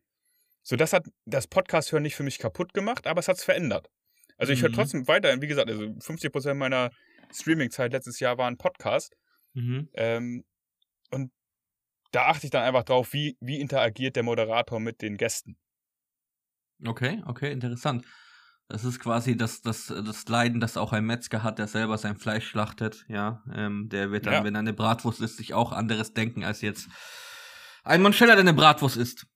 so 0.68 0.76
das 0.76 0.93
hat 0.93 1.07
das 1.24 1.47
Podcast-Hören 1.47 2.03
nicht 2.03 2.14
für 2.14 2.22
mich 2.22 2.39
kaputt 2.39 2.74
gemacht, 2.74 3.07
aber 3.07 3.20
es 3.20 3.29
hat 3.29 3.39
es 3.39 3.45
verändert. 3.45 3.89
Also 4.37 4.53
ich 4.53 4.61
mhm. 4.61 4.66
höre 4.66 4.72
trotzdem 4.72 5.09
weiter, 5.09 5.41
wie 5.41 5.47
gesagt, 5.47 5.70
also 5.70 5.85
50% 5.85 6.53
meiner 6.55 6.91
Streaming-Zeit 7.33 7.93
letztes 7.93 8.20
Jahr 8.20 8.37
war 8.37 8.49
ein 8.49 8.59
Podcast. 8.59 9.16
Mhm. 9.55 9.89
Ähm, 9.95 10.45
und 11.11 11.33
da 12.12 12.26
achte 12.26 12.47
ich 12.47 12.51
dann 12.51 12.64
einfach 12.64 12.85
drauf, 12.85 13.14
wie, 13.14 13.39
wie 13.41 13.61
interagiert 13.61 14.16
der 14.16 14.22
Moderator 14.22 14.79
mit 14.79 15.01
den 15.01 15.16
Gästen. 15.16 15.57
Okay, 16.85 17.22
okay, 17.26 17.51
interessant. 17.51 18.05
Das 18.69 18.85
ist 18.85 19.01
quasi 19.01 19.37
das, 19.37 19.62
das, 19.62 19.87
das 19.87 20.29
Leiden, 20.29 20.61
das 20.61 20.77
auch 20.77 20.93
ein 20.93 21.05
Metzger 21.05 21.43
hat, 21.43 21.59
der 21.59 21.69
selber 21.69 21.97
sein 21.97 22.16
Fleisch 22.16 22.47
schlachtet, 22.47 23.07
ja. 23.09 23.43
Ähm, 23.55 23.89
der 23.89 24.11
wird 24.11 24.27
dann, 24.27 24.35
ja. 24.35 24.45
wenn 24.45 24.55
er 24.55 24.61
eine 24.61 24.75
Bratwurst 24.75 25.21
isst, 25.21 25.39
sich 25.39 25.55
auch 25.55 25.73
anderes 25.73 26.12
denken 26.12 26.45
als 26.45 26.61
jetzt 26.61 26.89
ein 27.85 28.03
Moncheller, 28.03 28.33
der 28.33 28.41
eine 28.41 28.53
Bratwurst 28.53 28.99
isst. 28.99 29.27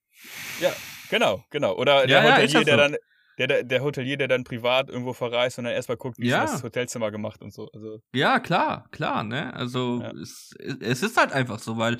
Ja, 0.61 0.70
genau, 1.09 1.43
genau. 1.51 1.74
Oder 1.76 2.07
der 2.07 2.22
ja, 2.22 2.33
Hotelier, 2.33 2.59
ja, 2.59 2.64
der 2.64 2.74
so. 2.74 2.80
dann 2.80 2.97
der, 3.39 3.64
der 3.64 3.83
Hotelier, 3.83 4.16
der 4.16 4.28
dann 4.28 4.45
privat 4.45 4.91
irgendwo 4.91 5.12
verreist 5.12 5.59
und 5.59 5.64
dann 5.64 5.72
erstmal 5.72 5.97
guckt, 5.97 6.18
wie 6.18 6.28
ja. 6.28 6.45
ist 6.45 6.53
das 6.53 6.62
Hotelzimmer 6.62 7.11
gemacht 7.11 7.41
und 7.43 7.53
so. 7.53 7.68
Also. 7.72 8.01
Ja, 8.14 8.41
klar, 8.41 8.89
klar, 8.91 9.24
ne? 9.24 9.55
Also 9.55 10.01
ja. 10.03 10.11
es, 10.12 10.55
es 10.80 11.03
ist 11.03 11.16
halt 11.16 11.33
einfach 11.33 11.59
so, 11.59 11.78
weil 11.78 11.99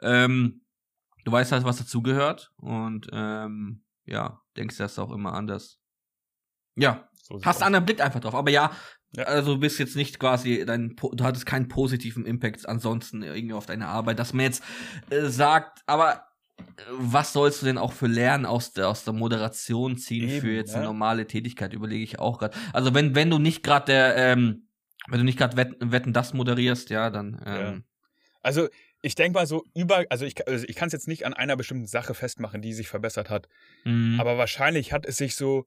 ähm, 0.00 0.62
du 1.24 1.32
weißt 1.32 1.52
halt, 1.52 1.64
was 1.64 1.78
dazugehört 1.78 2.52
und 2.56 3.08
ähm, 3.12 3.84
ja, 4.04 4.40
denkst 4.56 4.76
das 4.78 4.98
auch 4.98 5.10
immer 5.10 5.34
anders. 5.34 5.80
Ja, 6.76 7.08
so 7.22 7.40
hast 7.42 7.62
einen 7.62 7.68
anderen 7.68 7.86
Blick 7.86 8.00
einfach 8.00 8.20
drauf. 8.20 8.34
Aber 8.34 8.50
ja, 8.50 8.70
ja, 9.16 9.24
also 9.24 9.54
du 9.54 9.60
bist 9.60 9.78
jetzt 9.78 9.96
nicht 9.96 10.18
quasi 10.18 10.64
dein, 10.66 10.96
du 10.96 11.24
hattest 11.24 11.46
keinen 11.46 11.68
positiven 11.68 12.26
Impact 12.26 12.68
ansonsten 12.68 13.22
irgendwie 13.22 13.54
auf 13.54 13.66
deine 13.66 13.86
Arbeit, 13.86 14.18
dass 14.18 14.32
man 14.32 14.44
jetzt 14.44 14.62
äh, 15.10 15.26
sagt, 15.26 15.82
aber 15.86 16.26
was 16.90 17.32
sollst 17.32 17.62
du 17.62 17.66
denn 17.66 17.78
auch 17.78 17.92
für 17.92 18.06
Lernen 18.06 18.46
aus 18.46 18.72
der, 18.72 18.88
aus 18.88 19.04
der 19.04 19.12
Moderation 19.12 19.96
ziehen 19.98 20.28
Eben, 20.28 20.40
für 20.40 20.52
jetzt 20.52 20.72
ja. 20.72 20.78
eine 20.78 20.86
normale 20.86 21.26
Tätigkeit, 21.26 21.72
überlege 21.72 22.02
ich 22.02 22.18
auch 22.18 22.38
gerade. 22.38 22.56
Also 22.72 22.94
wenn, 22.94 23.14
wenn 23.14 23.30
du 23.30 23.38
nicht 23.38 23.62
gerade 23.62 23.86
der, 23.86 24.16
ähm, 24.16 24.68
wenn 25.08 25.18
du 25.18 25.24
nicht 25.24 25.38
gerade 25.38 25.56
Wetten, 25.56 25.92
Wetten 25.92 26.12
das 26.12 26.32
moderierst, 26.32 26.90
ja, 26.90 27.10
dann. 27.10 27.40
Ähm, 27.44 27.60
ja. 27.60 27.80
Also 28.42 28.68
ich 29.02 29.14
denke 29.14 29.38
mal 29.38 29.46
so 29.46 29.64
über, 29.74 30.04
also 30.08 30.24
ich, 30.24 30.46
also 30.48 30.64
ich 30.66 30.76
kann 30.76 30.86
es 30.86 30.92
jetzt 30.92 31.08
nicht 31.08 31.26
an 31.26 31.34
einer 31.34 31.56
bestimmten 31.56 31.86
Sache 31.86 32.14
festmachen, 32.14 32.62
die 32.62 32.72
sich 32.72 32.88
verbessert 32.88 33.30
hat. 33.30 33.48
Mhm. 33.84 34.18
Aber 34.18 34.38
wahrscheinlich 34.38 34.92
hat 34.92 35.06
es 35.06 35.16
sich 35.16 35.34
so 35.34 35.66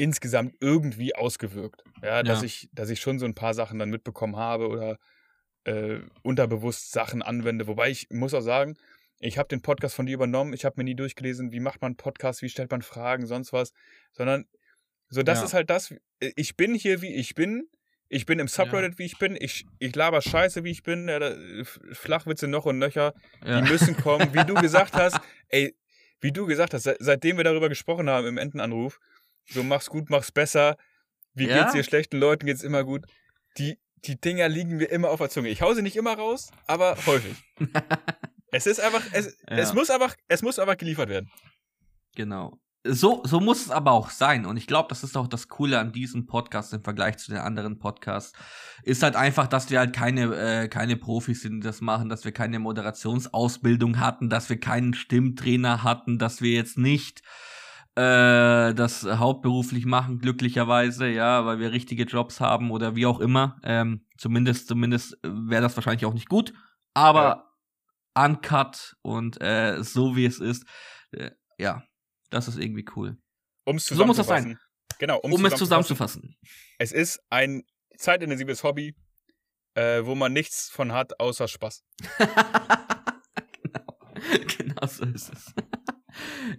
insgesamt 0.00 0.54
irgendwie 0.60 1.14
ausgewirkt. 1.14 1.84
Ja, 2.02 2.22
dass 2.22 2.40
ja. 2.40 2.46
ich, 2.46 2.70
dass 2.72 2.88
ich 2.88 3.00
schon 3.00 3.18
so 3.18 3.26
ein 3.26 3.34
paar 3.34 3.52
Sachen 3.52 3.78
dann 3.78 3.90
mitbekommen 3.90 4.36
habe 4.36 4.68
oder 4.68 4.98
äh, 5.64 5.98
unterbewusst 6.22 6.92
Sachen 6.92 7.20
anwende. 7.22 7.66
Wobei 7.66 7.90
ich 7.90 8.08
muss 8.10 8.32
auch 8.32 8.40
sagen, 8.40 8.76
ich 9.18 9.36
habe 9.36 9.48
den 9.48 9.60
Podcast 9.60 9.94
von 9.94 10.06
dir 10.06 10.14
übernommen, 10.14 10.54
ich 10.54 10.64
habe 10.64 10.76
mir 10.78 10.84
nie 10.84 10.94
durchgelesen, 10.94 11.52
wie 11.52 11.60
macht 11.60 11.82
man 11.82 11.96
Podcast, 11.96 12.40
wie 12.40 12.48
stellt 12.48 12.70
man 12.70 12.80
Fragen, 12.80 13.26
sonst 13.26 13.52
was, 13.52 13.72
sondern 14.12 14.46
so 15.10 15.22
das 15.22 15.40
ja. 15.40 15.44
ist 15.44 15.54
halt 15.54 15.68
das, 15.68 15.94
ich 16.20 16.56
bin 16.56 16.74
hier, 16.74 17.02
wie 17.02 17.14
ich 17.14 17.34
bin, 17.34 17.68
ich 18.08 18.24
bin 18.24 18.38
im 18.38 18.48
Subreddit, 18.48 18.92
ja. 18.92 18.98
wie 18.98 19.04
ich 19.04 19.18
bin, 19.18 19.36
ich, 19.38 19.66
ich 19.78 19.94
laber 19.94 20.22
Scheiße, 20.22 20.64
wie 20.64 20.70
ich 20.70 20.82
bin, 20.82 21.08
ja, 21.08 21.34
Flachwitze 21.92 22.48
noch 22.48 22.64
und 22.64 22.78
nöcher, 22.78 23.12
die 23.44 23.70
müssen 23.70 23.96
kommen, 23.96 24.32
wie 24.32 24.44
du 24.44 24.54
gesagt 24.54 24.94
hast, 24.94 25.20
ey, 25.48 25.76
wie 26.22 26.32
du 26.32 26.46
gesagt 26.46 26.72
hast, 26.72 26.88
seitdem 26.98 27.36
wir 27.36 27.44
darüber 27.44 27.68
gesprochen 27.68 28.08
haben 28.08 28.26
im 28.26 28.38
Entenanruf, 28.38 28.98
so 29.50 29.62
mach's 29.62 29.90
gut, 29.90 30.10
mach's 30.10 30.32
besser, 30.32 30.76
wie 31.34 31.46
geht's 31.46 31.72
dir 31.72 31.84
schlechten 31.84 32.18
Leuten, 32.18 32.46
geht's 32.46 32.62
immer 32.62 32.84
gut, 32.84 33.06
die, 33.58 33.78
die 34.04 34.20
Dinger 34.20 34.48
liegen 34.48 34.76
mir 34.76 34.86
immer 34.86 35.10
auf 35.10 35.18
der 35.18 35.30
Zunge. 35.30 35.48
Ich 35.48 35.62
hau 35.62 35.74
sie 35.74 35.82
nicht 35.82 35.96
immer 35.96 36.14
raus, 36.14 36.50
aber 36.66 36.96
häufig. 37.06 37.36
Es 38.52 38.66
ist 38.66 38.80
einfach, 38.80 39.02
es, 39.12 39.36
ja. 39.48 39.56
es 39.56 39.74
muss 39.74 39.90
einfach, 39.90 40.16
es 40.28 40.42
muss 40.42 40.58
einfach 40.58 40.76
geliefert 40.76 41.08
werden. 41.08 41.30
Genau. 42.16 42.58
So, 42.82 43.22
so 43.24 43.40
muss 43.40 43.66
es 43.66 43.70
aber 43.70 43.92
auch 43.92 44.08
sein. 44.08 44.46
Und 44.46 44.56
ich 44.56 44.66
glaube, 44.66 44.88
das 44.88 45.04
ist 45.04 45.16
auch 45.16 45.28
das 45.28 45.48
Coole 45.48 45.78
an 45.78 45.92
diesem 45.92 46.26
Podcast 46.26 46.72
im 46.72 46.82
Vergleich 46.82 47.18
zu 47.18 47.30
den 47.30 47.40
anderen 47.40 47.78
Podcasts. 47.78 48.32
Ist 48.82 49.02
halt 49.02 49.16
einfach, 49.16 49.46
dass 49.46 49.70
wir 49.70 49.78
halt 49.78 49.94
keine, 49.94 50.34
äh, 50.34 50.68
keine 50.68 50.96
Profis 50.96 51.42
sind, 51.42 51.60
die 51.60 51.66
das 51.66 51.82
machen, 51.82 52.08
dass 52.08 52.24
wir 52.24 52.32
keine 52.32 52.58
Moderationsausbildung 52.58 54.00
hatten, 54.00 54.30
dass 54.30 54.48
wir 54.48 54.58
keinen 54.58 54.94
Stimmtrainer 54.94 55.84
hatten, 55.84 56.18
dass 56.18 56.40
wir 56.40 56.52
jetzt 56.52 56.78
nicht 56.78 57.22
äh, 57.96 58.74
das 58.74 59.04
hauptberuflich 59.04 59.86
machen, 59.86 60.18
glücklicherweise, 60.18 61.08
ja, 61.08 61.44
weil 61.44 61.58
wir 61.58 61.72
richtige 61.72 62.04
Jobs 62.04 62.40
haben 62.40 62.70
oder 62.70 62.96
wie 62.96 63.06
auch 63.06 63.20
immer. 63.20 63.58
Ähm, 63.62 64.06
zumindest, 64.16 64.68
zumindest 64.68 65.18
wäre 65.22 65.62
das 65.62 65.76
wahrscheinlich 65.76 66.06
auch 66.06 66.14
nicht 66.14 66.28
gut. 66.28 66.52
Aber 66.94 67.22
ja 67.22 67.50
uncut 68.14 68.96
und 69.02 69.40
äh, 69.40 69.82
so 69.82 70.16
wie 70.16 70.26
es 70.26 70.40
ist. 70.40 70.64
Äh, 71.12 71.30
ja, 71.58 71.82
das 72.30 72.48
ist 72.48 72.58
irgendwie 72.58 72.84
cool. 72.96 73.16
Um's 73.64 73.86
so 73.86 74.04
muss 74.04 74.16
das 74.16 74.26
sein. 74.26 74.58
Genau, 74.98 75.18
um 75.18 75.44
es 75.44 75.54
zusammenzufassen. 75.54 76.36
Es 76.78 76.92
ist 76.92 77.20
ein 77.30 77.62
zeitintensives 77.96 78.62
Hobby, 78.64 78.94
äh, 79.74 80.04
wo 80.04 80.14
man 80.14 80.32
nichts 80.32 80.68
von 80.68 80.92
hat, 80.92 81.18
außer 81.20 81.48
Spaß. 81.48 81.84
genau. 83.62 83.98
genau 84.58 84.86
so 84.86 85.04
ist 85.04 85.32
es. 85.32 85.54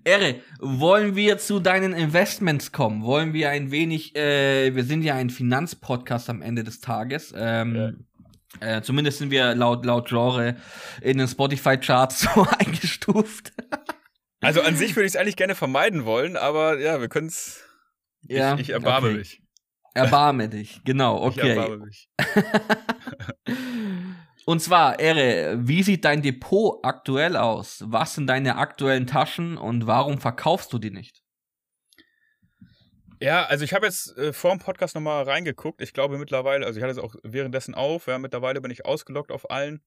Ehre, 0.03 0.41
wollen 0.59 1.15
wir 1.15 1.37
zu 1.37 1.59
deinen 1.59 1.93
Investments 1.93 2.71
kommen? 2.71 3.03
Wollen 3.03 3.33
wir 3.33 3.49
ein 3.49 3.71
wenig, 3.71 4.15
äh, 4.15 4.75
wir 4.75 4.83
sind 4.83 5.03
ja 5.03 5.15
ein 5.15 5.29
Finanzpodcast 5.29 6.29
am 6.29 6.41
Ende 6.41 6.63
des 6.63 6.81
Tages. 6.81 7.33
Ähm, 7.35 7.75
ja. 7.75 7.91
Äh, 8.59 8.81
zumindest 8.81 9.19
sind 9.19 9.31
wir 9.31 9.55
laut, 9.55 9.85
laut 9.85 10.09
Genre 10.09 10.57
in 11.01 11.17
den 11.17 11.27
Spotify-Charts 11.27 12.19
so 12.35 12.45
eingestuft. 12.59 13.53
also 14.41 14.61
an 14.61 14.75
sich 14.75 14.95
würde 14.95 15.05
ich 15.05 15.13
es 15.13 15.15
eigentlich 15.15 15.37
gerne 15.37 15.55
vermeiden 15.55 16.05
wollen, 16.05 16.35
aber 16.35 16.79
ja, 16.79 16.99
wir 16.99 17.07
können 17.07 17.27
es. 17.27 17.63
Ja, 18.23 18.55
ich, 18.55 18.61
ich 18.61 18.69
erbarme 18.71 19.09
okay. 19.09 19.17
mich. 19.17 19.41
Erbarme 19.93 20.49
dich, 20.49 20.81
genau, 20.83 21.21
okay. 21.23 21.51
Ich 21.51 21.57
erbarme 21.57 21.85
mich. 21.85 22.09
Und 24.45 24.59
zwar, 24.59 24.99
Ere, 24.99 25.57
wie 25.67 25.83
sieht 25.83 26.05
dein 26.05 26.21
Depot 26.21 26.79
aktuell 26.83 27.35
aus? 27.37 27.83
Was 27.85 28.15
sind 28.15 28.27
deine 28.27 28.57
aktuellen 28.57 29.07
Taschen 29.07 29.57
und 29.57 29.87
warum 29.87 30.19
verkaufst 30.19 30.73
du 30.73 30.79
die 30.79 30.91
nicht? 30.91 31.21
Ja, 33.19 33.45
also 33.45 33.63
ich 33.63 33.73
habe 33.75 33.85
jetzt 33.85 34.17
äh, 34.17 34.33
vor 34.33 34.49
dem 34.49 34.59
Podcast 34.59 34.95
nochmal 34.95 35.23
reingeguckt. 35.23 35.79
Ich 35.81 35.93
glaube 35.93 36.17
mittlerweile, 36.17 36.65
also 36.65 36.79
ich 36.79 36.83
hatte 36.83 36.93
es 36.93 36.97
auch 36.97 37.13
währenddessen 37.21 37.75
auf, 37.75 38.07
ja, 38.07 38.17
mittlerweile 38.17 38.61
bin 38.61 38.71
ich 38.71 38.83
ausgelockt 38.83 39.31
auf 39.31 39.51
allen, 39.51 39.79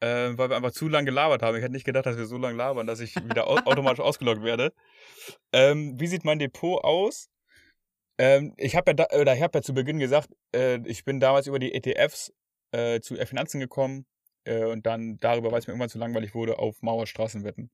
äh, 0.00 0.30
weil 0.38 0.48
wir 0.48 0.56
einfach 0.56 0.72
zu 0.72 0.88
lange 0.88 1.04
gelabert 1.04 1.42
haben. 1.42 1.54
Ich 1.54 1.62
hätte 1.62 1.74
nicht 1.74 1.84
gedacht, 1.84 2.06
dass 2.06 2.16
wir 2.16 2.24
so 2.24 2.38
lange 2.38 2.56
labern, 2.56 2.86
dass 2.86 3.00
ich 3.00 3.14
wieder 3.16 3.46
au 3.46 3.56
automatisch 3.56 4.00
ausgelockt 4.04 4.42
werde. 4.42 4.72
Ähm, 5.52 6.00
wie 6.00 6.06
sieht 6.06 6.24
mein 6.24 6.38
Depot 6.38 6.82
aus? 6.82 7.28
Ähm, 8.16 8.54
ich 8.56 8.74
habe 8.74 8.94
ja, 8.96 9.40
hab 9.40 9.54
ja 9.54 9.62
zu 9.62 9.74
Beginn 9.74 9.98
gesagt, 9.98 10.30
äh, 10.54 10.78
ich 10.86 11.04
bin 11.04 11.20
damals 11.20 11.46
über 11.46 11.58
die 11.58 11.74
ETFs 11.74 12.32
äh, 12.72 13.00
zu 13.00 13.14
Finanzen 13.16 13.60
gekommen 13.60 14.06
äh, 14.44 14.64
und 14.64 14.86
dann 14.86 15.18
darüber, 15.18 15.52
weil 15.52 15.60
es 15.60 15.66
mir 15.66 15.72
irgendwann 15.72 15.90
zu 15.90 15.98
langweilig 15.98 16.34
wurde, 16.34 16.58
auf 16.58 16.82
Mauerstraßenwetten. 16.82 17.70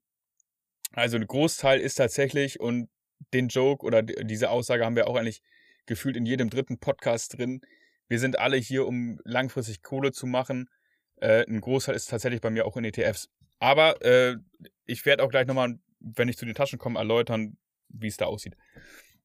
Also 0.93 1.17
ein 1.17 1.27
Großteil 1.27 1.81
ist 1.81 1.97
tatsächlich, 1.97 2.61
und 2.61 2.89
den 3.33 3.49
Joke 3.49 3.85
oder 3.85 4.03
diese 4.03 4.51
Aussage 4.51 4.85
haben 4.85 4.97
wir 4.97 5.09
auch 5.09 5.17
eigentlich 5.17 5.43
gefühlt 5.87 6.17
in 6.17 6.27
jedem 6.27 6.51
dritten 6.51 6.79
Podcast 6.79 7.37
drin. 7.37 7.61
Wir 8.09 8.19
sind 8.19 8.39
alle 8.39 8.57
hier, 8.57 8.87
um 8.87 9.21
langfristig 9.25 9.83
Kohle 9.83 10.13
zu 10.13 10.27
machen. 10.27 10.69
Äh, 11.17 11.45
ein 11.47 11.61
Großteil 11.61 11.95
ist 11.95 12.07
tatsächlich 12.07 12.41
bei 12.41 12.51
mir 12.51 12.67
auch 12.67 12.77
in 12.77 12.85
ETFs. 12.85 13.29
Aber 13.59 14.01
äh, 14.03 14.37
ich 14.85 15.05
werde 15.05 15.25
auch 15.25 15.31
gleich 15.31 15.47
nochmal, 15.47 15.79
wenn 16.01 16.29
ich 16.29 16.37
zu 16.39 16.47
den 16.47 16.55
Taschen 16.55 16.79
komme, 16.79 16.99
erläutern, 16.99 17.57
wie 17.89 18.07
es 18.07 18.17
da 18.17 18.27
aussieht. 18.27 18.57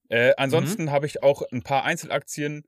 Äh, 0.09 0.33
ansonsten 0.37 0.85
mhm. 0.85 0.91
habe 0.91 1.05
ich 1.05 1.23
auch 1.23 1.43
ein 1.51 1.63
paar 1.63 1.83
Einzelaktien. 1.83 2.65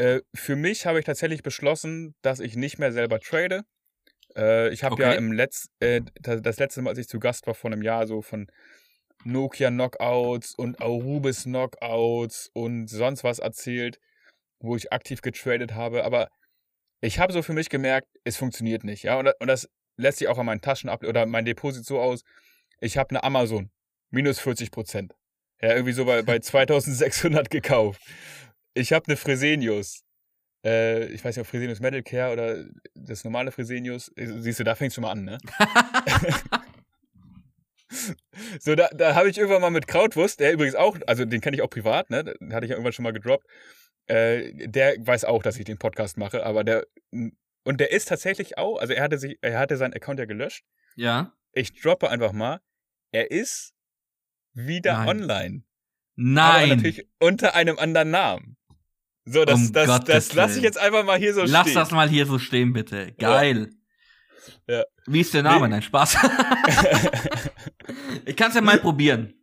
Äh, 0.00 0.22
für 0.34 0.56
mich 0.56 0.86
habe 0.86 0.98
ich 0.98 1.04
tatsächlich 1.04 1.42
beschlossen, 1.42 2.14
dass 2.22 2.40
ich 2.40 2.56
nicht 2.56 2.78
mehr 2.78 2.90
selber 2.90 3.20
trade. 3.20 3.64
Äh, 4.34 4.70
ich 4.70 4.82
habe 4.82 4.94
okay. 4.94 5.02
ja 5.02 5.12
im 5.12 5.30
Letz, 5.30 5.66
äh, 5.78 6.00
das 6.22 6.58
letzte 6.58 6.80
Mal, 6.80 6.90
als 6.90 6.98
ich 6.98 7.06
zu 7.06 7.18
Gast 7.20 7.46
war 7.46 7.52
vor 7.52 7.70
einem 7.70 7.82
Jahr, 7.82 8.06
so 8.06 8.22
von 8.22 8.46
Nokia 9.24 9.68
Knockouts 9.68 10.54
und 10.54 10.80
Arubis 10.80 11.42
Knockouts 11.42 12.48
und 12.54 12.86
sonst 12.86 13.24
was 13.24 13.40
erzählt, 13.40 14.00
wo 14.58 14.74
ich 14.74 14.90
aktiv 14.90 15.20
getradet 15.20 15.74
habe. 15.74 16.02
Aber 16.02 16.30
ich 17.02 17.18
habe 17.18 17.34
so 17.34 17.42
für 17.42 17.52
mich 17.52 17.68
gemerkt, 17.68 18.08
es 18.24 18.38
funktioniert 18.38 18.84
nicht. 18.84 19.02
Ja, 19.02 19.18
und, 19.18 19.30
und 19.38 19.48
das 19.48 19.68
lässt 19.98 20.20
sich 20.20 20.28
auch 20.28 20.38
an 20.38 20.46
meinen 20.46 20.62
Taschen 20.62 20.88
ab 20.88 21.04
oder 21.04 21.26
mein 21.26 21.44
Deposit 21.44 21.84
so 21.84 22.00
aus. 22.00 22.22
Ich 22.80 22.96
habe 22.96 23.10
eine 23.10 23.22
Amazon, 23.22 23.70
minus 24.08 24.40
40 24.40 24.70
Prozent. 24.70 25.14
Ja, 25.60 25.74
irgendwie 25.74 25.92
so 25.92 26.06
bei, 26.06 26.22
bei 26.22 26.38
2600 26.40 27.50
gekauft. 27.50 28.00
Ich 28.74 28.92
habe 28.92 29.06
eine 29.06 29.16
Fresenius. 29.16 30.04
Äh, 30.64 31.06
ich 31.06 31.24
weiß 31.24 31.36
nicht, 31.36 31.40
ob 31.42 31.46
Fresenius 31.46 31.80
Metal 31.80 32.02
Care 32.02 32.32
oder 32.32 32.64
das 32.94 33.24
normale 33.24 33.50
Fresenius. 33.50 34.10
Siehst 34.16 34.60
du, 34.60 34.64
da 34.64 34.74
fängst 34.74 34.96
du 34.96 35.00
mal 35.00 35.12
an, 35.12 35.24
ne? 35.24 35.38
so, 38.60 38.74
da, 38.74 38.88
da 38.88 39.14
habe 39.14 39.30
ich 39.30 39.38
irgendwann 39.38 39.62
mal 39.62 39.70
mit 39.70 39.86
Krautwurst, 39.88 40.40
der 40.40 40.52
übrigens 40.52 40.74
auch, 40.74 40.96
also 41.06 41.24
den 41.24 41.40
kenne 41.40 41.56
ich 41.56 41.62
auch 41.62 41.70
privat, 41.70 42.10
ne? 42.10 42.24
Den 42.24 42.52
hatte 42.52 42.66
ich 42.66 42.70
ja 42.70 42.76
irgendwann 42.76 42.92
schon 42.92 43.02
mal 43.02 43.12
gedroppt. 43.12 43.46
Äh, 44.06 44.68
der 44.68 44.96
weiß 44.98 45.24
auch, 45.24 45.42
dass 45.42 45.58
ich 45.58 45.64
den 45.64 45.78
Podcast 45.78 46.16
mache, 46.16 46.44
aber 46.44 46.64
der 46.64 46.86
und 47.64 47.80
der 47.80 47.92
ist 47.92 48.08
tatsächlich 48.08 48.58
auch, 48.58 48.78
also 48.78 48.92
er 48.92 49.02
hatte 49.02 49.18
sich, 49.18 49.38
er 49.42 49.58
hatte 49.58 49.76
seinen 49.76 49.94
Account 49.94 50.18
ja 50.18 50.24
gelöscht. 50.24 50.64
Ja. 50.96 51.32
Ich 51.52 51.80
droppe 51.80 52.10
einfach 52.10 52.32
mal. 52.32 52.60
Er 53.12 53.30
ist 53.30 53.74
wieder 54.52 54.94
Nein. 54.94 55.08
online. 55.08 55.62
Nein. 56.16 56.64
Aber 56.64 56.76
natürlich 56.76 57.08
unter 57.18 57.54
einem 57.54 57.78
anderen 57.78 58.10
Namen. 58.10 58.56
So, 59.24 59.44
das, 59.44 59.54
Um 59.54 59.72
das, 59.72 59.86
Gottes 59.86 60.28
das 60.28 60.34
lasse 60.34 60.58
ich 60.58 60.64
jetzt 60.64 60.78
einfach 60.78 61.04
mal 61.04 61.18
hier 61.18 61.34
so 61.34 61.42
Lass 61.44 61.62
stehen. 61.62 61.74
das 61.74 61.90
mal 61.90 62.08
hier 62.08 62.26
so 62.26 62.38
stehen, 62.38 62.72
bitte. 62.72 63.12
Geil. 63.18 63.70
Ja. 64.66 64.84
Wie 65.06 65.20
ist 65.20 65.34
der 65.34 65.42
Name? 65.42 65.66
Nee. 65.66 65.74
Nein, 65.74 65.82
Spaß. 65.82 66.16
ich 68.24 68.36
kann 68.36 68.48
es 68.48 68.54
ja 68.54 68.60
mal 68.60 68.78
probieren. 68.78 69.34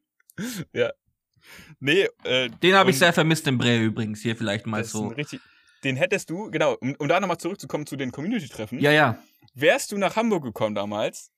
nee, 1.79 2.07
äh, 2.23 2.49
Den 2.63 2.75
habe 2.75 2.89
ich 2.89 2.97
sehr 2.97 3.13
vermisst 3.13 3.47
im 3.47 3.57
Bre 3.57 3.79
übrigens. 3.79 4.21
Hier 4.21 4.35
vielleicht 4.35 4.65
mal 4.65 4.83
so. 4.83 5.09
richtig, 5.09 5.41
den 5.83 5.95
hättest 5.95 6.29
du, 6.29 6.49
genau, 6.49 6.75
um, 6.81 6.95
um 6.97 7.07
da 7.07 7.19
nochmal 7.19 7.37
zurückzukommen 7.37 7.85
zu 7.85 7.95
den 7.95 8.11
Community-Treffen. 8.11 8.79
Ja, 8.79 8.91
ja. 8.91 9.19
Wärst 9.53 9.91
du 9.91 9.97
nach 9.97 10.15
Hamburg 10.15 10.43
gekommen 10.43 10.75
damals, 10.75 11.31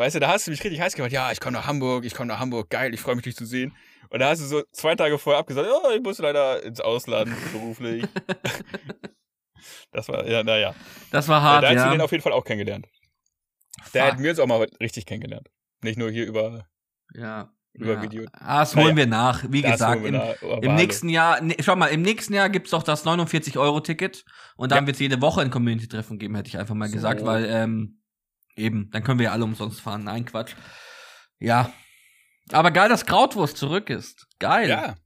weißt 0.00 0.16
du, 0.16 0.20
da 0.20 0.28
hast 0.28 0.46
du 0.46 0.50
mich 0.50 0.64
richtig 0.64 0.80
heiß 0.80 0.94
gemacht. 0.94 1.12
Ja, 1.12 1.30
ich 1.30 1.40
komme 1.40 1.52
nach 1.58 1.66
Hamburg, 1.66 2.04
ich 2.04 2.14
komme 2.14 2.26
nach 2.28 2.38
Hamburg, 2.40 2.70
geil, 2.70 2.92
ich 2.94 3.00
freue 3.00 3.14
mich, 3.16 3.24
dich 3.24 3.36
zu 3.36 3.44
sehen. 3.46 3.76
Und 4.08 4.18
da 4.20 4.30
hast 4.30 4.40
du 4.40 4.46
so 4.46 4.62
zwei 4.72 4.94
Tage 4.96 5.18
vorher 5.18 5.38
abgesagt, 5.40 5.68
oh, 5.70 5.90
ich 5.94 6.02
muss 6.02 6.18
leider 6.18 6.62
ins 6.64 6.80
Ausland 6.80 7.30
beruflich. 7.52 8.04
das 9.92 10.08
war, 10.08 10.26
ja, 10.26 10.42
naja. 10.42 10.74
Das 11.10 11.28
war 11.28 11.42
hart, 11.42 11.62
da 11.64 11.68
hättest 11.68 11.84
du 11.84 11.88
ja. 11.90 11.94
den 11.94 12.00
auf 12.00 12.10
jeden 12.12 12.22
Fall 12.22 12.32
auch 12.32 12.44
kennengelernt. 12.44 12.86
Da 13.92 14.06
hätten 14.06 14.22
wir 14.22 14.30
uns 14.30 14.38
auch 14.40 14.46
mal 14.46 14.66
richtig 14.80 15.06
kennengelernt. 15.06 15.48
Nicht 15.82 15.98
nur 15.98 16.10
hier 16.10 16.26
über, 16.26 16.66
ja. 17.14 17.50
über 17.72 17.94
ja. 17.94 18.02
Video. 18.02 18.24
Ah, 18.32 18.60
das 18.60 18.74
Naja. 18.74 18.86
holen 18.86 18.96
wir 18.96 19.06
nach. 19.06 19.44
Wie 19.48 19.62
Das 19.62 19.72
gesagt, 19.72 20.04
im, 20.04 20.12
da- 20.14 20.34
aber 20.42 20.62
im 20.62 20.74
nächsten 20.74 21.08
Jahr, 21.08 21.40
ne, 21.40 21.56
schau 21.60 21.76
mal, 21.76 21.86
im 21.86 22.02
nächsten 22.02 22.34
Jahr 22.34 22.50
gibt's 22.50 22.70
doch 22.70 22.82
das 22.82 23.04
49-Euro-Ticket 23.06 24.24
und 24.56 24.70
dann 24.72 24.84
Ja. 24.84 24.86
wird's 24.88 24.98
jede 24.98 25.20
Woche 25.22 25.40
ein 25.40 25.50
Community-Treffen 25.50 26.18
geben, 26.18 26.34
hätte 26.34 26.48
ich 26.48 26.58
einfach 26.58 26.74
mal 26.74 26.88
So. 26.88 26.94
gesagt, 26.94 27.24
weil, 27.24 27.44
ähm, 27.46 27.99
eben, 28.60 28.90
dann 28.90 29.02
können 29.02 29.18
wir 29.18 29.26
ja 29.26 29.32
alle 29.32 29.44
umsonst 29.44 29.80
fahren. 29.80 30.04
Nein, 30.04 30.24
Quatsch. 30.24 30.54
Ja. 31.38 31.72
Aber 32.52 32.70
geil, 32.70 32.88
dass 32.88 33.06
Krautwurst 33.06 33.56
zurück 33.56 33.90
ist. 33.90 34.26
Geil. 34.38 34.68
Ja, 34.68 34.96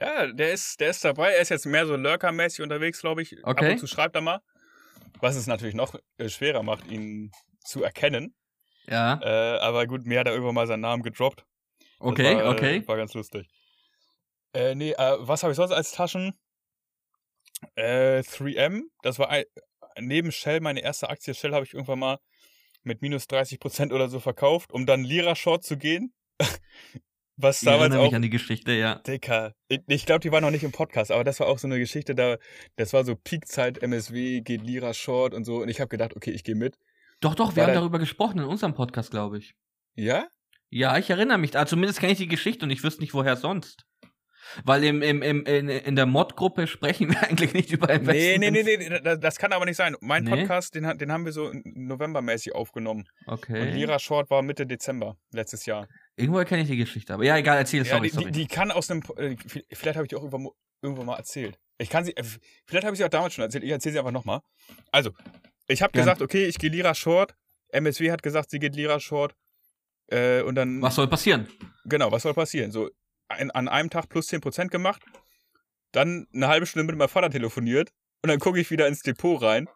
ja, 0.00 0.26
der 0.32 0.52
ist, 0.52 0.80
der 0.80 0.90
ist 0.90 1.04
dabei. 1.04 1.32
Er 1.32 1.40
ist 1.42 1.50
jetzt 1.50 1.66
mehr 1.66 1.86
so 1.86 1.96
Lurker-mäßig 1.96 2.62
unterwegs, 2.62 3.00
glaube 3.00 3.22
ich. 3.22 3.32
Ab 3.44 3.52
Okay. 3.52 3.72
und 3.72 3.78
zu 3.78 3.86
schreibt 3.86 4.14
er 4.16 4.22
mal. 4.22 4.40
Was 5.20 5.36
es 5.36 5.46
natürlich 5.46 5.74
noch 5.74 5.94
äh, 6.18 6.28
schwerer 6.28 6.62
macht, 6.62 6.86
ihn 6.86 7.30
zu 7.64 7.82
erkennen. 7.82 8.34
Ja. 8.86 9.20
Äh, 9.22 9.58
aber 9.60 9.86
gut, 9.86 10.06
mir 10.06 10.20
hat 10.20 10.26
er 10.26 10.32
irgendwann 10.32 10.54
mal 10.54 10.66
seinen 10.66 10.80
Namen 10.80 11.02
gedroppt. 11.02 11.44
Okay, 12.00 12.36
war, 12.36 12.50
okay. 12.50 12.78
Äh, 12.78 12.88
war 12.88 12.96
ganz 12.96 13.14
lustig. 13.14 13.48
Äh, 14.52 14.74
nee, 14.74 14.92
äh, 14.92 15.16
was 15.20 15.42
habe 15.42 15.52
ich 15.52 15.56
sonst 15.56 15.72
als 15.72 15.92
Taschen? 15.92 16.38
Äh, 17.76 18.20
3M, 18.20 18.82
das 19.02 19.18
war 19.18 19.30
ein, 19.30 19.44
neben 19.98 20.32
Shell 20.32 20.60
meine 20.60 20.80
erste 20.80 21.08
Aktie. 21.08 21.34
Shell 21.34 21.54
habe 21.54 21.64
ich 21.64 21.72
irgendwann 21.72 21.98
mal 21.98 22.18
mit 22.84 23.02
minus 23.02 23.24
30% 23.24 23.92
oder 23.92 24.08
so 24.08 24.20
verkauft, 24.20 24.72
um 24.72 24.86
dann 24.86 25.04
Lira 25.04 25.34
Short 25.36 25.64
zu 25.64 25.76
gehen. 25.76 26.12
Was 27.36 27.62
Ich 27.62 27.66
damals 27.66 27.80
erinnere 27.82 28.00
auch 28.00 28.04
mich 28.06 28.14
an 28.14 28.22
die 28.22 28.30
Geschichte, 28.30 28.72
ja. 28.72 28.96
Dicker. 28.96 29.54
Ich, 29.66 29.80
ich 29.88 30.06
glaube, 30.06 30.20
die 30.20 30.30
war 30.30 30.40
noch 30.40 30.52
nicht 30.52 30.62
im 30.62 30.70
Podcast, 30.70 31.10
aber 31.10 31.24
das 31.24 31.40
war 31.40 31.48
auch 31.48 31.58
so 31.58 31.66
eine 31.66 31.78
Geschichte, 31.80 32.14
da, 32.14 32.38
das 32.76 32.92
war 32.92 33.04
so 33.04 33.16
Peakzeit, 33.16 33.82
MSW, 33.82 34.40
geht 34.42 34.62
Lira 34.62 34.94
Short 34.94 35.34
und 35.34 35.44
so. 35.44 35.56
Und 35.56 35.68
ich 35.68 35.80
habe 35.80 35.88
gedacht, 35.88 36.14
okay, 36.14 36.30
ich 36.30 36.44
gehe 36.44 36.54
mit. 36.54 36.78
Doch, 37.20 37.34
doch, 37.34 37.56
wir 37.56 37.62
War 37.62 37.66
haben 37.68 37.74
da- 37.74 37.80
darüber 37.80 37.98
gesprochen 37.98 38.38
in 38.38 38.44
unserem 38.44 38.74
Podcast, 38.74 39.10
glaube 39.10 39.38
ich. 39.38 39.54
Ja? 39.96 40.28
Ja, 40.70 40.96
ich 40.98 41.10
erinnere 41.10 41.38
mich. 41.38 41.56
Also 41.56 41.70
zumindest 41.70 41.98
kenne 41.98 42.12
ich 42.12 42.18
die 42.18 42.28
Geschichte 42.28 42.64
und 42.66 42.70
ich 42.70 42.84
wüsste 42.84 43.00
nicht, 43.02 43.14
woher 43.14 43.36
sonst. 43.36 43.84
Weil 44.64 44.84
im, 44.84 45.02
im, 45.02 45.22
im, 45.22 45.44
in, 45.46 45.68
in 45.68 45.96
der 45.96 46.06
Mod-Gruppe 46.06 46.66
sprechen 46.66 47.10
wir 47.10 47.22
eigentlich 47.28 47.54
nicht 47.54 47.70
über 47.72 47.86
Nee, 47.88 48.34
Investments. 48.34 48.40
nee, 48.40 48.76
nee, 48.76 48.88
nee, 48.88 49.00
das, 49.02 49.20
das 49.20 49.38
kann 49.38 49.52
aber 49.52 49.64
nicht 49.64 49.76
sein. 49.76 49.96
Mein 50.00 50.24
Nee? 50.24 50.30
Podcast, 50.30 50.74
den, 50.74 50.96
den 50.98 51.12
haben 51.12 51.24
wir 51.24 51.32
so 51.32 51.50
novembermäßig 51.64 52.54
aufgenommen. 52.54 53.04
Okay. 53.26 53.60
Und 53.60 53.74
Lira 53.74 53.98
Short 53.98 54.30
war 54.30 54.42
Mitte 54.42 54.66
Dezember 54.66 55.16
letztes 55.32 55.66
Jahr. 55.66 55.88
Irgendwoher 56.16 56.44
kenne 56.44 56.62
ich 56.62 56.68
die 56.68 56.76
Geschichte, 56.76 57.12
aber 57.14 57.24
ja, 57.24 57.36
egal, 57.36 57.58
erzähl, 57.58 57.84
Ja, 57.84 57.96
sorry, 57.96 58.08
die, 58.08 58.14
sorry. 58.14 58.30
die, 58.30 58.40
die 58.42 58.46
kann 58.46 58.70
aus 58.70 58.90
einem. 58.90 59.02
äh, 59.16 59.36
Vielleicht 59.72 59.96
habe 59.96 60.04
ich 60.04 60.08
die 60.10 60.16
auch 60.16 60.22
irgendwann, 60.22 60.48
irgendwann 60.82 61.06
mal 61.06 61.16
erzählt. 61.16 61.58
Ich 61.78 61.90
kann 61.90 62.04
sie. 62.04 62.16
äh, 62.16 62.22
Vielleicht 62.66 62.84
habe 62.84 62.94
ich 62.94 62.98
sie 62.98 63.04
auch 63.04 63.08
damals 63.08 63.34
schon 63.34 63.42
erzählt. 63.44 63.64
Ich 63.64 63.70
erzähle 63.70 63.94
sie 63.94 63.98
einfach 63.98 64.12
nochmal. 64.12 64.40
Also, 64.92 65.10
ich 65.66 65.82
habe 65.82 65.92
gesagt, 65.92 66.22
okay, 66.22 66.44
ich 66.46 66.58
gehe 66.58 66.70
Lira 66.70 66.94
Short. 66.94 67.34
MSW 67.70 68.12
hat 68.12 68.22
gesagt, 68.22 68.50
sie 68.50 68.60
geht 68.60 68.76
Lira 68.76 69.00
Short. 69.00 69.34
Äh, 70.08 70.42
und 70.42 70.54
dann. 70.54 70.80
Was 70.82 70.94
soll 70.94 71.08
passieren? 71.08 71.48
Genau, 71.86 72.12
was 72.12 72.22
soll 72.22 72.34
passieren? 72.34 72.70
So, 72.70 72.90
ein, 73.34 73.50
an 73.50 73.68
einem 73.68 73.90
Tag 73.90 74.08
plus 74.08 74.28
10% 74.28 74.68
gemacht, 74.68 75.02
dann 75.92 76.26
eine 76.34 76.48
halbe 76.48 76.66
Stunde 76.66 76.84
mit 76.84 76.96
meinem 76.96 77.08
Vater 77.08 77.30
telefoniert 77.30 77.92
und 78.22 78.28
dann 78.28 78.38
gucke 78.38 78.60
ich 78.60 78.70
wieder 78.70 78.88
ins 78.88 79.02
Depot 79.02 79.40
rein. 79.40 79.68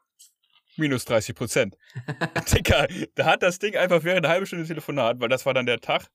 Minus 0.76 1.06
30%. 1.08 1.74
Dicker, 2.54 2.86
da 3.16 3.24
hat 3.24 3.42
das 3.42 3.58
Ding 3.58 3.76
einfach 3.76 4.04
während 4.04 4.24
einer 4.24 4.32
halben 4.32 4.46
Stunde 4.46 4.64
Telefonat, 4.64 5.18
weil 5.20 5.28
das 5.28 5.44
war 5.44 5.52
dann 5.52 5.66
der 5.66 5.80
Tag, 5.80 6.06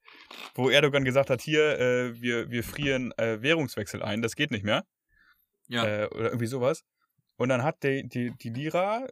wo 0.55 0.69
Erdogan 0.69 1.03
gesagt 1.03 1.29
hat, 1.29 1.41
hier, 1.41 1.79
äh, 1.79 2.21
wir, 2.21 2.49
wir 2.49 2.63
frieren 2.63 3.11
äh, 3.17 3.41
Währungswechsel 3.41 4.01
ein, 4.01 4.21
das 4.21 4.37
geht 4.37 4.51
nicht 4.51 4.63
mehr. 4.63 4.85
Ja. 5.67 5.85
Äh, 5.85 6.07
oder 6.07 6.27
irgendwie 6.27 6.45
sowas. 6.45 6.85
Und 7.35 7.49
dann 7.49 7.61
hat 7.61 7.83
die, 7.83 8.07
die, 8.07 8.31
die 8.37 8.49
Lira, 8.49 9.05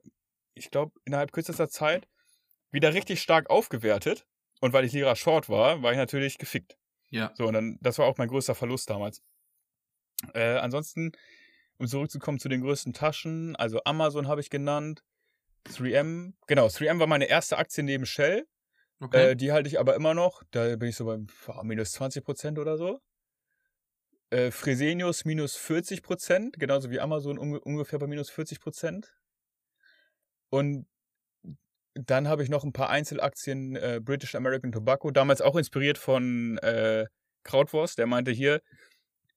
ich 0.53 0.71
glaube, 0.71 0.93
innerhalb 1.03 1.33
kürzester 1.33 1.67
Zeit 1.67 2.07
wieder 2.71 2.93
richtig 2.93 3.21
stark 3.21 3.49
aufgewertet. 3.49 4.25
Und 4.61 4.73
weil 4.73 4.85
ich 4.85 4.93
Lira 4.93 5.15
Short 5.15 5.49
war, 5.49 5.83
war 5.83 5.91
ich 5.91 5.97
natürlich 5.97 6.37
gefickt. 6.37 6.77
Ja. 7.11 7.31
So, 7.35 7.47
und 7.47 7.53
dann, 7.53 7.77
das 7.81 7.97
war 7.97 8.07
auch 8.07 8.17
mein 8.17 8.27
größter 8.27 8.55
Verlust 8.55 8.89
damals. 8.89 9.21
Äh, 10.33 10.57
ansonsten, 10.57 11.11
um 11.77 11.87
zurückzukommen 11.87 12.39
zu 12.39 12.49
den 12.49 12.61
größten 12.61 12.93
Taschen, 12.93 13.55
also 13.55 13.81
Amazon 13.85 14.27
habe 14.27 14.41
ich 14.41 14.49
genannt, 14.49 15.03
3M, 15.65 16.33
genau, 16.47 16.67
3M 16.67 16.99
war 16.99 17.07
meine 17.07 17.25
erste 17.25 17.57
Aktie 17.57 17.83
neben 17.83 18.05
Shell, 18.05 18.47
Okay. 18.99 19.31
äh, 19.31 19.35
die 19.35 19.51
halte 19.51 19.67
ich 19.67 19.79
aber 19.79 19.95
immer 19.95 20.13
noch, 20.13 20.43
da 20.51 20.75
bin 20.75 20.89
ich 20.89 20.95
so 20.95 21.05
beim 21.05 21.27
boah, 21.45 21.63
minus 21.63 21.91
20% 21.93 22.59
oder 22.59 22.77
so. 22.77 23.01
Äh, 24.29 24.51
Fresenius 24.51 25.25
minus 25.25 25.57
40%, 25.57 26.57
genauso 26.57 26.89
wie 26.91 26.99
Amazon 26.99 27.37
unge 27.37 27.59
ungefähr 27.59 27.99
bei 27.99 28.07
minus 28.07 28.29
40%. 28.31 29.11
Und 30.49 30.85
dann 31.93 32.27
habe 32.27 32.43
ich 32.43 32.49
noch 32.49 32.63
ein 32.63 32.73
paar 32.73 32.89
Einzelaktien, 32.89 33.75
äh, 33.75 33.99
British 34.01 34.35
American 34.35 34.71
Tobacco, 34.71 35.11
damals 35.11 35.41
auch 35.41 35.55
inspiriert 35.55 35.97
von 35.97 36.57
äh, 36.59 37.05
Krautwurst, 37.43 37.97
der 37.97 38.07
meinte 38.07 38.31
hier, 38.31 38.61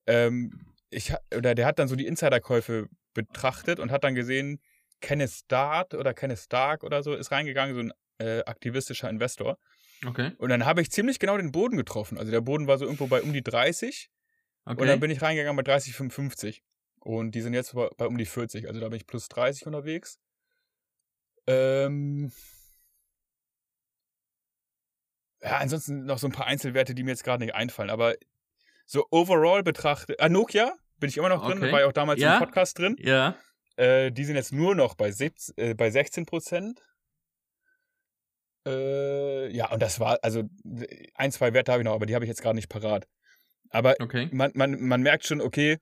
ähm, 0.07 0.51
ich, 0.91 1.13
oder 1.37 1.55
der 1.55 1.67
hat 1.67 1.79
dann 1.79 1.89
so 1.89 1.97
die 1.97 2.07
Insiderkäufe 2.07 2.87
betrachtet 3.15 3.81
und 3.81 3.91
hat 3.91 4.05
dann 4.05 4.15
gesehen, 4.15 4.61
Kenneth 5.01 5.41
Dart 5.49 5.95
oder 5.95 6.15
Kenneth 6.15 6.39
Stark 6.39 6.85
oder 6.85 7.03
so 7.03 7.15
ist 7.15 7.33
reingegangen, 7.33 7.75
so 7.75 7.81
ein 7.81 7.93
äh, 8.19 8.45
aktivistischer 8.45 9.11
Investor. 9.11 9.59
okay. 10.07 10.33
Und 10.39 10.51
dann 10.51 10.65
habe 10.65 10.83
ich 10.83 10.91
ziemlich 10.91 11.19
genau 11.19 11.37
den 11.37 11.53
Boden 11.53 11.77
getroffen. 11.77 12.19
Also 12.19 12.31
der 12.31 12.41
Boden 12.41 12.67
war 12.67 12.79
so 12.79 12.85
irgendwo 12.85 13.07
bei 13.07 13.23
um 13.23 13.33
die 13.33 13.43
30 13.43 14.11
Okay. 14.67 14.81
und 14.81 14.89
dann 14.89 15.01
bin 15.01 15.11
ich 15.11 15.21
reingegangen 15.21 15.57
bei 15.57 15.63
30, 15.63 15.95
55. 15.95 16.63
Und 17.01 17.35
die 17.35 17.43
sind 17.43 17.53
jetzt 17.53 17.75
bei, 17.75 17.89
bei 17.97 18.07
um 18.07 18.17
die 18.17 18.25
40. 18.25 18.67
Also 18.67 18.81
da 18.81 18.89
bin 18.89 18.97
ich 18.97 19.07
plus 19.07 19.29
30 19.29 19.67
unterwegs. 19.67 20.19
Ähm 21.47 22.33
ja, 25.43 25.59
ansonsten 25.59 26.05
noch 26.07 26.19
so 26.19 26.27
ein 26.29 26.33
paar 26.33 26.47
Einzelwerte, 26.47 26.95
die 26.95 27.03
mir 27.03 27.11
jetzt 27.11 27.25
gerade 27.25 27.45
nicht 27.45 27.55
einfallen. 27.55 27.91
Aber 27.91 28.15
so 28.87 29.07
overall 29.11 29.63
betrachtet. 29.63 30.21
Ah, 30.21 30.29
Nokia 30.29 30.75
bin 30.99 31.09
ich 31.11 31.17
immer 31.17 31.29
noch 31.29 31.45
drin. 31.47 31.59
Okay. 31.59 31.73
War 31.73 31.81
ja 31.81 31.87
auch 31.87 31.93
damals 31.93 32.21
Ja. 32.21 32.35
im 32.35 32.41
Podcast 32.45 32.79
drin. 32.79 32.97
ja. 32.99 33.37
Äh, 33.77 34.13
die 34.13 34.25
sind 34.25 34.37
jetzt 34.37 34.53
nur 34.53 34.77
noch 34.77 34.95
bei, 34.95 35.11
17, 35.11 35.55
äh, 35.57 35.75
bei 35.75 35.91
16 35.91 36.27
Prozent. 36.27 36.81
Äh, 38.65 39.49
ja, 39.51 39.69
und 39.73 39.83
das 39.83 39.99
war, 39.99 40.21
also 40.23 40.45
ein, 41.15 41.33
zwei 41.33 41.53
Werte 41.53 41.73
habe 41.73 41.83
ich 41.83 41.85
noch, 41.85 41.93
aber 41.95 42.07
die 42.07 42.15
habe 42.15 42.25
ich 42.25 42.29
jetzt 42.29 42.41
gerade 42.41 42.55
nicht 42.55 42.69
parat. 42.69 43.09
Aber 43.71 43.97
Okay. 44.01 44.29
man, 44.33 44.53
man, 44.55 44.81
man 44.81 45.03
merkt 45.03 45.27
schon, 45.27 45.41
okay, 45.41 45.79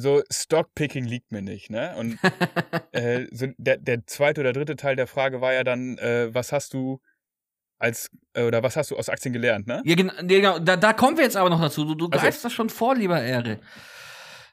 so 0.00 0.22
Stockpicking 0.30 1.04
liegt 1.04 1.30
mir 1.32 1.42
nicht, 1.42 1.70
ne? 1.70 1.94
Und 1.96 2.18
äh, 2.92 3.26
so 3.30 3.46
der, 3.58 3.76
der 3.78 4.06
zweite 4.06 4.40
oder 4.40 4.52
dritte 4.52 4.76
Teil 4.76 4.96
der 4.96 5.06
Frage 5.06 5.40
war 5.40 5.52
ja 5.52 5.62
dann, 5.64 5.96
äh, 5.98 6.34
was 6.34 6.52
hast 6.52 6.74
du 6.74 7.00
als, 7.78 8.10
äh, 8.34 8.42
oder 8.44 8.62
was 8.62 8.76
hast 8.76 8.90
du 8.90 8.96
aus 8.96 9.08
Aktien 9.08 9.32
gelernt, 9.32 9.66
ne? 9.66 9.82
Ja, 9.84 9.94
genau, 9.94 10.58
da, 10.58 10.76
da 10.76 10.92
kommen 10.92 11.16
wir 11.16 11.24
jetzt 11.24 11.36
aber 11.36 11.48
noch 11.50 11.60
dazu. 11.60 11.84
Du, 11.84 11.94
du 11.94 12.06
Also- 12.06 12.18
greifst 12.22 12.44
das 12.44 12.52
schon 12.52 12.68
vor, 12.70 12.94
lieber 12.94 13.22
Ehre. 13.22 13.58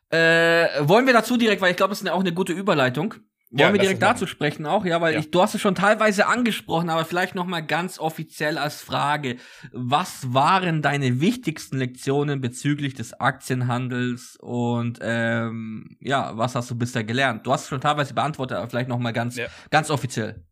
Äh, 0.10 0.88
wollen 0.88 1.06
wir 1.06 1.14
dazu 1.14 1.36
direkt, 1.36 1.62
weil 1.62 1.72
ich 1.72 1.78
glaube, 1.78 1.90
das 1.90 2.00
ist 2.00 2.08
eine- 2.08 2.14
auch 2.16 2.22
eine 2.22 2.34
gute 2.34 2.54
Überleitung. 2.54 3.16
Wollen 3.50 3.60
Ja, 3.70 3.74
wir 3.74 3.80
direkt 3.80 4.02
dazu 4.02 4.28
sprechen 4.28 4.66
auch? 4.66 4.84
Ja, 4.84 5.00
weil 5.00 5.14
Ja. 5.14 5.20
ich, 5.22 5.32
du 5.32 5.42
hast 5.42 5.56
es 5.56 5.62
schon 5.62 5.74
teilweise 5.74 6.28
angesprochen, 6.28 6.90
aber 6.90 7.06
vielleicht 7.06 7.34
noch 7.34 7.46
mal 7.46 7.62
ganz 7.62 7.98
offiziell 7.98 8.58
als 8.58 8.82
Frage. 8.82 9.38
Was 9.72 10.34
waren 10.34 10.82
deine 10.82 11.22
wichtigsten 11.22 11.78
Lektionen 11.78 12.42
bezüglich 12.42 12.94
des 12.94 13.14
Aktienhandels 13.20 14.38
und 14.42 15.00
ähm, 15.02 15.96
ja, 16.02 16.36
was 16.38 16.56
hast 16.56 16.70
du 16.72 16.76
bisher 16.78 17.06
gelernt? 17.06 17.48
Du 17.48 17.54
hast 17.54 17.64
es 17.64 17.68
schon 17.70 17.80
teilweise 17.80 18.14
beantwortet, 18.14 18.58
aber 18.58 18.70
vielleicht 18.70 18.90
noch 18.90 19.00
mal 19.00 19.14
ganz, 19.14 19.38
Ja. 19.38 19.48
ganz 19.70 19.90
offiziell. 19.90 20.44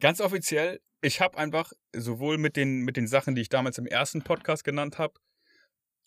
Ganz 0.00 0.20
offiziell, 0.20 0.80
ich 1.00 1.20
habe 1.20 1.36
einfach 1.36 1.72
sowohl 1.94 2.38
mit 2.38 2.56
den, 2.56 2.80
mit 2.82 2.96
den 2.96 3.08
Sachen, 3.08 3.34
die 3.34 3.42
ich 3.42 3.48
damals 3.48 3.78
im 3.78 3.86
ersten 3.86 4.22
Podcast 4.22 4.62
genannt 4.62 4.98
habe, 4.98 5.14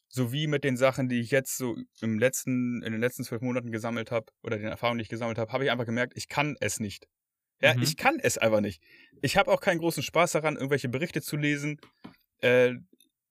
sowie 0.09 0.47
mit 0.47 0.63
den 0.63 0.77
Sachen, 0.77 1.09
die 1.09 1.19
ich 1.19 1.31
jetzt 1.31 1.57
so 1.57 1.75
im 2.01 2.17
letzten, 2.19 2.81
in 2.83 2.91
den 2.91 3.01
letzten 3.01 3.23
zwölf 3.23 3.41
Monaten 3.41 3.71
gesammelt 3.71 4.11
habe 4.11 4.27
oder 4.43 4.57
den 4.57 4.67
Erfahrungen, 4.67 4.99
die 4.99 5.03
ich 5.03 5.09
gesammelt 5.09 5.37
habe, 5.37 5.51
habe 5.51 5.65
ich 5.65 5.71
einfach 5.71 5.85
gemerkt, 5.85 6.13
ich 6.15 6.27
kann 6.29 6.55
es 6.59 6.79
nicht. 6.79 7.07
Ja, 7.61 7.73
Mhm. 7.75 7.81
ich 7.83 7.97
kann 7.97 8.19
es 8.19 8.37
einfach 8.37 8.61
nicht. 8.61 8.81
Ich 9.21 9.35
habe 9.37 9.51
auch 9.51 9.59
keinen 9.61 9.79
großen 9.79 10.03
Spaß 10.03 10.33
daran, 10.33 10.55
irgendwelche 10.55 10.89
Berichte 10.89 11.21
zu 11.21 11.37
lesen. 11.37 11.79
Äh, 12.41 12.75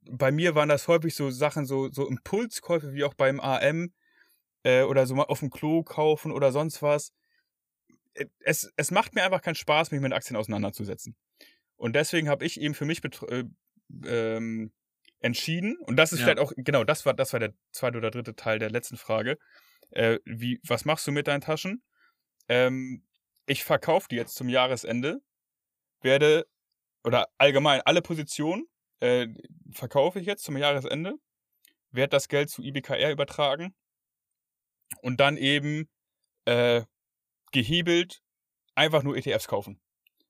bei 0.09 0.31
mir 0.33 0.55
waren 0.55 0.69
das 0.69 0.89
häufig 0.89 1.15
so 1.15 1.31
Sachen, 1.31 1.67
so, 1.67 1.91
so 1.91 2.09
Impulskäufe 2.09 2.93
wie 2.93 3.05
auch 3.05 3.15
beim 3.15 3.41
AM 3.41 3.93
äh, 4.65 4.83
oder 4.83 5.07
so 5.07 5.15
mal 5.15 5.25
auf 5.25 5.41
dem 5.41 5.51
Klo 5.51 5.83
kaufen 5.83 6.33
oder 6.33 6.53
sonst 6.53 6.83
was. 6.83 7.13
Äh, 8.15 8.27
Es, 8.41 8.71
es 8.77 8.91
macht 8.91 9.15
mir 9.15 9.25
einfach 9.25 9.43
keinen 9.43 9.55
Spaß, 9.55 9.91
mich 9.91 10.01
mit 10.01 10.13
Aktien 10.13 10.37
auseinanderzusetzen. 10.37 11.17
Und 11.77 11.95
deswegen 11.95 12.29
habe 12.29 12.45
ich 12.45 12.61
eben 12.61 12.75
für 12.75 12.85
mich 12.85 13.03
äh, 13.05 13.45
ähm, 14.07 14.73
entschieden, 15.27 15.77
und 15.87 15.97
das 15.97 16.13
ist 16.13 16.21
Ja. 16.21 16.27
vielleicht 16.27 16.41
auch, 16.41 16.53
genau, 16.57 16.85
das 16.85 17.07
war, 17.07 17.15
das 17.15 17.33
war 17.35 17.41
der 17.41 17.55
zweite 17.73 17.99
oder 17.99 18.11
dritte 18.11 18.37
Teil 18.37 18.59
der 18.59 18.71
letzten 18.71 18.97
Frage. 18.97 19.39
Äh, 19.91 20.19
wie, 20.25 20.61
was 20.67 20.85
machst 20.87 21.07
du 21.07 21.13
mit 21.13 21.29
deinen 21.29 21.43
Taschen? 21.43 21.83
Ähm, 22.49 23.05
ich 23.47 23.65
verkaufe 23.65 24.09
die 24.11 24.17
jetzt 24.17 24.35
zum 24.37 24.49
Jahresende, 24.49 25.21
werde, 26.03 26.47
oder 27.05 27.29
allgemein 27.39 27.83
alle 27.85 28.03
Positionen 28.03 28.67
äh, 29.01 29.29
verkaufe 29.73 30.21
ich 30.21 30.27
jetzt 30.27 30.45
zum 30.45 30.57
Jahresende, 30.57 31.15
werde 31.91 32.11
das 32.11 32.29
Geld 32.29 32.51
zu 32.51 32.63
IBKR 32.63 33.13
übertragen 33.13 33.75
und 35.03 35.21
dann 35.21 35.37
eben 35.37 35.89
äh, 36.47 36.83
gehebelt 37.53 38.23
einfach 38.75 39.03
nur 39.03 39.17
ETFs 39.17 39.49
kaufen. 39.49 39.81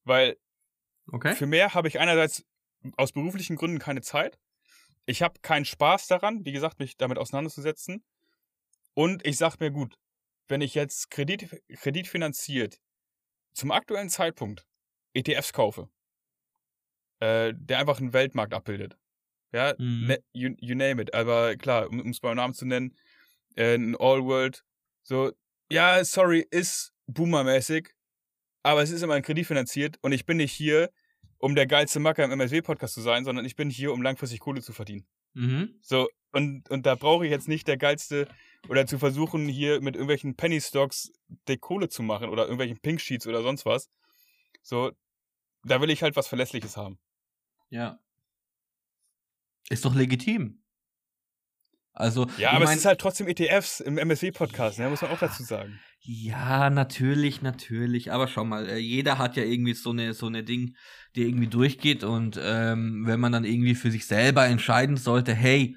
Weil 0.05 0.36
Okay? 1.12 1.35
für 1.35 1.47
mehr 1.47 1.74
habe 1.74 1.89
ich 1.89 2.01
einerseits 2.01 2.44
aus 2.97 3.12
beruflichen 3.12 3.56
Gründen 3.56 3.78
keine 3.78 4.02
Zeit. 4.02 4.39
Ich 5.07 5.23
habe 5.23 5.41
keinen 5.41 5.65
Spaß 5.65 6.09
daran, 6.09 6.45
wie 6.45 6.53
gesagt, 6.53 6.78
mich 6.78 6.97
damit 6.97 7.19
auseinanderzusetzen. 7.19 8.05
Und 8.95 9.24
ich 9.27 9.37
sage 9.37 9.57
mir, 9.61 9.70
gut, 9.70 9.97
wenn 10.49 10.61
ich 10.61 10.74
jetzt 10.74 11.11
Kredit, 11.11 11.62
kreditfinanziert 11.81 12.81
zum 13.53 13.70
aktuellen 13.70 14.11
Zeitpunkt 14.11 14.66
ETFs 15.15 15.53
kaufe, 15.53 15.89
äh, 17.20 17.53
der 17.57 17.78
einfach 17.78 18.01
einen 18.01 18.12
Weltmarkt 18.12 18.53
abbildet. 18.55 18.97
Ja, 19.53 19.74
Mhm. 19.78 20.07
ne, 20.09 20.24
you, 20.33 20.55
you 20.61 20.74
name 20.74 21.01
it. 21.01 21.15
Aber 21.15 21.57
klar, 21.57 21.89
um 21.89 22.11
es 22.11 22.20
beim 22.20 22.37
Namen 22.37 22.53
zu 22.55 22.66
nennen, 22.66 22.97
äh, 23.55 23.74
ein 23.77 23.97
All-World, 23.97 24.65
so, 25.03 25.33
ja, 25.70 26.05
sorry, 26.05 26.47
ist 26.51 26.93
boomermäßig, 27.07 27.91
aber 28.62 28.83
es 28.83 28.91
ist 28.91 29.03
immer 29.03 29.15
ein 29.15 29.23
Kredit 29.23 29.47
finanziert 29.47 29.97
und 30.03 30.12
ich 30.12 30.27
bin 30.27 30.39
nicht 30.39 30.53
hier, 30.53 30.91
um 31.38 31.54
der 31.54 31.66
geilste 31.66 32.00
Macker 32.00 32.24
im 32.24 32.32
MSW-Podcast 32.32 32.94
zu 32.94 33.00
sein, 33.00 33.24
sondern 33.24 33.44
ich 33.44 33.56
bin 33.56 33.70
hier, 33.70 33.92
um 33.92 34.02
langfristig 34.02 34.40
Kohle 34.40 34.62
zu 34.62 34.72
verdienen. 34.72 35.06
Mhm. 35.34 35.74
So, 35.82 36.08
und, 36.32 36.68
und 36.70 36.86
da 36.86 36.94
brauche 36.94 37.24
ich 37.24 37.30
jetzt 37.30 37.48
nicht 37.48 37.68
der 37.68 37.76
geilste 37.76 38.28
oder 38.68 38.86
zu 38.86 38.98
versuchen, 38.98 39.48
hier 39.48 39.80
mit 39.80 39.94
irgendwelchen 39.94 40.34
Penny 40.34 40.60
Stocks 40.60 41.12
die 41.48 41.58
Kohle 41.58 41.88
zu 41.88 42.02
machen 42.02 42.30
oder 42.30 42.44
irgendwelchen 42.44 42.78
Pink 42.80 43.00
Sheets 43.00 43.26
oder 43.26 43.42
sonst 43.42 43.66
was. 43.66 43.90
So, 44.62 44.92
da 45.64 45.80
will 45.80 45.90
ich 45.90 46.02
halt 46.02 46.16
was 46.16 46.26
Verlässliches 46.26 46.76
haben. 46.76 46.98
Ja. 47.70 47.98
Ist 49.68 49.84
doch 49.84 49.94
legitim. 49.94 50.62
Also, 51.97 52.27
Ja, 52.39 52.51
aber 52.51 52.66
mein- 52.66 52.74
es 52.74 52.81
ist 52.81 52.85
halt 52.86 53.01
trotzdem 53.01 53.27
ETFs 53.27 53.81
im 53.81 53.97
MSW-Podcast, 53.98 54.78
ne, 54.78 54.89
muss 54.90 55.02
man 55.02 55.10
auch 55.10 55.18
dazu 55.18 55.43
sagen. 55.43 55.81
Ja, 56.01 56.70
natürlich, 56.70 57.43
natürlich. 57.43 58.12
Aber 58.12 58.28
schau 58.28 58.44
mal, 58.44 58.68
äh, 58.68 58.77
jeder 58.77 59.18
hat 59.18 59.36
ja 59.36 59.43
irgendwie 59.43 59.74
so 59.74 59.90
eine 59.90 60.12
so 60.14 60.27
eine 60.27 60.44
Ding, 60.44 60.77
die 61.16 61.23
irgendwie 61.23 61.48
durchgeht 61.48 62.05
und 62.05 62.39
ähm, 62.40 63.05
wenn 63.06 63.18
man 63.18 63.32
dann 63.32 63.44
irgendwie 63.44 63.74
für 63.74 63.90
sich 63.90 64.06
selber 64.06 64.47
entscheiden 64.47 64.97
sollte, 64.98 65.35
hey, 65.35 65.77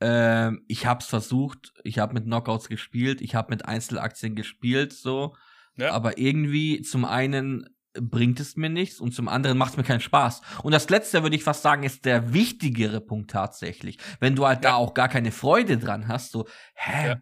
ähm, 0.00 0.64
ich 0.66 0.86
hab's 0.86 1.06
versucht, 1.06 1.72
ich 1.84 1.98
habe 2.00 2.14
mit 2.14 2.24
Knockouts 2.24 2.68
gespielt, 2.68 3.20
ich 3.20 3.34
habe 3.36 3.52
mit 3.52 3.64
Einzelaktien 3.66 4.34
gespielt, 4.34 4.92
so, 4.92 5.36
Ja. 5.76 5.92
aber 5.92 6.18
irgendwie 6.18 6.82
zum 6.82 7.04
einen 7.04 7.68
bringt 8.00 8.40
es 8.40 8.56
mir 8.56 8.70
nichts 8.70 9.00
und 9.00 9.12
zum 9.14 9.28
anderen 9.28 9.58
macht 9.58 9.72
es 9.72 9.76
mir 9.76 9.82
keinen 9.84 10.00
Spaß. 10.00 10.40
Und 10.62 10.72
das 10.72 10.88
letzte 10.88 11.22
würde 11.22 11.36
ich 11.36 11.44
fast 11.44 11.62
sagen, 11.62 11.82
ist 11.82 12.04
der 12.04 12.32
wichtigere 12.32 13.00
Punkt 13.00 13.30
tatsächlich. 13.30 13.98
Wenn 14.20 14.34
du 14.36 14.46
halt 14.46 14.64
da 14.64 14.70
Ja. 14.70 14.74
auch 14.76 14.94
gar 14.94 15.08
keine 15.08 15.32
Freude 15.32 15.78
dran 15.78 16.08
hast, 16.08 16.32
so, 16.32 16.46
hä? 16.74 17.08
Ja. 17.08 17.16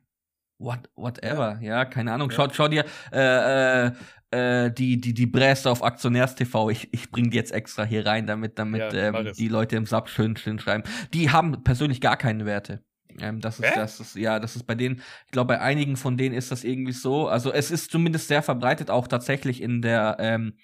What, 0.59 0.91
whatever, 0.95 1.59
ja, 1.63 1.87
keine 1.87 2.13
Ahnung. 2.13 2.29
Ja. 2.31 2.37
Schau, 2.37 2.49
schau 2.53 2.69
dir 2.69 2.85
äh, 3.13 3.87
äh, 3.87 3.93
äh, 4.31 4.71
die, 4.73 5.01
die, 5.01 5.15
die 5.15 5.27
Bräste 5.27 5.71
auf 5.71 5.83
Aktionärs-TV, 5.83 6.69
ich, 6.71 6.93
ich 6.93 7.11
bring 7.11 7.31
die 7.31 7.37
jetzt 7.39 7.51
extra 7.53 7.83
hier 7.85 8.05
rein, 8.05 8.27
damit, 8.27 8.59
damit 8.59 8.93
Ja, 8.93 9.09
ähm, 9.09 9.33
die 9.37 9.49
Leute 9.49 9.77
im 9.77 9.87
Sub 9.87 10.09
schön, 10.11 10.37
schön 10.37 10.59
schreiben. 10.59 10.85
Die 11.15 11.31
haben 11.31 11.65
persönlich 11.65 12.01
gar 12.03 12.17
keine 12.19 12.45
Werte. 12.45 12.85
Ähm, 13.21 13.41
das 13.41 13.61
ist, 13.61 13.67
Hä? 13.67 13.73
das 13.77 14.01
ist, 14.01 14.17
ja, 14.17 14.39
das 14.39 14.57
ist 14.57 14.65
bei 14.65 14.75
denen, 14.75 15.03
ich 15.27 15.33
glaube, 15.33 15.55
bei 15.55 15.61
einigen 15.61 15.97
von 15.97 16.17
denen 16.17 16.35
ist 16.35 16.51
das 16.51 16.65
irgendwie 16.65 16.93
so. 16.93 17.29
Also 17.29 17.53
es 17.53 17.71
ist 17.71 17.91
zumindest 17.91 18.29
sehr 18.29 18.43
verbreitet, 18.43 18.91
auch 18.91 19.09
tatsächlich 19.09 19.63
in 19.63 19.83
der, 19.83 20.17
ähm, 20.21 20.59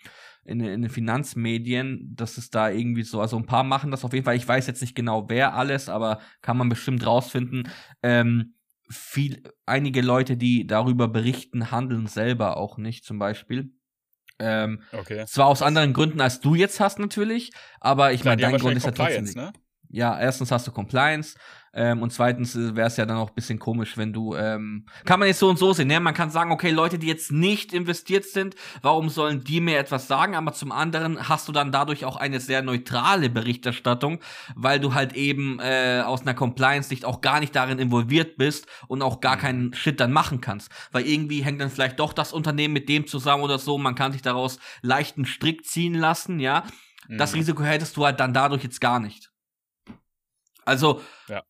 in, 0.44 0.60
in 0.60 0.82
den 0.82 0.90
Finanzmedien, 0.90 2.14
dass 2.14 2.38
es 2.38 2.50
da 2.50 2.70
irgendwie 2.70 3.02
so, 3.02 3.20
also 3.20 3.36
ein 3.36 3.46
paar 3.46 3.64
machen 3.64 3.90
das 3.90 4.04
auf 4.04 4.12
jeden 4.12 4.24
Fall. 4.24 4.36
Ich 4.36 4.46
weiß 4.46 4.66
jetzt 4.66 4.80
nicht 4.80 4.94
genau, 4.94 5.28
wer 5.28 5.54
alles, 5.54 5.88
aber 5.88 6.20
kann 6.40 6.56
man 6.56 6.68
bestimmt 6.68 7.04
rausfinden. 7.04 7.68
Ähm, 8.02 8.54
viel, 8.88 9.42
einige 9.66 10.00
Leute, 10.00 10.36
die 10.36 10.66
darüber 10.66 11.08
berichten, 11.08 11.70
handeln 11.70 12.06
selber 12.06 12.56
auch 12.56 12.78
nicht, 12.78 13.04
zum 13.04 13.18
Beispiel. 13.18 13.72
Ähm, 14.38 14.82
Okay. 14.92 15.24
zwar 15.26 15.46
aus 15.46 15.62
anderen 15.62 15.92
Gründen, 15.92 16.20
als 16.20 16.40
du 16.40 16.54
jetzt 16.54 16.78
hast, 16.78 16.98
natürlich, 16.98 17.52
aber 17.80 18.12
ich 18.12 18.24
meine, 18.24 18.42
dein 18.42 18.58
Grund 18.58 18.76
ist 18.76 18.84
ja 18.84 18.92
trotzdem. 18.92 19.24
Ne? 19.24 19.52
Ja, 19.88 20.18
erstens 20.18 20.50
hast 20.50 20.66
du 20.66 20.72
Compliance 20.72 21.38
ähm, 21.76 22.02
und 22.02 22.10
zweitens 22.12 22.56
wäre 22.56 22.88
es 22.88 22.96
ja 22.96 23.06
dann 23.06 23.18
auch 23.18 23.28
ein 23.28 23.34
bisschen 23.34 23.58
komisch, 23.58 23.96
wenn 23.96 24.12
du 24.12 24.34
ähm, 24.34 24.86
kann 25.04 25.20
man 25.20 25.28
jetzt 25.28 25.38
so 25.38 25.48
und 25.48 25.58
so 25.58 25.72
sehen. 25.72 25.88
Ne? 25.88 26.00
Man 26.00 26.14
kann 26.14 26.30
sagen, 26.30 26.50
okay, 26.50 26.70
Leute, 26.70 26.98
die 26.98 27.06
jetzt 27.06 27.30
nicht 27.30 27.72
investiert 27.74 28.24
sind, 28.24 28.56
warum 28.82 29.08
sollen 29.10 29.44
die 29.44 29.60
mir 29.60 29.78
etwas 29.78 30.08
sagen? 30.08 30.34
Aber 30.34 30.52
zum 30.54 30.72
anderen 30.72 31.28
hast 31.28 31.46
du 31.48 31.52
dann 31.52 31.70
dadurch 31.72 32.04
auch 32.04 32.16
eine 32.16 32.40
sehr 32.40 32.62
neutrale 32.62 33.28
Berichterstattung, 33.30 34.20
weil 34.54 34.80
du 34.80 34.94
halt 34.94 35.12
eben 35.14 35.58
äh, 35.60 36.02
aus 36.04 36.22
einer 36.22 36.34
Compliance-Sicht 36.34 37.04
auch 37.04 37.20
gar 37.20 37.40
nicht 37.40 37.54
darin 37.54 37.78
involviert 37.78 38.36
bist 38.38 38.66
und 38.88 39.02
auch 39.02 39.20
gar 39.20 39.36
Mhm. 39.36 39.40
keinen 39.40 39.74
Shit 39.74 40.00
dann 40.00 40.12
machen 40.12 40.40
kannst. 40.40 40.70
Weil 40.92 41.06
irgendwie 41.06 41.44
hängt 41.44 41.60
dann 41.60 41.70
vielleicht 41.70 42.00
doch 42.00 42.12
das 42.14 42.32
Unternehmen 42.32 42.72
mit 42.72 42.88
dem 42.88 43.06
zusammen 43.06 43.42
oder 43.42 43.58
so. 43.58 43.76
Man 43.76 43.94
kann 43.94 44.12
sich 44.12 44.22
daraus 44.22 44.58
leichten 44.82 45.26
Strick 45.26 45.66
ziehen 45.66 45.94
lassen, 45.94 46.40
ja. 46.40 46.64
Das 47.08 47.32
Mhm. 47.32 47.38
Risiko 47.40 47.62
hättest 47.62 47.96
du 47.96 48.04
halt 48.06 48.18
dann 48.18 48.32
dadurch 48.34 48.62
jetzt 48.64 48.80
gar 48.80 48.98
nicht. 48.98 49.30
Also, 50.64 51.00
Ja. 51.28 51.42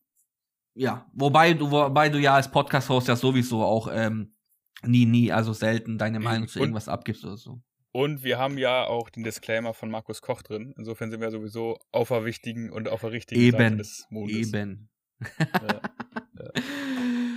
Ja, 0.76 1.06
wobei 1.14 1.54
du, 1.54 1.70
wobei 1.70 2.10
du 2.10 2.18
ja 2.18 2.34
als 2.34 2.50
Podcast-Host 2.50 3.08
ja 3.08 3.16
sowieso 3.16 3.62
auch 3.64 3.88
ähm, 3.90 4.34
nie, 4.82 5.06
nie, 5.06 5.32
also 5.32 5.52
selten 5.52 5.96
deine 5.96 6.20
Meinung 6.20 6.48
zu 6.48 6.60
irgendwas 6.60 6.88
abgibst 6.88 7.24
oder 7.24 7.36
so. 7.36 7.60
Und 7.92 8.22
wir 8.22 8.38
haben 8.38 8.58
ja 8.58 8.84
auch 8.84 9.08
den 9.08 9.24
Disclaimer 9.24 9.72
von 9.72 9.90
Markus 9.90 10.20
Koch 10.20 10.42
drin. 10.42 10.74
Insofern 10.76 11.10
sind 11.10 11.22
wir 11.22 11.30
sowieso 11.30 11.78
auf 11.92 12.08
der 12.08 12.26
wichtigen 12.26 12.70
und 12.70 12.90
auf 12.90 13.00
der 13.00 13.12
richtigen 13.12 13.40
Seite 13.52 13.64
Eben, 13.64 13.78
des 13.78 14.06
Mondes. 14.10 14.36
Eben. 14.36 14.90
Ja. 15.38 15.80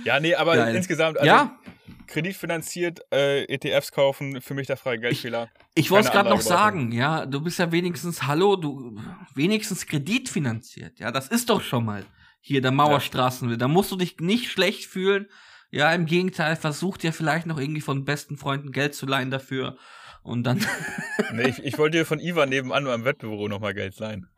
ja, 0.04 0.20
nee, 0.20 0.34
aber 0.34 0.56
Geil. 0.56 0.76
insgesamt, 0.76 1.16
also 1.16 1.26
ja, 1.26 1.58
kreditfinanziert 2.06 3.00
äh, 3.10 3.44
ETFs 3.44 3.90
kaufen, 3.90 4.42
für 4.42 4.52
mich 4.52 4.66
der 4.66 4.76
freie 4.76 4.98
Geldfehler. 4.98 5.48
ich 5.74 5.90
wollte 5.90 6.08
es 6.08 6.12
gerade 6.12 6.28
noch 6.28 6.42
sagen, 6.42 6.92
ja, 6.92 7.24
du 7.24 7.40
bist 7.40 7.58
ja 7.58 7.72
wenigstens, 7.72 8.24
hallo, 8.24 8.56
du, 8.56 9.00
wenigstens 9.34 9.86
kreditfinanziert, 9.86 10.98
ja, 10.98 11.10
das 11.10 11.28
ist 11.28 11.48
doch 11.48 11.62
schon 11.62 11.86
mal 11.86 12.04
hier 12.40 12.60
der 12.60 12.72
Mauerstraßen, 12.72 13.58
da 13.58 13.68
musst 13.68 13.92
du 13.92 13.96
dich 13.96 14.18
nicht 14.18 14.50
schlecht 14.50 14.86
fühlen, 14.86 15.26
ja, 15.70 15.92
im 15.92 16.06
Gegenteil, 16.06 16.56
versuch 16.56 16.96
dir 16.96 17.12
vielleicht 17.12 17.46
noch 17.46 17.58
irgendwie 17.58 17.80
von 17.80 18.04
besten 18.04 18.36
Freunden 18.36 18.72
Geld 18.72 18.94
zu 18.94 19.06
leihen 19.06 19.30
dafür 19.30 19.76
und 20.22 20.42
dann 20.44 20.58
Nee, 21.32 21.48
ich, 21.48 21.64
ich 21.64 21.78
wollte 21.78 21.98
dir 21.98 22.06
von 22.06 22.18
Ivan 22.18 22.48
nebenan 22.48 22.84
beim 22.84 23.04
Wettbüro 23.04 23.48
nochmal 23.48 23.74
Geld 23.74 23.98
leihen. 23.98 24.28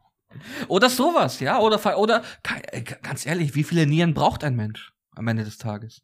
Oder 0.68 0.88
sowas, 0.88 1.40
ja, 1.40 1.58
oder 1.58 1.98
oder 1.98 2.22
äh, 2.70 2.82
ganz 2.82 3.26
ehrlich, 3.26 3.54
wie 3.54 3.64
viele 3.64 3.86
Nieren 3.86 4.14
braucht 4.14 4.44
ein 4.44 4.56
Mensch 4.56 4.92
am 5.14 5.28
Ende 5.28 5.44
des 5.44 5.58
Tages? 5.58 6.02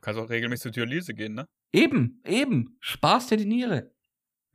Kannst 0.00 0.20
auch 0.20 0.28
regelmäßig 0.28 0.62
zur 0.62 0.72
Dialyse 0.72 1.14
gehen, 1.14 1.34
ne? 1.34 1.46
Eben, 1.72 2.20
eben, 2.24 2.76
Spaß 2.80 3.28
dir 3.28 3.36
die 3.36 3.46
Niere. 3.46 3.92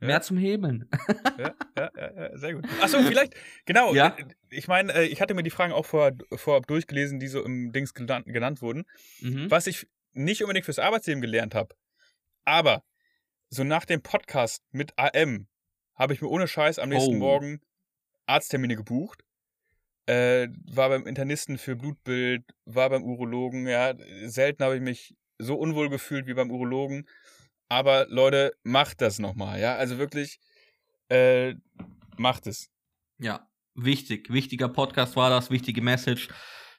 Mehr 0.00 0.20
zum 0.22 0.36
Hebeln. 0.36 0.88
ja, 1.38 1.54
ja, 1.76 1.90
ja, 1.96 2.36
sehr 2.36 2.54
gut. 2.54 2.66
Achso, 2.80 3.02
vielleicht, 3.02 3.34
genau. 3.64 3.94
Ja. 3.94 4.16
Ich 4.50 4.68
meine, 4.68 4.92
äh, 4.92 5.04
ich 5.06 5.20
hatte 5.20 5.34
mir 5.34 5.42
die 5.42 5.50
Fragen 5.50 5.72
auch 5.72 5.86
vor, 5.86 6.12
vorab 6.34 6.66
durchgelesen, 6.66 7.20
die 7.20 7.28
so 7.28 7.42
im 7.42 7.72
Dings 7.72 7.94
genannt, 7.94 8.26
genannt 8.26 8.60
wurden. 8.60 8.84
Mhm. 9.20 9.50
Was 9.50 9.66
ich 9.66 9.88
nicht 10.12 10.42
unbedingt 10.42 10.66
fürs 10.66 10.78
Arbeitsleben 10.78 11.20
gelernt 11.20 11.54
habe, 11.54 11.74
aber 12.44 12.84
so 13.48 13.64
nach 13.64 13.84
dem 13.84 14.02
Podcast 14.02 14.62
mit 14.72 14.92
AM 14.96 15.46
habe 15.94 16.12
ich 16.12 16.20
mir 16.20 16.28
ohne 16.28 16.48
Scheiß 16.48 16.78
am 16.78 16.88
nächsten 16.88 17.16
Oh. 17.16 17.18
Morgen 17.18 17.60
Arzttermine 18.26 18.76
gebucht. 18.76 19.24
Äh, 20.06 20.48
war 20.70 20.90
beim 20.90 21.06
Internisten 21.06 21.56
für 21.56 21.76
Blutbild, 21.76 22.44
war 22.66 22.90
beim 22.90 23.04
Urologen. 23.04 23.66
Ja, 23.66 23.94
selten 24.24 24.62
habe 24.62 24.76
ich 24.76 24.82
mich 24.82 25.14
so 25.38 25.56
unwohl 25.56 25.88
gefühlt 25.88 26.26
wie 26.26 26.34
beim 26.34 26.50
Urologen. 26.50 27.08
Aber 27.74 28.06
Leute, 28.08 28.54
macht 28.62 29.00
das 29.00 29.18
nochmal. 29.18 29.58
Ja, 29.58 29.74
also 29.74 29.98
wirklich, 29.98 30.38
äh, 31.08 31.54
macht 32.16 32.46
es. 32.46 32.70
Ja, 33.18 33.48
wichtig. 33.74 34.32
Wichtiger 34.32 34.68
Podcast 34.68 35.16
war 35.16 35.28
das, 35.28 35.50
wichtige 35.50 35.82
Message. 35.82 36.28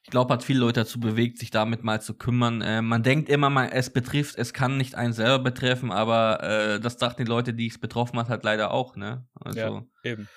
Ich 0.03 0.09
glaube, 0.09 0.33
hat 0.33 0.43
viele 0.43 0.59
Leute 0.61 0.79
dazu 0.79 1.01
bewegt, 1.01 1.37
sich 1.37 1.51
damit 1.51 1.83
mal 1.83 2.01
zu 2.01 2.13
kümmern. 2.13 2.61
Äh, 2.61 2.81
man 2.81 3.03
denkt 3.03 3.27
immer, 3.27 3.49
man, 3.49 3.67
es 3.67 3.91
betrifft, 3.91 4.37
es 4.37 4.53
kann 4.53 4.77
nicht 4.77 4.95
einen 4.95 5.11
selber 5.11 5.39
betreffen, 5.39 5.91
aber 5.91 6.41
äh, 6.41 6.79
das 6.79 6.95
dachten 6.95 7.25
die 7.25 7.29
Leute, 7.29 7.53
die 7.53 7.67
es 7.67 7.77
betroffen 7.77 8.17
hat, 8.17 8.29
halt 8.29 8.45
leider 8.45 8.71
auch, 8.71 8.95
ne? 8.95 9.27
Also 9.33 9.59
Ja, 9.59 10.11
eben. 10.11 10.29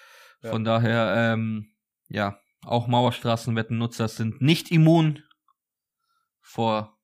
ja. 0.42 0.50
von 0.50 0.64
daher, 0.64 1.34
ähm, 1.34 1.72
ja, 2.08 2.40
auch 2.62 2.88
Mauerstraßenwettennutzer 2.88 4.08
sind 4.08 4.42
nicht 4.42 4.72
immun 4.72 5.22
vor 6.40 6.98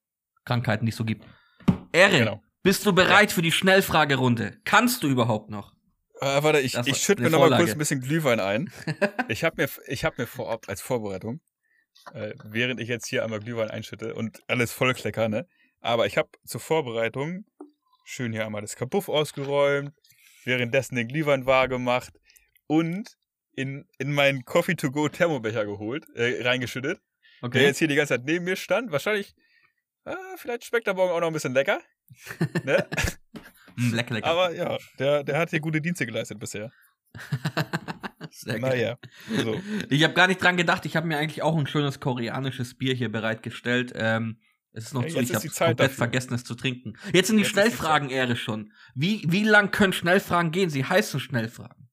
Krankheiten, 0.44 0.86
die 0.86 0.90
es 0.90 0.96
so 0.96 1.04
gibt. 1.04 1.24
Ehre, 1.92 2.18
Genau. 2.18 2.43
Bist 2.64 2.84
du 2.86 2.92
bereit 2.92 3.30
für 3.30 3.42
die 3.42 3.52
Schnellfragerunde? 3.52 4.58
Kannst 4.64 5.02
du 5.04 5.08
überhaupt 5.08 5.50
noch? 5.50 5.72
Äh, 6.20 6.42
warte, 6.42 6.60
ich, 6.60 6.72
Das 6.72 6.86
ich 6.86 6.96
schütte 6.96 7.22
mir 7.22 7.30
nochmal 7.30 7.56
kurz 7.58 7.72
ein 7.72 7.78
bisschen 7.78 8.00
Glühwein 8.00 8.40
ein. 8.40 8.72
Ich 9.28 9.44
habe 9.44 9.62
mir, 9.62 9.68
ich 9.86 10.04
hab 10.04 10.18
mir 10.18 10.26
vorab 10.26 10.68
als 10.68 10.80
Vorbereitung, 10.80 11.40
äh, 12.12 12.32
während 12.44 12.80
ich 12.80 12.88
jetzt 12.88 13.06
hier 13.06 13.22
einmal 13.24 13.40
Glühwein 13.40 13.70
einschütte 13.70 14.14
und 14.14 14.42
alles 14.48 14.72
vollklecker, 14.72 15.28
ne? 15.28 15.46
Aber 15.80 16.06
ich 16.06 16.16
habe 16.16 16.28
zur 16.44 16.60
Vorbereitung 16.60 17.44
schön 18.04 18.32
hier 18.32 18.46
einmal 18.46 18.62
das 18.62 18.76
Kabuff 18.76 19.08
ausgeräumt, 19.08 19.92
währenddessen 20.44 20.96
den 20.96 21.08
Glühwein 21.08 21.46
wahr 21.46 21.68
gemacht 21.68 22.12
und 22.66 23.16
in, 23.52 23.86
in 23.98 24.12
meinen 24.12 24.44
Coffee-to-go-Thermobecher 24.44 25.64
geholt, 25.64 26.06
äh, 26.14 26.42
reingeschüttet, 26.42 26.98
der 27.42 27.48
Okay. 27.48 27.64
jetzt 27.64 27.78
hier 27.78 27.88
die 27.88 27.94
ganze 27.94 28.14
Zeit 28.14 28.24
neben 28.24 28.44
mir 28.46 28.56
stand. 28.56 28.90
Wahrscheinlich, 28.90 29.34
ah, 30.04 30.16
vielleicht 30.36 30.64
schmeckt 30.64 30.86
er 30.86 30.94
morgen 30.94 31.12
auch 31.12 31.20
noch 31.20 31.26
ein 31.26 31.32
bisschen 31.34 31.52
lecker. 31.54 31.80
Ne? 32.64 32.86
Mm, 33.76 33.92
lecker, 33.94 34.14
lecker. 34.14 34.26
Aber 34.28 34.54
ja, 34.54 34.78
der, 34.98 35.24
der 35.24 35.38
hat 35.38 35.50
hier 35.50 35.60
gute 35.60 35.80
Dienste 35.80 36.06
geleistet 36.06 36.38
bisher. 36.38 36.70
Sehr. 38.30 38.58
Naja, 38.58 38.98
so. 39.42 39.60
Ich 39.88 40.02
habe 40.02 40.14
gar 40.14 40.26
nicht 40.26 40.42
dran 40.42 40.56
gedacht. 40.56 40.84
Ich 40.86 40.96
habe 40.96 41.06
mir 41.06 41.18
eigentlich 41.18 41.42
auch 41.42 41.56
ein 41.56 41.66
schönes 41.68 42.00
koreanisches 42.00 42.74
Bier 42.76 42.94
hier 42.94 43.10
bereitgestellt. 43.12 43.92
Ähm, 43.94 44.40
es 44.72 44.86
ist 44.86 44.94
noch 44.94 45.04
Ja, 45.04 45.10
zu, 45.10 45.20
ich 45.20 45.34
habe 45.34 45.48
komplett 45.48 45.78
dafür. 45.80 45.94
vergessen, 45.96 46.34
es 46.34 46.42
zu 46.42 46.56
trinken. 46.56 46.94
Jetzt 47.12 47.28
sind 47.28 47.36
die 47.36 47.42
Jetzt 47.42 47.50
ist 47.50 47.56
die 47.56 47.60
Schnellfragen 47.60 48.10
Ehre 48.10 48.34
schon. 48.34 48.72
Wie, 48.96 49.22
wie 49.28 49.44
lang 49.44 49.70
können 49.70 49.92
Schnellfragen 49.92 50.50
gehen? 50.50 50.70
Sie 50.70 50.84
heißen 50.84 51.20
Schnellfragen. 51.20 51.88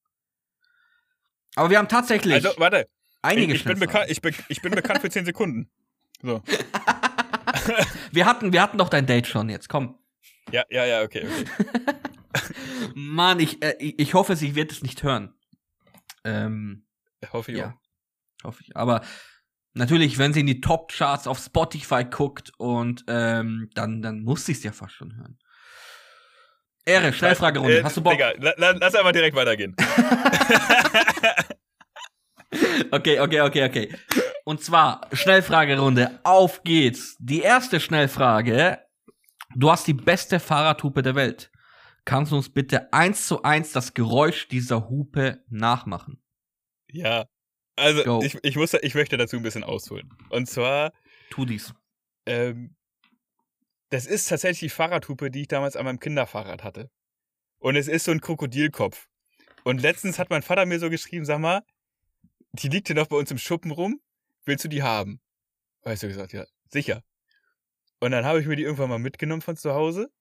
Aber 1.55 1.69
wir 1.69 1.77
haben 1.77 1.89
tatsächlich 1.89 2.33
Also, 2.33 2.49
warte. 2.57 2.87
einige 3.21 3.53
ich, 3.53 3.59
ich, 3.59 3.65
bin 3.65 3.77
Schnellfragen. 3.77 4.07
bekannt, 4.07 4.11
ich, 4.11 4.21
be 4.21 4.31
ich 4.49 4.61
bin 4.63 4.71
bekannt 4.71 5.01
für 5.01 5.09
10 5.11 5.25
Sekunden. 5.25 5.69
So. 6.23 6.41
wir, 8.11 8.25
hatten, 8.25 8.51
wir 8.53 8.61
hatten 8.63 8.79
doch 8.79 8.89
dein 8.89 9.05
Date 9.05 9.27
schon 9.27 9.49
jetzt, 9.49 9.69
komm. 9.69 9.99
Ja, 10.51 10.65
ja, 10.69 10.85
ja, 10.85 11.01
okay. 11.03 11.25
okay. 11.25 11.45
Mann, 12.95 13.39
ich, 13.39 13.61
äh, 13.63 13.75
ich 13.79 14.13
hoffe, 14.13 14.35
sie 14.35 14.55
wird 14.55 14.71
es 14.71 14.81
nicht 14.81 15.03
hören. 15.03 15.33
Ähm, 16.23 16.85
Hoffe 17.31 17.51
ich 17.51 17.57
Ja, 17.57 17.75
hoffe 18.43 18.63
ich. 18.65 18.75
Aber 18.75 19.01
natürlich, 19.73 20.17
wenn 20.17 20.33
sie 20.33 20.39
in 20.41 20.47
die 20.47 20.61
Top-Charts 20.61 21.27
auf 21.27 21.39
Spotify 21.39 22.03
guckt 22.03 22.51
und 22.57 23.03
ähm, 23.07 23.69
dann, 23.75 24.01
dann 24.01 24.23
muss 24.23 24.45
sie 24.45 24.53
es 24.53 24.63
ja 24.63 24.71
fast 24.71 24.93
schon 24.93 25.15
hören. 25.15 25.37
Ehre, 26.85 27.13
Schnellfragerunde. 27.13 27.79
Äh, 27.79 27.83
Hast 27.83 27.97
du 27.97 28.01
Bock? 28.01 28.13
Digga, 28.13 28.33
la, 28.37 28.71
lass 28.71 28.95
einfach 28.95 29.11
direkt 29.11 29.35
weitergehen. 29.35 29.75
Okay, 32.91 33.19
okay, 33.19 33.41
okay, 33.41 33.63
okay. 33.63 33.95
Und 34.43 34.61
zwar, 34.61 35.07
Schnellfragerunde. 35.13 36.19
Auf 36.23 36.63
geht's. 36.63 37.15
Die 37.19 37.39
erste 37.39 37.79
Schnellfrage. 37.79 38.79
Du 39.55 39.69
hast 39.71 39.87
die 39.87 39.93
beste 39.93 40.39
Fahrradhupe 40.39 41.01
der 41.01 41.15
Welt. 41.15 41.51
Kannst 42.05 42.31
du 42.31 42.35
uns 42.35 42.49
bitte 42.49 42.91
eins 42.93 43.27
zu 43.27 43.43
eins 43.43 43.71
das 43.71 43.93
Geräusch 43.93 44.47
dieser 44.47 44.89
Hupe 44.89 45.43
nachmachen? 45.49 46.21
Ja. 46.87 47.25
Also, 47.75 48.03
Go. 48.03 48.21
ich, 48.23 48.37
ich, 48.43 48.55
muss, 48.55 48.73
ich 48.73 48.95
möchte 48.95 49.17
dazu 49.17 49.37
ein 49.37 49.43
bisschen 49.43 49.63
ausholen. 49.63 50.09
Und 50.29 50.47
zwar, 50.47 50.91
Tu 51.29 51.45
dies. 51.45 51.73
ähm, 52.25 52.75
das 53.89 54.05
ist 54.05 54.29
tatsächlich 54.29 54.59
die 54.59 54.69
Fahrradhupe, 54.69 55.29
die 55.31 55.41
ich 55.41 55.47
damals 55.47 55.75
an 55.75 55.85
meinem 55.85 55.99
Kinderfahrrad 55.99 56.63
hatte. 56.63 56.89
Und 57.59 57.75
es 57.75 57.87
ist 57.87 58.05
so 58.05 58.11
ein 58.11 58.21
Krokodilkopf. 58.21 59.07
Und 59.63 59.81
letztens 59.81 60.17
hat 60.17 60.29
mein 60.29 60.41
Vater 60.41 60.65
mir 60.65 60.79
so 60.79 60.89
geschrieben, 60.89 61.25
sag 61.25 61.39
mal, 61.39 61.61
die 62.53 62.67
liegt 62.67 62.87
hier 62.87 62.95
noch 62.95 63.07
bei 63.07 63.15
uns 63.17 63.31
im 63.31 63.37
Schuppen 63.37 63.71
rum, 63.71 64.01
willst 64.45 64.63
du 64.65 64.69
die 64.69 64.81
haben? 64.83 65.21
Weißt 65.83 66.03
du 66.03 66.07
gesagt, 66.07 66.33
ja, 66.33 66.45
sicher. 66.69 67.03
Und 68.01 68.11
dann 68.11 68.25
habe 68.25 68.41
ich 68.41 68.47
mir 68.47 68.55
die 68.55 68.63
irgendwann 68.63 68.89
mal 68.89 68.99
mitgenommen 68.99 69.41
von 69.41 69.55
zu 69.55 69.73
Hause. 69.73 70.11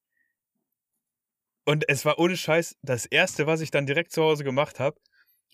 Und 1.64 1.88
es 1.88 2.04
war 2.04 2.18
ohne 2.18 2.36
Scheiß 2.36 2.76
das 2.82 3.06
erste, 3.06 3.46
was 3.46 3.60
ich 3.60 3.70
dann 3.70 3.86
direkt 3.86 4.12
zu 4.12 4.22
Hause 4.22 4.44
gemacht 4.44 4.78
habe, 4.80 5.00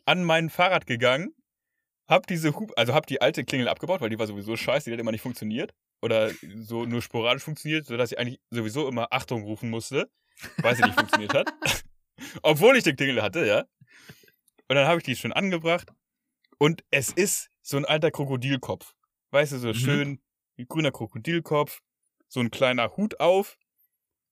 an 0.07 0.25
mein 0.25 0.51
Fahrrad 0.51 0.87
gegangen, 0.87 1.35
hab 2.09 2.27
diese 2.27 2.55
Hupe, 2.55 2.73
also 2.77 2.95
hab 2.95 3.07
die 3.07 3.21
alte 3.21 3.45
Klingel 3.45 3.69
abgebaut, 3.69 4.01
weil 4.01 4.11
die 4.11 4.19
war 4.19 4.27
sowieso 4.27 4.57
scheiße, 4.57 4.91
die 4.91 4.93
hat 4.95 5.01
immer 5.01 5.13
nicht 5.13 5.23
funktioniert. 5.23 5.73
Oder 6.03 6.31
so 6.57 6.85
nur 6.85 7.01
sporadisch 7.01 7.43
funktioniert, 7.43 7.87
sodass 7.87 8.13
ich 8.13 8.19
eigentlich 8.19 8.41
sowieso 8.51 8.87
immer 8.89 9.09
Achtung 9.13 9.43
rufen 9.45 9.71
musste, 9.71 10.11
weil 10.59 10.77
sie 10.77 10.83
nicht 10.83 10.95
funktioniert 10.95 11.35
hat. 11.35 11.53
Obwohl 12.43 12.77
ich 12.77 12.85
die 12.85 12.95
Klingel 12.95 13.23
hatte, 13.23 13.47
ja. 13.47 13.65
Und 14.69 14.77
dann 14.77 14.87
habe 14.87 14.99
ich 14.99 15.05
die 15.05 15.17
schön 15.17 15.33
angebracht. 15.33 15.89
Und 16.59 16.85
es 16.91 17.13
ist 17.13 17.51
so 17.63 17.77
ein 17.77 17.85
alter 17.85 18.11
Krokodilkopf. 18.11 18.95
Weißt 19.31 19.53
du, 19.53 19.59
so 19.59 19.69
Mhm. 19.69 19.75
schön 19.75 20.23
grüner 20.69 20.93
Krokodilkopf, 20.93 21.83
so 22.29 22.41
ein 22.41 22.51
kleiner 22.51 22.97
Hut 22.97 23.21
auf. 23.21 23.57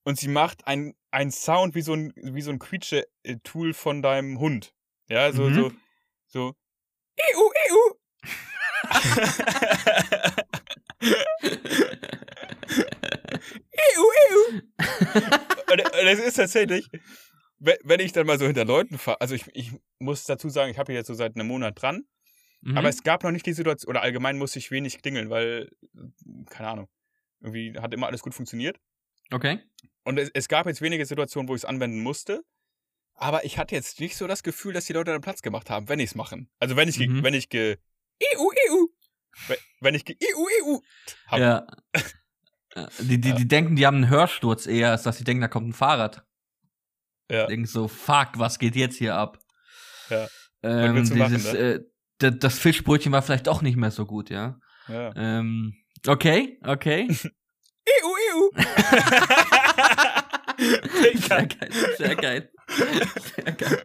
Und 0.05 0.19
sie 0.19 0.29
macht 0.29 0.66
ein, 0.66 0.95
ein 1.11 1.31
Sound 1.31 1.75
wie 1.75 1.81
so 1.83 1.95
ein, 1.95 2.12
wie 2.16 2.43
so 2.43 2.51
ein 2.51 2.59
Quietsche-Tool 2.59 3.73
von 3.73 4.03
deinem 4.03 4.39
Hund. 4.39 4.75
Ja, 5.09 5.33
so, 5.33 5.45
Mhm. 5.45 5.55
so, 5.55 5.73
so. 6.27 6.55
Iu, 7.16 7.51
iu. 7.71 7.95
Iu, 13.45 14.05
iu. 14.31 14.61
und, 15.73 15.81
es 16.09 16.19
ist 16.21 16.35
tatsächlich, 16.35 16.89
wenn 17.59 17.77
wenn 17.85 18.01
ich 18.01 18.12
dann 18.12 18.27
mal 18.27 18.39
so 18.39 18.47
hinter 18.47 18.65
Leuten 18.65 18.99
fahre, 18.99 19.21
also 19.21 19.35
ich, 19.35 19.45
ich 19.55 19.73
muss 19.99 20.25
dazu 20.25 20.49
sagen, 20.49 20.71
ich 20.71 20.79
habe 20.79 20.93
hier 20.93 21.01
jetzt 21.01 21.07
so 21.09 21.15
seit 21.15 21.37
einem 21.37 21.47
Monat 21.49 21.81
dran, 21.81 22.05
Mhm. 22.66 22.79
aber 22.79 22.89
es 22.89 23.03
gab 23.03 23.23
noch 23.23 23.31
nicht 23.31 23.45
die 23.45 23.53
Situation, 23.53 23.91
oder 23.91 24.01
allgemein 24.01 24.39
musste 24.39 24.59
ich 24.59 24.71
wenig 24.71 25.03
klingeln, 25.03 25.29
weil, 25.29 25.69
keine 26.49 26.69
Ahnung, 26.71 26.89
irgendwie 27.45 27.79
hat 27.79 27.93
immer 27.95 28.07
alles 28.09 28.23
gut 28.23 28.35
funktioniert. 28.35 28.79
okay. 29.31 29.61
Und 30.07 30.19
es, 30.19 30.31
es 30.35 30.49
gab 30.49 30.66
jetzt 30.66 30.83
wenige 30.83 31.07
Situationen, 31.07 31.49
wo 31.49 31.55
ich 31.55 31.61
es 31.61 31.65
anwenden 31.65 32.01
musste. 32.01 32.45
Aber 33.15 33.45
ich 33.45 33.57
hatte 33.59 33.75
jetzt 33.75 34.01
nicht 34.01 34.16
so 34.16 34.27
das 34.27 34.43
Gefühl, 34.43 34.73
dass 34.75 34.85
die 34.87 34.93
Leute 34.93 35.12
dann 35.12 35.21
Platz 35.23 35.41
gemacht 35.41 35.71
haben, 35.71 35.89
wenn 35.89 35.99
ich 35.99 36.11
es 36.11 36.15
machen. 36.15 36.51
Also 36.59 36.77
wenn 36.77 36.89
ich, 36.91 36.99
ge- 36.99 37.07
Mhm. 37.09 37.23
wenn 37.23 37.33
ich 37.33 37.49
ge, 37.49 37.79
iu, 38.21 38.51
iu, 38.69 38.89
wenn- 39.81 39.95
ich 39.95 40.05
ge, 40.05 40.16
iu, 40.21 40.47
iu, 40.75 40.81
hab. 41.29 41.39
Ja. 41.39 41.66
Äh, 42.77 42.89
Die, 43.01 43.21
die, 43.21 43.29
Ja. 43.29 43.35
die 43.37 43.47
denken, 43.47 43.77
die 43.77 43.87
haben 43.87 43.99
einen 43.99 44.09
Hörsturz 44.11 44.66
eher, 44.66 44.91
als 44.91 45.05
dass 45.05 45.16
sie 45.19 45.23
denken, 45.23 45.41
da 45.43 45.47
kommt 45.47 45.69
ein 45.69 45.73
Fahrrad. 45.73 46.27
Ja. 47.31 47.47
Denken 47.47 47.66
so, 47.66 47.87
fuck, 47.87 48.31
was 48.35 48.59
geht 48.59 48.75
jetzt 48.75 48.97
hier 48.97 49.15
ab? 49.15 49.39
Ja. 50.11 50.27
Ähm, 50.65 51.09
du 51.09 51.15
machen, 51.15 51.35
dieses, 51.37 51.53
ne? 51.53 51.85
äh, 52.19 52.33
das 52.37 52.59
Fischbrötchen 52.59 53.12
war 53.12 53.23
vielleicht 53.23 53.49
auch 53.49 53.62
nicht 53.62 53.77
mehr 53.77 53.93
so 53.93 54.07
gut, 54.07 54.29
ja. 54.29 54.59
ja. 54.89 55.12
Ähm, 55.15 55.84
okay, 56.06 56.59
okay. 56.64 57.09
Iu, 57.86 58.09
iu. 58.32 58.51
sehr 61.18 61.47
geil, 61.47 61.68
sehr 61.98 62.16
geil. 62.16 62.51
Sehr 63.36 63.52
geil. 63.52 63.82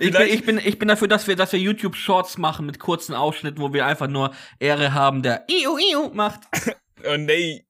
Ich 0.00 0.10
bin, 0.12 0.26
ich, 0.26 0.44
bin, 0.44 0.58
ich 0.58 0.78
bin 0.78 0.88
dafür, 0.88 1.06
dass 1.06 1.28
wir, 1.28 1.36
dass 1.36 1.52
wir 1.52 1.60
YouTube 1.60 1.94
Shorts 1.94 2.36
machen 2.38 2.66
mit 2.66 2.80
kurzen 2.80 3.14
Ausschnitten, 3.14 3.60
wo 3.60 3.72
wir 3.72 3.86
einfach 3.86 4.08
nur 4.08 4.34
Ehre 4.58 4.92
haben, 4.92 5.22
der 5.22 5.44
Iu 5.48 5.78
Iu 5.78 6.10
macht. 6.14 6.40
Oh 7.02 7.16
nee. 7.16 7.64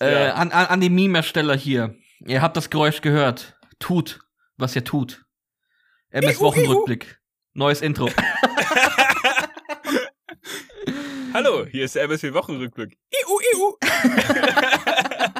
Äh, 0.00 0.26
Ja. 0.26 0.34
an, 0.34 0.52
an, 0.52 0.66
an 0.66 0.80
die 0.80 0.90
Meme-Ersteller 0.90 1.56
hier. 1.56 1.96
Ihr 2.24 2.40
habt 2.40 2.56
das 2.56 2.70
Geräusch 2.70 3.00
gehört. 3.00 3.58
Tut, 3.80 4.20
was 4.58 4.76
ihr 4.76 4.84
tut. 4.84 5.24
MS 6.10 6.38
Wochenrückblick. 6.38 7.18
Neues 7.54 7.80
Intro. 7.80 8.08
Hallo, 11.32 11.66
hier 11.66 11.84
ist 11.84 11.94
der 11.94 12.04
MSW 12.04 12.32
Wochenrückblick. 12.34 12.98
Iu, 13.12 13.38
iu. 13.54 13.76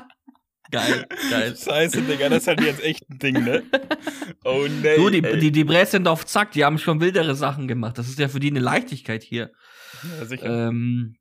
Geil, 0.70 1.06
geil. 1.30 1.56
Scheiße, 1.56 2.02
Digga, 2.02 2.28
das 2.28 2.42
ist 2.42 2.46
halt 2.46 2.60
jetzt 2.60 2.82
echt 2.84 3.08
ein 3.08 3.18
Ding, 3.18 3.42
ne? 3.42 3.62
Oh 4.44 4.66
nee. 4.68 4.96
Du, 4.96 5.08
die, 5.08 5.24
ey. 5.24 5.38
die, 5.38 5.50
die 5.50 5.64
Bräs 5.64 5.92
sind 5.92 6.06
auf 6.06 6.26
Zack, 6.26 6.52
die 6.52 6.62
haben 6.62 6.76
schon 6.76 7.00
wildere 7.00 7.34
Sachen 7.34 7.68
gemacht. 7.68 7.96
Das 7.96 8.06
ist 8.06 8.18
ja 8.18 8.28
für 8.28 8.38
die 8.38 8.50
eine 8.50 8.60
Leichtigkeit 8.60 9.22
hier. 9.22 9.50
Ja, 10.18 10.26
sicher. 10.26 10.68
Ähm, 10.68 11.16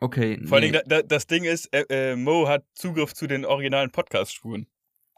okay. 0.00 0.40
Vor 0.44 0.58
allem, 0.58 0.72
nee. 0.72 0.80
da, 0.86 1.02
da, 1.02 1.02
das 1.02 1.28
Ding 1.28 1.44
ist, 1.44 1.72
äh, 1.72 1.84
äh, 1.88 2.16
Mo 2.16 2.48
hat 2.48 2.64
Zugriff 2.74 3.14
zu 3.14 3.28
den 3.28 3.44
originalen 3.44 3.92
Podcast-Spuren. 3.92 4.66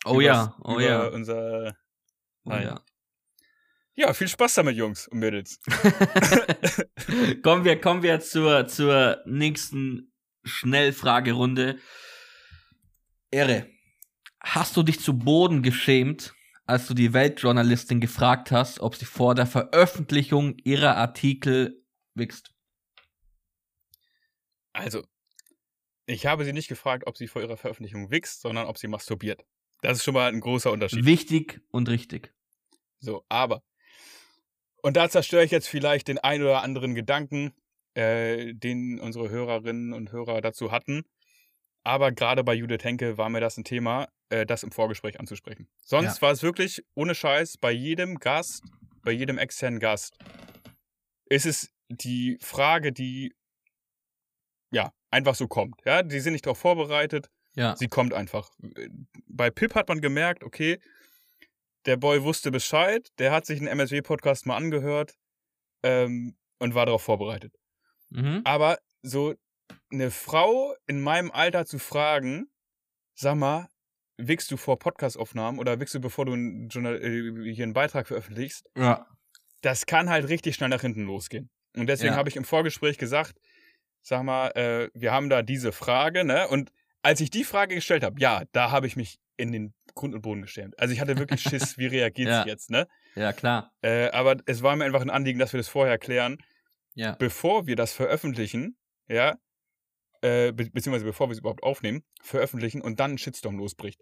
Oh 0.04 0.16
Übers- 0.16 0.22
ja, 0.24 0.54
oh 0.62 0.74
über 0.74 0.82
ja. 0.82 1.06
Unser 1.08 1.74
Oh 2.44 2.50
Ah, 2.50 2.60
ja. 2.60 2.80
Ja, 3.94 4.12
viel 4.14 4.28
Spaß 4.28 4.54
damit, 4.54 4.76
Jungs 4.76 5.08
und 5.08 5.18
Mädels. 5.18 5.60
kommen 7.42 7.64
wir, 7.64 7.80
kommen 7.80 8.02
wir 8.02 8.20
zur, 8.20 8.66
zur 8.66 9.22
nächsten 9.26 10.12
Schnellfragerunde. 10.44 11.78
Ehre. 13.30 13.68
Hast 14.40 14.76
du 14.76 14.82
dich 14.82 15.00
zu 15.00 15.18
Boden 15.18 15.62
geschämt, 15.62 16.34
als 16.64 16.86
du 16.86 16.94
die 16.94 17.12
Weltjournalistin 17.12 18.00
gefragt 18.00 18.50
hast, 18.50 18.80
ob 18.80 18.96
sie 18.96 19.04
vor 19.04 19.34
der 19.34 19.46
Veröffentlichung 19.46 20.56
ihrer 20.64 20.96
Artikel 20.96 21.84
wächst? 22.14 22.52
Also, 24.72 25.04
ich 26.06 26.26
habe 26.26 26.44
sie 26.44 26.52
nicht 26.52 26.68
gefragt, 26.68 27.06
ob 27.06 27.16
sie 27.16 27.28
vor 27.28 27.42
ihrer 27.42 27.56
Veröffentlichung 27.56 28.10
wichst, 28.10 28.40
sondern 28.40 28.66
ob 28.66 28.78
sie 28.78 28.88
masturbiert. 28.88 29.44
Das 29.82 29.98
ist 29.98 30.04
schon 30.04 30.14
mal 30.14 30.28
ein 30.28 30.40
großer 30.40 30.72
Unterschied. 30.72 31.04
Wichtig 31.04 31.60
und 31.70 31.88
richtig. 31.88 32.32
So, 33.00 33.24
aber. 33.28 33.62
Und 34.82 34.96
da 34.96 35.08
zerstöre 35.08 35.44
ich 35.44 35.50
jetzt 35.50 35.68
vielleicht 35.68 36.08
den 36.08 36.18
ein 36.18 36.42
oder 36.42 36.62
anderen 36.62 36.94
Gedanken, 36.94 37.54
äh, 37.94 38.52
den 38.54 38.98
unsere 39.00 39.30
Hörerinnen 39.30 39.92
und 39.92 40.12
Hörer 40.12 40.40
dazu 40.40 40.70
hatten. 40.72 41.04
Aber 41.84 42.12
gerade 42.12 42.44
bei 42.44 42.54
Judith 42.54 42.84
Henke 42.84 43.18
war 43.18 43.28
mir 43.28 43.40
das 43.40 43.56
ein 43.56 43.64
Thema, 43.64 44.08
äh, 44.28 44.46
das 44.46 44.62
im 44.62 44.70
Vorgespräch 44.72 45.18
anzusprechen. 45.18 45.68
Sonst 45.84 46.16
Ja. 46.16 46.22
war 46.22 46.30
es 46.32 46.42
wirklich 46.42 46.82
ohne 46.94 47.14
Scheiß 47.14 47.58
bei 47.58 47.72
jedem 47.72 48.18
Gast, 48.18 48.62
bei 49.02 49.10
jedem 49.12 49.38
externen 49.38 49.80
Gast, 49.80 50.16
ist 51.26 51.46
es 51.46 51.72
die 51.88 52.38
Frage, 52.40 52.92
die 52.92 53.34
ja 54.70 54.92
einfach 55.10 55.34
so 55.34 55.48
kommt. 55.48 55.80
Ja, 55.84 56.02
die 56.02 56.20
sind 56.20 56.32
nicht 56.32 56.46
darauf 56.46 56.58
vorbereitet. 56.58 57.28
Ja. 57.54 57.76
Sie 57.76 57.88
kommt 57.88 58.14
einfach. 58.14 58.50
Bei 59.26 59.50
Pip 59.50 59.74
hat 59.74 59.88
man 59.88 60.00
gemerkt, 60.00 60.42
okay, 60.44 60.78
der 61.86 61.96
Boy 61.96 62.22
wusste 62.22 62.50
Bescheid, 62.50 63.08
der 63.18 63.32
hat 63.32 63.46
sich 63.46 63.58
einen 63.58 63.68
MSW-Podcast 63.68 64.46
mal 64.46 64.56
angehört 64.56 65.14
ähm, 65.82 66.36
und 66.58 66.74
war 66.74 66.86
darauf 66.86 67.02
vorbereitet. 67.02 67.54
Mhm. 68.10 68.42
Aber 68.44 68.78
so 69.02 69.34
eine 69.90 70.10
Frau 70.10 70.74
in 70.86 71.00
meinem 71.00 71.30
Alter 71.30 71.66
zu 71.66 71.78
fragen, 71.78 72.46
sag 73.14 73.36
mal, 73.36 73.68
wickst 74.18 74.50
du 74.50 74.56
vor 74.56 74.78
Podcastaufnahmen 74.78 75.58
oder 75.58 75.80
wickst 75.80 75.94
du, 75.94 76.00
bevor 76.00 76.26
du 76.26 76.32
einen, 76.34 76.68
Journal 76.68 77.02
äh, 77.02 77.52
hier 77.52 77.64
einen 77.64 77.72
Beitrag 77.72 78.06
veröffentlichst, 78.06 78.68
Ja. 78.76 79.06
das 79.62 79.86
kann 79.86 80.08
halt 80.10 80.28
richtig 80.28 80.54
schnell 80.54 80.68
nach 80.68 80.82
hinten 80.82 81.02
losgehen. 81.04 81.50
Und 81.76 81.86
deswegen 81.88 82.12
Ja. 82.12 82.18
habe 82.18 82.28
ich 82.28 82.36
im 82.36 82.44
Vorgespräch 82.44 82.98
gesagt, 82.98 83.38
sag 84.02 84.22
mal, 84.22 84.48
äh, 84.50 84.90
wir 84.94 85.12
haben 85.12 85.30
da 85.30 85.42
diese 85.42 85.72
Frage, 85.72 86.24
ne? 86.24 86.46
Und 86.48 86.70
als 87.02 87.20
ich 87.20 87.30
die 87.30 87.44
Frage 87.44 87.74
gestellt 87.74 88.04
habe, 88.04 88.20
ja, 88.20 88.42
da 88.52 88.70
habe 88.70 88.86
ich 88.86 88.94
mich 88.96 89.18
in 89.36 89.50
den 89.52 89.74
Grund 89.94 90.14
und 90.14 90.22
Boden 90.22 90.42
geschämt. 90.42 90.78
Also 90.78 90.92
ich 90.94 91.00
hatte 91.00 91.18
wirklich 91.18 91.40
Schiss, 91.42 91.78
wie 91.78 91.86
reagiert 91.86 92.28
Ja. 92.30 92.42
sie 92.44 92.48
jetzt, 92.48 92.70
ne? 92.70 92.86
Ja, 93.14 93.32
klar. 93.32 93.72
Äh, 93.82 94.10
aber 94.10 94.36
es 94.46 94.62
war 94.62 94.74
mir 94.76 94.84
einfach 94.84 95.00
ein 95.02 95.10
Anliegen, 95.10 95.38
dass 95.38 95.52
wir 95.52 95.58
das 95.58 95.68
vorher 95.68 95.98
klären, 95.98 96.38
Ja. 96.94 97.14
bevor 97.18 97.66
wir 97.66 97.76
das 97.76 97.92
veröffentlichen, 97.92 98.76
ja, 99.08 99.36
äh, 100.22 100.52
be 100.52 100.70
beziehungsweise 100.70 101.04
bevor 101.04 101.28
wir 101.28 101.32
es 101.32 101.38
überhaupt 101.40 101.62
aufnehmen, 101.62 102.04
veröffentlichen 102.22 102.80
und 102.80 103.00
dann 103.00 103.12
ein 103.12 103.18
Shitstorm 103.18 103.56
losbricht. 103.58 104.00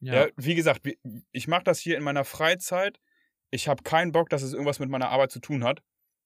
Ja, 0.00 0.26
Ja. 0.26 0.32
wie 0.36 0.54
gesagt, 0.54 0.88
ich 1.32 1.48
mache 1.48 1.64
das 1.64 1.78
hier 1.80 1.96
in 1.96 2.02
meiner 2.04 2.24
Freizeit. 2.24 2.98
Ich 3.50 3.68
habe 3.68 3.82
keinen 3.82 4.12
Bock, 4.12 4.28
dass 4.30 4.42
es 4.42 4.52
irgendwas 4.52 4.78
mit 4.78 4.88
meiner 4.90 5.08
Arbeit 5.10 5.30
zu 5.32 5.40
tun 5.40 5.64
hat. 5.64 5.82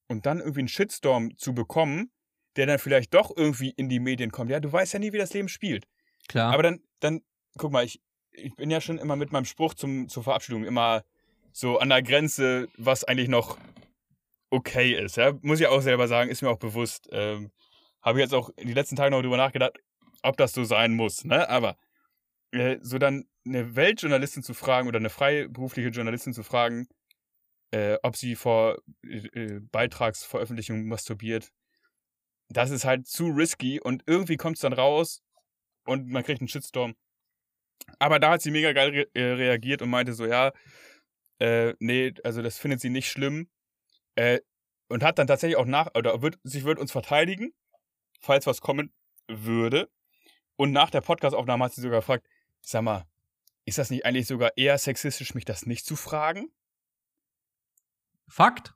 Und 0.08 0.26
dann 0.26 0.40
irgendwie 0.40 0.60
einen 0.60 0.68
Shitstorm 0.68 1.36
zu 1.38 1.54
bekommen, 1.54 2.12
der 2.56 2.66
dann 2.66 2.78
vielleicht 2.78 3.14
doch 3.14 3.34
irgendwie 3.34 3.70
in 3.70 3.88
die 3.88 4.00
Medien 4.00 4.30
kommt. 4.30 4.50
Ja, 4.50 4.60
du 4.60 4.70
weißt 4.70 4.92
ja 4.92 4.98
nie, 4.98 5.12
wie 5.12 5.18
das 5.18 5.32
Leben 5.32 5.48
spielt. 5.48 5.86
Klar. 6.28 6.52
Aber 6.52 6.62
dann, 6.62 6.80
dann, 7.00 7.22
guck 7.56 7.72
mal, 7.72 7.84
ich, 7.84 8.02
ich 8.32 8.54
bin 8.56 8.70
ja 8.70 8.80
schon 8.80 8.98
immer 8.98 9.16
mit 9.16 9.32
meinem 9.32 9.44
Spruch 9.44 9.74
zum, 9.74 10.08
zur 10.08 10.22
Verabschiedung 10.22 10.64
immer 10.64 11.04
so 11.52 11.78
an 11.78 11.90
der 11.90 12.02
Grenze, 12.02 12.68
was 12.76 13.04
eigentlich 13.04 13.28
noch 13.28 13.58
okay 14.50 14.94
ist. 14.94 15.16
Ja? 15.16 15.32
Muss 15.42 15.60
ich 15.60 15.66
auch 15.66 15.80
selber 15.80 16.08
sagen, 16.08 16.30
ist 16.30 16.42
mir 16.42 16.50
auch 16.50 16.58
bewusst. 16.58 17.08
Ähm, 17.12 17.50
Habe 18.02 18.18
ich 18.18 18.24
jetzt 18.24 18.34
auch 18.34 18.50
in 18.56 18.66
den 18.66 18.74
letzten 18.74 18.96
Tagen 18.96 19.12
noch 19.12 19.22
drüber 19.22 19.36
nachgedacht, 19.36 19.78
ob 20.22 20.36
das 20.36 20.52
so 20.52 20.64
sein 20.64 20.94
muss. 20.94 21.24
Ne? 21.24 21.48
Aber 21.48 21.76
äh, 22.52 22.78
so 22.82 22.98
dann 22.98 23.24
eine 23.44 23.76
Weltjournalistin 23.76 24.42
zu 24.42 24.54
fragen 24.54 24.88
oder 24.88 24.98
eine 24.98 25.10
freiberufliche 25.10 25.88
Journalistin 25.88 26.32
zu 26.32 26.42
fragen, 26.42 26.86
äh, 27.72 27.98
ob 28.02 28.16
sie 28.16 28.34
vor 28.34 28.78
äh, 29.04 29.26
äh, 29.28 29.60
Beitragsveröffentlichung 29.60 30.86
masturbiert, 30.86 31.50
das 32.48 32.70
ist 32.70 32.84
halt 32.84 33.06
zu 33.06 33.28
risky 33.28 33.80
und 33.80 34.02
irgendwie 34.06 34.36
kommt 34.36 34.56
es 34.56 34.62
dann 34.62 34.74
raus 34.74 35.22
und 35.84 36.08
man 36.08 36.22
kriegt 36.22 36.40
einen 36.40 36.48
Shitstorm. 36.48 36.94
Aber 37.98 38.18
da 38.18 38.30
hat 38.32 38.42
sie 38.42 38.50
mega 38.50 38.72
geil 38.72 38.90
re 38.90 39.06
äh, 39.14 39.32
reagiert 39.32 39.82
und 39.82 39.90
meinte 39.90 40.12
so, 40.12 40.26
ja, 40.26 40.52
äh, 41.38 41.74
nee, 41.78 42.14
also 42.24 42.42
das 42.42 42.58
findet 42.58 42.80
sie 42.80 42.90
nicht 42.90 43.08
schlimm. 43.10 43.48
Äh, 44.14 44.40
und 44.88 45.02
hat 45.02 45.18
dann 45.18 45.26
tatsächlich 45.26 45.56
auch 45.56 45.64
nach, 45.64 45.88
oder 45.94 46.20
wird, 46.20 46.38
sie 46.44 46.64
wird 46.64 46.78
uns 46.78 46.92
verteidigen, 46.92 47.54
falls 48.20 48.46
was 48.46 48.60
kommen 48.60 48.92
würde. 49.26 49.90
Und 50.56 50.72
nach 50.72 50.90
der 50.90 51.00
Podcastaufnahme 51.00 51.64
hat 51.64 51.72
sie 51.72 51.80
sogar 51.80 52.00
gefragt, 52.00 52.26
sag 52.60 52.82
mal, 52.82 53.06
ist 53.64 53.78
das 53.78 53.90
nicht 53.90 54.04
eigentlich 54.04 54.26
sogar 54.26 54.52
eher 54.56 54.76
sexistisch, 54.76 55.34
mich 55.34 55.44
das 55.44 55.66
nicht 55.66 55.86
zu 55.86 55.96
fragen? 55.96 56.52
Fakt. 58.28 58.74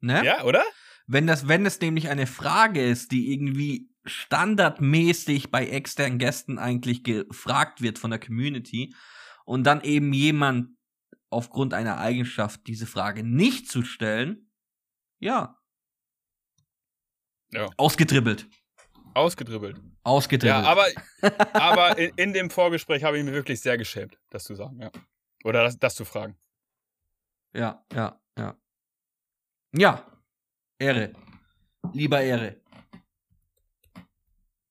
Ne? 0.00 0.24
Ja, 0.24 0.44
oder? 0.44 0.64
Wenn 1.06 1.26
das, 1.26 1.48
wenn 1.48 1.66
es 1.66 1.80
nämlich 1.80 2.08
eine 2.08 2.26
Frage 2.26 2.84
ist, 2.84 3.12
die 3.12 3.32
irgendwie 3.32 3.88
standardmäßig 4.04 5.50
bei 5.50 5.66
externen 5.68 6.18
Gästen 6.18 6.58
eigentlich 6.58 7.04
gefragt 7.04 7.82
wird 7.82 7.98
von 7.98 8.10
der 8.10 8.20
Community 8.20 8.94
und 9.44 9.64
dann 9.64 9.82
eben 9.82 10.12
jemand 10.12 10.76
aufgrund 11.30 11.74
einer 11.74 11.98
Eigenschaft 11.98 12.66
diese 12.66 12.86
Frage 12.86 13.22
nicht 13.22 13.70
zu 13.70 13.82
stellen, 13.82 14.50
ja. 15.18 15.58
Ja. 17.50 17.68
Ausgedribbelt. 17.76 18.46
Ausgedribbelt. 19.14 19.80
Ausgedribbelt. 20.04 20.64
Ja, 20.64 20.70
aber, 20.70 20.86
aber 21.54 21.98
in, 21.98 22.10
in 22.16 22.32
dem 22.32 22.50
Vorgespräch 22.50 23.04
habe 23.04 23.18
ich 23.18 23.24
mir 23.24 23.32
wirklich 23.32 23.60
sehr 23.60 23.76
geschämt, 23.76 24.18
das 24.30 24.44
zu 24.44 24.54
sagen, 24.54 24.80
ja. 24.80 24.90
Oder 25.44 25.62
das, 25.62 25.78
das 25.78 25.94
zu 25.94 26.04
fragen. 26.04 26.36
Ja, 27.52 27.84
ja, 27.92 28.20
ja. 28.38 28.56
Ja. 29.72 30.06
Ehre. 30.78 31.12
Lieber 31.92 32.20
Ehre. 32.20 32.60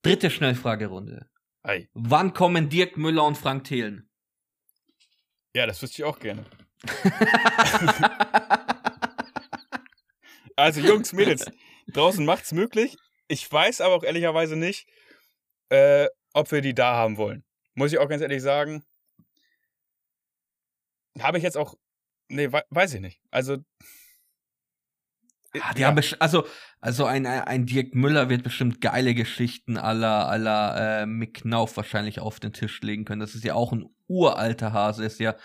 Dritte 0.07 0.29
Schnellfragerunde. 0.29 1.29
Ei. 1.63 1.89
Wann 1.93 2.33
kommen 2.33 2.69
Dirk 2.69 2.97
Müller 2.97 3.25
und 3.25 3.37
Frank 3.37 3.65
Thelen? 3.65 4.09
Ja, 5.53 5.65
das 5.65 5.81
wüsste 5.81 6.01
ich 6.01 6.05
auch 6.05 6.19
gerne. 6.19 6.45
Also 10.57 10.81
Jungs, 10.81 11.13
Mädels, 11.13 11.45
draußen 11.93 12.25
macht's 12.25 12.51
möglich. 12.51 12.97
Ich 13.27 13.49
weiß 13.49 13.79
aber 13.79 13.93
auch 13.93 14.03
ehrlicherweise 14.03 14.55
nicht, 14.55 14.87
äh, 15.69 16.07
ob 16.33 16.51
wir 16.51 16.61
die 16.61 16.73
da 16.73 16.95
haben 16.95 17.17
wollen. 17.17 17.45
Muss 17.75 17.93
ich 17.93 17.99
auch 17.99 18.09
ganz 18.09 18.23
ehrlich 18.23 18.41
sagen. 18.41 18.83
Habe 21.19 21.37
ich 21.37 21.43
jetzt 21.43 21.57
auch. 21.57 21.75
Nee, 22.27 22.51
we 22.51 22.63
weiß 22.71 22.95
ich 22.95 23.01
nicht. 23.01 23.21
Also. 23.29 23.57
Ah, 25.61 25.73
die 25.73 25.85
haben 25.85 25.97
besch- 25.97 26.17
also, 26.19 26.45
also 26.81 27.05
ein, 27.05 27.25
ein 27.25 27.65
Dirk 27.65 27.95
Müller 27.95 28.29
wird 28.29 28.43
bestimmt 28.43 28.81
geile 28.81 29.15
Geschichten 29.15 29.77
aller 29.77 30.27
aller 30.27 31.01
äh, 31.01 31.05
Mick 31.05 31.41
Knauf 31.41 31.77
wahrscheinlich 31.77 32.19
auf 32.19 32.39
den 32.39 32.53
Tisch 32.53 32.81
legen 32.81 33.05
können. 33.05 33.21
Das 33.21 33.33
ist 33.35 33.43
ja 33.43 33.53
auch 33.55 33.71
ein 33.71 33.85
uralter 34.07 34.73
Hase, 34.73 35.05
ist 35.05 35.19
ja 35.19 35.35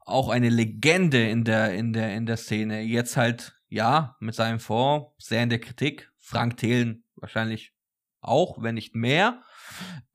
auch 0.00 0.30
eine 0.30 0.48
Legende 0.48 1.28
in 1.28 1.44
der 1.44 1.74
in 1.74 1.92
der 1.92 2.14
in 2.14 2.26
der 2.26 2.36
Szene. 2.36 2.80
Jetzt 2.82 3.16
halt 3.16 3.54
ja 3.68 4.16
mit 4.20 4.34
seinem 4.34 4.58
Fonds 4.58 5.12
sehr 5.18 5.42
in 5.42 5.50
der 5.50 5.60
Kritik. 5.60 6.10
Frank 6.18 6.56
Thelen 6.56 7.04
wahrscheinlich 7.16 7.74
auch, 8.20 8.62
wenn 8.62 8.74
nicht 8.74 8.94
mehr. 8.94 9.42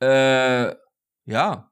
Äh, 0.02 0.74
ja, 1.26 1.72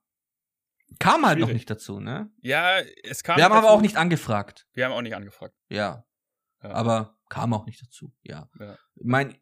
kam 1.00 1.26
halt 1.26 1.40
noch 1.40 1.48
Schwierig. 1.48 1.54
nicht 1.54 1.70
dazu, 1.70 2.00
ne? 2.00 2.30
ja, 2.42 2.80
es 3.04 3.24
kam. 3.24 3.38
Wir 3.38 3.44
haben 3.46 3.54
aber 3.54 3.72
auch 3.72 3.82
nicht 3.82 3.98
angefragt. 3.98 4.68
Wir 4.74 4.86
haben 4.86 4.92
auch 4.94 5.02
nicht 5.02 5.16
angefragt. 5.16 5.56
Ja, 5.70 6.06
Ja. 6.64 6.70
aber 6.72 7.15
kam 7.30 7.54
auch 7.54 7.66
nicht 7.66 7.82
dazu, 7.82 8.14
ja. 8.24 8.50
Ja. 8.60 8.78
Ich 8.96 9.06
mein, 9.06 9.36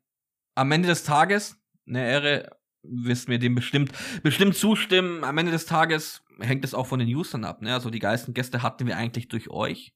am 0.55 0.71
Ende 0.71 0.87
des 0.87 1.03
Tages, 1.03 1.57
eine 1.87 2.07
Ehre, 2.07 2.57
wirst 2.83 3.29
mir 3.29 3.39
dem 3.39 3.55
bestimmt, 3.55 3.91
bestimmt 4.23 4.55
zustimmen. 4.55 5.23
Am 5.23 5.37
Ende 5.37 5.51
des 5.51 5.65
Tages 5.65 6.21
hängt 6.39 6.65
es 6.65 6.73
auch 6.73 6.87
von 6.87 6.99
den 6.99 7.07
Usern 7.07 7.45
ab, 7.45 7.61
ne? 7.61 7.73
Also 7.73 7.89
die 7.89 7.99
geilsten 7.99 8.33
Gäste 8.33 8.61
hatten 8.61 8.87
wir 8.87 8.97
eigentlich 8.97 9.27
durch 9.27 9.49
euch. 9.49 9.93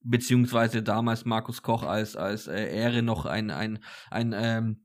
Beziehungsweise 0.00 0.82
damals 0.82 1.24
Markus 1.24 1.62
Koch 1.62 1.82
als, 1.82 2.16
als 2.16 2.46
äh, 2.46 2.74
Ehre 2.74 3.02
noch 3.02 3.26
ein, 3.26 3.50
ein, 3.50 3.78
ein, 4.10 4.34
ähm, 4.36 4.82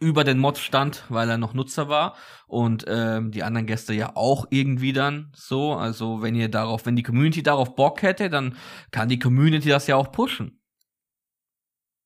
über 0.00 0.24
den 0.24 0.38
Mod 0.38 0.58
stand, 0.58 1.04
weil 1.08 1.28
er 1.28 1.38
noch 1.38 1.54
Nutzer 1.54 1.88
war 1.88 2.16
und 2.46 2.84
ähm, 2.88 3.30
die 3.30 3.42
anderen 3.42 3.66
Gäste 3.66 3.94
ja 3.94 4.14
auch 4.14 4.46
irgendwie 4.50 4.92
dann 4.92 5.32
so. 5.34 5.74
Also 5.74 6.22
wenn 6.22 6.34
ihr 6.34 6.48
darauf, 6.48 6.86
wenn 6.86 6.96
die 6.96 7.02
Community 7.02 7.42
darauf 7.42 7.74
Bock 7.74 8.02
hätte, 8.02 8.30
dann 8.30 8.56
kann 8.90 9.08
die 9.08 9.18
Community 9.18 9.68
das 9.68 9.86
ja 9.86 9.96
auch 9.96 10.12
pushen. 10.12 10.57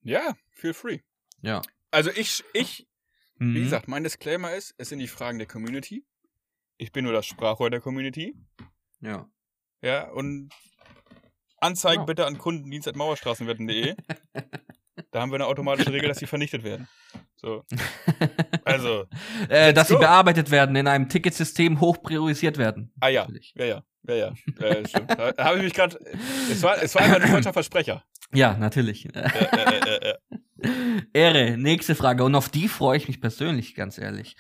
Ja, 0.03 0.35
feel 0.51 0.75
free. 0.75 1.01
Ja. 1.43 1.63
Also 1.91 2.11
ich, 2.11 2.43
ich, 2.53 2.87
Mhm. 3.37 3.55
wie 3.55 3.61
gesagt, 3.65 3.89
mein 3.89 4.05
Disclaimer 4.05 4.55
ist, 4.55 4.75
es 4.79 4.89
sind 4.91 4.99
die 5.01 5.09
Fragen 5.09 5.39
der 5.39 5.49
Community. 5.49 6.05
Ich 6.77 6.93
bin 6.93 7.05
nur 7.05 7.13
das 7.13 7.27
Sprachrohr 7.27 7.71
der 7.71 7.81
Community. 7.81 8.37
Ja. 9.01 9.29
Ja, 9.81 10.09
und 10.11 10.51
Anzeigen 11.59 11.95
Genau. 12.03 12.07
bitte 12.07 12.27
an 12.27 12.39
kundendienst.mauerstraßenwetten.de. 12.39 13.95
da 15.11 15.21
haben 15.21 15.31
wir 15.31 15.37
eine 15.37 15.47
automatische 15.47 15.93
Regel, 15.93 16.09
dass 16.09 16.19
sie 16.19 16.27
vernichtet 16.27 16.63
werden. 16.65 16.89
So. 17.37 17.65
Also, 18.65 19.07
Äh, 19.49 19.73
dass 19.73 19.89
sie 19.89 19.95
go. 19.95 20.01
bearbeitet 20.01 20.51
werden, 20.53 20.77
in 20.77 20.87
einem 20.87 21.09
Ticketsystem 21.09 21.81
hoch 21.81 22.01
priorisiert 22.03 22.59
werden. 22.59 22.93
ah 23.01 23.09
ja, 23.09 23.23
Natürlich. 23.23 23.53
ja, 23.57 23.65
ja, 23.65 23.85
ja, 24.09 24.15
ja. 24.15 24.33
Äh, 24.61 24.87
stimmt. 24.87 25.11
Da, 25.11 25.35
habe 25.39 25.59
ich 25.59 25.65
mich 25.65 25.75
gerade. 25.75 25.99
Es 26.51 26.63
war, 26.63 26.83
es 26.83 26.95
war 26.95 27.03
einfach 27.03 27.21
ein 27.21 27.29
falscher 27.29 27.53
Versprecher. 27.53 28.05
Ja, 28.33 28.57
natürlich. 28.57 29.07
Äh, 29.15 29.21
äh, 29.21 30.13
äh. 30.13 30.15
Ehre, 31.13 31.57
nächste 31.57 31.95
Frage. 31.95 32.25
Und 32.25 32.35
auf 32.35 32.49
die 32.49 32.69
freue 32.69 32.97
ich 32.97 33.09
mich 33.09 33.21
persönlich, 33.21 33.75
ganz 33.75 33.99
ehrlich. 33.99 34.37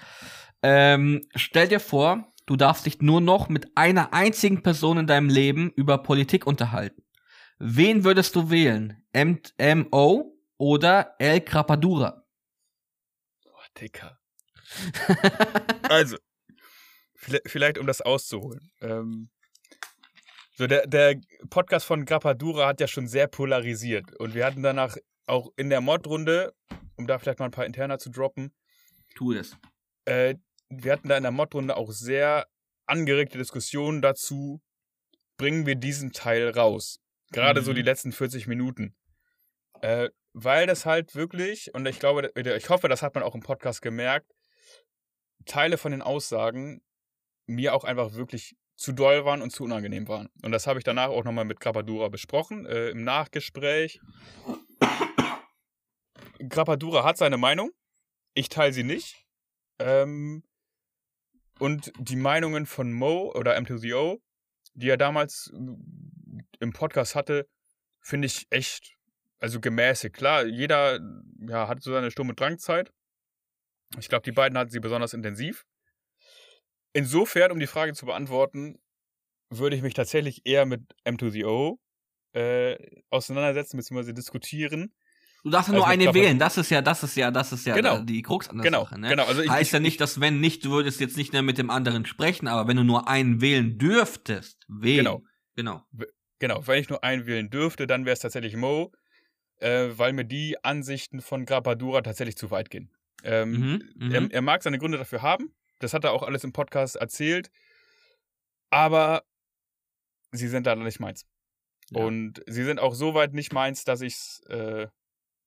Ähm, 0.63 1.27
stell 1.35 1.69
dir 1.69 1.81
vor, 1.81 2.33
du 2.47 2.57
darfst 2.57 2.87
dich 2.87 3.01
nur 3.01 3.21
noch 3.21 3.49
mit 3.49 3.77
einer 3.77 4.15
einzigen 4.15 4.63
Person 4.63 4.99
in 4.99 5.07
deinem 5.07 5.29
Leben 5.29 5.71
über 5.77 5.99
Politik 5.99 6.47
unterhalten. 6.47 7.03
Wen 7.59 8.05
würdest 8.05 8.35
du 8.35 8.51
wählen? 8.51 9.05
M 9.13 9.41
MO 9.59 10.37
oder 10.57 11.15
El 11.19 11.41
Crapadura? 11.41 12.25
Boah, 13.45 13.65
Dicker. 13.81 14.19
Also, 15.89 16.17
vielleicht, 17.15 17.51
vielleicht 17.51 17.79
um 17.79 17.87
das 17.87 18.01
auszuholen. 18.01 18.73
Ähm, 18.81 19.29
so 20.55 20.67
der, 20.67 20.87
der 20.87 21.21
Podcast 21.51 21.87
von 21.87 22.05
Grappadura 22.05 22.67
hat 22.67 22.81
ja 22.81 22.87
schon 22.87 23.07
sehr 23.07 23.27
polarisiert. 23.27 24.15
Und 24.19 24.35
wir 24.35 24.45
hatten 24.45 24.63
danach 24.63 24.97
auch 25.27 25.51
in 25.57 25.71
der 25.71 25.81
Mod-Runde, 25.81 26.53
um 26.97 27.07
da 27.07 27.19
vielleicht 27.19 27.39
mal 27.39 27.47
ein 27.47 27.51
paar 27.53 27.67
Interner 27.67 27.99
zu 27.99 28.11
droppen, 28.11 28.55
Tu 29.15 29.33
es. 29.33 29.57
äh, 30.05 30.35
wir 30.69 30.93
hatten 30.93 31.09
da 31.09 31.17
in 31.17 31.23
der 31.23 31.33
Mod-Runde 31.33 31.77
auch 31.77 31.91
sehr 31.93 32.47
angeregte 32.87 33.39
Diskussionen 33.39 34.01
dazu, 34.03 34.61
bringen 35.37 35.67
wir 35.67 35.75
diesen 35.77 36.13
Teil 36.13 36.49
raus. 36.51 36.99
Gerade 37.31 37.63
so 37.63 37.71
Mhm. 37.73 37.77
die 37.77 37.83
letzten 37.83 38.13
40 38.13 38.47
Minuten. 38.47 38.95
Äh, 39.81 40.11
weil 40.35 40.67
das 40.67 40.87
halt 40.87 41.15
wirklich, 41.15 41.75
und 41.75 41.85
ich 41.87 41.99
glaube, 41.99 42.31
ich 42.35 42.69
hoffe, 42.71 42.89
das 42.89 43.03
hat 43.03 43.15
man 43.15 43.23
auch 43.25 43.35
im 43.35 43.43
Podcast 43.43 43.83
gemerkt, 43.83 44.31
Teile 45.45 45.77
von 45.77 45.93
den 45.93 46.03
Aussagen 46.03 46.83
mir 47.47 47.75
auch 47.75 47.85
einfach 47.85 48.15
wirklich 48.15 48.57
zu 48.83 48.93
doll 48.93 49.25
waren 49.25 49.43
und 49.43 49.51
zu 49.51 49.65
unangenehm 49.65 50.09
waren. 50.09 50.29
Und 50.43 50.53
das 50.53 50.67
habe 50.67 50.79
ich 50.79 50.85
danach 50.85 51.09
auch 51.09 51.25
nochmal 51.25 51.45
mit 51.45 51.61
Grappadura 51.61 52.09
besprochen, 52.09 52.67
äh, 52.67 52.91
im 52.91 53.05
Nachgespräch. 53.05 54.01
Grappadura 56.49 57.05
hat 57.05 57.17
seine 57.17 57.37
Meinung, 57.39 57.71
ich 58.35 58.49
teile 58.49 58.73
sie 58.73 58.83
nicht. 58.83 59.25
Ähm, 59.79 60.43
und 61.59 61.93
die 61.99 62.17
Meinungen 62.17 62.67
von 62.67 62.93
Mo 62.93 63.33
oder 63.35 63.57
M2ZO, 63.57 64.21
die 64.75 64.89
er 64.89 64.97
damals 64.97 65.53
äh, 65.55 66.43
im 66.61 66.73
Podcast 66.73 67.15
hatte, 67.15 67.47
finde 68.01 68.27
ich 68.27 68.47
echt, 68.51 68.97
also 69.39 69.61
gemäßigt. 69.61 70.15
Klar, 70.15 70.45
jeder 70.45 71.01
ja, 71.47 71.69
hat 71.69 71.83
so 71.83 71.93
seine 71.93 72.11
und 72.17 72.41
Drangzeit. 72.41 72.93
Ich 73.99 74.09
glaube, 74.09 74.25
die 74.25 74.33
beiden 74.33 74.59
hatten 74.59 74.71
sie 74.71 74.81
besonders 74.81 75.15
intensiv. 75.15 75.65
Insofern, 76.93 77.53
um 77.53 77.59
die 77.59 77.67
Frage 77.67 77.95
zu 77.95 78.07
beantworten, 78.07 78.79
würde 79.51 79.77
ich 79.77 79.83
mich 79.83 79.95
tatsächlich 79.95 80.43
eher 80.45 80.67
mit 80.67 80.83
M2ZO 81.07 81.79
äh, 82.35 82.77
auseinandersetzen 83.11 83.77
bzw. 83.77 84.13
diskutieren. 84.13 84.93
Du 85.45 85.51
darfst 85.51 85.69
ja 85.69 85.75
Also 85.75 85.85
nur 85.85 85.89
mit 85.89 85.93
eine 85.95 86.05
Grappa- 86.05 86.15
wählen. 86.15 86.39
Das 86.39 86.57
ist 86.57 86.71
ja, 86.71 86.81
das 86.83 87.03
ist 87.03 87.17
ja, 87.17 87.31
das 87.31 87.53
ist 87.53 87.67
ja 87.67 87.75
Genau. 87.75 87.99
die 88.01 88.23
Krux 88.23 88.49
an 88.49 88.59
der 88.59 88.65
Genau, 88.65 88.85
Sache. 88.85 89.01
Ne? 89.01 89.09
genau. 89.09 89.25
Also 89.27 89.43
ich, 89.43 89.51
heißt 89.51 89.69
ich, 89.69 89.73
ja 89.73 89.81
nicht, 89.81 90.01
dass 90.01 90.21
wenn 90.21 90.41
nicht, 90.41 90.65
du 90.65 90.71
würdest 90.71 91.01
jetzt 91.01 91.17
nicht 91.17 91.33
mehr 91.33 91.43
mit 91.43 91.59
dem 91.59 91.69
anderen 91.71 92.07
sprechen, 92.07 92.47
aber 92.47 92.69
wenn 92.69 92.77
du 92.77 92.85
nur 92.85 93.09
einen 93.09 93.41
wählen 93.41 93.77
dürftest, 93.79 94.65
wählen. 94.69 95.05
Genau. 95.05 95.23
Genau. 95.57 95.83
Genau, 96.39 96.67
wenn 96.67 96.81
ich 96.81 96.89
nur 96.89 97.05
einen 97.05 97.27
wählen 97.27 97.51
dürfte, 97.51 97.87
dann 97.87 98.05
wäre 98.07 98.15
es 98.15 98.21
tatsächlich 98.21 98.57
Mo, 98.57 98.93
äh, 99.59 99.89
weil 99.97 100.13
mir 100.13 100.25
die 100.25 100.63
Ansichten 100.65 101.21
von 101.21 101.45
Grappadura 101.45 102.03
tatsächlich 102.03 102.37
zu 102.37 102.51
weit 102.51 102.71
gehen. 102.71 102.91
Ähm, 103.25 103.51
Mhm, 103.53 103.83
mhm. 104.07 104.13
er, 104.15 104.31
er 104.33 104.43
mag 104.43 104.63
seine 104.63 104.79
Gründe 104.79 104.99
dafür 104.99 105.23
haben, 105.23 105.53
das 105.83 105.95
hat 105.95 106.05
er 106.05 106.13
auch 106.13 106.23
alles 106.23 106.45
im 106.45 106.53
Podcast 106.53 106.97
erzählt, 106.97 107.51
aber 108.71 109.25
sie 110.31 110.49
sind 110.49 110.67
leider 110.67 110.83
nicht 110.83 111.01
meins. 111.01 111.27
Ja. 111.91 112.03
Und 112.05 112.43
sie 112.47 112.65
sind 112.65 112.81
auch 112.81 112.95
so 112.95 113.15
weit 113.15 113.33
nicht 113.35 113.53
meins, 113.53 113.85
dass 113.85 114.01
ich 114.01 114.41
äh, 114.49 114.87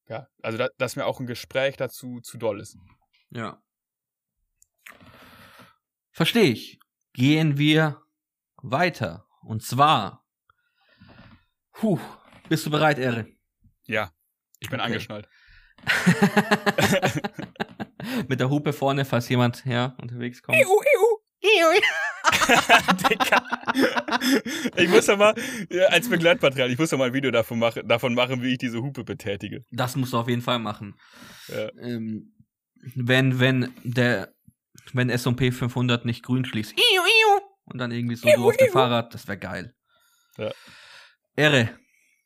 ja, 0.07 0.28
also 0.41 0.57
da, 0.57 0.70
dass 0.78 0.95
mir 0.95 1.06
auch 1.06 1.20
ein 1.20 1.26
Gespräch 1.26 1.78
dazu 1.78 2.20
zu 2.22 2.38
doll 2.38 2.60
ist. 2.60 2.78
Ja. 3.32 3.62
Verstehe 6.12 6.52
ich. 6.52 6.80
Gehen 7.14 7.57
wir 7.57 8.02
weiter. 8.57 9.26
Und 9.41 9.64
zwar. 9.64 10.24
Puh, 11.72 11.99
bist 12.49 12.66
du 12.66 12.70
bereit, 12.72 12.99
Ehre? 12.99 13.28
Ja, 13.86 14.12
ich 14.60 14.70
bin 14.70 14.80
Okay. 14.80 14.88
angeschnallt. 14.88 15.28
Mit 18.28 18.40
der 18.40 18.50
Hupe 18.50 18.74
vorne, 18.74 19.06
falls 19.06 19.30
jemand 19.30 19.64
ja, 19.66 19.96
unterwegs 20.02 20.42
kommt. 20.42 20.58
Dicker. 23.10 23.44
ich 24.76 24.90
muss 24.90 25.06
doch 25.06 25.18
mal, 25.18 25.36
ja, 25.70 25.86
als 25.88 26.10
Begleitmaterial, 26.10 26.72
ich 26.72 26.80
muss 26.80 26.90
doch 26.90 26.98
mal 26.98 27.08
ein 27.08 27.14
Video 27.14 27.32
davon 27.32 27.60
machen, 27.60 27.88
davon 27.88 28.14
machen, 28.14 28.42
wie 28.42 28.54
ich 28.54 28.58
diese 28.58 28.82
Hupe 28.82 29.04
betätige. 29.04 29.64
Das 29.72 29.96
musst 29.96 30.14
du 30.14 30.18
auf 30.18 30.28
jeden 30.28 30.42
Fall 30.42 30.60
machen. 30.60 30.96
Ja. 31.48 31.70
Ähm, 31.80 32.34
wenn, 32.96 33.40
wenn 33.40 33.74
der, 33.84 34.34
wenn 34.94 35.10
S&P 35.10 35.52
500 35.52 36.06
nicht 36.06 36.24
grün 36.24 36.46
schließt. 36.46 36.74
Iu, 36.74 37.02
iu. 37.02 37.42
Und 37.66 37.80
dann 37.80 37.92
irgendwie 37.92 38.16
so 38.16 38.28
du 38.28 38.48
auf 38.48 38.58
dem 38.58 38.72
Fahrrad, 38.72 39.14
das 39.14 39.28
wäre 39.28 39.38
geil. 39.38 39.74
Ja. 40.38 40.52
Ehre, 41.36 41.70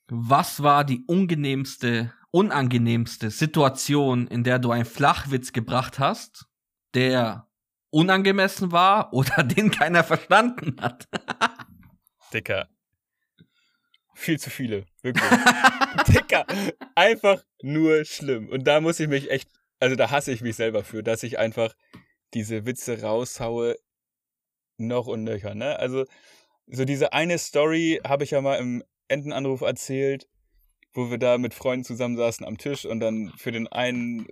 was 0.08 0.62
war 0.64 0.84
die 0.84 1.04
unangenehmste, 1.08 2.14
unangenehmste 2.32 3.32
Situation, 3.32 4.28
in 4.28 4.44
der 4.44 4.60
du 4.60 4.72
einen 4.72 4.86
Flachwitz 4.86 5.54
gebracht 5.54 6.00
hast, 6.00 6.46
der 6.94 7.48
unangemessen 7.90 8.72
war 8.72 9.14
oder 9.14 9.44
den 9.44 9.72
keiner 9.72 10.04
verstanden 10.04 10.76
hat? 10.82 11.08
Dicker. 12.34 12.70
Viel 14.14 14.40
zu 14.40 14.50
viele, 14.50 14.86
wirklich. 15.02 15.24
Dicker, 16.08 16.46
einfach 16.94 17.44
nur 17.62 18.04
schlimm. 18.04 18.50
Und 18.50 18.68
da 18.68 18.82
muss 18.82 19.00
ich 19.00 19.08
mich 19.08 19.32
echt, 19.32 19.50
also 19.80 19.96
da 19.96 20.12
hasse 20.12 20.32
ich 20.32 20.42
mich 20.42 20.58
selber 20.58 20.84
für, 20.84 21.04
dass 21.04 21.24
ich 21.24 21.40
einfach 21.40 21.74
diese 22.34 22.66
Witze 22.66 23.02
raushaue, 23.02 23.78
noch 24.78 25.08
und 25.08 25.24
nöcher, 25.24 25.56
ne? 25.56 25.78
Also, 25.80 26.06
so 26.68 26.86
diese 26.86 27.14
eine 27.14 27.38
Story 27.38 28.00
habe 28.06 28.24
ich 28.24 28.32
ja 28.32 28.42
mal 28.42 28.56
im 28.56 28.84
Entenanruf 29.08 29.62
erzählt, 29.62 30.28
wo 30.94 31.10
wir 31.12 31.18
da 31.18 31.38
mit 31.38 31.54
Freunden 31.54 31.84
zusammensaßen 31.86 32.46
am 32.46 32.58
Tisch 32.58 32.86
und 32.86 33.00
dann 33.00 33.32
für 33.38 33.52
den 33.52 33.68
einen 33.68 34.28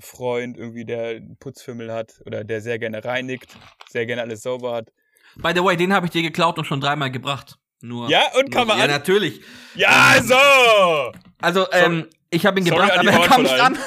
Freund 0.00 0.56
irgendwie, 0.56 0.84
der 0.84 1.08
einen 1.16 1.36
Putzfimmel 1.38 1.92
hat 1.92 2.20
oder 2.26 2.44
der 2.44 2.60
sehr 2.60 2.78
gerne 2.78 3.04
reinigt, 3.04 3.56
sehr 3.88 4.06
gerne 4.06 4.22
alles 4.22 4.42
sauber 4.42 4.72
hat. 4.74 4.92
By 5.36 5.52
the 5.54 5.62
way, 5.64 5.76
den 5.76 5.92
habe 5.92 6.06
ich 6.06 6.12
dir 6.12 6.22
geklaut 6.22 6.58
und 6.58 6.64
schon 6.64 6.80
dreimal 6.80 7.10
gebracht. 7.10 7.56
Nur. 7.80 8.08
Ja, 8.08 8.22
und 8.38 8.50
kann 8.50 8.66
nur, 8.66 8.76
man 8.76 8.78
Ja, 8.78 8.84
an. 8.84 8.90
natürlich. 8.90 9.40
Ja, 9.74 10.16
so! 10.22 11.12
Also, 11.40 11.66
ähm, 11.72 12.06
ich 12.30 12.46
habe 12.46 12.58
ihn 12.60 12.66
Sorry 12.66 12.80
gebracht, 12.86 12.98
an 12.98 13.08
aber 13.08 13.18
er 13.22 13.28
kam 13.28 13.42
nicht 13.42 13.60
an. 13.60 13.78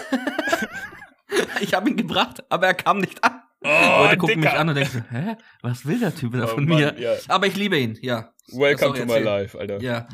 ich 1.61 1.73
habe 1.73 1.89
ihn 1.89 1.97
gebracht, 1.97 2.43
aber 2.49 2.67
er 2.67 2.73
kam 2.73 2.99
nicht 2.99 3.23
an. 3.23 3.41
Oh, 3.63 4.03
Leute 4.03 4.17
gucken 4.17 4.39
mich 4.39 4.49
Dicker. 4.49 4.59
an 4.59 4.69
und 4.69 4.75
denken 4.75 5.03
so, 5.09 5.17
hä? 5.17 5.35
Was 5.61 5.85
will 5.85 5.99
der 5.99 6.13
Typ 6.13 6.33
da 6.33 6.43
Oh 6.43 6.47
von 6.47 6.65
Mann, 6.65 6.77
mir? 6.79 6.95
ja. 6.99 7.13
Aber 7.27 7.47
ich 7.47 7.55
liebe 7.55 7.77
ihn, 7.77 7.97
ja. 8.01 8.31
Welcome 8.51 8.97
to 8.99 9.05
my 9.05 9.17
life, 9.19 9.57
Alter. 9.57 9.81
Ja. 9.81 10.07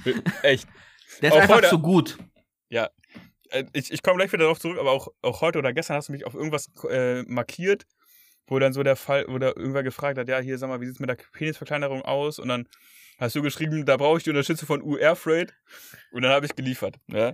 Echt. 0.44 0.68
Der 1.22 1.30
ist 1.30 1.36
Auch 1.36 1.42
einfach 1.42 1.56
heute- 1.58 1.70
zu 1.70 1.80
gut. 1.80 2.18
Äh, 2.70 2.88
Ich, 3.74 3.92
ich 3.92 4.02
komme 4.02 4.18
gleich 4.18 4.32
wieder 4.34 4.44
darauf 4.46 4.60
zurück, 4.60 4.80
aber 4.80 4.92
auch, 4.92 5.10
auch 5.22 5.42
heute 5.42 5.60
oder 5.60 5.74
gestern 5.74 5.96
hast 5.98 6.08
du 6.10 6.12
mich 6.12 6.26
auf 6.26 6.34
irgendwas 6.34 6.72
äh, 6.90 7.22
markiert, 7.24 7.86
wo 8.48 8.58
dann 8.60 8.74
so 8.74 8.82
der 8.84 8.96
Fall, 8.96 9.26
wo 9.28 9.38
da 9.38 9.48
irgendwer 9.50 9.84
gefragt 9.84 10.18
hat, 10.18 10.28
ja, 10.28 10.40
hier, 10.40 10.58
sag 10.58 10.70
mal, 10.70 10.82
wie 10.82 10.88
sieht's 10.88 11.00
mit 11.00 11.10
der 11.10 11.18
Penisverkleinerung 11.34 12.02
aus? 12.02 12.40
Und 12.40 12.48
dann 12.50 12.68
hast 13.20 13.36
du 13.36 13.42
geschrieben, 13.42 13.86
da 13.86 13.96
brauche 13.98 14.18
ich 14.18 14.24
die 14.24 14.32
Unterstützung 14.32 14.68
von 14.68 14.82
UR 14.82 15.16
Freight. 15.16 15.54
Und 16.12 16.24
dann 16.24 16.32
habe 16.32 16.46
ich 16.48 16.56
geliefert. 16.56 16.98
Ja? 17.08 17.34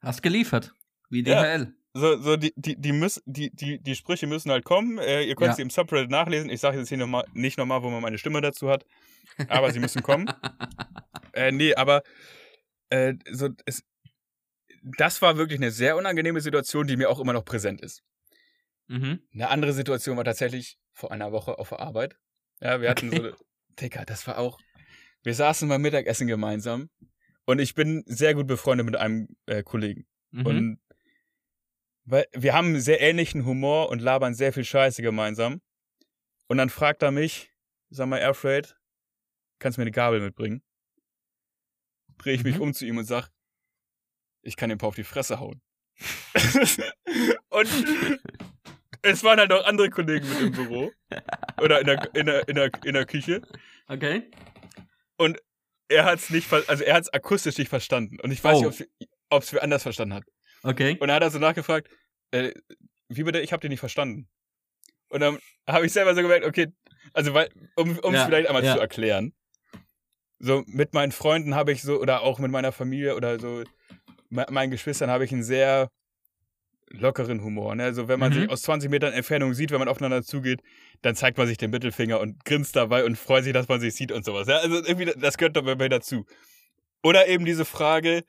Hast 0.00 0.22
geliefert. 0.22 0.72
Wie 1.10 1.22
Ja. 1.22 1.42
DHL. 1.42 1.74
So, 1.94 2.16
so 2.20 2.36
die, 2.36 2.52
die, 2.56 2.76
die, 2.80 2.92
müssen, 2.92 3.22
die, 3.26 3.50
die, 3.54 3.78
die 3.82 3.94
Sprüche 3.96 4.26
müssen 4.26 4.50
halt 4.50 4.64
kommen. 4.64 4.98
Äh, 4.98 5.22
ihr 5.24 5.34
könnt 5.34 5.48
Ja. 5.48 5.54
sie 5.54 5.62
im 5.62 5.70
Subreddit 5.70 6.10
nachlesen. 6.10 6.48
Ich 6.50 6.60
sage 6.60 6.78
jetzt 6.78 6.88
hier 6.88 6.98
noch 6.98 7.06
mal, 7.08 7.24
nicht 7.34 7.58
nochmal, 7.58 7.82
wo 7.82 7.90
man 7.90 8.00
meine 8.02 8.18
Stimme 8.18 8.40
dazu 8.40 8.68
hat. 8.70 8.84
Aber 9.48 9.70
sie 9.72 9.80
müssen 9.80 10.02
kommen. 10.02 10.30
Äh, 11.34 11.52
nee, 11.52 11.74
aber 11.74 12.02
äh, 12.90 13.14
so, 13.30 13.50
es, 13.66 13.82
das 14.96 15.20
war 15.22 15.36
wirklich 15.36 15.58
eine 15.58 15.70
sehr 15.70 15.96
unangenehme 15.96 16.40
Situation, 16.40 16.86
die 16.86 16.96
mir 16.96 17.10
auch 17.10 17.20
immer 17.20 17.32
noch 17.32 17.44
präsent 17.44 17.80
ist. 17.80 18.02
Mhm. 18.86 19.22
Eine 19.32 19.50
andere 19.50 19.72
Situation 19.72 20.16
war 20.16 20.24
tatsächlich 20.24 20.78
vor 20.92 21.12
einer 21.12 21.32
Woche 21.32 21.58
auf 21.58 21.68
der 21.70 21.80
Arbeit. 21.80 22.16
Ja, 22.60 22.80
wir 22.80 22.90
hatten 22.90 23.08
Okay. 23.08 23.16
so 23.16 23.22
eine. 23.22 23.36
Digga, 23.80 24.04
das 24.04 24.26
war 24.26 24.38
auch. 24.38 24.58
Wir 25.22 25.34
saßen 25.34 25.68
beim 25.68 25.82
Mittagessen 25.82 26.26
gemeinsam 26.26 26.90
und 27.44 27.58
ich 27.60 27.74
bin 27.74 28.02
sehr 28.06 28.34
gut 28.34 28.46
befreundet 28.46 28.86
mit 28.86 28.96
einem 28.96 29.28
äh, 29.46 29.62
Kollegen. 29.62 30.06
Mhm. 30.30 30.46
Und 30.46 30.80
weil 32.04 32.26
wir 32.32 32.54
haben 32.54 32.68
einen 32.68 32.80
sehr 32.80 33.00
ähnlichen 33.00 33.44
Humor 33.44 33.90
und 33.90 34.00
labern 34.00 34.34
sehr 34.34 34.52
viel 34.52 34.64
Scheiße 34.64 35.02
gemeinsam. 35.02 35.60
Und 36.46 36.56
dann 36.56 36.70
fragt 36.70 37.02
er 37.02 37.10
mich, 37.10 37.52
sag 37.90 38.08
mal, 38.08 38.18
Airfreight, 38.18 38.76
kannst 39.58 39.76
du 39.76 39.80
mir 39.80 39.84
eine 39.84 39.90
Gabel 39.92 40.20
mitbringen? 40.20 40.62
Drehe 42.18 42.34
ich 42.34 42.44
mich 42.44 42.56
Mhm. 42.56 42.62
um 42.62 42.74
zu 42.74 42.84
ihm 42.86 42.98
und 42.98 43.04
sag, 43.04 43.28
ich 44.42 44.56
kann 44.56 44.68
den 44.68 44.78
paar 44.78 44.88
auf 44.88 44.94
die 44.94 45.04
Fresse 45.04 45.40
hauen. 45.40 45.60
und 47.50 47.68
es 49.02 49.24
waren 49.24 49.38
halt 49.38 49.50
noch 49.50 49.64
andere 49.64 49.90
Kollegen 49.90 50.28
mit 50.28 50.40
im 50.40 50.52
Büro. 50.52 50.92
Oder 51.60 51.80
in 51.80 51.86
der, 51.86 52.14
in 52.14 52.26
der, 52.26 52.48
in 52.48 52.54
der, 52.56 52.70
in 52.84 52.94
der 52.94 53.06
Küche. 53.06 53.42
okay. 53.88 54.30
Er 55.90 56.04
hat's 56.04 56.28
nicht, 56.28 56.46
ver 56.46 56.62
also 56.68 56.84
er 56.84 56.94
hat's 56.96 57.08
akustisch 57.08 57.56
nicht 57.56 57.70
verstanden. 57.70 58.20
Und 58.20 58.30
ich 58.30 58.44
weiß 58.44 58.58
Oh. 58.58 58.66
nicht, 58.68 58.82
ob's, 58.82 59.08
ob's 59.30 59.52
wer 59.54 59.62
anders 59.62 59.82
verstanden 59.82 60.12
hat. 60.14 60.24
Okay. 60.62 60.98
Und 61.00 61.08
dann 61.08 61.12
hat 61.16 61.22
er 61.22 61.30
so 61.30 61.38
nachgefragt, 61.38 61.88
äh, 62.30 62.52
wie 63.08 63.22
bitte, 63.22 63.40
ich 63.40 63.52
habe 63.54 63.60
den 63.62 63.70
nicht 63.70 63.80
verstanden. 63.80 64.28
Und 65.08 65.20
dann 65.20 65.38
habe 65.66 65.86
ich 65.86 65.92
selber 65.94 66.14
so 66.14 66.20
gemerkt, 66.20 66.44
okay, 66.44 66.66
also 67.14 67.32
weil, 67.32 67.48
um 67.76 67.88
es 67.92 68.00
Ja, 68.12 68.26
vielleicht 68.26 68.48
einmal 68.48 68.62
ja. 68.62 68.74
zu 68.74 68.80
erklären. 68.80 69.32
So 70.38 70.62
mit 70.66 70.94
meinen 70.94 71.12
Freunden 71.12 71.54
habe 71.54 71.72
ich 71.72 71.82
so, 71.82 72.00
oder 72.00 72.22
auch 72.22 72.38
mit 72.38 72.50
meiner 72.50 72.72
Familie 72.72 73.16
oder 73.16 73.38
so, 73.40 73.64
me 74.28 74.46
meinen 74.50 74.70
Geschwistern 74.70 75.10
habe 75.10 75.24
ich 75.24 75.32
einen 75.32 75.42
sehr 75.42 75.90
lockeren 76.90 77.42
Humor. 77.42 77.74
Ne? 77.74 77.84
Also 77.84 78.08
wenn 78.08 78.18
man 78.20 78.30
Mhm. 78.32 78.34
sich 78.36 78.50
aus 78.50 78.62
20 78.62 78.90
Metern 78.90 79.12
Entfernung 79.12 79.52
sieht, 79.54 79.70
wenn 79.70 79.78
man 79.78 79.88
aufeinander 79.88 80.22
zugeht, 80.22 80.62
dann 81.02 81.14
zeigt 81.14 81.36
man 81.38 81.46
sich 81.46 81.58
den 81.58 81.70
Mittelfinger 81.70 82.18
und 82.20 82.44
grinst 82.44 82.76
dabei 82.76 83.04
und 83.04 83.16
freut 83.16 83.44
sich, 83.44 83.52
dass 83.52 83.68
man 83.68 83.80
sich 83.80 83.94
sieht 83.94 84.12
und 84.12 84.24
sowas. 84.24 84.48
Ja? 84.48 84.58
Also 84.58 84.76
irgendwie, 84.76 85.06
das 85.16 85.36
gehört 85.36 85.56
dabei 85.56 85.88
dazu. 85.88 86.24
Oder 87.02 87.26
eben 87.28 87.44
diese 87.44 87.64
Frage, 87.64 88.24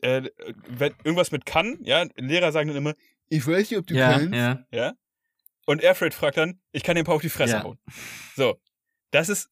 äh, 0.00 0.22
wenn 0.68 0.94
irgendwas 1.04 1.30
mit 1.30 1.46
kann, 1.46 1.78
ja, 1.82 2.04
Lehrer 2.16 2.50
sagen 2.50 2.68
dann 2.68 2.76
immer, 2.76 2.94
ich 3.28 3.46
weiß 3.46 3.70
nicht, 3.70 3.78
ob 3.78 3.86
du 3.86 3.94
Ja, 3.94 4.10
kannst. 4.18 4.32
ja. 4.34 4.64
Ja? 4.72 4.92
Und 5.66 5.84
Alfred 5.84 6.12
fragt 6.12 6.38
dann, 6.38 6.60
ich 6.72 6.82
kann 6.82 6.96
den 6.96 7.04
paar 7.04 7.14
auf 7.14 7.22
die 7.22 7.28
Fresse 7.28 7.54
Ja. 7.58 7.62
hauen. 7.62 7.78
So. 8.34 8.58
Das 9.12 9.28
ist, 9.28 9.48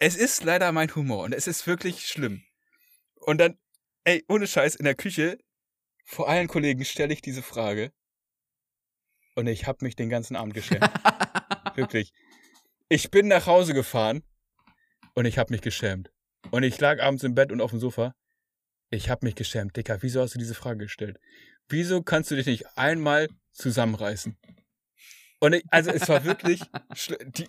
es 0.00 0.16
ist 0.16 0.42
leider 0.42 0.72
mein 0.72 0.92
Humor 0.94 1.24
und 1.24 1.34
es 1.34 1.46
ist 1.46 1.66
wirklich 1.66 2.06
schlimm. 2.06 2.42
Und 3.16 3.38
dann, 3.38 3.58
ey, 4.04 4.24
ohne 4.28 4.46
Scheiß, 4.46 4.74
in 4.74 4.86
der 4.86 4.94
Küche, 4.94 5.38
vor 6.04 6.28
allen 6.28 6.48
Kollegen 6.48 6.84
stelle 6.84 7.12
ich 7.12 7.20
diese 7.22 7.42
Frage 7.42 7.92
und 9.36 9.46
ich 9.46 9.66
habe 9.66 9.84
mich 9.84 9.94
den 9.96 10.08
ganzen 10.08 10.36
Abend 10.36 10.54
geschämt. 10.54 10.82
wirklich. 11.76 12.12
Ich 12.88 13.10
bin 13.10 13.28
nach 13.28 13.46
Hause 13.46 13.74
gefahren 13.74 14.22
und 15.14 15.26
ich 15.26 15.38
habe 15.38 15.52
mich 15.52 15.60
geschämt. 15.60 16.10
Und 16.50 16.62
ich 16.62 16.80
lag 16.80 17.00
abends 17.00 17.22
im 17.22 17.34
Bett 17.34 17.52
und 17.52 17.60
auf 17.60 17.70
dem 17.70 17.78
Sofa. 17.78 18.14
Ich 18.88 19.10
habe 19.10 19.26
mich 19.26 19.34
geschämt. 19.34 19.76
Dicker, 19.76 20.02
wieso 20.02 20.22
hast 20.22 20.34
du 20.34 20.38
diese 20.38 20.54
Frage 20.54 20.78
gestellt? 20.78 21.20
Wieso 21.68 22.02
kannst 22.02 22.30
du 22.30 22.36
dich 22.36 22.46
nicht 22.46 22.66
einmal 22.76 23.28
zusammenreißen? 23.52 24.36
Und 25.40 25.52
ich, 25.52 25.64
also 25.70 25.90
es 25.90 26.08
war 26.08 26.24
wirklich 26.24 26.62
die, 27.26 27.48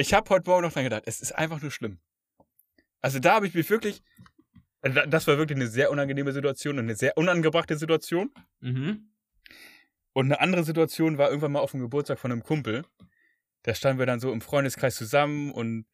ich 0.00 0.14
habe 0.14 0.28
heute 0.30 0.48
Morgen 0.48 0.62
noch 0.62 0.72
dran 0.72 0.84
gedacht, 0.84 1.04
es 1.06 1.20
ist 1.20 1.32
einfach 1.32 1.60
nur 1.60 1.70
schlimm. 1.70 1.98
Also 3.00 3.18
da 3.18 3.34
habe 3.34 3.46
ich 3.46 3.54
mich 3.54 3.68
wirklich 3.70 4.02
da- 4.82 5.06
das 5.06 5.26
war 5.26 5.36
wirklich 5.36 5.56
eine 5.56 5.68
sehr 5.68 5.90
unangenehme 5.90 6.32
Situation 6.32 6.78
und 6.78 6.84
eine 6.84 6.96
sehr 6.96 7.16
unangebrachte 7.16 7.76
Situation. 7.76 8.32
Mhm. 8.60 9.10
Und 10.12 10.26
eine 10.26 10.40
andere 10.40 10.64
Situation 10.64 11.18
war 11.18 11.28
irgendwann 11.28 11.52
mal 11.52 11.60
auf 11.60 11.72
dem 11.72 11.80
Geburtstag 11.80 12.18
von 12.18 12.32
einem 12.32 12.42
Kumpel. 12.42 12.84
Da 13.62 13.74
standen 13.74 13.98
wir 13.98 14.06
dann 14.06 14.20
so 14.20 14.32
im 14.32 14.40
Freundeskreis 14.40 14.96
zusammen 14.96 15.52
und 15.52 15.86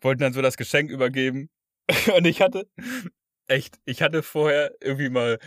wollten 0.00 0.22
dann 0.22 0.32
so 0.32 0.42
das 0.42 0.56
Geschenk 0.56 0.90
übergeben. 0.90 1.50
Und 2.16 2.26
ich 2.26 2.40
hatte, 2.40 2.66
echt, 3.46 3.78
ich 3.84 4.00
hatte 4.00 4.22
vorher 4.22 4.74
irgendwie 4.80 5.10
mal 5.10 5.38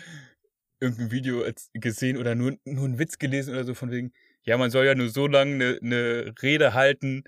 irgendein 0.80 1.11
Video 1.11 1.44
gesehen 1.73 2.18
oder 2.18 2.35
nur, 2.35 2.57
nur 2.65 2.85
einen 2.85 2.99
Witz 2.99 3.18
gelesen 3.18 3.53
oder 3.53 3.64
so 3.64 3.73
von 3.73 3.90
wegen, 3.90 4.11
ja, 4.44 4.57
man 4.57 4.69
soll 4.69 4.85
ja 4.85 4.94
nur 4.94 5.10
so 5.10 5.26
lange 5.26 5.56
eine, 5.56 5.80
eine 5.81 6.34
Rede 6.41 6.73
halten, 6.73 7.23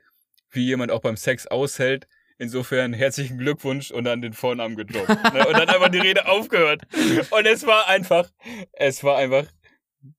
wie 0.49 0.65
jemand 0.65 0.91
auch 0.91 1.01
beim 1.01 1.17
Sex 1.17 1.47
aushält. 1.47 2.07
Insofern 2.37 2.91
herzlichen 2.93 3.37
Glückwunsch 3.37 3.91
und 3.91 4.03
dann 4.03 4.21
den 4.21 4.33
Vornamen 4.33 4.75
gedroppt. 4.75 5.07
ne? 5.33 5.47
Und 5.47 5.53
dann 5.53 5.69
einfach 5.69 5.89
die 5.89 5.99
Rede 5.99 6.27
aufgehört. 6.27 6.83
Und 7.31 7.45
es 7.45 7.65
war 7.65 7.87
einfach, 7.87 8.29
es 8.73 9.03
war 9.03 9.17
einfach 9.17 9.45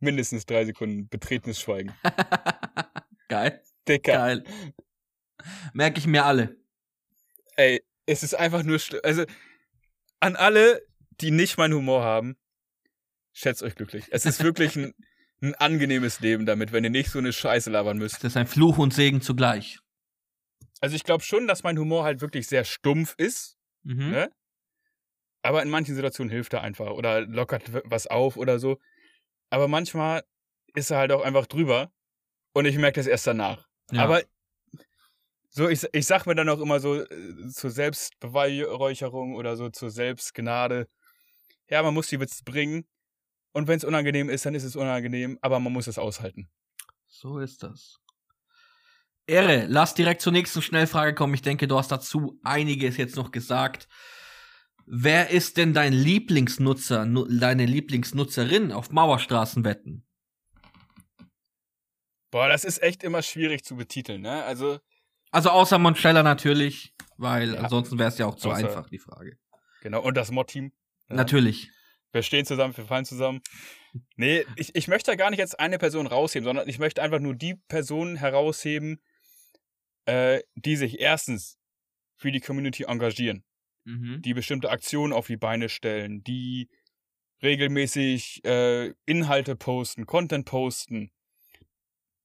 mindestens 0.01 0.47
drei 0.47 0.65
Sekunden 0.65 1.09
betretenes 1.09 1.61
Schweigen. 1.61 1.93
Geil. 3.28 3.61
Dicker. 3.86 4.12
Geil. 4.12 4.44
Merke 5.73 5.98
ich 5.98 6.07
mir 6.07 6.24
alle. 6.24 6.57
Ey, 7.57 7.82
es 8.07 8.23
ist 8.23 8.35
einfach 8.35 8.62
nur. 8.62 8.81
Also, 9.03 9.24
an 10.20 10.36
alle, 10.36 10.82
die 11.20 11.31
nicht 11.31 11.59
meinen 11.59 11.74
Humor 11.74 12.03
haben, 12.03 12.36
schätzt 13.32 13.62
euch 13.62 13.74
glücklich. 13.74 14.07
Es 14.11 14.27
ist 14.27 14.43
wirklich 14.43 14.77
ein, 14.77 14.94
ein 15.43 15.55
angenehmes 15.55 16.20
Leben 16.20 16.47
damit, 16.47 16.73
wenn 16.73 16.85
ihr 16.85 16.90
nicht 16.90 17.11
so 17.11 17.19
eine 17.19 17.32
Scheiße 17.32 17.70
labern 17.70 17.98
müsst. 17.98 18.16
Das 18.16 18.32
ist 18.32 18.36
ein 18.36 18.47
Fluch 18.47 18.78
und 18.78 18.94
Segen 18.94 19.20
zugleich. 19.20 19.78
Also, 20.81 20.94
ich 20.97 21.05
glaube 21.05 21.24
schon, 21.24 21.47
dass 21.47 21.62
mein 21.62 21.78
Humor 21.78 22.05
halt 22.05 22.20
wirklich 22.20 22.47
sehr 22.48 22.65
stumpf 22.65 23.15
ist, 23.19 23.57
Mhm. 23.82 24.11
Ne? 24.11 24.31
aber 25.43 25.62
in 25.62 25.70
manchen 25.70 25.94
Situationen 25.94 26.28
hilft 26.28 26.53
er 26.55 26.62
einfach 26.62 26.90
oder 26.90 27.20
lockert 27.20 27.62
was 27.85 28.09
auf 28.09 28.36
oder 28.36 28.59
so. 28.59 28.78
Aber 29.48 29.69
manchmal 29.69 30.24
ist 30.74 30.90
er 30.90 30.98
halt 30.98 31.12
auch 31.12 31.23
einfach 31.23 31.47
drüber 31.47 31.93
und 32.53 32.65
ich 32.65 32.77
merke 32.78 32.98
das 32.98 33.07
erst 33.07 33.28
danach. 33.28 33.69
Ja. 33.93 34.03
Aber 34.03 34.23
so, 35.51 35.69
ich, 35.69 35.86
ich 35.93 36.05
sag 36.07 36.27
mir 36.27 36.35
dann 36.35 36.48
auch 36.48 36.61
immer 36.61 36.81
so 36.81 37.01
äh, 37.03 37.48
zur 37.48 37.70
Selbstbeweihräucherung 37.70 39.36
oder 39.36 39.57
so 39.57 39.70
zur 39.70 39.90
Selbstgnade, 39.90 40.89
ja, 41.70 41.82
man 41.82 41.94
muss 41.94 42.09
die 42.09 42.19
Witz 42.20 42.43
bringen. 42.43 42.86
Und 43.53 43.69
wenn 43.69 43.78
es 43.78 43.85
unangenehm 43.85 44.28
ist, 44.28 44.44
dann 44.44 44.55
ist 44.55 44.65
es 44.65 44.77
unangenehm, 44.77 45.39
aber 45.40 45.61
man 45.61 45.73
muss 45.73 45.86
es 45.86 45.98
aushalten. 45.98 46.51
So 47.07 47.39
ist 47.39 47.62
das. 47.62 48.01
Ehre, 49.27 49.66
lass 49.69 49.94
direkt 49.94 50.20
zur 50.23 50.32
nächsten 50.32 50.62
Schnellfrage 50.62 51.15
kommen. 51.15 51.35
Ich 51.35 51.43
denke, 51.43 51.66
du 51.66 51.77
hast 51.78 51.90
dazu 51.90 52.39
einiges 52.44 52.97
jetzt 52.97 53.16
noch 53.16 53.32
gesagt. 53.32 53.89
Wer 54.86 55.31
ist 55.31 55.57
denn 55.57 55.74
dein 55.74 55.93
Lieblingsnutzer, 55.93 57.07
nu 57.07 57.24
deine 57.27 57.66
Lieblingsnutzerin 57.66 58.70
auf 58.70 58.90
Mauerstraßenwetten? 58.90 60.07
Boah, 62.31 62.48
das 62.48 62.65
ist 62.65 62.82
echt 62.82 63.03
immer 63.03 63.23
schwierig 63.23 63.65
zu 63.65 63.77
betiteln, 63.77 64.20
ne? 64.23 64.44
Also, 64.44 64.78
Also 65.32 65.51
außer 65.51 65.78
Monstella 65.78 66.23
natürlich, 66.23 66.94
weil 67.16 67.55
Ja. 67.55 67.61
ansonsten 67.62 67.98
wäre 67.98 68.11
es 68.11 68.19
ja 68.19 68.27
auch 68.27 68.36
zu 68.36 68.48
Außer- 68.51 68.57
einfach, 68.69 68.89
die 68.89 68.98
Frage. 68.98 69.39
genau, 69.82 70.03
und 70.03 70.16
das 70.16 70.31
Mod-Team. 70.31 70.73
Ja. 71.09 71.16
Natürlich. 71.16 71.70
Wir 72.12 72.23
stehen 72.23 72.47
zusammen, 72.47 72.77
wir 72.77 72.85
fallen 72.86 73.05
zusammen. 73.05 73.40
Nee, 74.16 74.44
ich, 74.57 74.74
ich 74.74 74.89
möchte 74.89 75.11
da 75.11 75.16
gar 75.16 75.31
nicht 75.31 75.39
jetzt 75.39 75.59
eine 75.59 75.78
Person 75.78 76.07
rausheben, 76.07 76.44
sondern 76.44 76.69
ich 76.69 76.78
möchte 76.78 77.03
einfach 77.03 77.19
nur 77.19 77.35
die 77.35 77.57
Personen 77.69 78.16
herausheben, 78.16 79.01
äh, 80.07 80.41
die 80.55 80.77
sich 80.77 81.01
erstens 81.01 81.59
für 82.16 82.33
die 82.33 82.41
Community 82.41 82.85
engagieren. 82.85 83.45
Mhm. 83.87 84.20
die 84.20 84.35
bestimmte 84.35 84.70
Aktionen 84.70 85.12
auf 85.12 85.28
die 85.28 85.37
Beine 85.37 85.69
stellen, 85.69 86.24
die 86.24 86.69
regelmäßig 87.41 88.45
äh, 88.45 88.93
Inhalte 89.05 89.55
posten, 89.55 90.07
Content 90.07 90.45
posten, 90.45 91.12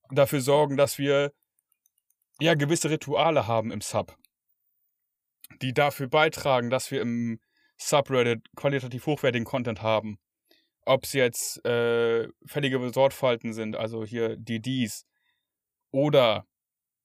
dafür 0.09 0.41
sorgen, 0.41 0.75
dass 0.75 0.97
wir 0.97 1.31
ja 2.39 2.55
gewisse 2.55 2.89
Rituale 2.89 3.45
haben 3.45 3.71
im 3.71 3.81
Sub, 3.81 4.17
die 5.61 5.73
dafür 5.73 6.07
beitragen, 6.07 6.71
dass 6.71 6.89
wir 6.89 6.99
im 6.99 7.39
Subreddit 7.77 8.43
qualitativ 8.55 9.05
hochwertigen 9.05 9.45
Content 9.45 9.83
haben. 9.83 10.17
Ob 10.83 11.03
es 11.03 11.13
jetzt 11.13 11.63
äh, 11.63 12.27
fällige 12.47 12.91
Sortfalten 12.91 13.53
sind, 13.53 13.75
also 13.75 14.03
hier 14.03 14.35
DDs, 14.35 15.05
oder 15.91 16.47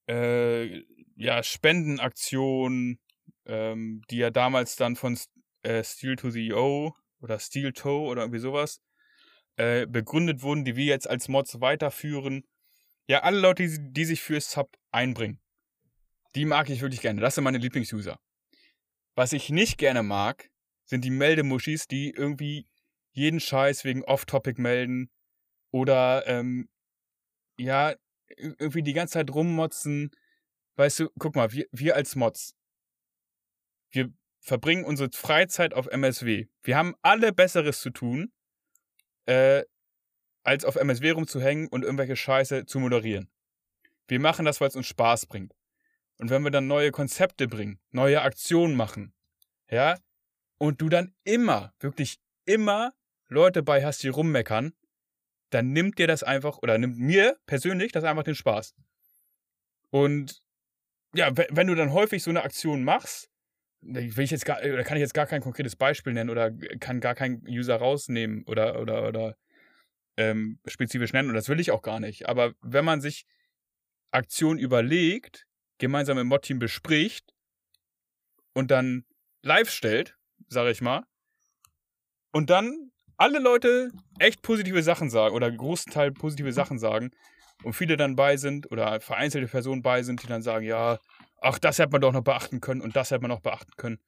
äh, 0.07 0.83
ja, 1.15 1.43
Spendenaktionen, 1.43 2.99
ähm, 3.45 4.01
die 4.09 4.17
ja 4.17 4.29
damals 4.29 4.75
dann 4.75 4.95
von 4.95 5.17
äh, 5.63 5.83
Steel 5.83 6.15
to 6.15 6.29
the 6.29 6.53
O 6.53 6.93
oder 7.19 7.39
Steel 7.39 7.73
Toe 7.73 8.07
oder 8.07 8.21
irgendwie 8.23 8.39
sowas 8.39 8.81
äh, 9.57 9.85
begründet 9.87 10.41
wurden, 10.41 10.65
die 10.65 10.75
wir 10.75 10.85
jetzt 10.85 11.09
als 11.09 11.27
Mods 11.27 11.59
weiterführen. 11.61 12.43
Ja, 13.07 13.23
alle 13.23 13.39
Leute, 13.39 13.67
die, 13.67 13.93
die 13.93 14.05
sich 14.05 14.21
für 14.21 14.39
Sub 14.41 14.77
einbringen, 14.91 15.39
die 16.35 16.45
mag 16.45 16.69
ich 16.69 16.81
wirklich 16.81 17.01
gerne. 17.01 17.21
Das 17.21 17.35
sind 17.35 17.43
meine 17.43 17.57
Lieblingsuser. 17.57 18.19
Was 19.15 19.33
ich 19.33 19.49
nicht 19.49 19.77
gerne 19.77 20.03
mag, 20.03 20.49
sind 20.85 21.03
die 21.03 21.09
Meldemuschis, 21.09 21.87
die 21.87 22.11
irgendwie 22.11 22.67
jeden 23.11 23.39
Scheiß 23.39 23.83
wegen 23.83 24.03
Off-Topic 24.03 24.61
melden 24.61 25.09
oder 25.71 26.27
ähm, 26.27 26.69
ja, 27.57 27.95
irgendwie 28.35 28.83
die 28.83 28.93
ganze 28.93 29.13
Zeit 29.13 29.29
rummotzen. 29.29 30.11
Weißt 30.75 30.99
du, 30.99 31.09
guck 31.17 31.35
mal, 31.35 31.51
wir, 31.51 31.65
wir 31.71 31.95
als 31.95 32.15
Mods, 32.15 32.55
wir 33.91 34.11
verbringen 34.39 34.85
unsere 34.85 35.09
Freizeit 35.11 35.73
auf 35.73 35.87
MSW. 35.87 36.47
Wir 36.63 36.77
haben 36.77 36.95
alle 37.01 37.33
Besseres 37.33 37.81
zu 37.81 37.89
tun, 37.89 38.31
äh, 39.25 39.63
als 40.43 40.65
auf 40.65 40.75
MSW 40.75 41.11
rumzuhängen 41.11 41.67
und 41.67 41.83
irgendwelche 41.83 42.15
Scheiße 42.15 42.65
zu 42.65 42.79
moderieren. 42.79 43.29
Wir 44.07 44.19
machen 44.19 44.45
das, 44.45 44.61
weil 44.61 44.69
es 44.69 44.75
uns 44.75 44.87
Spaß 44.87 45.25
bringt. 45.25 45.53
Und 46.19 46.29
wenn 46.29 46.43
wir 46.43 46.51
dann 46.51 46.67
neue 46.67 46.91
Konzepte 46.91 47.47
bringen, 47.47 47.79
neue 47.91 48.21
Aktionen 48.21 48.75
machen, 48.75 49.13
ja, 49.69 49.97
und 50.57 50.81
du 50.81 50.89
dann 50.89 51.13
immer, 51.23 51.73
wirklich 51.79 52.19
immer 52.45 52.93
Leute 53.27 53.61
bei 53.61 53.85
hast, 53.85 54.01
die 54.03 54.07
rummeckern, 54.07 54.73
dann 55.49 55.71
nimmt 55.71 55.97
dir 55.97 56.07
das 56.07 56.23
einfach, 56.23 56.57
oder 56.59 56.77
nimmt 56.77 56.97
mir 56.97 57.37
persönlich 57.45 57.91
das 57.91 58.03
einfach 58.03 58.23
den 58.23 58.35
Spaß. 58.35 58.75
Und 59.89 60.41
ja, 61.13 61.31
wenn 61.35 61.67
du 61.67 61.75
dann 61.75 61.93
häufig 61.93 62.21
so 62.21 62.29
eine 62.29 62.43
Aktion 62.43 62.83
machst, 62.83 63.29
will 63.81 64.23
ich 64.23 64.31
jetzt 64.31 64.45
gar, 64.45 64.59
oder 64.59 64.83
kann 64.83 64.97
ich 64.97 65.01
jetzt 65.01 65.13
gar 65.13 65.27
kein 65.27 65.41
konkretes 65.41 65.75
Beispiel 65.75 66.13
nennen 66.13 66.29
oder 66.29 66.51
kann 66.79 66.99
gar 66.99 67.15
keinen 67.15 67.47
User 67.47 67.77
rausnehmen 67.77 68.43
oder, 68.45 68.81
oder, 68.81 69.07
oder 69.07 69.37
ähm, 70.17 70.59
spezifisch 70.65 71.13
nennen, 71.13 71.29
und 71.29 71.35
das 71.35 71.47
will 71.47 71.59
ich 71.59 71.71
auch 71.71 71.81
gar 71.81 71.99
nicht. 71.99 72.27
Aber 72.27 72.53
wenn 72.61 72.83
man 72.83 73.01
sich 73.01 73.25
Aktionen 74.11 74.59
überlegt, 74.59 75.45
gemeinsam 75.77 76.17
im 76.17 76.27
Mod-Team 76.27 76.59
bespricht 76.59 77.33
und 78.53 78.71
dann 78.71 79.05
live 79.43 79.69
stellt, 79.69 80.17
sage 80.49 80.71
ich 80.71 80.81
mal, 80.81 81.03
und 82.31 82.49
dann 82.49 82.91
alle 83.17 83.39
Leute 83.39 83.91
echt 84.19 84.41
positive 84.41 84.81
Sachen 84.83 85.09
sagen 85.09 85.35
oder 85.35 85.51
großen 85.51 85.91
Teil 85.91 86.11
positive 86.11 86.53
Sachen 86.53 86.79
sagen 86.79 87.11
und 87.63 87.73
viele 87.73 87.97
dann 87.97 88.15
bei 88.15 88.37
sind 88.37 88.71
oder 88.71 88.99
vereinzelte 89.01 89.47
Personen 89.47 89.81
bei 89.81 90.03
sind, 90.03 90.23
die 90.23 90.27
dann 90.27 90.41
sagen, 90.41 90.65
ja, 90.65 90.99
ach, 91.41 91.59
das 91.59 91.79
hätte 91.79 91.91
man 91.91 92.01
doch 92.01 92.13
noch 92.13 92.23
beachten 92.23 92.61
können 92.61 92.81
und 92.81 92.95
das 92.95 93.11
hätte 93.11 93.21
man 93.21 93.31
noch 93.31 93.41
beachten 93.41 93.73
können. 93.77 93.99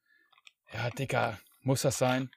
Ja, 0.72 0.90
Dicker, 0.90 1.38
muss 1.62 1.82
das 1.82 1.98
sein? 1.98 2.30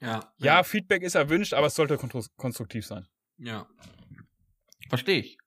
Ja. 0.00 0.32
Ja, 0.38 0.62
Feedback 0.62 1.02
ist 1.02 1.14
erwünscht, 1.14 1.54
aber 1.54 1.66
es 1.66 1.74
sollte 1.74 1.98
konstruktiv 2.36 2.86
sein. 2.86 3.06
Ja. 3.38 3.66
Verstehe 4.88 5.18
ich. 5.18 5.38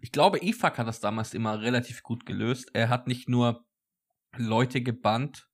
Ich 0.00 0.12
glaube, 0.12 0.42
IFAK 0.42 0.78
hat 0.78 0.86
das 0.86 1.00
damals 1.00 1.34
immer 1.34 1.60
relativ 1.60 2.02
gut 2.02 2.24
gelöst. 2.24 2.70
Er 2.72 2.88
hat 2.88 3.06
nicht 3.06 3.28
nur 3.28 3.66
Leute 4.36 4.82
gebannt, 4.82 5.48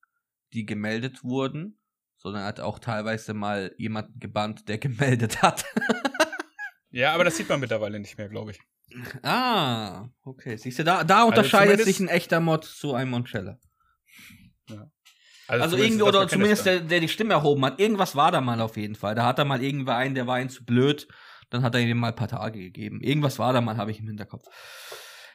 die 0.53 0.65
gemeldet 0.65 1.23
wurden, 1.23 1.78
sondern 2.19 2.43
hat 2.43 2.59
auch 2.59 2.79
teilweise 2.79 3.33
mal 3.33 3.73
jemanden 3.77 4.19
gebannt, 4.19 4.67
der 4.67 4.77
gemeldet 4.77 5.41
hat. 5.41 5.65
ja, 6.91 7.13
aber 7.13 7.23
das 7.23 7.37
sieht 7.37 7.49
man 7.49 7.59
mittlerweile 7.59 7.99
nicht 7.99 8.17
mehr, 8.17 8.29
glaube 8.29 8.51
ich. 8.51 8.59
Ah, 9.23 10.09
okay. 10.23 10.57
Siehst 10.57 10.79
du, 10.79 10.83
da, 10.83 11.03
da 11.03 11.17
also 11.17 11.27
unterscheidet 11.27 11.83
sich 11.83 11.99
ein 11.99 12.07
echter 12.07 12.39
Mod 12.39 12.65
zu 12.65 12.93
einem 12.93 13.11
Monchella. 13.11 13.57
Ja. 14.69 14.89
Also, 15.47 15.63
also 15.63 15.77
irgendwie, 15.77 16.03
oder 16.03 16.27
zumindest 16.27 16.65
der, 16.65 16.79
der 16.79 16.99
die 16.99 17.07
Stimme 17.07 17.33
erhoben 17.33 17.65
hat. 17.65 17.79
Irgendwas 17.79 18.15
war 18.15 18.31
da 18.31 18.39
mal 18.39 18.61
auf 18.61 18.77
jeden 18.77 18.95
Fall. 18.95 19.15
Da 19.15 19.25
hat 19.25 19.39
er 19.39 19.45
mal 19.45 19.63
irgendwer 19.63 19.95
einen, 19.95 20.13
der 20.13 20.27
war 20.27 20.39
ihm 20.39 20.49
zu 20.49 20.63
blöd. 20.63 21.07
Dann 21.49 21.63
hat 21.63 21.73
er 21.73 21.81
ihm 21.81 21.97
mal 21.97 22.09
ein 22.09 22.15
paar 22.15 22.27
Tage 22.27 22.59
gegeben. 22.59 23.01
Irgendwas 23.01 23.39
war 23.39 23.53
da 23.53 23.61
mal, 23.61 23.77
habe 23.77 23.89
ich 23.89 23.99
im 23.99 24.07
Hinterkopf. 24.07 24.45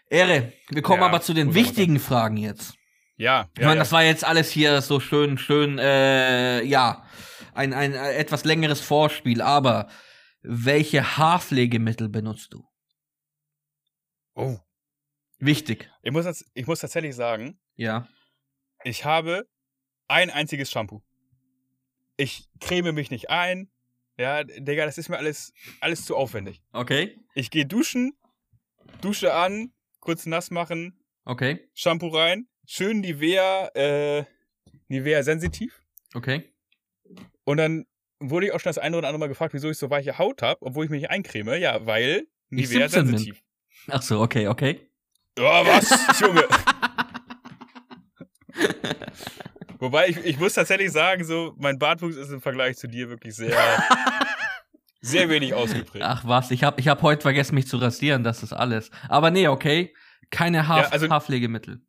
Ehre, 0.09 0.52
wir 0.69 0.82
kommen 0.82 1.01
ja, 1.01 1.09
aber 1.09 1.20
zu 1.20 1.35
den 1.35 1.55
wichtigen 1.55 1.98
Fragen 1.98 2.36
jetzt. 2.36 2.74
Ja, 3.16 3.27
ja. 3.27 3.49
Ich 3.55 3.61
meine, 3.61 3.74
ja. 3.74 3.78
das 3.78 3.93
war 3.93 4.03
jetzt 4.03 4.24
alles 4.24 4.51
hier 4.51 4.82
so 4.82 5.01
schön, 5.01 5.39
schön, 5.39 5.78
äh, 5.78 6.62
ja, 6.62 7.07
ein, 7.55 7.73
ein 7.73 7.93
äh, 7.93 8.15
etwas 8.15 8.45
längeres 8.45 8.81
Vorspiel, 8.81 9.41
aber 9.41 9.89
welche 10.43 11.16
Haarpflegemittel 11.16 12.09
benutzt 12.09 12.53
du? 12.53 12.66
Oh. 14.35 14.59
Wichtig. 15.39 15.91
Ich 16.03 16.12
muss, 16.12 16.45
ich 16.55 16.66
muss 16.66 16.81
tatsächlich 16.81 17.15
sagen, 17.15 17.59
ja. 17.77 18.09
Ich 18.82 19.05
habe 19.05 19.47
ein 20.09 20.31
einziges 20.31 20.70
Shampoo. 20.70 21.03
Ich 22.16 22.49
creme 22.61 22.93
mich 22.93 23.11
nicht 23.11 23.31
ein. 23.31 23.70
Ja, 24.16 24.45
Digga, 24.45 24.85
das 24.85 24.99
ist 24.99 25.09
mir 25.09 25.19
alles, 25.19 25.53
alles 25.81 26.05
zu 26.05 26.16
aufwendig. 26.16 26.62
Okay. 26.73 27.19
Ich 27.35 27.51
gehe 27.51 27.66
duschen, 27.66 28.12
Dusche 29.01 29.35
an, 29.35 29.73
kurz 30.01 30.27
nass 30.27 30.51
machen. 30.51 31.01
Okay. 31.24 31.69
Shampoo 31.74 32.09
rein, 32.09 32.47
schön 32.66 33.01
Nivea, 33.01 33.69
äh, 33.74 34.24
Nivea 34.89 35.23
sensitiv. 35.23 35.81
Okay. 36.15 36.53
Und 37.45 37.59
dann 37.59 37.86
wurde 38.20 38.47
ich 38.47 38.53
auch 38.53 38.61
schon 38.61 38.70
das 38.70 38.78
eine 38.78 38.97
oder 38.97 39.09
andere 39.09 39.20
Mal 39.20 39.28
gefragt, 39.28 39.55
wieso 39.55 39.70
ich 39.70 39.78
so 39.78 39.91
weiche 39.91 40.19
Haut 40.19 40.43
habe, 40.43 40.62
obwohl 40.62 40.85
ich 40.85 40.91
mich 40.91 41.11
eincreme. 41.11 41.61
Ja, 41.61 41.86
weil 41.86 42.27
Nivea 42.51 42.89
sensitiv. 42.89 43.43
Ach 43.89 44.03
so, 44.03 44.20
okay, 44.20 44.49
okay. 44.49 44.89
Oh, 45.39 45.43
was, 45.43 46.20
Junge. 46.20 46.45
Wobei 49.78 50.09
ich, 50.09 50.16
ich 50.24 50.39
muss 50.39 50.55
tatsächlich 50.55 50.93
sagen, 50.93 51.24
so 51.24 51.55
mein 51.59 51.78
Bartwuchs 51.78 52.16
ist 52.16 52.31
im 52.31 52.41
Vergleich 52.41 52.77
zu 52.77 52.86
dir 52.89 53.11
wirklich 53.11 53.35
sehr, 53.35 53.55
sehr 55.01 55.28
wenig 55.28 55.53
ausgeprägt. 55.53 56.05
Ach 56.07 56.24
was, 56.24 56.51
ich 56.51 56.65
habe 56.65 56.81
ich 56.81 56.89
hab 56.89 57.03
heute 57.03 57.23
vergessen, 57.23 57.55
mich 57.55 57.66
zu 57.66 57.77
rasieren, 57.77 58.23
das 58.23 58.43
ist 58.43 58.53
alles. 58.53 58.91
Aber 59.09 59.31
nee, 59.31 59.49
okay, 59.49 59.93
keine 60.31 60.69
Haar 60.69 60.85
ja, 60.85 60.89
also, 60.89 61.09
Haarpflegemittel. 61.11 61.82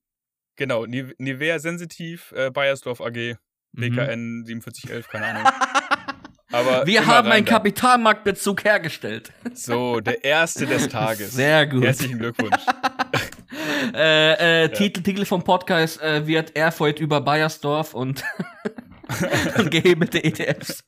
Genau, 0.55 0.85
Nivea 0.85 1.59
sensitiv, 1.59 2.31
äh, 2.35 2.49
Bayersdorf 2.49 3.01
AG, 3.01 3.37
BKN 3.73 4.39
mhm. 4.39 4.45
4711, 4.45 5.07
keine 5.09 5.25
Ahnung. 5.25 5.43
Aber 6.51 6.85
wir 6.85 7.05
haben 7.05 7.29
einen 7.29 7.43
Kapitalmarktbezug 7.43 8.63
hergestellt. 8.63 9.33
So, 9.53 9.99
der 9.99 10.23
erste 10.23 10.65
des 10.65 10.87
Tages. 10.89 11.33
Sehr 11.33 11.67
gut. 11.67 11.83
Herzlichen 11.83 12.19
Glückwunsch. 12.19 12.55
äh, 13.93 14.33
äh, 14.33 14.61
ja. 14.61 14.67
Titel, 14.69 15.01
Titel 15.01 15.25
vom 15.25 15.43
Podcast 15.43 16.01
äh, 16.01 16.25
wird 16.25 16.55
Erfurt 16.55 16.99
über 16.99 17.19
Bayersdorf 17.19 17.93
und, 17.93 18.23
und 19.57 19.71
gehebelte 19.71 20.23
ETFs. 20.23 20.85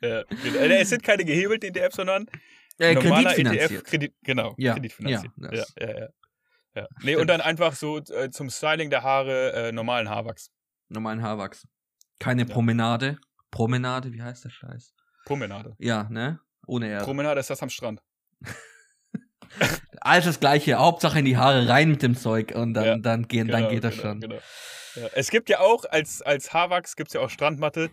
Ja, 0.00 0.22
genau. 0.42 0.58
äh, 0.58 0.80
es 0.80 0.88
sind 0.88 1.02
keine 1.02 1.24
gehebelten 1.24 1.74
ETFs, 1.74 1.96
sondern 1.96 2.26
äh, 2.78 2.94
Kreditfinanziert. 2.94 3.70
ETF, 3.70 3.84
Kredit, 3.84 4.14
genau, 4.22 4.54
ja, 4.56 4.74
kreditfinanziert. 4.74 5.32
Ja, 5.36 5.86
ja, 5.86 6.00
ja, 6.00 6.08
ja, 6.74 6.82
ja. 6.82 6.88
Nee, 7.02 7.16
und 7.16 7.26
dann 7.28 7.40
einfach 7.40 7.74
so 7.74 7.98
äh, 7.98 8.30
zum 8.30 8.50
Styling 8.50 8.90
der 8.90 9.02
Haare 9.02 9.52
äh, 9.52 9.72
normalen 9.72 10.08
Haarwachs. 10.08 10.50
Normalen 10.88 11.22
Haarwachs. 11.22 11.66
Keine 12.18 12.46
Promenade. 12.46 13.18
Promenade, 13.50 14.12
wie 14.12 14.22
heißt 14.22 14.44
der 14.44 14.50
Scheiß? 14.50 14.94
Promenade. 15.24 15.74
Ja, 15.78 16.08
ne? 16.10 16.40
Ohne 16.66 16.88
Erde. 16.88 17.04
Promenade 17.04 17.40
ist 17.40 17.50
das 17.50 17.62
am 17.62 17.70
Strand. 17.70 18.02
Alles 20.00 20.26
das 20.26 20.40
gleiche, 20.40 20.76
Hauptsache 20.76 21.18
in 21.18 21.24
die 21.24 21.36
Haare 21.36 21.68
rein 21.68 21.90
mit 21.90 22.02
dem 22.02 22.16
Zeug 22.16 22.52
und 22.54 22.74
dann, 22.74 22.84
ja, 22.84 22.96
dann, 22.98 23.26
gehen, 23.26 23.46
genau, 23.46 23.60
dann 23.60 23.70
geht 23.70 23.84
das 23.84 23.96
genau, 23.96 24.08
schon. 24.08 24.20
Genau. 24.20 24.38
Ja. 24.94 25.08
Es 25.14 25.30
gibt 25.30 25.48
ja 25.48 25.60
auch, 25.60 25.84
als, 25.84 26.22
als 26.22 26.52
Haarwachs 26.52 26.96
gibt 26.96 27.08
es 27.08 27.14
ja 27.14 27.20
auch 27.20 27.30
Strandmatte. 27.30 27.90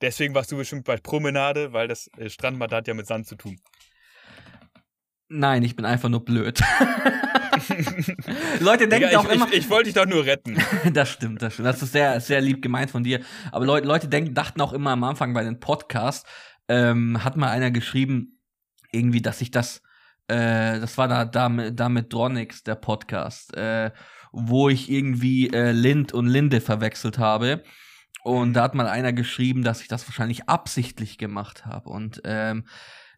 Deswegen 0.00 0.34
warst 0.34 0.52
du 0.52 0.56
bestimmt 0.56 0.84
bei 0.84 0.96
Promenade, 0.96 1.72
weil 1.72 1.88
das 1.88 2.08
äh, 2.16 2.28
Strandmatte 2.28 2.76
hat 2.76 2.88
ja 2.88 2.94
mit 2.94 3.06
Sand 3.06 3.26
zu 3.26 3.36
tun. 3.36 3.58
Nein, 5.28 5.62
ich 5.62 5.74
bin 5.76 5.84
einfach 5.84 6.08
nur 6.08 6.24
blöd. 6.24 6.60
Leute 8.60 8.88
denken 8.88 9.10
ja, 9.10 9.18
auch 9.18 9.28
immer. 9.28 9.48
Ich, 9.48 9.58
ich 9.58 9.70
wollte 9.70 9.84
dich 9.84 9.94
doch 9.94 10.06
nur 10.06 10.24
retten. 10.24 10.56
das 10.92 11.10
stimmt, 11.10 11.42
das 11.42 11.54
stimmt. 11.54 11.68
Das 11.68 11.82
ist 11.82 11.92
sehr, 11.92 12.20
sehr 12.20 12.40
lieb 12.40 12.62
gemeint 12.62 12.90
von 12.90 13.04
dir. 13.04 13.20
Aber 13.52 13.64
Leute, 13.64 13.86
Leute 13.86 14.08
denken, 14.08 14.34
dachten 14.34 14.60
auch 14.60 14.72
immer 14.72 14.90
am 14.90 15.04
Anfang 15.04 15.32
bei 15.32 15.42
den 15.42 15.60
Podcasts, 15.60 16.28
ähm, 16.68 17.24
hat 17.24 17.36
mal 17.36 17.48
einer 17.48 17.70
geschrieben, 17.70 18.40
irgendwie, 18.92 19.22
dass 19.22 19.40
ich 19.40 19.50
das 19.50 19.82
äh, 20.28 20.80
das 20.80 20.96
war 20.96 21.08
da, 21.08 21.24
da, 21.24 21.48
da 21.48 21.88
mit 21.88 22.12
Dronix, 22.12 22.62
der 22.62 22.76
Podcast, 22.76 23.54
äh, 23.56 23.90
wo 24.32 24.68
ich 24.68 24.90
irgendwie 24.90 25.50
äh, 25.50 25.72
Lind 25.72 26.12
und 26.12 26.26
Linde 26.26 26.60
verwechselt 26.60 27.18
habe. 27.18 27.62
Und 28.22 28.54
da 28.54 28.62
hat 28.62 28.74
mal 28.74 28.88
einer 28.88 29.12
geschrieben, 29.12 29.62
dass 29.62 29.82
ich 29.82 29.88
das 29.88 30.08
wahrscheinlich 30.08 30.48
absichtlich 30.48 31.18
gemacht 31.18 31.66
habe. 31.66 31.90
Und 31.90 32.22
ähm, 32.24 32.64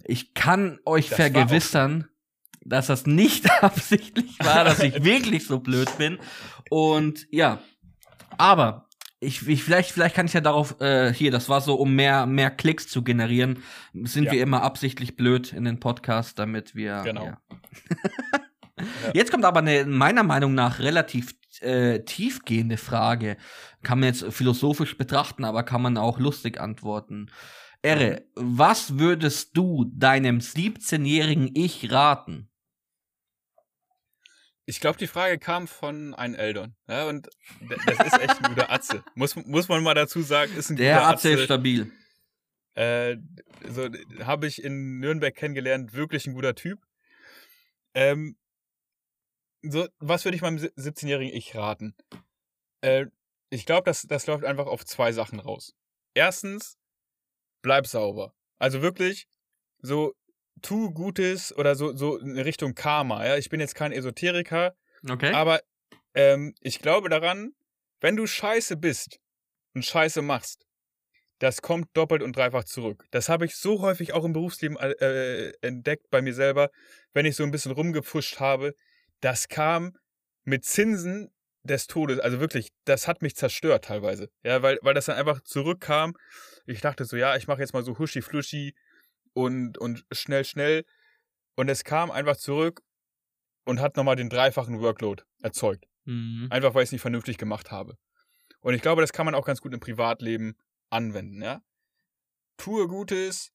ich 0.05 0.35
kann 0.35 0.79
euch 0.85 1.09
das 1.09 1.17
vergewissern, 1.17 2.09
dass 2.65 2.89
das 2.89 3.07
nicht 3.07 3.51
absichtlich 3.63 4.39
war, 4.41 4.65
dass 4.65 4.81
ich 4.81 5.05
wirklich 5.05 5.47
so 5.47 5.61
blöd 5.61 5.97
bin. 5.99 6.19
Und 6.71 7.27
ja, 7.31 7.61
aber 8.39 8.87
ich, 9.21 9.49
ich, 9.49 9.63
vielleicht, 9.63 9.93
vielleicht 9.93 10.15
kann 10.15 10.27
ich 10.27 10.35
ja 10.35 10.41
darauf, 10.41 10.81
äh, 10.81 11.13
hier, 11.13 11.31
das 11.31 11.49
war 11.49 11.61
so, 11.61 11.75
um 11.75 11.95
mehr, 11.95 12.27
mehr 12.27 12.51
Klicks 12.51 12.87
zu 12.89 13.03
generieren, 13.03 13.63
sind 13.93 14.25
ja. 14.25 14.33
wir 14.33 14.43
immer 14.43 14.63
absichtlich 14.63 15.17
blöd 15.17 15.53
in 15.53 15.65
den 15.65 15.81
Podcast, 15.81 16.39
damit 16.39 16.75
wir. 16.75 17.03
Genau. 17.03 17.25
Ja. 17.25 17.41
Jetzt 19.15 19.31
kommt 19.31 19.47
aber 19.47 19.61
eine, 19.61 19.87
meiner 19.87 20.23
Meinung 20.23 20.55
nach, 20.55 20.81
relativ 20.81 21.35
äh, 21.61 22.01
tiefgehende 22.01 22.77
Frage. 22.77 23.39
Kann 23.83 24.01
man 24.01 24.09
jetzt 24.09 24.27
philosophisch 24.35 24.99
betrachten, 24.99 25.45
aber 25.45 25.63
kann 25.63 25.81
man 25.81 25.97
auch 25.97 26.19
lustig 26.19 26.61
antworten. 26.61 27.31
Erre, 27.87 28.27
was 28.35 28.99
würdest 28.99 29.57
du 29.57 29.85
deinem 29.95 30.39
17-jährigen 30.39 31.51
Ich 31.55 31.93
raten? 31.93 32.51
Ich 34.65 34.81
glaube, 34.81 34.99
die 34.99 35.07
Frage 35.07 35.39
kam 35.39 35.69
von 35.69 36.13
einem 36.15 36.35
Eltern. 36.35 36.75
Ja, 36.89 37.09
und 37.09 37.29
das 37.87 38.07
ist 38.09 38.21
echt 38.21 38.43
ein 38.43 38.49
guter 38.55 38.73
Atze. 38.73 39.05
Muss, 39.15 39.37
muss 39.37 39.69
man 39.69 39.85
mal 39.85 39.95
dazu 39.95 40.23
sagen, 40.23 40.53
ist 40.57 40.71
ein 40.71 40.77
Der 40.77 40.97
guter 40.97 41.09
Atze. 41.09 41.31
ist 41.31 41.45
stabil. 41.45 41.93
Äh, 42.75 43.19
so 43.69 43.89
habe 44.25 44.49
ich 44.49 44.63
in 44.65 44.99
Nürnberg 44.99 45.35
kennengelernt, 45.35 45.93
wirklich 45.93 46.27
ein 46.27 46.35
guter 46.35 46.57
Typ. 46.57 46.81
Ähm, 47.95 48.37
so, 49.63 49.87
was 50.01 50.25
würde 50.25 50.35
ich 50.35 50.43
meinem 50.43 50.59
17-jährigen 50.59 51.33
Ich 51.33 51.55
raten? 51.55 51.95
Äh, 52.81 53.07
ich 53.51 53.65
glaube, 53.65 53.85
das, 53.85 54.03
das 54.03 54.27
läuft 54.27 54.45
einfach 54.45 54.67
auf 54.67 54.85
zwei 54.85 55.13
Sachen 55.13 55.39
raus. 55.39 55.77
Erstens, 56.15 56.76
bleib 57.67 57.89
sauber. 57.89 58.33
Also 58.59 58.81
wirklich, 58.81 59.27
so, 59.83 60.15
tu 60.63 60.93
Gutes 60.93 61.53
oder 61.57 61.75
so, 61.75 61.97
so 61.97 62.17
in 62.17 62.39
Richtung 62.39 62.75
Karma. 62.75 63.27
Ja? 63.27 63.37
Ich 63.37 63.49
bin 63.49 63.59
jetzt 63.59 63.75
kein 63.75 63.91
Esoteriker, 63.91 64.75
Okay. 65.11 65.33
aber 65.33 65.61
ähm, 66.15 66.55
ich 66.61 66.79
glaube 66.79 67.09
daran, 67.09 67.51
wenn 68.01 68.15
du 68.15 68.27
scheiße 68.27 68.77
bist 68.77 69.19
und 69.75 69.85
scheiße 69.85 70.23
machst, 70.23 70.65
das 71.41 71.61
kommt 71.61 71.89
doppelt 71.93 72.23
und 72.23 72.37
dreifach 72.37 72.65
zurück. 72.65 73.05
Das 73.11 73.29
habe 73.29 73.45
ich 73.47 73.57
so 73.57 73.83
häufig 73.83 74.13
auch 74.13 74.25
im 74.25 74.33
Berufsleben 74.33 74.77
äh, 74.79 75.53
entdeckt 75.61 76.09
bei 76.11 76.23
mir 76.23 76.35
selber, 76.35 76.71
wenn 77.15 77.27
ich 77.27 77.35
so 77.35 77.43
ein 77.43 77.51
bisschen 77.51 77.73
rumgepfuscht 77.73 78.39
habe. 78.39 78.75
Das 79.21 79.49
kam 79.49 79.97
mit 80.45 80.65
Zinsen 80.65 81.31
des 81.67 81.87
Todes. 81.87 82.19
Also 82.19 82.41
wirklich, 82.41 82.71
das 82.85 83.09
hat 83.09 83.23
mich 83.23 83.37
zerstört 83.37 83.85
teilweise. 83.85 84.31
Ja, 84.43 84.63
weil, 84.63 84.79
weil 84.83 84.95
das 84.95 85.07
dann 85.07 85.17
einfach 85.17 85.41
zurückkam. 85.43 86.15
Ich 86.67 86.81
dachte 86.81 87.05
so, 87.05 87.17
ja, 87.17 87.37
ich 87.37 87.47
mache 87.47 87.61
jetzt 87.61 87.73
mal 87.73 87.85
so 87.85 87.99
huschi-fluschi 87.99 88.75
und, 89.33 89.79
und 89.79 90.05
schnell, 90.13 90.45
schnell. 90.45 90.85
Und 91.57 91.69
es 91.69 91.85
kam 91.85 92.11
einfach 92.11 92.37
zurück 92.37 92.83
und 93.65 93.81
hat 93.81 93.97
nochmal 93.97 94.17
den 94.17 94.29
dreifachen 94.29 94.81
Workload 94.81 95.23
erzeugt. 95.43 95.87
Mhm. 96.05 96.49
Einfach 96.51 96.75
weil 96.75 96.83
ich 96.83 96.89
es 96.89 96.93
nicht 96.93 97.03
vernünftig 97.03 97.39
gemacht 97.39 97.71
habe. 97.71 97.97
Und 98.61 98.75
ich 98.75 98.83
glaube, 98.83 99.01
das 99.01 99.13
kann 99.13 99.27
man 99.27 99.35
auch 99.35 99.45
ganz 99.47 99.61
gut 99.61 99.75
im 99.75 99.81
Privatleben 99.81 100.57
anwenden, 100.91 101.43
ja. 101.43 101.63
Tue 102.57 102.89
Gutes, 102.89 103.53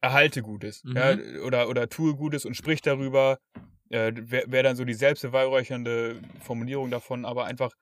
erhalte 0.00 0.42
Gutes. 0.42 0.84
Mhm. 0.84 0.96
Ja, 0.96 1.16
oder, 1.42 1.68
oder 1.68 1.88
tue 1.88 2.14
Gutes 2.14 2.44
und 2.44 2.54
sprich 2.54 2.82
darüber. 2.82 3.38
Äh, 3.90 4.12
Wäre 4.14 4.50
wär 4.50 4.62
dann 4.62 4.76
so 4.76 4.84
die 4.84 4.94
selbstbeweihräuchernde 4.94 6.20
Formulierung 6.40 6.90
davon, 6.90 7.24
aber 7.24 7.46
einfach 7.46 7.72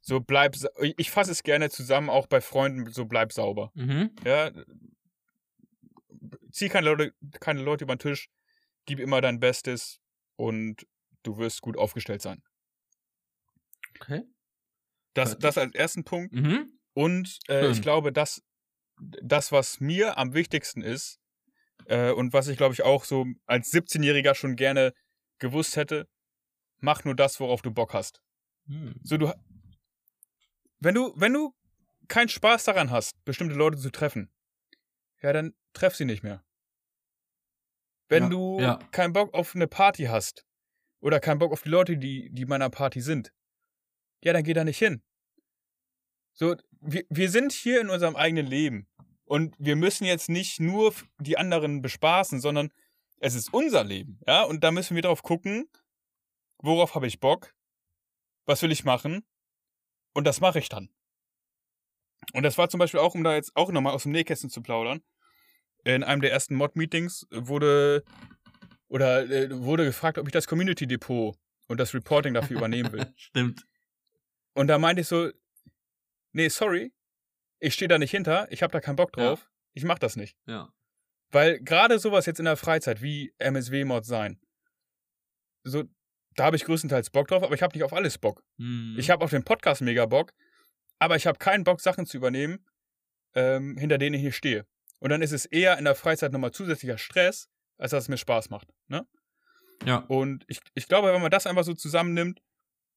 so 0.00 0.20
bleib. 0.20 0.56
Ich 0.96 1.10
fasse 1.10 1.32
es 1.32 1.42
gerne 1.42 1.70
zusammen, 1.70 2.10
auch 2.10 2.26
bei 2.26 2.40
Freunden, 2.40 2.90
so 2.92 3.06
bleib 3.06 3.32
sauber. 3.32 3.70
Mhm. 3.74 4.10
Ja. 4.24 4.50
Zieh 6.50 6.68
keine 6.68 6.86
Leute, 6.86 7.12
keine 7.40 7.62
Leute 7.62 7.84
über 7.84 7.94
den 7.96 8.00
Tisch, 8.00 8.28
gib 8.86 9.00
immer 9.00 9.20
dein 9.20 9.38
Bestes 9.38 10.00
und 10.36 10.86
du 11.22 11.36
wirst 11.38 11.60
gut 11.60 11.76
aufgestellt 11.76 12.22
sein. 12.22 12.42
Okay. 14.00 14.22
Das, 15.14 15.38
das 15.38 15.58
als 15.58 15.74
ersten 15.74 16.04
Punkt. 16.04 16.32
Mhm. 16.32 16.78
Und 16.94 17.38
äh, 17.48 17.68
ich 17.68 17.76
Schön. 17.76 17.82
glaube, 17.82 18.12
dass 18.12 18.42
das, 19.00 19.52
was 19.52 19.80
mir 19.80 20.18
am 20.18 20.34
wichtigsten 20.34 20.82
ist 20.82 21.20
äh, 21.86 22.10
und 22.10 22.32
was 22.32 22.48
ich, 22.48 22.56
glaube 22.56 22.74
ich, 22.74 22.82
auch 22.82 23.04
so 23.04 23.26
als 23.46 23.72
17-Jähriger 23.72 24.34
schon 24.34 24.56
gerne 24.56 24.92
gewusst 25.38 25.76
hätte, 25.76 26.08
mach 26.78 27.04
nur 27.04 27.14
das, 27.14 27.40
worauf 27.40 27.62
du 27.62 27.70
Bock 27.70 27.94
hast. 27.94 28.22
Mhm. 28.66 28.94
So, 29.02 29.16
du, 29.16 29.32
wenn 30.80 30.94
du, 30.94 31.12
wenn 31.16 31.32
du 31.32 31.54
keinen 32.08 32.28
Spaß 32.28 32.64
daran 32.64 32.90
hast, 32.90 33.22
bestimmte 33.24 33.54
Leute 33.54 33.78
zu 33.78 33.90
treffen, 33.90 34.30
ja, 35.20 35.32
dann 35.32 35.54
treff 35.72 35.94
sie 35.96 36.04
nicht 36.04 36.22
mehr. 36.22 36.44
Wenn 38.08 38.24
Ja, 38.24 38.28
du 38.30 38.60
ja. 38.60 38.78
keinen 38.90 39.12
Bock 39.12 39.34
auf 39.34 39.54
eine 39.54 39.66
Party 39.66 40.04
hast 40.04 40.46
oder 41.00 41.20
keinen 41.20 41.38
Bock 41.38 41.52
auf 41.52 41.62
die 41.62 41.68
Leute, 41.68 41.96
die, 41.98 42.30
die 42.32 42.46
meiner 42.46 42.70
Party 42.70 43.00
sind, 43.00 43.32
ja, 44.22 44.32
dann 44.32 44.44
geh 44.44 44.54
da 44.54 44.64
nicht 44.64 44.78
hin. 44.78 45.02
So, 46.32 46.56
wir, 46.80 47.04
wir 47.10 47.30
sind 47.30 47.52
hier 47.52 47.80
in 47.80 47.90
unserem 47.90 48.16
eigenen 48.16 48.46
Leben 48.46 48.88
und 49.24 49.54
wir 49.58 49.76
müssen 49.76 50.04
jetzt 50.04 50.28
nicht 50.28 50.60
nur 50.60 50.94
die 51.18 51.36
anderen 51.36 51.82
bespaßen, 51.82 52.40
sondern 52.40 52.72
es 53.20 53.34
ist 53.34 53.52
unser 53.52 53.84
Leben, 53.84 54.20
ja, 54.26 54.42
und 54.42 54.64
da 54.64 54.70
müssen 54.70 54.94
wir 54.94 55.02
drauf 55.02 55.22
gucken, 55.22 55.68
worauf 56.58 56.94
habe 56.94 57.06
ich 57.06 57.20
Bock, 57.20 57.54
was 58.46 58.62
will 58.62 58.72
ich 58.72 58.84
machen 58.84 59.24
und 60.14 60.24
das 60.26 60.40
mache 60.40 60.58
ich 60.58 60.68
dann. 60.68 60.90
Und 62.32 62.42
das 62.42 62.58
war 62.58 62.68
zum 62.68 62.78
Beispiel 62.78 63.00
auch, 63.00 63.14
um 63.14 63.24
da 63.24 63.34
jetzt 63.34 63.56
auch 63.56 63.70
nochmal 63.70 63.94
aus 63.94 64.02
dem 64.02 64.12
Nähkästchen 64.12 64.50
zu 64.50 64.62
plaudern, 64.62 65.02
in 65.84 66.04
einem 66.04 66.20
der 66.20 66.32
ersten 66.32 66.54
Mod-Meetings 66.56 67.26
wurde 67.30 68.04
oder 68.88 69.28
äh, 69.30 69.48
wurde 69.62 69.84
gefragt, 69.84 70.18
ob 70.18 70.26
ich 70.26 70.32
das 70.32 70.46
Community 70.46 70.86
Depot 70.86 71.36
und 71.68 71.78
das 71.78 71.94
Reporting 71.94 72.34
dafür 72.34 72.56
übernehmen 72.56 72.92
will. 72.92 73.12
Stimmt. 73.16 73.66
Und 74.54 74.66
da 74.66 74.78
meinte 74.78 75.02
ich 75.02 75.08
so, 75.08 75.30
nee, 76.32 76.48
sorry, 76.48 76.92
ich 77.60 77.74
stehe 77.74 77.88
da 77.88 77.98
nicht 77.98 78.10
hinter, 78.10 78.50
ich 78.50 78.62
habe 78.62 78.72
da 78.72 78.80
keinen 78.80 78.96
Bock 78.96 79.12
drauf, 79.12 79.50
ich 79.72 79.84
mache 79.84 80.00
das 80.00 80.16
nicht. 80.16 80.36
Ja. 80.46 80.72
Weil 81.30 81.60
gerade 81.60 81.98
sowas 81.98 82.26
jetzt 82.26 82.38
in 82.38 82.46
der 82.46 82.56
Freizeit 82.56 83.02
wie 83.02 83.34
MSW-Mod 83.38 84.04
sein, 84.04 84.40
so, 85.64 85.84
da 86.34 86.44
habe 86.44 86.56
ich 86.56 86.64
größtenteils 86.64 87.10
Bock 87.10 87.28
drauf, 87.28 87.42
aber 87.42 87.54
ich 87.54 87.62
habe 87.62 87.76
nicht 87.76 87.84
auf 87.84 87.92
alles 87.92 88.16
Bock. 88.18 88.42
Mhm. 88.56 88.96
Ich 88.98 89.10
habe 89.10 89.24
auf 89.24 89.30
den 89.30 89.44
Podcast 89.44 89.82
mega 89.82 90.06
Bock, 90.06 90.32
aber 90.98 91.16
ich 91.16 91.26
habe 91.26 91.38
keinen 91.38 91.64
Bock, 91.64 91.80
Sachen 91.80 92.06
zu 92.06 92.16
übernehmen, 92.16 92.64
ähm, 93.34 93.76
hinter 93.76 93.98
denen 93.98 94.14
ich 94.14 94.22
hier 94.22 94.32
stehe. 94.32 94.66
Und 95.00 95.10
dann 95.10 95.22
ist 95.22 95.32
es 95.32 95.44
eher 95.44 95.78
in 95.78 95.84
der 95.84 95.94
Freizeit 95.94 96.32
nochmal 96.32 96.52
zusätzlicher 96.52 96.98
Stress, 96.98 97.48
als 97.76 97.90
dass 97.90 98.04
es 98.04 98.08
mir 98.08 98.16
Spaß 98.16 98.50
macht. 98.50 98.68
Ne? 98.88 99.06
Ja. 99.84 99.98
Und 100.08 100.44
ich, 100.48 100.60
ich 100.74 100.88
glaube, 100.88 101.12
wenn 101.12 101.22
man 101.22 101.30
das 101.30 101.46
einfach 101.46 101.64
so 101.64 101.74
zusammennimmt, 101.74 102.40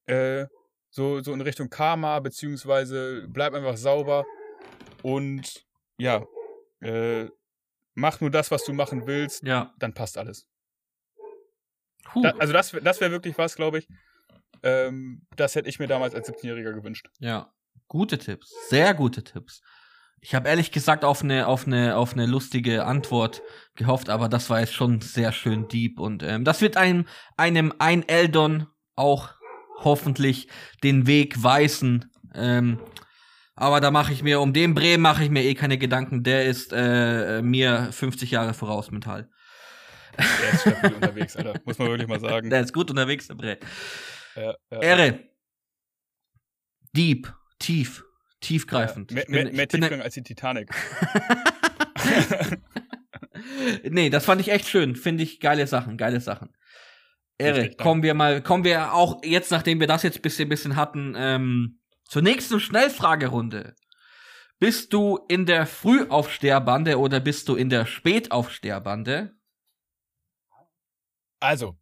äh, 0.07 0.47
so, 0.89 1.21
so 1.21 1.33
in 1.33 1.41
Richtung 1.41 1.69
Karma, 1.69 2.19
beziehungsweise 2.19 3.25
bleib 3.27 3.53
einfach 3.53 3.77
sauber 3.77 4.25
und 5.03 5.65
ja, 5.97 6.25
äh, 6.81 7.29
mach 7.93 8.21
nur 8.21 8.29
das, 8.31 8.51
was 8.51 8.63
du 8.63 8.73
machen 8.73 9.07
willst, 9.07 9.43
Ja. 9.43 9.73
dann 9.79 9.93
passt 9.93 10.17
alles. 10.17 10.47
Da, 12.21 12.31
also 12.39 12.51
das, 12.53 12.75
das 12.83 12.99
wäre 12.99 13.11
wirklich 13.11 13.37
was, 13.37 13.55
glaube 13.55 13.79
ich. 13.79 13.87
Ähm, 14.63 15.25
das 15.35 15.55
hätte 15.55 15.69
ich 15.69 15.79
mir 15.79 15.87
damals 15.87 16.13
als 16.13 16.29
17-Jähriger 16.29 16.73
gewünscht. 16.73 17.07
Ja, 17.19 17.53
gute 17.87 18.17
Tipps, 18.17 18.53
sehr 18.69 18.93
gute 18.93 19.23
Tipps. 19.23 19.61
Ich 20.19 20.35
habe 20.35 20.49
ehrlich 20.49 20.71
gesagt 20.71 21.03
auf 21.03 21.23
eine 21.23 21.47
auf 21.47 21.65
eine 21.65 21.95
auf 21.97 22.13
eine 22.13 22.27
lustige 22.27 22.85
Antwort 22.85 23.41
gehofft, 23.75 24.09
aber 24.09 24.29
das 24.29 24.49
war 24.51 24.59
jetzt 24.59 24.73
schon 24.73 25.01
sehr 25.01 25.31
schön 25.31 25.67
deep 25.67 25.99
und 25.99 26.21
ähm, 26.21 26.43
das 26.43 26.61
wird 26.61 26.77
einem 26.77 27.07
einem 27.37 27.73
ein 27.79 28.07
Eldon 28.07 28.67
auch 28.95 29.29
hoffentlich 29.79 30.47
den 30.83 31.07
Weg 31.07 31.41
weisen. 31.41 32.11
Ähm, 32.35 32.79
aber 33.55 33.79
da 33.81 33.91
mache 33.91 34.13
ich 34.13 34.23
mir 34.23 34.39
um 34.41 34.53
den 34.53 34.73
Bremen 34.73 35.01
mache 35.03 35.23
ich 35.23 35.29
mir 35.29 35.43
eh 35.43 35.53
keine 35.55 35.77
Gedanken. 35.77 36.23
Der 36.23 36.45
ist 36.45 36.71
äh, 36.73 37.41
mir 37.41 37.89
50 37.91 38.31
Jahre 38.31 38.53
voraus 38.53 38.91
mental. 38.91 39.29
Der 40.17 40.53
ist 40.53 40.61
stabil 40.61 40.93
unterwegs, 40.93 41.35
Alter. 41.37 41.59
Muss 41.65 41.77
man 41.77 41.87
wirklich 41.89 42.07
mal 42.07 42.19
sagen. 42.19 42.49
Der 42.49 42.61
ist 42.61 42.73
gut 42.73 42.89
unterwegs, 42.89 43.27
der 43.27 43.35
Bre. 43.35 43.57
Ja, 44.35 44.55
ja. 44.71 44.81
Ehre. 44.81 45.19
Deep, 46.95 47.33
tief, 47.59 48.03
tiefgreifend. 48.41 49.11
Ja, 49.11 49.15
mehr 49.15 49.25
bin- 49.25 49.33
mehr, 49.33 49.53
mehr 49.53 49.67
Tiefgang 49.67 50.01
als 50.01 50.13
die 50.15 50.23
Titanic. 50.23 50.69
nee, 53.89 54.09
das 54.09 54.25
fand 54.25 54.41
ich 54.41 54.51
echt 54.51 54.67
schön. 54.67 54.95
Finde 54.95 55.23
ich 55.23 55.39
geile 55.39 55.67
Sachen, 55.67 55.97
geile 55.97 56.19
Sachen. 56.19 56.49
Ehre, 57.37 57.71
kommen 57.71 58.03
wir 58.03 58.13
mal, 58.13 58.41
kommen 58.41 58.63
wir 58.63 58.93
auch 58.93 59.23
jetzt, 59.23 59.51
nachdem 59.51 59.79
wir 59.79 59.87
das 59.87 60.03
jetzt 60.03 60.21
bisschen, 60.21 60.47
bisschen 60.49 60.75
hatten, 60.75 61.15
ähm, 61.17 61.80
zur 62.11 62.21
nächsten 62.21 62.59
Schnellfragerunde. 62.59 63.73
Bist 64.59 64.91
du 64.91 65.17
in 65.29 65.45
der 65.45 65.65
Frühaufsteherbande 65.65 66.99
oder 66.99 67.21
bist 67.21 67.47
du 67.47 67.55
in 67.55 67.69
der 67.69 67.85
Spätaufsteherbande? 67.85 69.33
Also, 71.39 71.79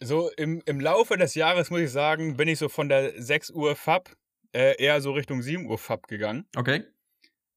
so 0.00 0.30
im, 0.38 0.62
im 0.64 0.80
Laufe 0.80 1.18
des 1.18 1.34
Jahres, 1.34 1.68
muss 1.68 1.80
ich 1.80 1.90
sagen, 1.90 2.38
bin 2.38 2.48
ich 2.48 2.58
so 2.58 2.70
von 2.70 2.88
der 2.88 3.22
6 3.22 3.50
Uhr 3.50 3.76
Fab 3.76 4.16
äh, 4.52 4.82
eher 4.82 5.02
so 5.02 5.12
Richtung 5.12 5.42
7 5.42 5.66
Uhr 5.66 5.76
Fab 5.76 6.08
gegangen. 6.08 6.48
Okay. 6.56 6.84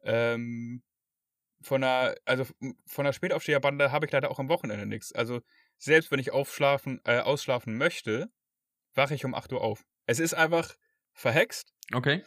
Ähm, 0.01 0.83
von 1.61 1.79
der, 1.79 2.17
also 2.25 2.45
von 2.87 3.05
der 3.05 3.13
Spätaufsteherbande 3.13 3.93
habe 3.93 4.05
ich 4.05 4.11
leider 4.11 4.31
auch 4.31 4.39
am 4.39 4.49
Wochenende 4.49 4.85
nichts. 4.85 5.13
Also, 5.13 5.39
selbst 5.77 6.11
wenn 6.11 6.19
ich 6.19 6.31
aufschlafen, 6.31 6.99
äh, 7.05 7.19
ausschlafen 7.19 7.77
möchte, 7.77 8.29
wache 8.95 9.15
ich 9.15 9.23
um 9.23 9.33
8 9.33 9.53
Uhr 9.53 9.61
auf. 9.61 9.85
Es 10.07 10.19
ist 10.19 10.33
einfach 10.33 10.75
verhext. 11.19 11.73
Okay. 11.93 12.23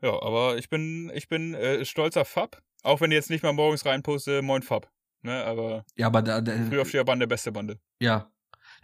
Ja, 0.00 0.10
aber 0.22 0.56
ich 0.56 0.68
bin, 0.68 1.10
ich 1.14 1.28
bin 1.28 1.54
äh, 1.54 1.84
stolzer 1.84 2.24
Fab. 2.24 2.60
Auch 2.82 3.00
wenn 3.00 3.12
ich 3.12 3.16
jetzt 3.16 3.30
nicht 3.30 3.42
mal 3.44 3.52
morgens 3.52 3.86
reinposte, 3.86 4.42
moin 4.42 4.62
Fab. 4.62 4.90
Ne, 5.22 5.44
aber 5.44 5.84
Ja, 5.96 6.08
aber 6.08 6.22
da, 6.22 6.40
da 6.40 6.52
Frühaufsteherbande, 6.64 7.26
beste 7.26 7.52
Bande. 7.52 7.78
ja. 8.00 8.28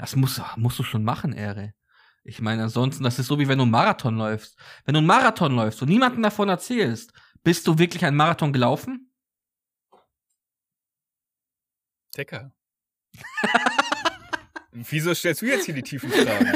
Das 0.01 0.15
musst, 0.15 0.41
musst 0.57 0.79
du 0.79 0.85
schon 0.85 1.03
machen, 1.03 1.33
Ehre. 1.33 1.75
Ich 2.23 2.41
meine, 2.41 2.63
ansonsten, 2.63 3.03
das 3.03 3.19
ist 3.19 3.27
so 3.27 3.41
wie 3.41 3.49
wenn 3.49 3.59
du 3.59 3.63
einen 3.63 3.73
Marathon 3.73 4.17
läufst. 4.17 4.57
Wenn 4.85 4.93
du 4.95 4.99
einen 4.99 5.09
Marathon 5.09 5.57
läufst 5.57 5.83
und 5.83 5.89
niemandem 5.89 6.23
davon 6.23 6.49
erzählst, 6.49 7.13
bist 7.43 7.67
du 7.67 7.79
wirklich 7.79 8.05
einen 8.05 8.17
Marathon 8.17 8.53
gelaufen? 8.53 9.13
Decker. 12.17 12.53
Wieso 14.71 15.15
stellst 15.15 15.43
du 15.43 15.47
jetzt 15.47 15.65
hier 15.65 15.75
die 15.75 15.83
tiefen 15.83 16.11
Fragen? 16.11 16.53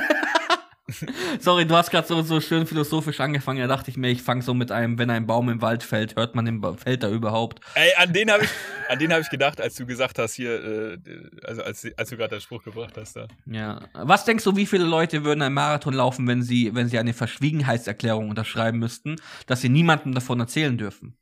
Sorry, 1.40 1.64
du 1.64 1.76
hast 1.76 1.90
gerade 1.90 2.06
so, 2.08 2.22
so 2.22 2.40
schön 2.40 2.66
philosophisch 2.66 3.20
angefangen. 3.20 3.60
Da 3.60 3.68
dachte 3.68 3.90
ich 3.90 3.96
mir, 3.96 4.08
ich 4.10 4.22
fange 4.22 4.42
so 4.42 4.52
mit 4.52 4.72
einem, 4.72 4.98
wenn 4.98 5.10
ein 5.10 5.26
Baum 5.26 5.48
im 5.48 5.62
Wald 5.62 5.84
fällt, 5.84 6.16
hört 6.16 6.34
man 6.34 6.44
den 6.44 6.60
Ba- 6.60 6.74
fällt 6.74 7.04
da 7.04 7.08
überhaupt. 7.08 7.60
Ey, 7.74 7.92
an 7.96 8.12
den 8.12 8.30
habe 8.30 8.44
ich, 8.44 8.50
an 8.88 8.98
den 8.98 9.12
habe 9.12 9.22
ich 9.22 9.30
gedacht, 9.30 9.60
als 9.60 9.76
du 9.76 9.86
gesagt 9.86 10.18
hast 10.18 10.34
hier, 10.34 10.52
äh, 10.62 10.98
also 11.44 11.62
als, 11.62 11.86
als 11.96 12.10
du 12.10 12.16
gerade 12.16 12.36
den 12.36 12.40
Spruch 12.40 12.64
gebracht 12.64 12.96
hast 12.96 13.14
da. 13.14 13.28
Ja. 13.46 13.88
Was 13.94 14.24
denkst 14.24 14.42
du, 14.42 14.56
wie 14.56 14.66
viele 14.66 14.84
Leute 14.84 15.24
würden 15.24 15.42
einen 15.42 15.54
Marathon 15.54 15.94
laufen, 15.94 16.26
wenn 16.26 16.42
sie, 16.42 16.74
wenn 16.74 16.88
sie 16.88 16.98
eine 16.98 17.14
Verschwiegenheitserklärung 17.14 18.28
unterschreiben 18.28 18.78
müssten, 18.78 19.16
dass 19.46 19.60
sie 19.60 19.68
niemandem 19.68 20.14
davon 20.14 20.40
erzählen 20.40 20.76
dürfen? 20.76 21.16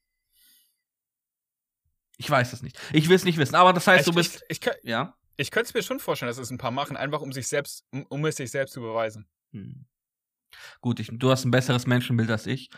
Ich 2.17 2.31
weiß 2.31 2.53
es 2.55 2.63
nicht. 2.63 2.79
Ich 2.93 3.09
will 3.09 3.17
es 3.17 3.25
nicht 3.25 3.39
wissen. 3.39 3.55
Aber 3.55 3.73
das 3.73 3.87
heißt, 3.87 4.01
ich, 4.01 4.07
du 4.07 4.15
bist. 4.15 4.43
Ich, 4.49 4.61
ich, 4.63 4.67
ich, 4.67 4.89
ja. 4.89 5.15
ich 5.37 5.51
könnte 5.51 5.69
es 5.69 5.75
mir 5.75 5.83
schon 5.83 6.01
vorstellen, 6.01 6.29
dass 6.29 6.39
es 6.39 6.51
ein 6.51 6.59
paar 6.59 6.71
machen, 6.71 6.97
einfach 6.97 7.21
um 7.21 7.33
sich 7.33 7.47
selbst, 7.49 7.85
um, 7.91 8.05
um 8.09 8.25
es 8.27 8.37
sich 8.37 8.51
selbst 8.51 8.73
zu 8.73 8.81
beweisen. 8.81 9.27
Hm. 9.53 9.87
Gut, 10.81 10.99
ich, 11.01 11.11
du 11.13 11.31
hast 11.31 11.45
ein 11.45 11.51
besseres 11.51 11.87
Menschenbild 11.87 12.31
als 12.31 12.47
ich. 12.47 12.71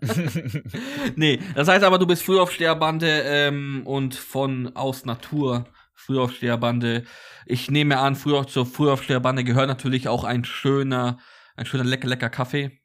nee, 1.16 1.40
das 1.54 1.68
heißt 1.68 1.84
aber, 1.84 1.98
du 1.98 2.06
bist 2.06 2.22
Frühaufsteherbande 2.22 3.22
ähm, 3.24 3.82
und 3.86 4.14
von 4.14 4.74
aus 4.76 5.04
Natur 5.04 5.66
Frühaufsteherbande. 5.94 7.04
Ich 7.46 7.70
nehme 7.70 7.98
an, 7.98 8.16
früh, 8.16 8.44
zur 8.46 8.66
Frühaufsteherbande 8.66 9.44
gehört 9.44 9.68
natürlich 9.68 10.08
auch 10.08 10.24
ein 10.24 10.44
schöner, 10.44 11.18
ein 11.56 11.66
schöner 11.66 11.84
lecker, 11.84 12.08
lecker 12.08 12.30
Kaffee. 12.30 12.80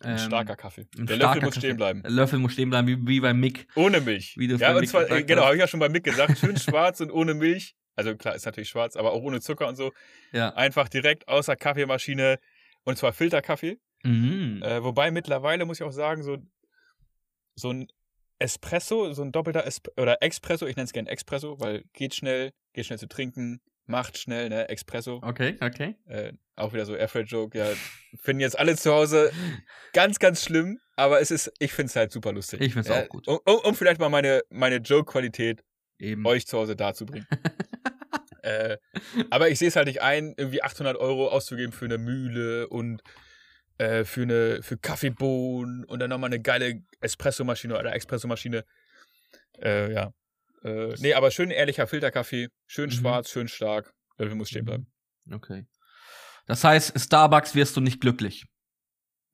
Ein 0.00 0.12
Ähm, 0.12 0.18
starker 0.18 0.56
Kaffee. 0.56 0.86
ein 0.98 1.06
Der 1.06 1.16
Löffel 1.16 1.42
muss 1.42 1.54
Kaffee. 1.54 1.58
stehen 1.60 1.76
bleiben. 1.76 2.02
Löffel 2.06 2.38
muss 2.40 2.52
stehen 2.52 2.70
bleiben, 2.70 2.88
wie, 2.88 3.06
wie 3.06 3.20
bei 3.20 3.32
Mick. 3.32 3.68
Ohne 3.76 4.00
Milch. 4.00 4.34
Wie 4.36 4.48
du 4.48 4.56
ja, 4.56 4.72
und 4.74 4.80
Mick 4.80 4.90
zwar, 4.90 5.08
äh, 5.10 5.22
genau, 5.22 5.44
habe 5.44 5.54
ich 5.54 5.60
ja 5.60 5.68
schon 5.68 5.80
bei 5.80 5.88
Mick 5.88 6.04
gesagt, 6.04 6.38
schön 6.38 6.56
schwarz 6.58 7.00
und 7.00 7.10
ohne 7.12 7.34
Milch. 7.34 7.76
Also 7.96 8.16
klar, 8.16 8.34
ist 8.34 8.46
natürlich 8.46 8.68
schwarz, 8.68 8.96
aber 8.96 9.12
auch 9.12 9.22
ohne 9.22 9.40
Zucker 9.40 9.68
und 9.68 9.76
so. 9.76 9.92
Ja. 10.32 10.54
Einfach 10.54 10.88
direkt 10.88 11.28
aus 11.28 11.46
der 11.46 11.56
Kaffeemaschine 11.56 12.38
und 12.84 12.98
zwar 12.98 13.12
Filterkaffee. 13.12 13.78
Mhm. 14.02 14.62
Äh, 14.62 14.82
wobei 14.82 15.10
mittlerweile 15.10 15.64
muss 15.64 15.80
ich 15.80 15.86
auch 15.86 15.92
sagen, 15.92 16.22
so, 16.22 16.38
so 17.54 17.70
ein 17.70 17.88
Espresso, 18.38 19.12
so 19.12 19.22
ein 19.22 19.30
doppelter 19.30 19.64
Esp 19.66 19.88
oder 19.96 20.22
Expresso, 20.22 20.66
ich 20.66 20.76
nenne 20.76 20.86
es 20.86 20.92
gerne 20.92 21.10
Expresso, 21.10 21.60
weil 21.60 21.84
geht 21.92 22.14
schnell, 22.14 22.52
geht 22.72 22.86
schnell 22.86 22.98
zu 22.98 23.06
trinken, 23.06 23.60
macht 23.86 24.18
schnell, 24.18 24.48
ne, 24.48 24.68
Expresso. 24.68 25.20
Okay, 25.22 25.56
okay. 25.60 25.94
Äh, 26.06 26.32
auch 26.56 26.72
wieder 26.72 26.84
so 26.84 26.94
Airfreight-Joke, 26.94 27.56
ja, 27.56 27.66
finden 28.20 28.40
jetzt 28.40 28.58
alle 28.58 28.76
zu 28.76 28.92
Hause 28.92 29.32
ganz, 29.92 30.18
ganz 30.18 30.42
schlimm, 30.44 30.80
aber 30.96 31.20
es 31.20 31.30
ist, 31.30 31.52
ich 31.58 31.72
finde 31.72 31.90
es 31.90 31.96
halt 31.96 32.10
super 32.10 32.32
lustig. 32.32 32.60
Ich 32.60 32.72
find's 32.72 32.88
ja, 32.88 33.02
auch 33.02 33.08
gut. 33.08 33.28
Um, 33.28 33.38
um, 33.44 33.56
um 33.58 33.74
vielleicht 33.74 34.00
mal 34.00 34.08
meine, 34.08 34.42
meine 34.50 34.76
Joke-Qualität 34.76 35.62
euch 36.24 36.46
zu 36.46 36.58
Hause 36.58 36.74
darzubringen. 36.74 37.26
äh, 38.42 38.76
aber 39.30 39.48
ich 39.48 39.58
sehe 39.58 39.68
es 39.68 39.76
halt 39.76 39.86
nicht 39.86 40.02
ein, 40.02 40.34
irgendwie 40.36 40.62
800 40.62 40.96
Euro 40.96 41.28
auszugeben 41.28 41.72
für 41.72 41.86
eine 41.86 41.98
Mühle 41.98 42.68
und 42.68 43.02
äh, 43.78 44.04
für 44.04 44.22
eine 44.22 44.62
für 44.62 44.76
Kaffeebohnen 44.76 45.84
und 45.84 45.98
dann 46.00 46.10
nochmal 46.10 46.28
eine 46.28 46.40
geile 46.40 46.82
Espressomaschine 47.00 47.78
oder 47.78 47.94
Espressomaschine. 47.94 48.64
Äh, 49.60 49.92
ja. 49.92 50.12
Äh, 50.64 50.94
nee, 50.98 51.14
aber 51.14 51.30
schön 51.30 51.50
ehrlicher 51.50 51.86
Filterkaffee, 51.86 52.48
schön 52.66 52.90
Mhm. 52.90 52.94
schwarz, 52.94 53.30
schön 53.30 53.48
stark. 53.48 53.92
Löffel 54.18 54.34
muss 54.36 54.50
stehen 54.50 54.64
bleiben. 54.64 54.86
Okay. 55.30 55.64
Das 56.46 56.64
heißt, 56.64 56.98
Starbucks 57.00 57.54
wirst 57.54 57.76
du 57.76 57.80
nicht 57.80 58.00
glücklich. 58.00 58.44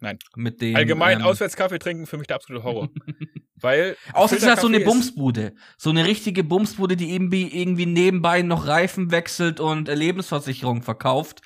Nein. 0.01 0.18
Mit 0.36 0.60
dem. 0.60 0.76
Allgemein 0.76 1.20
ähm, 1.20 1.26
Auswärtskaffee 1.26 1.78
trinken 1.78 2.06
für 2.06 2.18
mich 2.18 2.26
der 2.26 2.36
absolute 2.36 2.64
Horror. 2.64 2.89
Weil. 3.60 3.97
Außer 4.12 4.36
es 4.36 4.43
ist 4.43 4.48
halt 4.48 4.60
so 4.60 4.68
eine 4.68 4.80
Bumsbude. 4.80 5.55
So 5.76 5.90
eine 5.90 6.05
richtige 6.05 6.44
Bumsbude, 6.44 6.97
die 6.97 7.14
irgendwie, 7.14 7.48
irgendwie 7.60 7.86
nebenbei 7.86 8.43
noch 8.43 8.66
Reifen 8.66 9.10
wechselt 9.10 9.60
und 9.60 9.89
Lebensversicherung 9.89 10.82
verkauft. 10.82 11.40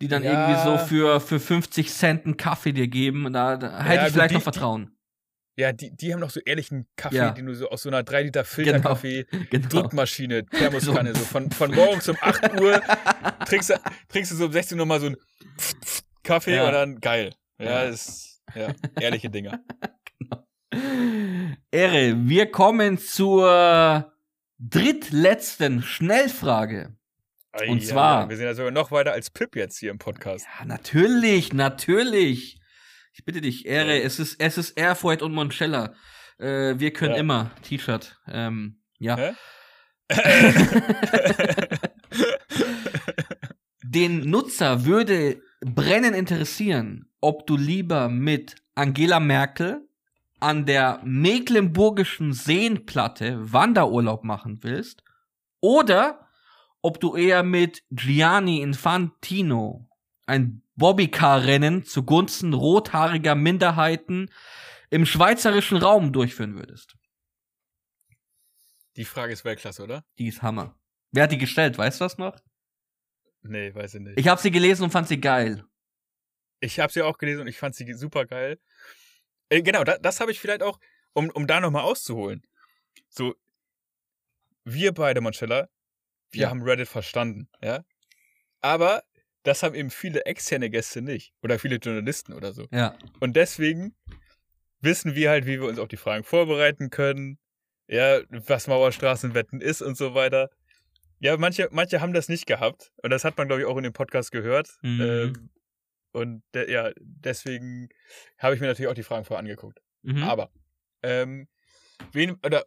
Die 0.00 0.08
dann 0.08 0.22
Ja. 0.24 0.48
irgendwie 0.48 0.62
so 0.64 0.78
für, 0.86 1.20
für 1.20 1.38
50 1.40 1.92
Cent 1.92 2.24
einen 2.24 2.36
Kaffee 2.38 2.72
dir 2.72 2.88
geben. 2.88 3.32
Da, 3.32 3.56
da 3.56 3.82
hätte 3.82 3.94
Ja, 3.94 4.00
ich 4.00 4.06
gut, 4.06 4.12
vielleicht 4.14 4.30
die- 4.30 4.34
noch 4.34 4.42
Vertrauen. 4.42 4.96
Ja, 5.56 5.72
die, 5.72 5.94
die 5.94 6.14
haben 6.14 6.20
noch 6.20 6.30
so 6.30 6.40
ehrlichen 6.40 6.86
Kaffee, 6.96 7.16
Ja. 7.16 7.30
den 7.32 7.44
du 7.44 7.54
so 7.54 7.68
aus 7.68 7.82
so 7.82 7.90
einer 7.90 8.02
3 8.02 8.22
Liter 8.22 8.44
Filterkaffee, 8.46 9.26
Genau. 9.50 9.68
Drückmaschine, 9.68 10.46
Thermoskanne, 10.46 11.14
so 11.14 11.20
von, 11.24 11.50
von 11.50 11.70
morgens 11.74 12.08
um 12.08 12.16
8 12.18 12.58
Uhr 12.60 12.80
trinkst 13.46 13.68
du, 13.70 13.74
trinkst 14.08 14.32
du 14.32 14.36
so 14.36 14.46
um 14.46 14.52
16 14.52 14.80
Uhr 14.80 14.86
mal 14.86 15.00
so 15.00 15.06
einen 15.06 15.16
Kaffee 16.22 16.60
und 16.60 16.72
dann 16.72 17.00
geil. 17.00 17.34
Ja, 17.58 17.64
Ja. 17.66 17.82
ist, 17.90 18.40
ja, 18.54 18.68
ehrliche 18.98 19.28
Dinger. 19.28 19.60
Ehre, 21.70 22.14
wir 22.28 22.50
kommen 22.50 22.98
zur 22.98 24.12
drittletzten 24.58 25.82
Schnellfrage. 25.82 26.96
Und 27.68 27.78
Ei, 27.82 27.84
zwar- 27.84 28.20
ei, 28.20 28.24
ei, 28.24 28.28
Wir 28.28 28.36
sind 28.36 28.46
ja 28.46 28.54
sogar 28.54 28.70
noch 28.70 28.90
weiter 28.92 29.12
als 29.12 29.30
Pip 29.30 29.56
jetzt 29.56 29.78
hier 29.78 29.90
im 29.90 29.98
Podcast. 29.98 30.46
Ja, 30.58 30.64
natürlich, 30.66 31.52
natürlich. 31.52 32.60
Ich 33.12 33.24
bitte 33.24 33.40
dich, 33.40 33.66
Ehre, 33.66 34.00
es 34.02 34.20
ist, 34.20 34.36
es 34.40 34.56
ist 34.58 34.78
Airfreight 34.78 35.22
und 35.22 35.32
Monchella. 35.32 35.94
Äh, 36.38 36.78
wir 36.78 36.92
können 36.92 37.14
Ja. 37.14 37.18
immer. 37.20 37.50
T-Shirt. 37.62 38.16
Ähm, 38.28 38.80
ja. 38.98 39.34
Den 43.82 44.30
Nutzer 44.30 44.84
würde 44.84 45.42
brennend 45.60 46.14
interessieren, 46.16 47.10
ob 47.20 47.46
du 47.46 47.56
lieber 47.56 48.08
mit 48.08 48.56
Angela 48.74 49.20
Merkel 49.20 49.86
an 50.40 50.66
der 50.66 51.00
Mecklenburgischen 51.04 52.32
Seenplatte 52.32 53.52
Wanderurlaub 53.52 54.24
machen 54.24 54.62
willst 54.62 55.04
oder 55.60 56.28
ob 56.82 57.00
du 57.00 57.14
eher 57.14 57.42
mit 57.42 57.82
Gianni 57.90 58.62
Infantino 58.62 59.88
ein 60.26 60.62
Bobbycar-Rennen 60.76 61.84
zugunsten 61.84 62.54
rothaariger 62.54 63.34
Minderheiten 63.34 64.30
im 64.88 65.04
schweizerischen 65.04 65.76
Raum 65.76 66.12
durchführen 66.12 66.54
würdest. 66.56 66.96
Die 68.96 69.04
Frage 69.04 69.32
ist 69.32 69.44
Weltklasse, 69.44 69.82
oder? 69.82 70.04
Die 70.18 70.28
ist 70.28 70.42
Hammer. 70.42 70.78
Wer 71.12 71.24
hat 71.24 71.32
die 71.32 71.38
gestellt? 71.38 71.76
Weißt 71.76 72.00
du 72.00 72.04
das 72.04 72.18
noch? 72.18 72.38
Nee, 73.42 73.74
weiß 73.74 73.94
ich 73.94 74.00
nicht. 74.00 74.18
Ich 74.18 74.28
habe 74.28 74.40
sie 74.40 74.50
gelesen 74.50 74.84
und 74.84 74.90
fand 74.90 75.08
sie 75.08 75.20
geil. 75.20 75.64
Ich 76.60 76.78
habe 76.78 76.92
sie 76.92 77.02
auch 77.02 77.18
gelesen 77.18 77.42
und 77.42 77.46
ich 77.46 77.58
fand 77.58 77.74
sie 77.74 77.92
super 77.94 78.26
geil. 78.26 78.58
Äh, 79.50 79.62
genau, 79.62 79.84
da, 79.84 79.98
das 79.98 80.20
habe 80.20 80.30
ich 80.32 80.40
vielleicht 80.40 80.62
auch, 80.62 80.80
um, 81.12 81.28
um 81.30 81.46
da 81.46 81.60
nochmal 81.60 81.82
auszuholen. 81.84 82.42
So, 83.08 83.34
wir 84.64 84.92
beide, 84.92 85.20
Monchella, 85.20 85.68
wir 86.30 86.42
Ja. 86.42 86.50
haben 86.50 86.62
Reddit 86.62 86.88
verstanden, 86.88 87.48
ja. 87.62 87.84
Aber 88.60 89.02
das 89.42 89.62
haben 89.62 89.74
eben 89.74 89.90
viele 89.90 90.24
externe 90.26 90.70
Gäste 90.70 91.02
nicht. 91.02 91.32
Oder 91.42 91.58
viele 91.58 91.76
Journalisten 91.76 92.32
oder 92.34 92.52
so. 92.52 92.66
Ja. 92.70 92.96
Und 93.20 93.36
deswegen 93.36 93.96
wissen 94.80 95.14
wir 95.14 95.30
halt, 95.30 95.46
wie 95.46 95.60
wir 95.60 95.66
uns 95.68 95.78
auf 95.78 95.88
die 95.88 95.96
Fragen 95.96 96.24
vorbereiten 96.24 96.90
können. 96.90 97.38
Ja, 97.88 98.20
was 98.30 98.66
Mauerstraßenwetten 98.68 99.60
ist 99.60 99.82
und 99.82 99.96
so 99.96 100.14
weiter. 100.14 100.50
Ja, 101.18 101.36
manche, 101.36 101.68
manche 101.72 102.00
haben 102.00 102.12
das 102.12 102.28
nicht 102.28 102.46
gehabt. 102.46 102.92
Und 103.02 103.10
das 103.10 103.24
hat 103.24 103.36
man, 103.36 103.48
glaube 103.48 103.62
ich, 103.62 103.66
auch 103.66 103.76
in 103.76 103.82
dem 103.82 103.92
Podcast 103.92 104.30
gehört. 104.30 104.70
Mhm. 104.82 105.00
Ähm, 105.00 105.50
und 106.12 106.42
de 106.54 106.70
ja, 106.70 106.90
deswegen 107.00 107.88
habe 108.38 108.54
ich 108.54 108.60
mir 108.60 108.66
natürlich 108.66 108.88
auch 108.90 108.94
die 108.94 109.02
Fragen 109.02 109.24
vorher 109.24 109.40
angeguckt. 109.40 109.80
Mhm. 110.02 110.22
Aber, 110.22 110.50
ähm, 111.02 111.48
wen, 112.12 112.32
oder, 112.44 112.64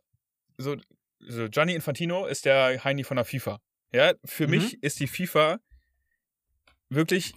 so, 0.57 0.77
so, 1.19 1.49
Gianni 1.49 1.73
Infantino 1.73 2.25
ist 2.25 2.45
der 2.45 2.83
Heini 2.83 3.03
von 3.03 3.15
der 3.17 3.25
FIFA. 3.25 3.59
Ja, 3.91 4.13
für 4.25 4.45
Mhm. 4.45 4.51
mich 4.51 4.81
ist 4.83 4.99
die 4.99 5.07
FIFA 5.07 5.59
wirklich 6.89 7.33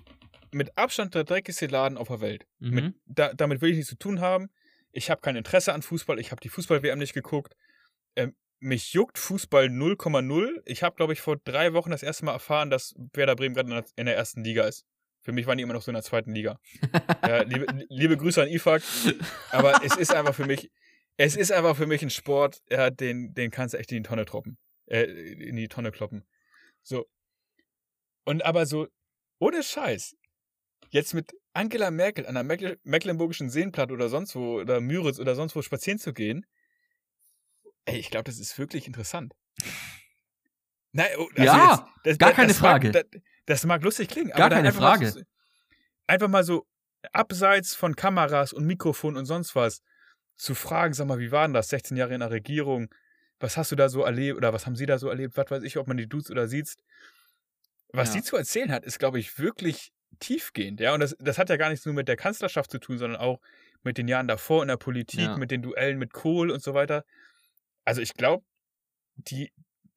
mit 0.52 0.76
Abstand 0.78 1.14
der 1.14 1.24
dreckigste 1.24 1.66
Laden 1.66 1.98
auf 1.98 2.08
der 2.08 2.20
Welt. 2.20 2.46
Mhm. 2.58 2.70
Mit, 2.74 2.94
da, 3.06 3.34
damit 3.34 3.60
will 3.60 3.70
ich 3.70 3.76
nichts 3.76 3.90
zu 3.90 3.98
tun 3.98 4.20
haben. 4.20 4.48
Ich 4.92 5.10
habe 5.10 5.20
kein 5.20 5.36
Interesse 5.36 5.72
an 5.74 5.82
Fußball. 5.82 6.18
Ich 6.18 6.30
habe 6.30 6.40
die 6.40 6.48
Fußball-WM 6.48 6.98
nicht 6.98 7.12
geguckt. 7.12 7.54
Ähm, 8.16 8.34
mich 8.58 8.92
juckt 8.94 9.18
Fußball 9.18 9.66
0,0. 9.68 10.62
Ich 10.64 10.82
habe, 10.82 10.96
glaube 10.96 11.12
ich, 11.12 11.20
vor 11.20 11.36
drei 11.36 11.74
Wochen 11.74 11.90
das 11.90 12.02
erste 12.02 12.24
Mal 12.24 12.32
erfahren, 12.32 12.70
dass 12.70 12.94
Werder 13.12 13.36
Bremen 13.36 13.54
gerade 13.54 13.68
in, 13.68 13.74
der- 13.74 13.84
in 13.96 14.06
der 14.06 14.16
ersten 14.16 14.42
Liga 14.44 14.64
ist. 14.66 14.86
Für 15.26 15.32
mich 15.32 15.48
waren 15.48 15.58
die 15.58 15.64
immer 15.64 15.72
noch 15.72 15.82
so 15.82 15.90
in 15.90 15.96
der 15.96 16.04
zweiten 16.04 16.32
Liga. 16.32 16.60
ja, 17.26 17.42
liebe, 17.42 17.66
liebe 17.88 18.16
Grüße 18.16 18.40
an 18.40 18.48
Ifak. 18.48 18.80
Aber 19.50 19.82
es 19.82 19.96
ist 19.96 20.14
einfach 20.14 20.36
für 20.36 20.46
mich, 20.46 20.70
es 21.16 21.34
ist 21.34 21.50
einfach 21.50 21.74
für 21.74 21.88
mich 21.88 22.00
ein 22.00 22.10
Sport, 22.10 22.62
ja, 22.70 22.90
den, 22.90 23.34
den 23.34 23.50
kannst 23.50 23.74
du 23.74 23.78
echt 23.78 23.90
in 23.90 24.04
die 24.04 24.08
Tonne 24.08 24.24
troppen. 24.24 24.56
Äh, 24.86 25.02
in 25.02 25.56
die 25.56 25.66
Tonne 25.66 25.90
kloppen. 25.90 26.24
So. 26.84 27.08
Und 28.24 28.44
aber 28.44 28.66
so, 28.66 28.86
ohne 29.40 29.64
Scheiß, 29.64 30.14
jetzt 30.90 31.12
mit 31.12 31.32
Angela 31.54 31.90
Merkel 31.90 32.24
an 32.28 32.34
der 32.34 32.44
Meckle 32.44 32.78
Mecklenburgischen 32.84 33.50
Seenplatte 33.50 33.94
oder 33.94 34.08
sonst 34.08 34.36
wo, 34.36 34.60
oder 34.60 34.80
Müritz 34.80 35.18
oder 35.18 35.34
sonst 35.34 35.56
wo 35.56 35.62
spazieren 35.62 35.98
zu 35.98 36.12
gehen, 36.12 36.46
ey, 37.86 37.98
ich 37.98 38.10
glaube, 38.10 38.26
das 38.30 38.38
ist 38.38 38.56
wirklich 38.60 38.86
interessant. 38.86 39.34
Nein, 40.92 41.08
oh, 41.18 41.26
also 41.34 41.42
Ja, 41.42 41.70
jetzt, 41.70 42.06
das, 42.06 42.18
gar 42.18 42.28
das, 42.28 42.36
keine 42.36 42.48
das 42.48 42.58
Frage. 42.58 42.92
Mag, 42.92 43.06
das, 43.47 43.64
mag 43.64 43.82
lustig 43.82 44.09
klingen, 44.09 44.31
Gar 44.31 44.47
aber 44.47 44.55
keine 44.56 44.68
einfach 44.68 44.81
mal 44.81 44.98
Frage. 44.98 45.10
So, 45.10 45.20
einfach 46.06 46.28
mal 46.28 46.44
so 46.44 46.66
abseits 47.12 47.74
von 47.74 47.94
Kameras 47.97 48.52
und 48.52 48.66
Mikrofon 48.66 49.16
und 49.16 49.27
sonst 49.27 49.55
was 49.55 49.81
zu 50.36 50.55
fragen, 50.55 50.93
sag 50.93 51.06
mal, 51.06 51.18
wie 51.18 51.31
war 51.32 51.47
denn 51.47 51.55
das? 51.55 51.68
16 51.68 51.97
Jahre 51.97 52.14
in 52.14 52.20
der 52.20 52.31
Regierung, 52.31 52.89
was 53.39 53.56
hast 53.56 53.73
du 53.73 53.77
da 53.77 53.89
so 53.89 54.02
erlebt 54.02 54.36
oder 54.36 54.52
was 54.52 54.66
haben 54.66 54.77
sie 54.77 54.86
da 54.86 54.98
so 54.98 55.09
erlebt? 55.09 55.36
Was 55.36 55.51
weiß 55.51 55.62
ich, 55.62 55.77
ob 55.78 55.86
man 55.89 55.97
die 55.97 56.09
duzt 56.09 56.31
oder 56.31 56.48
sieht. 56.48 56.74
Was 57.93 58.09
Ja. 58.09 58.14
sie 58.14 58.23
zu 58.23 58.36
erzählen 58.36 58.73
hat, 58.73 58.85
ist, 58.85 58.98
glaube 58.98 59.18
ich, 59.18 59.39
wirklich 59.39 59.93
tiefgehend. 60.18 60.81
Ja, 60.81 60.94
und 60.94 61.01
das, 61.01 61.14
das 61.18 61.39
hat 61.39 61.48
ja 61.51 61.56
gar 61.56 61.68
nichts 61.70 61.85
nur 61.86 61.94
mit 61.94 62.09
der 62.09 62.16
Kanzlerschaft 62.16 62.70
zu 62.70 62.78
tun, 62.78 62.98
sondern 62.98 63.20
auch 63.20 63.40
mit 63.82 63.98
den 63.98 64.09
Jahren 64.09 64.27
davor 64.28 64.62
in 64.62 64.68
der 64.68 64.77
Politik, 64.77 65.20
Ja. 65.20 65.36
mit 65.36 65.51
den 65.51 65.62
Duellen 65.62 65.98
mit 65.98 66.12
Kohl 66.12 66.51
und 66.51 66.62
so 66.62 66.74
weiter. 66.74 67.05
Also 67.85 68.01
ich 68.01 68.14
glaube, 68.14 68.44
die, 69.14 69.52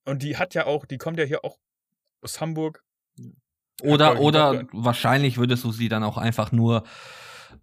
und 0.06 0.22
die 0.22 0.38
hat 0.38 0.54
ja 0.54 0.66
auch, 0.66 0.86
die 0.86 0.98
kommt 0.98 1.18
ja 1.18 1.26
hier 1.26 1.44
auch 1.44 1.58
aus 2.22 2.40
Hamburg. 2.40 2.84
Oder, 3.82 4.20
oder 4.20 4.66
wahrscheinlich 4.72 5.38
würdest 5.38 5.64
du 5.64 5.72
sie 5.72 5.90
dann 5.90 6.04
auch 6.04 6.18
einfach 6.18 6.52
nur 6.52 6.84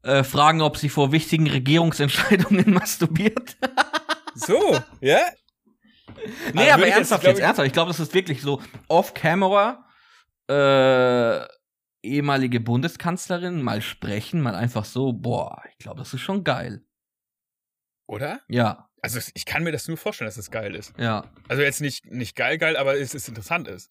äh, 0.02 0.22
fragen, 0.24 0.60
ob 0.62 0.76
sie 0.76 0.88
vor 0.88 1.12
wichtigen 1.12 1.48
Regierungsentscheidungen 1.48 2.70
masturbiert. 2.74 3.56
So, 4.34 4.78
ja? 5.00 5.20
Nee, 6.52 6.60
Also 6.62 6.72
aber 6.72 6.86
jetzt, 6.86 6.96
ernsthaft 6.96 7.24
jetzt, 7.24 7.38
ich- 7.38 7.44
ernsthaft. 7.44 7.66
Ich 7.66 7.72
glaube, 7.72 7.88
das 7.90 8.00
ist 8.00 8.14
wirklich 8.14 8.40
so 8.42 8.60
off-camera, 8.88 9.84
äh, 10.48 11.44
ehemalige 12.02 12.60
Bundeskanzlerin, 12.60 13.62
mal 13.62 13.82
sprechen, 13.82 14.40
mal 14.40 14.54
einfach 14.54 14.84
so, 14.84 15.12
boah, 15.12 15.62
ich 15.72 15.78
glaube, 15.78 15.98
das 15.98 16.14
ist 16.14 16.20
schon 16.20 16.44
geil. 16.44 16.82
Oder? 18.06 18.40
Ja, 18.48 18.88
Also 19.02 19.18
ich 19.34 19.44
kann 19.46 19.64
mir 19.64 19.72
das 19.72 19.88
nur 19.88 19.96
vorstellen, 19.96 20.28
dass 20.28 20.36
es 20.36 20.50
geil 20.52 20.74
ist. 20.76 20.92
ja. 20.98 21.24
Also 21.48 21.62
jetzt 21.62 21.80
nicht, 21.80 22.06
nicht 22.06 22.36
geil, 22.36 22.58
geil, 22.58 22.76
aber 22.76 22.96
es 22.96 23.14
ist 23.14 23.28
interessant 23.28 23.66
ist. 23.68 23.90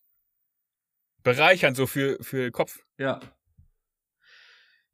Bereichernd 1.25 1.75
so 1.75 1.87
für, 1.87 2.17
für 2.21 2.43
den 2.43 2.51
Kopf. 2.53 2.79
Ja. 2.97 3.19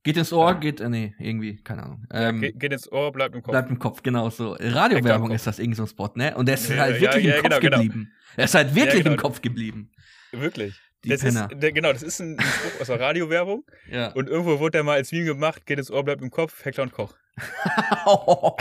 Geht 0.03 0.17
ins 0.17 0.33
Ohr, 0.33 0.53
Ja. 0.53 0.57
geht, 0.57 0.79
äh, 0.81 0.89
nee, 0.89 1.13
irgendwie, 1.19 1.57
keine 1.61 1.83
Ahnung. 1.83 2.05
Ähm, 2.11 2.41
Ge 2.41 2.53
geht 2.53 2.71
ins 2.73 2.91
Ohr, 2.91 3.11
bleibt 3.11 3.35
im 3.35 3.43
Kopf. 3.43 3.51
Bleibt 3.51 3.69
im 3.69 3.77
Kopf, 3.77 4.01
genau 4.01 4.31
so. 4.31 4.55
Radiowerbung 4.59 5.29
ist 5.31 5.45
das 5.45 5.59
irgend 5.59 5.75
so 5.77 5.83
ein 5.83 5.87
Spot, 5.87 6.09
ne? 6.15 6.35
Und 6.35 6.47
der 6.47 6.55
ist 6.55 6.67
Ja, 6.69 6.77
halt 6.77 6.95
ja, 6.95 7.01
wirklich 7.01 7.25
ja, 7.25 7.35
im 7.35 7.41
Kopf 7.43 7.49
genau, 7.59 7.59
genau. 7.59 7.77
geblieben. 7.83 8.11
Er 8.35 8.45
ist 8.45 8.55
halt 8.55 8.73
wirklich 8.73 9.03
genau. 9.03 9.11
im 9.11 9.17
Kopf 9.21 9.41
geblieben. 9.41 9.91
Wirklich. 10.31 10.79
Die 11.03 11.09
das 11.09 11.21
Penner. 11.21 11.49
ist, 11.51 11.61
der, 11.61 11.71
genau, 11.71 11.91
das 11.93 12.01
ist 12.03 12.19
ein, 12.19 12.39
ein 12.39 12.45
Spruch 12.45 12.81
aus 12.81 12.87
der 12.87 12.99
Radiowerbung. 12.99 13.63
Ja. 13.91 14.07
Und 14.13 14.29
irgendwo 14.29 14.57
wurde 14.59 14.71
der 14.71 14.83
mal 14.83 14.93
als 14.95 15.11
Meme 15.11 15.25
gemacht, 15.25 15.65
geht 15.65 15.77
ins 15.77 15.91
Ohr, 15.91 16.03
bleibt 16.03 16.21
im 16.21 16.31
Kopf, 16.31 16.63
Heckler 16.65 16.83
und 16.83 16.93
Koch. 16.93 17.13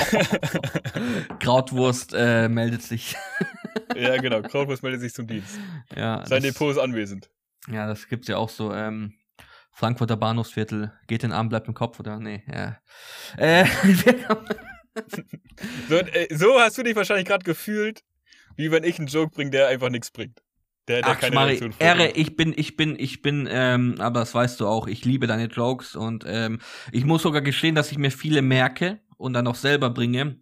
Krautwurst 1.38 2.12
äh, 2.14 2.48
meldet 2.48 2.82
sich. 2.82 3.16
Ja, 3.97 4.16
genau. 4.16 4.42
Krautwurst 4.42 4.82
meldet 4.82 5.01
sich 5.01 5.14
zum 5.14 5.26
Dienst. 5.26 5.59
ja, 5.97 6.24
Sein 6.26 6.42
Depot 6.42 6.70
ist 6.72 6.78
anwesend. 6.78 7.30
Ja, 7.69 7.87
das 7.87 8.09
gibt's 8.09 8.28
ja 8.28 8.37
auch 8.37 8.49
so. 8.49 8.73
Ähm, 8.73 9.15
Frankfurter 9.73 10.16
Bahnhofsviertel, 10.16 10.93
geht 11.07 11.23
den 11.23 11.32
Arm, 11.32 11.49
bleibt 11.49 11.69
im 11.69 11.74
Kopf, 11.74 12.01
oder? 12.01 12.19
Nee, 12.19 12.43
ja. 12.47 12.78
Äh, 13.37 13.65
So, 15.89 15.97
äh, 15.97 16.35
so 16.35 16.59
hast 16.59 16.78
du 16.78 16.82
dich 16.82 16.97
wahrscheinlich 16.97 17.27
gerade 17.27 17.45
gefühlt, 17.45 18.03
wie 18.57 18.70
wenn 18.70 18.85
ich 18.85 18.99
einen 18.99 19.09
Joke 19.09 19.35
bringe, 19.35 19.51
der 19.51 19.69
einfach 19.69 19.91
nichts 19.91 20.11
bringt. 20.11 20.43
Der, 20.89 21.03
der 21.03 21.12
Ach, 21.12 21.20
keine 21.20 21.35
Mari, 21.35 21.70
Ehre, 21.78 22.09
ich 22.12 22.37
bin, 22.37 22.53
ich 22.57 22.77
bin, 22.77 22.97
ich 22.99 23.23
bin, 23.23 23.49
ähm, 23.51 23.97
aber 23.99 24.20
das 24.20 24.35
weißt 24.35 24.59
du 24.59 24.66
auch, 24.66 24.89
ich 24.89 25.05
liebe 25.05 25.27
deine 25.27 25.47
Jokes 25.47 25.95
und 25.95 26.24
ähm, 26.27 26.61
ich 26.91 27.05
muss 27.05 27.23
sogar 27.23 27.43
gestehen, 27.43 27.74
dass 27.74 27.93
ich 27.93 27.99
mir 27.99 28.11
viele 28.11 28.43
merke 28.43 28.99
und 29.16 29.35
dann 29.35 29.47
auch 29.47 29.55
selber 29.55 29.91
bringe, 29.91 30.41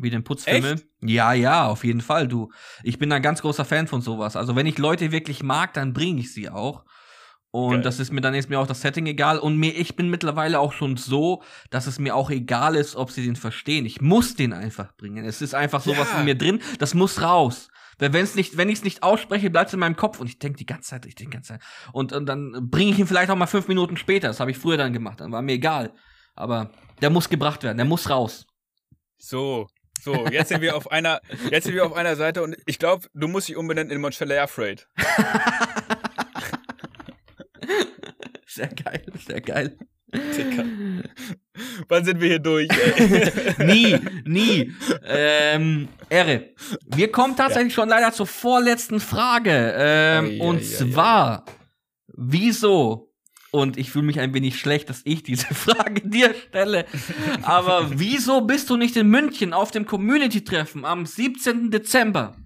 wie 0.00 0.10
den 0.10 0.24
Putzfimmel. 0.24 0.74
Echt? 0.74 0.86
Ja, 1.00 1.32
ja, 1.32 1.66
auf 1.66 1.84
jeden 1.84 2.00
Fall, 2.00 2.28
du. 2.28 2.50
Ich 2.82 2.98
bin 2.98 3.10
ein 3.12 3.22
ganz 3.22 3.42
großer 3.42 3.64
Fan 3.64 3.86
von 3.86 4.00
sowas. 4.02 4.36
Also 4.36 4.56
wenn 4.56 4.66
ich 4.66 4.78
Leute 4.78 5.12
wirklich 5.12 5.42
mag, 5.42 5.72
dann 5.74 5.92
bringe 5.92 6.20
ich 6.20 6.32
sie 6.32 6.48
auch. 6.50 6.84
Und 7.50 7.74
Geil. 7.74 7.82
das 7.82 8.00
ist 8.00 8.12
mir, 8.12 8.20
dann 8.20 8.34
ist 8.34 8.50
mir 8.50 8.60
auch 8.60 8.66
das 8.66 8.82
Setting 8.82 9.06
egal. 9.06 9.38
Und 9.38 9.56
mir, 9.56 9.74
ich 9.74 9.96
bin 9.96 10.10
mittlerweile 10.10 10.60
auch 10.60 10.74
schon 10.74 10.98
so, 10.98 11.42
dass 11.70 11.86
es 11.86 11.98
mir 11.98 12.14
auch 12.14 12.28
egal 12.30 12.76
ist, 12.76 12.96
ob 12.96 13.10
sie 13.10 13.24
den 13.24 13.36
verstehen. 13.36 13.86
Ich 13.86 14.02
muss 14.02 14.34
den 14.36 14.52
einfach 14.52 14.94
bringen. 14.96 15.24
Es 15.24 15.40
ist 15.40 15.54
einfach 15.54 15.80
sowas 15.80 16.08
Ja. 16.12 16.18
in 16.18 16.26
mir 16.26 16.34
drin, 16.34 16.60
das 16.78 16.92
muss 16.92 17.22
raus. 17.22 17.68
Weil 17.98 18.12
wenn's 18.12 18.34
nicht, 18.34 18.58
wenn 18.58 18.68
ich 18.68 18.78
es 18.78 18.84
nicht 18.84 19.02
ausspreche, 19.02 19.48
bleibt 19.48 19.68
es 19.68 19.74
in 19.74 19.80
meinem 19.80 19.96
Kopf 19.96 20.20
und 20.20 20.26
ich 20.26 20.38
denke 20.38 20.58
die 20.58 20.66
ganze 20.66 20.90
Zeit, 20.90 21.06
ich 21.06 21.14
denke 21.14 21.30
die 21.30 21.34
ganze 21.36 21.54
Zeit. 21.54 21.62
Und, 21.92 22.12
und 22.12 22.26
dann 22.26 22.68
bringe 22.70 22.90
ich 22.90 22.98
ihn 22.98 23.06
vielleicht 23.06 23.30
auch 23.30 23.36
mal 23.36 23.46
fünf 23.46 23.68
Minuten 23.68 23.96
später. 23.96 24.28
Das 24.28 24.38
habe 24.40 24.50
ich 24.50 24.58
früher 24.58 24.76
dann 24.76 24.92
gemacht. 24.92 25.20
Dann 25.20 25.32
war 25.32 25.40
mir 25.40 25.52
egal. 25.52 25.94
Aber 26.34 26.70
der 27.00 27.08
muss 27.08 27.30
gebracht 27.30 27.62
werden, 27.62 27.78
der 27.78 27.86
muss 27.86 28.10
raus. 28.10 28.46
So, 29.16 29.66
so, 30.02 30.26
jetzt 30.28 30.48
sind 30.48 30.60
wir 30.60 30.76
auf 30.76 30.90
einer, 30.90 31.20
jetzt 31.50 31.64
sind 31.64 31.74
wir 31.74 31.84
auf 31.86 31.94
einer 31.94 32.16
Seite 32.16 32.42
und 32.42 32.56
ich 32.66 32.78
glaube, 32.78 33.08
du 33.14 33.28
musst 33.28 33.48
dich 33.48 33.56
umbenennen 33.56 33.90
in 33.90 34.00
Montreal 34.00 34.46
Freight. 34.48 34.88
Sehr 38.46 38.68
geil, 38.68 39.04
sehr 39.26 39.40
geil. 39.42 39.76
Dicker. 40.14 40.64
Wann 41.88 42.04
sind 42.04 42.20
wir 42.20 42.28
hier 42.28 42.38
durch? 42.38 42.68
nie, 43.58 43.98
nie. 44.24 44.72
Ähm, 45.04 45.88
Ehre. 46.08 46.54
Wir 46.86 47.12
kommen 47.12 47.36
tatsächlich 47.36 47.74
schon 47.74 47.88
leider 47.88 48.12
zur 48.12 48.26
vorletzten 48.26 49.00
Frage. 49.00 49.74
Ähm, 49.76 50.26
Ei, 50.26 50.40
und 50.40 50.60
ei, 50.60 50.60
ei, 50.60 50.62
zwar, 50.62 51.44
wieso? 52.08 53.05
Und 53.56 53.78
ich 53.78 53.90
fühle 53.90 54.04
mich 54.04 54.20
ein 54.20 54.34
wenig 54.34 54.58
schlecht, 54.60 54.90
dass 54.90 55.00
ich 55.04 55.22
diese 55.22 55.46
Frage 55.54 56.06
dir 56.06 56.34
stelle. 56.34 56.84
Aber 57.42 57.98
wieso 57.98 58.42
bist 58.42 58.68
du 58.68 58.76
nicht 58.76 58.96
in 58.96 59.08
München 59.08 59.54
auf 59.54 59.70
dem 59.70 59.86
Community-Treffen 59.86 60.84
am 60.84 61.06
17. 61.06 61.70
Dezember? 61.70 62.36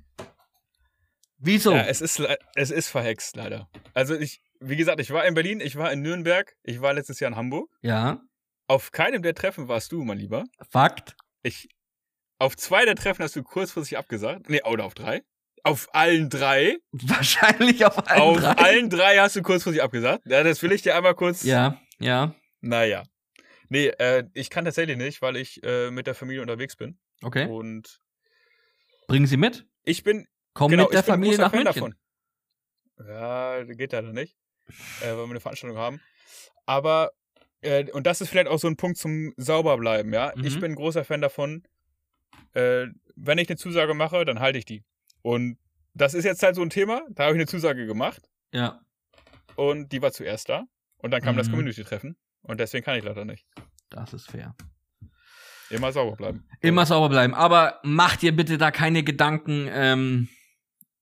Wieso? 1.38 1.72
Ja, 1.72 1.82
es 1.86 2.00
ist, 2.00 2.22
es 2.54 2.70
ist 2.70 2.88
verhext, 2.90 3.34
leider. 3.34 3.68
Also 3.92 4.14
ich, 4.14 4.40
wie 4.60 4.76
gesagt, 4.76 5.00
ich 5.00 5.10
war 5.10 5.24
in 5.26 5.34
Berlin, 5.34 5.60
ich 5.60 5.74
war 5.74 5.90
in 5.90 6.00
Nürnberg, 6.02 6.54
ich 6.62 6.80
war 6.80 6.92
letztes 6.92 7.18
Jahr 7.18 7.30
in 7.32 7.36
Hamburg. 7.36 7.68
ja, 7.82 8.20
Auf 8.68 8.92
keinem 8.92 9.22
der 9.22 9.34
Treffen 9.34 9.66
warst 9.66 9.90
du, 9.90 10.04
mein 10.04 10.18
Lieber. 10.18 10.44
Fakt. 10.70 11.16
Ich, 11.42 11.66
auf 12.38 12.56
zwei 12.56 12.84
der 12.84 12.94
Treffen 12.94 13.24
hast 13.24 13.34
du 13.34 13.42
kurzfristig 13.42 13.98
abgesagt. 13.98 14.48
Nee, 14.48 14.62
oder 14.62 14.84
auf 14.84 14.94
drei. 14.94 15.22
Auf 15.62 15.88
allen 15.92 16.30
drei. 16.30 16.78
Wahrscheinlich 16.92 17.84
auf 17.84 18.08
allen 18.08 18.20
auf 18.22 18.38
drei. 18.38 18.52
allen 18.52 18.90
drei 18.90 19.18
hast 19.18 19.36
du 19.36 19.42
kurzfristig 19.42 19.82
abgesagt. 19.82 20.22
Ja, 20.26 20.42
das 20.42 20.62
will 20.62 20.72
ich 20.72 20.82
dir 20.82 20.94
einmal 20.96 21.14
kurz. 21.14 21.42
Ja, 21.42 21.80
ja. 21.98 22.34
Naja. 22.60 23.02
Nee, 23.68 23.88
äh, 23.88 24.24
ich 24.34 24.50
kann 24.50 24.64
tatsächlich 24.64 24.96
nicht, 24.96 25.22
weil 25.22 25.36
ich 25.36 25.62
äh, 25.62 25.90
mit 25.90 26.06
der 26.06 26.14
Familie 26.14 26.42
unterwegs 26.42 26.76
bin. 26.76 26.98
Okay. 27.22 27.46
Und 27.46 28.00
Bringen 29.06 29.26
Sie 29.26 29.36
mit. 29.36 29.66
ich 29.84 30.02
bin 30.02 30.26
Komm 30.54 30.70
genau, 30.70 30.84
mit 30.84 30.92
der 30.92 31.00
ich 31.00 31.06
Familie 31.06 31.38
nach 31.38 31.50
Fan 31.52 31.62
München. 31.64 31.94
davon. 32.98 33.08
Ja, 33.08 33.62
geht 33.64 33.92
leider 33.92 34.12
nicht, 34.12 34.36
äh, 35.00 35.06
weil 35.10 35.16
wir 35.18 35.24
eine 35.24 35.40
Veranstaltung 35.40 35.78
haben. 35.78 36.00
Aber, 36.66 37.12
äh, 37.62 37.90
und 37.92 38.06
das 38.06 38.20
ist 38.20 38.28
vielleicht 38.28 38.48
auch 38.48 38.58
so 38.58 38.66
ein 38.68 38.76
Punkt 38.76 38.98
zum 38.98 39.32
Sauberbleiben, 39.36 40.12
ja. 40.12 40.32
Ich 40.42 40.56
Mhm. 40.56 40.60
bin 40.60 40.72
ein 40.72 40.76
großer 40.76 41.04
Fan 41.04 41.20
davon, 41.20 41.62
äh, 42.54 42.86
wenn 43.16 43.38
ich 43.38 43.48
eine 43.48 43.56
Zusage 43.56 43.94
mache, 43.94 44.24
dann 44.24 44.40
halte 44.40 44.58
ich 44.58 44.64
die. 44.64 44.84
Und 45.22 45.58
das 45.94 46.14
ist 46.14 46.24
jetzt 46.24 46.42
halt 46.42 46.54
so 46.56 46.62
ein 46.62 46.70
Thema, 46.70 47.02
da 47.10 47.24
habe 47.24 47.34
ich 47.34 47.38
eine 47.38 47.46
Zusage 47.46 47.86
gemacht 47.86 48.22
Ja. 48.52 48.80
und 49.56 49.90
die 49.92 50.00
war 50.02 50.12
zuerst 50.12 50.48
da. 50.48 50.64
Und 50.98 51.10
dann 51.12 51.22
kam 51.22 51.36
das 51.36 51.48
Mhm. 51.48 51.52
Community-Treffen. 51.52 52.16
Und 52.42 52.60
deswegen 52.60 52.84
kann 52.84 52.96
ich 52.98 53.04
leider 53.04 53.24
nicht. 53.24 53.46
Das 53.90 54.12
ist 54.14 54.30
fair. 54.30 54.54
Immer 55.70 55.92
sauber 55.92 56.16
bleiben. 56.16 56.44
Immer 56.60 56.84
sauber 56.86 57.08
bleiben. 57.08 57.34
Aber 57.34 57.78
mach 57.82 58.16
dir 58.16 58.34
bitte 58.34 58.58
da 58.58 58.70
keine 58.70 59.02
Gedanken. 59.04 59.68
Ähm, 59.70 60.28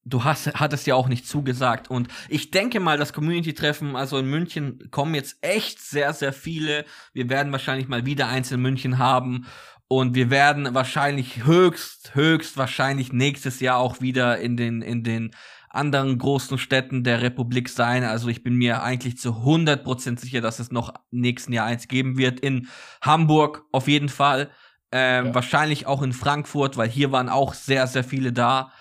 du 0.05 0.25
hast, 0.25 0.55
hattest 0.61 0.87
ja 0.87 0.95
auch 0.95 1.09
nicht 1.09 1.27
zugesagt. 1.27 1.89
Und 1.91 2.09
ich 2.29 2.51
denke 2.51 2.79
mal, 2.81 2.99
das 2.99 3.13
Community-Treffen, 3.13 3.97
also 3.97 4.19
in 4.19 4.27
München, 4.27 4.89
kommen 4.91 5.15
jetzt 5.15 5.39
echt 5.43 5.81
sehr, 5.81 6.13
sehr 6.13 6.33
viele. 6.33 6.85
Wir 7.13 7.29
werden 7.31 7.51
wahrscheinlich 7.53 7.89
mal 7.89 8.05
wieder 8.07 8.29
eins 8.29 8.53
in 8.53 8.61
München 8.61 8.99
haben. 8.99 9.47
Und 9.89 10.15
wir 10.15 10.31
werden 10.31 10.75
wahrscheinlich 10.75 11.45
höchst, 11.45 12.15
höchst 12.15 12.59
wahrscheinlich 12.59 13.13
nächstes 13.13 13.61
Jahr 13.61 13.79
auch 13.79 14.01
wieder 14.03 14.39
in 14.39 14.57
den, 14.57 14.83
in 14.83 15.03
den 15.03 15.31
anderen 15.71 16.19
großen 16.19 16.59
Städten 16.59 17.05
der 17.05 17.23
Republik 17.23 17.69
sein. 17.71 18.05
Also 18.05 18.29
ich 18.29 18.43
bin 18.43 18.55
mir 18.55 18.83
eigentlich 18.83 19.19
zu 19.19 19.31
100% 19.31 20.19
sicher, 20.19 20.41
dass 20.43 20.59
es 20.59 20.71
noch 20.71 20.93
nächsten 21.11 21.53
Jahr 21.53 21.67
eins 21.67 21.89
geben 21.89 22.19
wird. 22.19 22.41
In 22.41 22.69
Hamburg 23.01 23.65
auf 23.73 23.89
jeden 23.89 24.09
Fall. 24.09 24.51
Ähm, 24.93 25.27
Ja. 25.27 25.35
Wahrscheinlich 25.35 25.87
auch 25.87 26.03
in 26.03 26.13
Frankfurt, 26.13 26.77
weil 26.77 26.89
hier 26.89 27.13
waren 27.13 27.29
auch 27.29 27.55
sehr, 27.55 27.87
sehr 27.87 28.05
viele 28.05 28.33
da. 28.33 28.73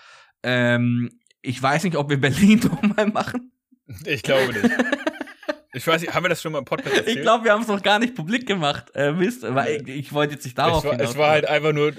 Ähm, 0.42 1.10
ich 1.42 1.62
weiß 1.62 1.84
nicht, 1.84 1.96
ob 1.96 2.10
wir 2.10 2.20
Berlin 2.20 2.60
nochmal 2.82 3.06
machen. 3.06 3.52
Ich 4.04 4.22
glaube 4.22 4.52
nicht. 4.52 4.74
ich 5.72 5.86
weiß 5.86 6.00
nicht, 6.00 6.14
haben 6.14 6.24
wir 6.24 6.28
das 6.30 6.40
schon 6.42 6.52
mal 6.52 6.58
im 6.58 6.64
Podcast 6.64 6.96
erzählt? 6.96 7.16
Ich 7.16 7.22
glaube, 7.22 7.44
wir 7.44 7.52
haben 7.52 7.62
es 7.62 7.68
noch 7.68 7.82
gar 7.82 7.98
nicht 7.98 8.14
publik 8.14 8.46
gemacht. 8.46 8.86
Äh, 8.94 9.12
Mist, 9.12 9.42
weil 9.42 9.82
ich, 9.82 9.88
ich 9.88 10.12
wollte 10.12 10.34
jetzt 10.34 10.44
nicht 10.44 10.56
darauf 10.58 10.78
es 10.78 10.84
war, 10.84 10.92
hinaus. 10.92 11.10
es 11.10 11.16
war 11.18 11.30
halt 11.30 11.46
einfach 11.46 11.72
nur, 11.72 11.92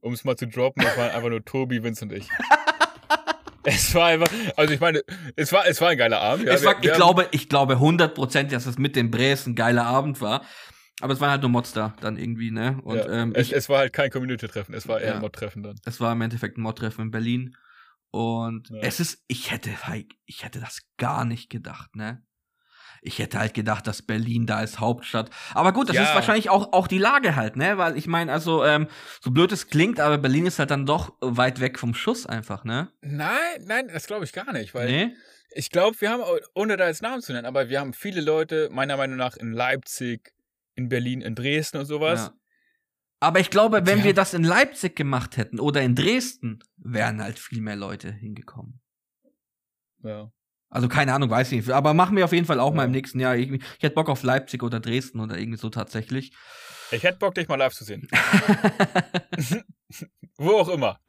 um 0.00 0.12
es 0.12 0.24
mal 0.24 0.36
zu 0.36 0.46
droppen, 0.46 0.82
es 0.86 0.96
waren 0.96 1.10
einfach 1.10 1.28
nur 1.28 1.44
Tobi, 1.44 1.82
Vince 1.82 2.04
und 2.04 2.12
ich. 2.12 2.28
es 3.64 3.94
war 3.94 4.06
einfach, 4.06 4.28
also 4.56 4.72
ich 4.72 4.80
meine, 4.80 5.02
es 5.36 5.52
war, 5.52 5.66
es 5.66 5.80
war 5.80 5.90
ein 5.90 5.98
geiler 5.98 6.20
Abend. 6.20 6.46
Ja, 6.46 6.54
ich, 6.54 6.62
wir- 6.62 6.68
wir 6.82 6.90
ich 6.90 6.96
glaube, 6.96 7.28
ich 7.30 7.48
glaube 7.48 7.74
100%, 7.74 8.44
dass 8.44 8.66
es 8.66 8.78
mit 8.78 8.96
den 8.96 9.10
Bres 9.10 9.46
ein 9.46 9.54
geiler 9.54 9.84
Abend 9.86 10.20
war. 10.20 10.44
Aber 11.02 11.14
es 11.14 11.20
waren 11.20 11.30
halt 11.30 11.40
nur 11.40 11.50
Mods 11.50 11.72
da, 11.72 11.94
dann 12.02 12.18
irgendwie, 12.18 12.50
ne? 12.50 12.78
Und 12.82 12.98
ja, 12.98 13.08
ähm, 13.08 13.32
es, 13.34 13.46
ich, 13.48 13.54
es 13.54 13.68
war 13.70 13.78
halt 13.78 13.92
kein 13.94 14.10
Community-Treffen, 14.10 14.74
es 14.74 14.86
war 14.86 15.00
eher 15.00 15.08
Ja. 15.08 15.14
ein 15.14 15.20
Mod-Treffen 15.22 15.62
dann. 15.62 15.76
es 15.86 15.98
war 15.98 16.12
im 16.12 16.20
Endeffekt 16.20 16.58
ein 16.58 16.60
Mod-Treffen 16.62 17.02
in 17.06 17.10
Berlin. 17.10 17.56
Und 18.10 18.68
Ja. 18.68 18.80
es 18.82 19.00
ist, 19.00 19.22
ich 19.26 19.50
hätte, 19.50 19.70
ich 20.26 20.44
hätte 20.44 20.60
das 20.60 20.80
gar 20.98 21.24
nicht 21.24 21.48
gedacht, 21.48 21.96
ne? 21.96 22.22
Ich 23.02 23.18
hätte 23.18 23.38
halt 23.38 23.54
gedacht, 23.54 23.86
dass 23.86 24.02
Berlin 24.02 24.46
da 24.46 24.62
ist 24.62 24.78
Hauptstadt. 24.80 25.30
Aber 25.54 25.72
gut, 25.72 25.88
das 25.88 25.96
Ja. 25.96 26.02
ist 26.04 26.14
wahrscheinlich 26.14 26.50
auch, 26.50 26.72
auch 26.72 26.86
die 26.86 26.98
Lage 26.98 27.34
halt, 27.36 27.56
ne? 27.56 27.78
Weil 27.78 27.96
ich 27.96 28.06
meine, 28.06 28.32
also, 28.32 28.64
ähm, 28.64 28.88
so 29.20 29.30
blöd 29.30 29.52
es 29.52 29.68
klingt, 29.68 30.00
aber 30.00 30.18
Berlin 30.18 30.46
ist 30.46 30.58
halt 30.58 30.70
dann 30.70 30.86
doch 30.86 31.14
weit 31.20 31.60
weg 31.60 31.78
vom 31.78 31.94
Schuss 31.94 32.26
einfach, 32.26 32.64
ne? 32.64 32.92
Nein, 33.00 33.64
nein, 33.64 33.88
das 33.88 34.06
glaube 34.06 34.24
ich 34.24 34.32
gar 34.32 34.52
nicht, 34.52 34.74
weil 34.74 34.86
Nee? 34.90 35.14
ich 35.54 35.70
glaube, 35.70 36.00
wir 36.00 36.10
haben, 36.10 36.22
ohne 36.54 36.76
da 36.76 36.86
jetzt 36.88 37.02
Namen 37.02 37.22
zu 37.22 37.32
nennen, 37.32 37.46
aber 37.46 37.68
wir 37.70 37.80
haben 37.80 37.92
viele 37.94 38.20
Leute, 38.20 38.68
meiner 38.70 38.96
Meinung 38.96 39.16
nach, 39.16 39.36
in 39.36 39.52
Leipzig, 39.52 40.32
in 40.74 40.88
Berlin, 40.88 41.20
in 41.22 41.34
Dresden 41.34 41.78
und 41.78 41.86
sowas. 41.86 42.26
Ja. 42.26 42.34
Aber 43.22 43.40
ich 43.40 43.50
glaube, 43.50 43.86
wenn 43.86 43.98
Die 43.98 44.04
wir 44.04 44.14
das 44.14 44.32
in 44.32 44.44
Leipzig 44.44 44.96
gemacht 44.96 45.36
hätten 45.36 45.58
oder 45.60 45.82
in 45.82 45.94
Dresden, 45.94 46.60
wären 46.76 47.22
halt 47.22 47.38
viel 47.38 47.60
mehr 47.60 47.76
Leute 47.76 48.10
hingekommen. 48.12 48.80
Ja. 50.02 50.30
Also 50.70 50.88
keine 50.88 51.12
Ahnung, 51.12 51.30
weiß 51.30 51.52
ich 51.52 51.58
nicht. 51.58 51.70
Aber 51.70 51.94
machen 51.94 52.16
wir 52.16 52.24
auf 52.24 52.32
jeden 52.32 52.46
Fall 52.46 52.60
auch 52.60 52.72
mal 52.72 52.82
Ja. 52.82 52.86
im 52.86 52.92
nächsten 52.92 53.20
Jahr. 53.20 53.36
Ich, 53.36 53.50
ich 53.50 53.82
hätte 53.82 53.94
Bock 53.94 54.08
auf 54.08 54.22
Leipzig 54.22 54.62
oder 54.62 54.80
Dresden 54.80 55.20
oder 55.20 55.36
irgendwie 55.36 55.58
so 55.58 55.68
tatsächlich. 55.68 56.32
Ich 56.92 57.02
hätte 57.02 57.18
Bock, 57.18 57.34
dich 57.34 57.48
mal 57.48 57.56
live 57.56 57.74
zu 57.74 57.84
sehen. 57.84 58.08
Wo 60.36 60.52
auch 60.52 60.68
immer. 60.68 60.98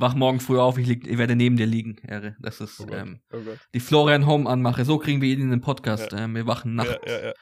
wach 0.00 0.14
morgen 0.14 0.40
früh 0.40 0.58
auf, 0.58 0.78
ich, 0.78 0.86
lieg, 0.86 1.06
ich 1.06 1.18
werde 1.18 1.36
neben 1.36 1.56
dir 1.56 1.66
liegen, 1.66 1.96
Ehre. 2.06 2.36
Das 2.40 2.60
ist 2.60 2.80
Oh 2.80 2.86
ähm, 2.92 3.20
oh 3.32 3.36
die 3.74 3.80
Florian 3.80 4.26
Home 4.26 4.48
anmache. 4.48 4.84
So 4.84 4.98
kriegen 4.98 5.20
wir 5.20 5.28
ihn 5.28 5.42
in 5.42 5.50
den 5.50 5.60
Podcast. 5.60 6.12
Ähm, 6.12 6.34
wir 6.34 6.46
wachen 6.46 6.74
nachts. 6.74 6.96
Ja, 7.06 7.12
ja, 7.12 7.26
ja. 7.26 7.32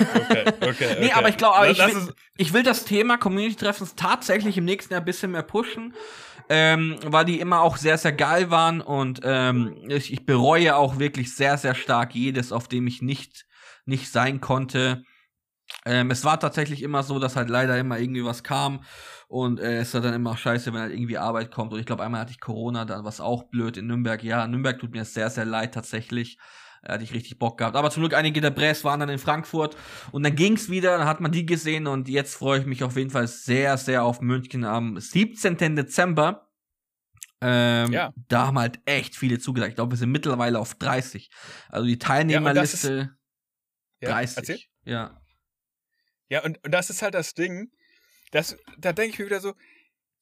Okay, 0.00 0.44
okay. 0.60 0.96
Nee, 1.00 1.06
okay. 1.06 1.12
aber 1.14 1.28
ich 1.28 1.36
glaube, 1.36 1.70
ich 1.70 1.78
will, 1.78 2.14
ich 2.36 2.52
will 2.52 2.62
das 2.62 2.84
Thema 2.84 3.16
Community-Treffens 3.16 3.94
tatsächlich 3.94 4.56
im 4.58 4.64
nächsten 4.64 4.92
Jahr 4.92 5.02
ein 5.02 5.04
bisschen 5.06 5.30
mehr 5.30 5.42
pushen, 5.42 5.94
ähm, 6.50 6.98
weil 7.06 7.24
die 7.24 7.38
immer 7.38 7.60
auch 7.60 7.76
sehr, 7.76 7.96
sehr 7.96 8.12
geil 8.12 8.50
waren 8.50 8.80
und 8.80 9.20
ähm, 9.22 9.76
ich, 9.88 10.12
ich 10.12 10.26
bereue 10.26 10.74
auch 10.74 10.98
wirklich 10.98 11.34
sehr, 11.36 11.56
sehr 11.56 11.76
stark 11.76 12.12
jedes, 12.16 12.50
auf 12.50 12.66
dem 12.66 12.88
ich 12.88 13.02
nicht, 13.02 13.46
nicht 13.86 14.10
sein 14.10 14.40
konnte. 14.40 15.04
Ähm, 15.86 16.10
es 16.10 16.24
war 16.24 16.40
tatsächlich 16.40 16.82
immer 16.82 17.04
so, 17.04 17.20
dass 17.20 17.36
halt 17.36 17.48
leider 17.48 17.78
immer 17.78 18.00
irgendwie 18.00 18.24
was 18.24 18.42
kam 18.42 18.82
und 19.28 19.60
äh, 19.60 19.78
es 19.78 19.94
war 19.94 20.00
dann 20.00 20.12
immer 20.12 20.36
scheiße, 20.36 20.72
wenn 20.72 20.80
halt 20.80 20.92
irgendwie 20.92 21.18
Arbeit 21.18 21.52
kommt. 21.52 21.72
Und 21.72 21.78
ich 21.78 21.86
glaube, 21.86 22.02
einmal 22.02 22.22
hatte 22.22 22.32
ich 22.32 22.40
Corona, 22.40 22.84
dann 22.84 23.04
was 23.04 23.20
auch 23.20 23.44
blöd 23.44 23.76
in 23.76 23.86
Nürnberg. 23.86 24.20
Ja, 24.24 24.44
Nürnberg 24.48 24.80
tut 24.80 24.90
mir 24.90 25.04
sehr, 25.04 25.30
sehr 25.30 25.44
leid 25.44 25.72
tatsächlich. 25.72 26.36
Da 26.82 26.94
hatte 26.94 27.04
ich 27.04 27.12
richtig 27.12 27.38
Bock 27.38 27.58
gehabt. 27.58 27.76
Aber 27.76 27.90
zum 27.90 28.02
Glück 28.02 28.14
einige 28.14 28.40
der 28.40 28.50
Bräs 28.50 28.84
waren 28.84 29.00
dann 29.00 29.08
in 29.10 29.18
Frankfurt 29.18 29.76
und 30.12 30.22
dann 30.22 30.34
ging's 30.34 30.70
wieder, 30.70 30.96
dann 30.96 31.06
hat 31.06 31.20
man 31.20 31.30
die 31.32 31.44
gesehen 31.44 31.86
und 31.86 32.08
jetzt 32.08 32.34
freue 32.34 32.60
ich 32.60 32.66
mich 32.66 32.82
auf 32.82 32.96
jeden 32.96 33.10
Fall 33.10 33.26
sehr, 33.28 33.76
sehr 33.76 34.02
auf 34.04 34.20
München 34.20 34.64
am 34.64 34.98
17. 34.98 35.76
Dezember. 35.76 36.48
Ähm, 37.42 37.92
Ja. 37.92 38.12
Da 38.28 38.46
haben 38.46 38.58
halt 38.58 38.80
echt 38.86 39.16
viele 39.16 39.38
zugesagt. 39.38 39.70
Ich 39.70 39.74
glaube, 39.76 39.92
wir 39.92 39.98
sind 39.98 40.10
mittlerweile 40.10 40.58
auf 40.58 40.74
30. 40.74 41.30
Also 41.68 41.86
die 41.86 41.92
Ja, 41.92 41.98
Teilnehmerliste 41.98 43.16
Ja, 44.00 44.10
30. 44.10 44.36
erzähl. 44.38 44.60
Ja. 44.84 45.20
Ja, 46.28 46.44
und, 46.44 46.62
und 46.64 46.70
das 46.72 46.90
ist 46.90 47.02
halt 47.02 47.14
das 47.14 47.34
Ding. 47.34 47.70
Das, 48.30 48.56
da 48.78 48.92
denke 48.92 49.12
ich 49.12 49.18
mir 49.18 49.26
wieder 49.26 49.40
so, 49.40 49.54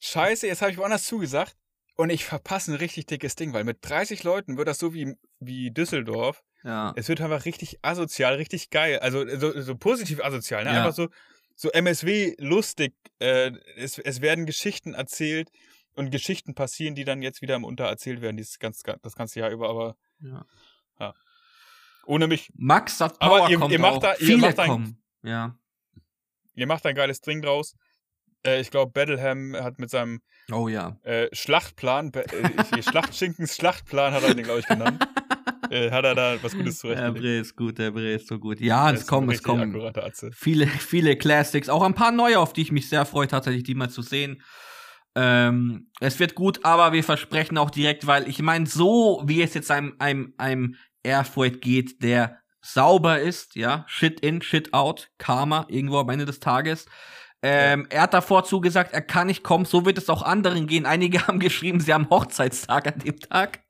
scheiße, 0.00 0.46
jetzt 0.46 0.62
habe 0.62 0.72
ich 0.72 0.78
woanders 0.78 1.04
zugesagt 1.04 1.56
und 1.96 2.10
ich 2.10 2.24
verpasse 2.24 2.72
ein 2.72 2.76
richtig 2.76 3.06
dickes 3.06 3.36
Ding, 3.36 3.52
weil 3.52 3.64
mit 3.64 3.78
30 3.82 4.24
Leuten 4.24 4.56
wird 4.56 4.68
das 4.68 4.78
so 4.78 4.94
wie, 4.94 5.14
wie 5.40 5.70
Düsseldorf. 5.70 6.42
Ja. 6.64 6.92
Es 6.96 7.08
wird 7.08 7.20
einfach 7.20 7.44
richtig 7.44 7.78
asozial, 7.82 8.34
richtig 8.34 8.70
geil. 8.70 8.98
Also 8.98 9.24
so, 9.38 9.60
so 9.60 9.76
positiv 9.76 10.22
asozial, 10.22 10.64
ne? 10.64 10.70
Ja. 10.72 10.78
Einfach 10.78 10.94
so, 10.94 11.08
so 11.54 11.70
MSW 11.70 12.34
lustig. 12.38 12.94
Äh, 13.20 13.52
es, 13.76 13.98
es 13.98 14.20
werden 14.20 14.44
Geschichten 14.46 14.94
erzählt 14.94 15.50
und 15.94 16.10
Geschichten 16.10 16.54
passieren, 16.54 16.94
die 16.94 17.04
dann 17.04 17.22
jetzt 17.22 17.42
wieder 17.42 17.54
im 17.56 17.64
Unter 17.64 17.84
erzählt 17.84 18.20
werden, 18.20 18.36
dieses 18.36 18.58
ganz, 18.58 18.82
das 19.02 19.14
ganze 19.14 19.40
Jahr 19.40 19.50
über, 19.50 19.68
aber 19.68 19.96
ja. 20.20 20.44
ohne 22.06 22.26
mich. 22.26 22.50
Max 22.54 23.00
hat 23.00 23.20
Aber 23.20 23.38
Power 23.38 23.50
ihr- 23.50 23.58
kommt 23.58 23.72
ihr 23.72 23.78
macht 23.78 23.94
auch. 23.94 24.00
da- 24.00 24.12
ihr 24.14 24.26
Viele 24.26 24.38
macht 24.38 24.58
da 24.58 24.62
ein- 24.62 24.68
kommen. 24.70 25.02
Ja. 25.22 25.56
Ihr 26.54 26.66
macht 26.66 26.84
ein 26.86 26.94
geiles 26.94 27.20
Ding 27.20 27.42
draus. 27.42 27.76
Äh, 28.48 28.60
ich 28.60 28.70
glaube, 28.70 28.92
Battleham 28.92 29.54
hat 29.56 29.78
mit 29.78 29.90
seinem 29.90 30.20
Oh 30.50 30.68
ja. 30.68 30.96
äh, 31.02 31.28
Schlachtplan, 31.32 32.12
äh, 32.14 32.82
Schlachtschinkens 32.82 33.56
Schlachtplan 33.56 34.12
hat 34.12 34.22
er 34.22 34.34
den, 34.34 34.44
glaube 34.44 34.60
ich, 34.60 34.66
genannt. 34.66 35.06
äh, 35.70 35.90
hat 35.90 36.04
er 36.04 36.14
da 36.14 36.36
was 36.42 36.52
Gutes 36.52 36.80
Der 36.80 36.96
zurechtgelegt. 36.96 37.20
Bre 37.20 37.38
ist 37.38 37.56
gut, 37.56 37.78
der 37.78 37.90
Bre 37.90 38.12
ist 38.12 38.28
so 38.28 38.38
gut. 38.38 38.60
Ja, 38.60 38.90
es 38.90 39.06
kommen, 39.06 39.30
es 39.30 39.42
kommen. 39.42 39.92
Viele, 40.32 40.66
viele 40.66 41.16
Classics. 41.16 41.68
Auch 41.68 41.82
ein 41.82 41.94
paar 41.94 42.12
neue, 42.12 42.38
auf 42.38 42.52
die 42.52 42.62
ich 42.62 42.72
mich 42.72 42.88
sehr 42.88 43.04
freue, 43.04 43.28
tatsächlich 43.28 43.64
die 43.64 43.74
mal 43.74 43.90
zu 43.90 44.02
sehen. 44.02 44.42
Ähm, 45.14 45.90
es 46.00 46.18
wird 46.20 46.34
gut, 46.34 46.64
aber 46.64 46.92
wir 46.92 47.02
versprechen 47.02 47.58
auch 47.58 47.70
direkt, 47.70 48.06
weil 48.06 48.28
ich 48.28 48.40
meine, 48.40 48.66
so 48.66 49.22
wie 49.26 49.42
es 49.42 49.54
jetzt 49.54 49.70
einem, 49.70 49.96
einem, 49.98 50.34
einem 50.38 50.76
Erfurt 51.02 51.60
geht, 51.60 52.02
der 52.02 52.38
sauber 52.60 53.20
ist, 53.20 53.56
ja, 53.56 53.84
Shit 53.88 54.20
in, 54.20 54.42
Shit 54.42 54.74
out, 54.74 55.10
Karma, 55.18 55.66
irgendwo 55.68 55.98
am 55.98 56.08
Ende 56.10 56.24
des 56.24 56.40
Tages. 56.40 56.86
Ähm, 57.42 57.86
Er 57.90 58.02
hat 58.02 58.14
davor 58.14 58.44
zugesagt, 58.44 58.92
er 58.92 59.00
kann 59.00 59.28
nicht 59.28 59.44
kommen, 59.44 59.64
so 59.64 59.84
wird 59.86 59.96
es 59.96 60.08
auch 60.08 60.22
anderen 60.22 60.66
gehen. 60.66 60.86
Einige 60.86 61.24
haben 61.26 61.38
geschrieben, 61.38 61.80
sie 61.80 61.94
haben 61.94 62.08
Hochzeitstag 62.10 62.86
an 62.88 62.98
dem 62.98 63.18
Tag. 63.20 63.60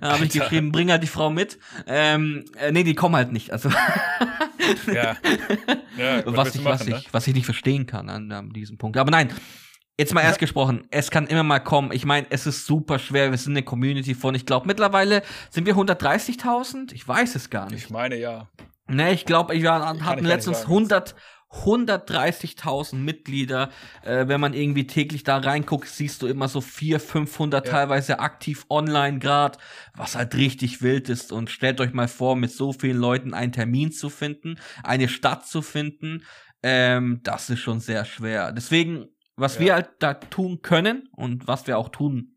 Da 0.00 0.12
habe 0.12 0.24
ich 0.24 0.32
geschrieben, 0.32 0.70
bring 0.70 0.90
halt 0.90 1.02
die 1.02 1.08
Frau 1.08 1.30
mit. 1.30 1.58
Ähm, 1.86 2.44
äh, 2.56 2.70
nee, 2.70 2.84
die 2.84 2.94
kommen 2.94 3.16
halt 3.16 3.32
nicht. 3.32 3.52
Also 3.52 3.70
Ja. 4.86 5.16
ja 5.96 6.22
was, 6.26 6.54
ich, 6.54 6.64
was, 6.64 6.80
machen, 6.80 6.92
ne? 6.92 6.98
ich, 6.98 7.12
was 7.12 7.26
ich 7.26 7.34
nicht 7.34 7.44
verstehen 7.44 7.86
kann 7.86 8.08
an, 8.08 8.30
an 8.30 8.50
diesem 8.50 8.78
Punkt. 8.78 8.96
Aber 8.96 9.10
nein, 9.10 9.32
jetzt 9.98 10.14
mal 10.14 10.22
erst 10.22 10.38
gesprochen, 10.38 10.84
es 10.90 11.10
kann 11.10 11.26
immer 11.26 11.42
mal 11.42 11.60
kommen. 11.60 11.92
Ich 11.92 12.04
meine, 12.04 12.26
es 12.30 12.46
ist 12.46 12.66
super 12.66 12.98
schwer. 12.98 13.30
Wir 13.30 13.38
sind 13.38 13.52
eine 13.52 13.62
Community 13.62 14.14
von, 14.14 14.34
ich 14.34 14.46
glaube, 14.46 14.66
mittlerweile 14.66 15.22
sind 15.50 15.66
wir 15.66 15.74
130.000? 15.74 16.92
Ich 16.92 17.06
weiß 17.06 17.34
es 17.34 17.50
gar 17.50 17.66
ne? 17.66 17.72
nicht. 17.72 17.84
Ich 17.84 17.90
meine, 17.90 18.16
ja. 18.16 18.48
Ne, 18.88 19.12
ich 19.12 19.24
glaube, 19.24 19.54
wir 19.54 19.72
hatten 19.72 20.24
letztens 20.24 20.62
sagen. 20.62 20.70
100, 20.70 21.14
130.000 21.50 22.94
Mitglieder. 22.94 23.70
Äh, 24.02 24.28
wenn 24.28 24.40
man 24.40 24.54
irgendwie 24.54 24.86
täglich 24.86 25.24
da 25.24 25.38
reinguckt, 25.38 25.88
siehst 25.88 26.22
du 26.22 26.26
immer 26.26 26.48
so 26.48 26.60
400, 26.60 27.02
500 27.02 27.66
Ja. 27.66 27.72
teilweise 27.72 28.20
aktiv 28.20 28.66
online 28.70 29.18
grad, 29.18 29.58
was 29.94 30.14
halt 30.16 30.34
richtig 30.36 30.80
wild 30.82 31.08
ist. 31.08 31.32
Und 31.32 31.50
stellt 31.50 31.80
euch 31.80 31.92
mal 31.92 32.08
vor, 32.08 32.36
mit 32.36 32.52
so 32.52 32.72
vielen 32.72 32.98
Leuten 32.98 33.34
einen 33.34 33.52
Termin 33.52 33.90
zu 33.92 34.10
finden, 34.10 34.58
eine 34.84 35.08
Stadt 35.08 35.46
zu 35.46 35.60
finden, 35.62 36.22
ähm, 36.62 37.20
das 37.24 37.50
ist 37.50 37.60
schon 37.60 37.80
sehr 37.80 38.04
schwer. 38.04 38.52
Deswegen, 38.52 39.06
was 39.36 39.54
Ja. 39.54 39.60
wir 39.60 39.74
halt 39.74 39.90
da 39.98 40.14
tun 40.14 40.60
können 40.62 41.08
und 41.12 41.48
was 41.48 41.66
wir 41.66 41.78
auch 41.78 41.88
tun, 41.88 42.36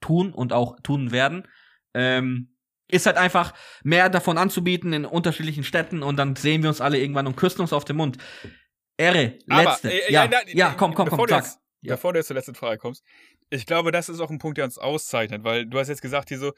tun 0.00 0.32
und 0.32 0.52
auch 0.52 0.78
tun 0.82 1.10
werden, 1.10 1.46
ähm, 1.94 2.55
ist 2.88 3.06
halt 3.06 3.16
einfach 3.16 3.52
mehr 3.82 4.08
davon 4.08 4.38
anzubieten 4.38 4.92
in 4.92 5.04
unterschiedlichen 5.04 5.64
Städten 5.64 6.02
und 6.02 6.16
dann 6.16 6.36
sehen 6.36 6.62
wir 6.62 6.68
uns 6.68 6.80
alle 6.80 6.98
irgendwann 6.98 7.26
und 7.26 7.36
küssen 7.36 7.60
uns 7.60 7.72
auf 7.72 7.84
den 7.84 7.96
Mund. 7.96 8.18
Ehre, 8.96 9.38
letzte. 9.46 9.92
äh, 9.92 10.12
ja, 10.12 10.26
nein, 10.26 10.42
ja, 10.48 10.72
äh, 10.72 10.74
komm, 10.76 10.94
komm, 10.94 11.08
komm, 11.08 11.28
sag. 11.28 11.44
Jetzt, 11.44 11.58
Ja. 11.82 11.94
Bevor 11.94 12.12
du 12.12 12.18
jetzt 12.18 12.28
zur 12.28 12.36
letzten 12.36 12.54
Frage 12.54 12.78
kommst, 12.78 13.02
ich 13.50 13.66
glaube, 13.66 13.92
das 13.92 14.08
ist 14.08 14.20
auch 14.20 14.30
ein 14.30 14.38
Punkt, 14.38 14.58
der 14.58 14.64
uns 14.64 14.78
auszeichnet, 14.78 15.44
weil 15.44 15.66
du 15.66 15.78
hast 15.78 15.88
jetzt 15.88 16.02
gesagt, 16.02 16.28
hier 16.28 16.38
so, 16.38 16.52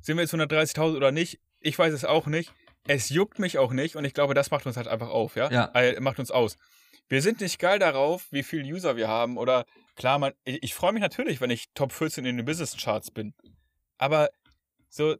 sind 0.00 0.16
wir 0.16 0.22
jetzt 0.22 0.34
130.000 0.34 0.96
oder 0.96 1.12
nicht? 1.12 1.40
Ich 1.60 1.78
weiß 1.78 1.92
es 1.92 2.04
auch 2.04 2.26
nicht. 2.26 2.52
Es 2.86 3.08
juckt 3.08 3.38
mich 3.38 3.58
auch 3.58 3.72
nicht 3.72 3.96
und 3.96 4.04
ich 4.04 4.12
glaube, 4.12 4.34
das 4.34 4.50
macht 4.50 4.66
uns 4.66 4.76
halt 4.76 4.88
einfach 4.88 5.08
auf, 5.08 5.36
ja? 5.36 5.50
Ja. 5.50 5.70
Äh, 5.74 5.98
macht 6.00 6.18
uns 6.18 6.30
aus. 6.30 6.58
Wir 7.08 7.22
sind 7.22 7.40
nicht 7.40 7.58
geil 7.58 7.78
darauf, 7.78 8.26
wie 8.30 8.42
viele 8.42 8.64
User 8.64 8.96
wir 8.96 9.08
haben 9.08 9.38
oder 9.38 9.64
klar, 9.96 10.18
man, 10.18 10.32
ich, 10.44 10.62
ich 10.62 10.74
freue 10.74 10.92
mich 10.92 11.02
natürlich, 11.02 11.40
wenn 11.40 11.50
ich 11.50 11.66
Top 11.74 11.92
14 11.92 12.24
in 12.26 12.36
den 12.36 12.44
Business 12.44 12.76
Charts 12.76 13.10
bin. 13.10 13.34
Aber 13.96 14.28
so, 14.90 15.16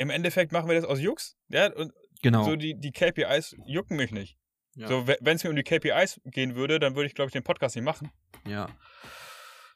im 0.00 0.08
Endeffekt 0.10 0.50
machen 0.50 0.68
wir 0.68 0.74
das 0.74 0.84
aus 0.84 0.98
Jux, 1.00 1.36
ja? 1.48 1.70
Und 1.72 1.92
Genau. 2.22 2.44
so 2.44 2.56
die, 2.56 2.74
die 2.78 2.92
KPIs 2.92 3.56
jucken 3.66 3.96
mich 3.96 4.12
nicht. 4.12 4.36
Ja. 4.74 4.88
So, 4.88 5.06
wenn 5.06 5.36
es 5.36 5.44
mir 5.44 5.50
um 5.50 5.56
die 5.56 5.62
KPIs 5.62 6.20
gehen 6.24 6.54
würde, 6.54 6.78
dann 6.78 6.94
würde 6.94 7.06
ich, 7.06 7.14
glaube 7.14 7.28
ich, 7.28 7.32
den 7.32 7.42
Podcast 7.42 7.76
nicht 7.76 7.84
machen. 7.84 8.10
Ja. 8.46 8.68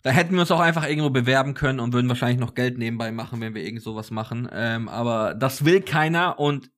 Da 0.02 0.10
hätten 0.10 0.34
wir 0.34 0.40
uns 0.40 0.51
auch 0.51 0.60
einfach 0.60 0.86
irgendwo 0.86 1.10
bewerben 1.10 1.55
können 1.55 1.80
und 1.80 1.92
würden 1.94 2.09
wahrscheinlich 2.09 2.38
noch 2.38 2.55
Geld 2.55 2.76
nebenbei 2.76 3.10
machen, 3.10 3.40
wenn 3.40 3.55
wir 3.55 3.62
irgend 3.64 3.82
sowas 3.82 4.10
machen. 4.10 4.48
Ähm, 4.52 4.88
aber 4.88 5.34
das 5.34 5.64
will 5.64 5.80
keiner 5.80 6.38
und 6.38 6.70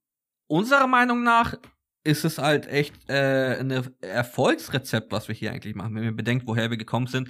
unserer 0.46 0.86
Meinung 0.86 1.24
nach 1.24 1.54
ist 2.04 2.24
es 2.24 2.38
halt 2.38 2.68
echt 2.68 2.94
äh, 3.10 3.58
ein 3.58 3.70
Erfolgsrezept, 4.00 5.10
was 5.10 5.26
wir 5.26 5.34
hier 5.34 5.50
eigentlich 5.52 5.74
machen, 5.74 5.96
wenn 5.96 6.04
man 6.04 6.16
bedenkt, 6.16 6.46
woher 6.46 6.70
wir 6.70 6.76
gekommen 6.76 7.08
sind. 7.08 7.28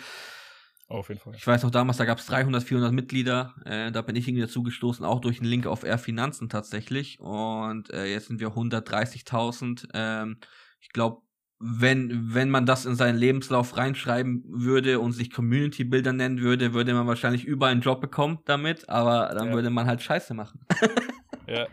Auf 0.88 1.08
jeden 1.08 1.20
Fall. 1.20 1.34
Ich 1.36 1.46
weiß 1.46 1.62
noch 1.64 1.70
damals, 1.70 1.98
da 1.98 2.04
gab 2.04 2.18
es 2.18 2.26
300, 2.26 2.62
400 2.62 2.92
Mitglieder. 2.92 3.54
Äh, 3.64 3.90
da 3.90 4.02
bin 4.02 4.14
ich 4.14 4.28
irgendwie 4.28 4.42
dazu 4.44 4.62
gestoßen, 4.62 5.04
auch 5.04 5.20
durch 5.20 5.40
einen 5.40 5.50
Link 5.50 5.66
auf 5.66 5.82
R 5.82 5.98
Finanzen 5.98 6.48
tatsächlich. 6.48 7.18
Und 7.18 7.90
äh, 7.90 8.06
jetzt 8.06 8.28
sind 8.28 8.38
wir 8.38 8.48
130.000. 8.48 9.88
Ähm, 9.94 10.38
ich 10.80 10.90
glaube, 10.90 11.22
wenn, 11.58 12.34
wenn 12.34 12.50
man 12.50 12.66
das 12.66 12.84
in 12.86 12.94
seinen 12.94 13.16
Lebenslauf 13.16 13.76
reinschreiben 13.76 14.44
würde 14.46 15.00
und 15.00 15.12
sich 15.12 15.32
Community 15.32 15.84
Builder 15.84 16.12
nennen 16.12 16.40
würde, 16.40 16.74
würde 16.74 16.92
man 16.94 17.06
wahrscheinlich 17.06 17.44
überall 17.44 17.72
einen 17.72 17.80
Job 17.80 18.00
bekommen 18.00 18.40
damit, 18.44 18.88
aber 18.88 19.30
dann 19.34 19.48
Ja. 19.48 19.54
würde 19.54 19.70
man 19.70 19.86
halt 19.86 20.02
Scheiße 20.02 20.34
machen. 20.34 20.60
Ja. 21.48 21.68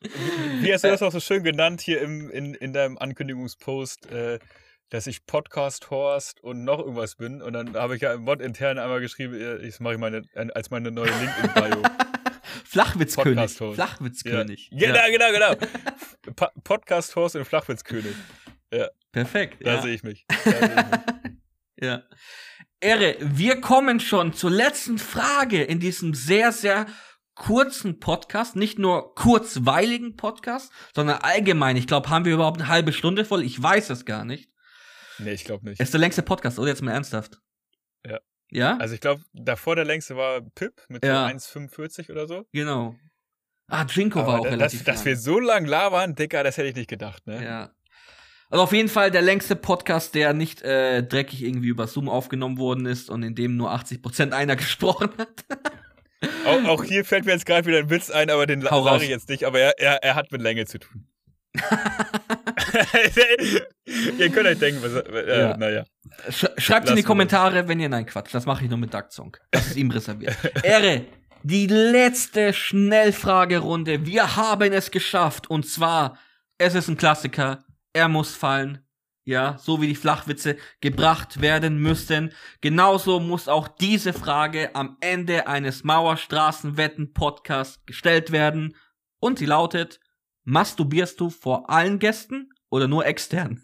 Wie 0.60 0.72
hast 0.72 0.84
du 0.84 0.88
das 0.88 1.02
auch 1.02 1.12
so 1.12 1.20
schön 1.20 1.42
genannt 1.44 1.82
hier 1.82 2.00
im, 2.00 2.30
in, 2.30 2.54
in 2.54 2.72
deinem 2.72 2.96
Ankündigungspost, 2.96 4.10
äh, 4.10 4.38
dass 4.90 5.06
ich 5.06 5.26
Podcast-Horst 5.26 6.42
und 6.42 6.64
noch 6.64 6.78
irgendwas 6.78 7.16
bin? 7.16 7.42
Und 7.42 7.52
dann 7.52 7.74
habe 7.74 7.96
ich 7.96 8.02
ja 8.02 8.12
im 8.14 8.22
Mod 8.22 8.40
intern 8.40 8.78
einmal 8.78 9.00
geschrieben, 9.00 9.34
äh, 9.34 9.56
ich 9.58 9.80
mache 9.80 9.94
ich 9.94 10.00
meine, 10.00 10.22
als 10.54 10.70
meine 10.70 10.90
neue 10.90 11.10
LinkedIn-Bio. 11.10 11.82
Flachwitzkönig. 12.64 13.50
Flachwitzkönig. 13.52 14.70
ja. 14.72 14.92
Genau, 14.92 15.32
genau, 15.32 15.54
genau. 15.54 16.34
Pa 16.36 16.52
Podcast-Horst 16.64 17.36
und 17.36 17.44
Flachwitzkönig. 17.44 18.14
Perfekt. 19.12 19.66
Da 19.66 19.74
ja. 19.74 19.82
sehe 19.82 19.94
ich 19.94 20.02
mich. 20.02 20.26
Da 20.28 20.36
sehe 20.36 20.58
ich 20.58 20.76
mich. 20.76 21.00
Ja. 21.80 22.02
Ehre, 22.80 23.14
wir 23.20 23.60
kommen 23.60 24.00
schon 24.00 24.32
zur 24.32 24.50
letzten 24.50 24.98
Frage 24.98 25.62
in 25.62 25.78
diesem 25.78 26.12
sehr, 26.12 26.50
sehr 26.50 26.86
kurzen 27.36 28.00
Podcast. 28.00 28.56
Nicht 28.56 28.80
nur 28.80 29.14
kurzweiligen 29.14 30.16
Podcast, 30.16 30.72
sondern 30.92 31.18
allgemein. 31.18 31.76
Ich 31.76 31.86
glaube, 31.86 32.10
haben 32.10 32.24
wir 32.24 32.34
überhaupt 32.34 32.60
eine 32.60 32.66
halbe 32.66 32.92
Stunde 32.92 33.24
voll? 33.24 33.44
Ich 33.44 33.62
weiß 33.62 33.90
es 33.90 34.06
gar 34.06 34.24
nicht. 34.24 34.50
Nee, 35.18 35.32
ich 35.32 35.44
glaube 35.44 35.68
nicht. 35.68 35.80
Es 35.80 35.88
ist 35.88 35.94
der 35.94 36.00
längste 36.00 36.22
Podcast, 36.22 36.58
oder? 36.58 36.68
Jetzt 36.68 36.82
mal 36.82 36.92
ernsthaft. 36.92 37.38
Ja. 38.06 38.18
Ja? 38.50 38.76
Also 38.78 38.94
ich 38.94 39.00
glaube, 39.00 39.22
davor 39.32 39.76
der 39.76 39.84
längste 39.84 40.16
war 40.16 40.40
Pip 40.54 40.80
mit 40.88 41.04
Ja. 41.04 41.28
so 41.28 41.58
1,45 41.60 42.10
oder 42.10 42.26
so. 42.26 42.46
genau. 42.52 42.94
Ah, 43.70 43.84
Jinko 43.86 44.26
war 44.26 44.40
auch 44.40 44.44
da- 44.44 44.50
relativ 44.50 44.82
dass, 44.84 44.96
dass 44.96 45.04
wir 45.04 45.16
so 45.16 45.38
lang 45.38 45.66
labern, 45.66 46.14
Dicker, 46.14 46.42
das 46.42 46.56
hätte 46.56 46.68
ich 46.68 46.74
nicht 46.74 46.88
gedacht, 46.88 47.26
ne? 47.26 47.44
Ja. 47.44 47.70
Also 48.48 48.62
auf 48.64 48.72
jeden 48.72 48.88
Fall 48.88 49.10
der 49.10 49.20
längste 49.20 49.56
Podcast, 49.56 50.14
der 50.14 50.32
nicht 50.32 50.62
äh, 50.62 51.02
dreckig 51.02 51.42
irgendwie 51.44 51.68
über 51.68 51.86
Zoom 51.86 52.08
aufgenommen 52.08 52.56
worden 52.56 52.86
ist 52.86 53.10
und 53.10 53.22
in 53.22 53.34
dem 53.34 53.58
nur 53.58 53.70
80% 53.70 54.32
einer 54.32 54.56
gesprochen 54.56 55.10
hat. 55.18 55.44
auch, 56.46 56.64
auch, 56.64 56.84
hier 56.84 57.04
fällt 57.04 57.26
mir 57.26 57.32
jetzt 57.32 57.44
gerade 57.44 57.66
wieder 57.66 57.76
ein 57.80 57.90
Witz 57.90 58.08
ein, 58.10 58.30
aber 58.30 58.46
den 58.46 58.62
sage 58.62 59.04
ich 59.04 59.10
jetzt 59.10 59.28
nicht, 59.28 59.44
aber 59.44 59.58
er, 59.60 59.78
er, 59.78 60.02
er 60.02 60.14
hat 60.14 60.32
mit 60.32 60.40
Länge 60.40 60.64
zu 60.64 60.78
tun. 60.78 61.06
ihr 64.18 64.30
könnt 64.30 64.46
euch 64.46 64.58
denken, 64.58 64.82
was, 64.82 64.92
äh, 64.92 65.40
ja. 65.40 65.56
naja. 65.56 65.84
Sch 66.30 66.46
schreibt 66.58 66.90
in 66.90 66.96
die 66.96 67.02
Kommentare, 67.02 67.66
wenn 67.68 67.80
ihr, 67.80 67.88
nein, 67.88 68.06
Quatsch, 68.06 68.34
das 68.34 68.46
mache 68.46 68.64
ich 68.64 68.70
nur 68.70 68.78
mit 68.78 68.92
Duck 68.92 69.10
Song. 69.10 69.36
Das 69.50 69.68
ist 69.68 69.76
ihm 69.76 69.90
reserviert. 69.90 70.36
Ehre, 70.62 71.06
die 71.42 71.66
letzte 71.66 72.52
Schnellfragerunde. 72.52 74.04
Wir 74.04 74.36
haben 74.36 74.72
es 74.72 74.90
geschafft. 74.90 75.48
Und 75.48 75.66
zwar, 75.66 76.18
es 76.58 76.74
ist 76.74 76.88
ein 76.88 76.96
Klassiker. 76.96 77.64
Er 77.92 78.08
muss 78.08 78.34
fallen. 78.34 78.84
Ja, 79.24 79.58
so 79.58 79.82
wie 79.82 79.88
die 79.88 79.94
Flachwitze 79.94 80.56
gebracht 80.80 81.42
werden 81.42 81.78
müssten. 81.78 82.32
Genauso 82.62 83.20
muss 83.20 83.46
auch 83.46 83.68
diese 83.68 84.14
Frage 84.14 84.74
am 84.74 84.96
Ende 85.00 85.46
eines 85.46 85.84
Mauerstraßenwetten-Podcasts 85.84 87.84
gestellt 87.84 88.32
werden. 88.32 88.74
Und 89.20 89.38
sie 89.38 89.46
lautet, 89.46 90.00
masturbierst 90.48 91.20
du 91.20 91.28
vor 91.28 91.68
allen 91.68 91.98
Gästen 91.98 92.50
oder 92.70 92.88
nur 92.88 93.04
extern? 93.06 93.62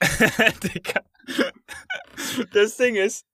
Digga. 0.62 1.02
Das 2.52 2.76
Ding 2.76 2.96
ist, 2.96 3.26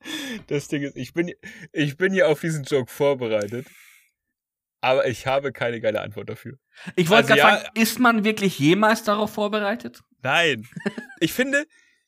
das 0.47 0.69
Ding 0.69 0.83
ist, 0.83 0.97
ich 0.97 1.13
bin, 1.15 1.33
ich 1.73 1.97
bin 1.97 2.13
hier 2.13 2.29
auf 2.29 2.41
diesen 2.41 2.65
Joke 2.65 2.91
vorbereitet, 2.91 3.67
aber 4.83 5.07
ich 5.09 5.27
habe 5.27 5.53
keine 5.53 5.81
geile 5.81 6.03
Antwort 6.03 6.29
dafür. 6.29 6.59
Ich 6.97 7.09
wollte 7.09 7.33
also, 7.33 7.35
gerade 7.35 7.41
ja, 7.41 7.63
fragen, 7.63 7.81
ist 7.81 7.99
man 7.99 8.25
wirklich 8.25 8.59
jemals 8.59 9.03
darauf 9.05 9.33
vorbereitet? 9.33 10.03
Nein. 10.23 10.69
Ich 11.23 11.35
finde, 11.35 11.67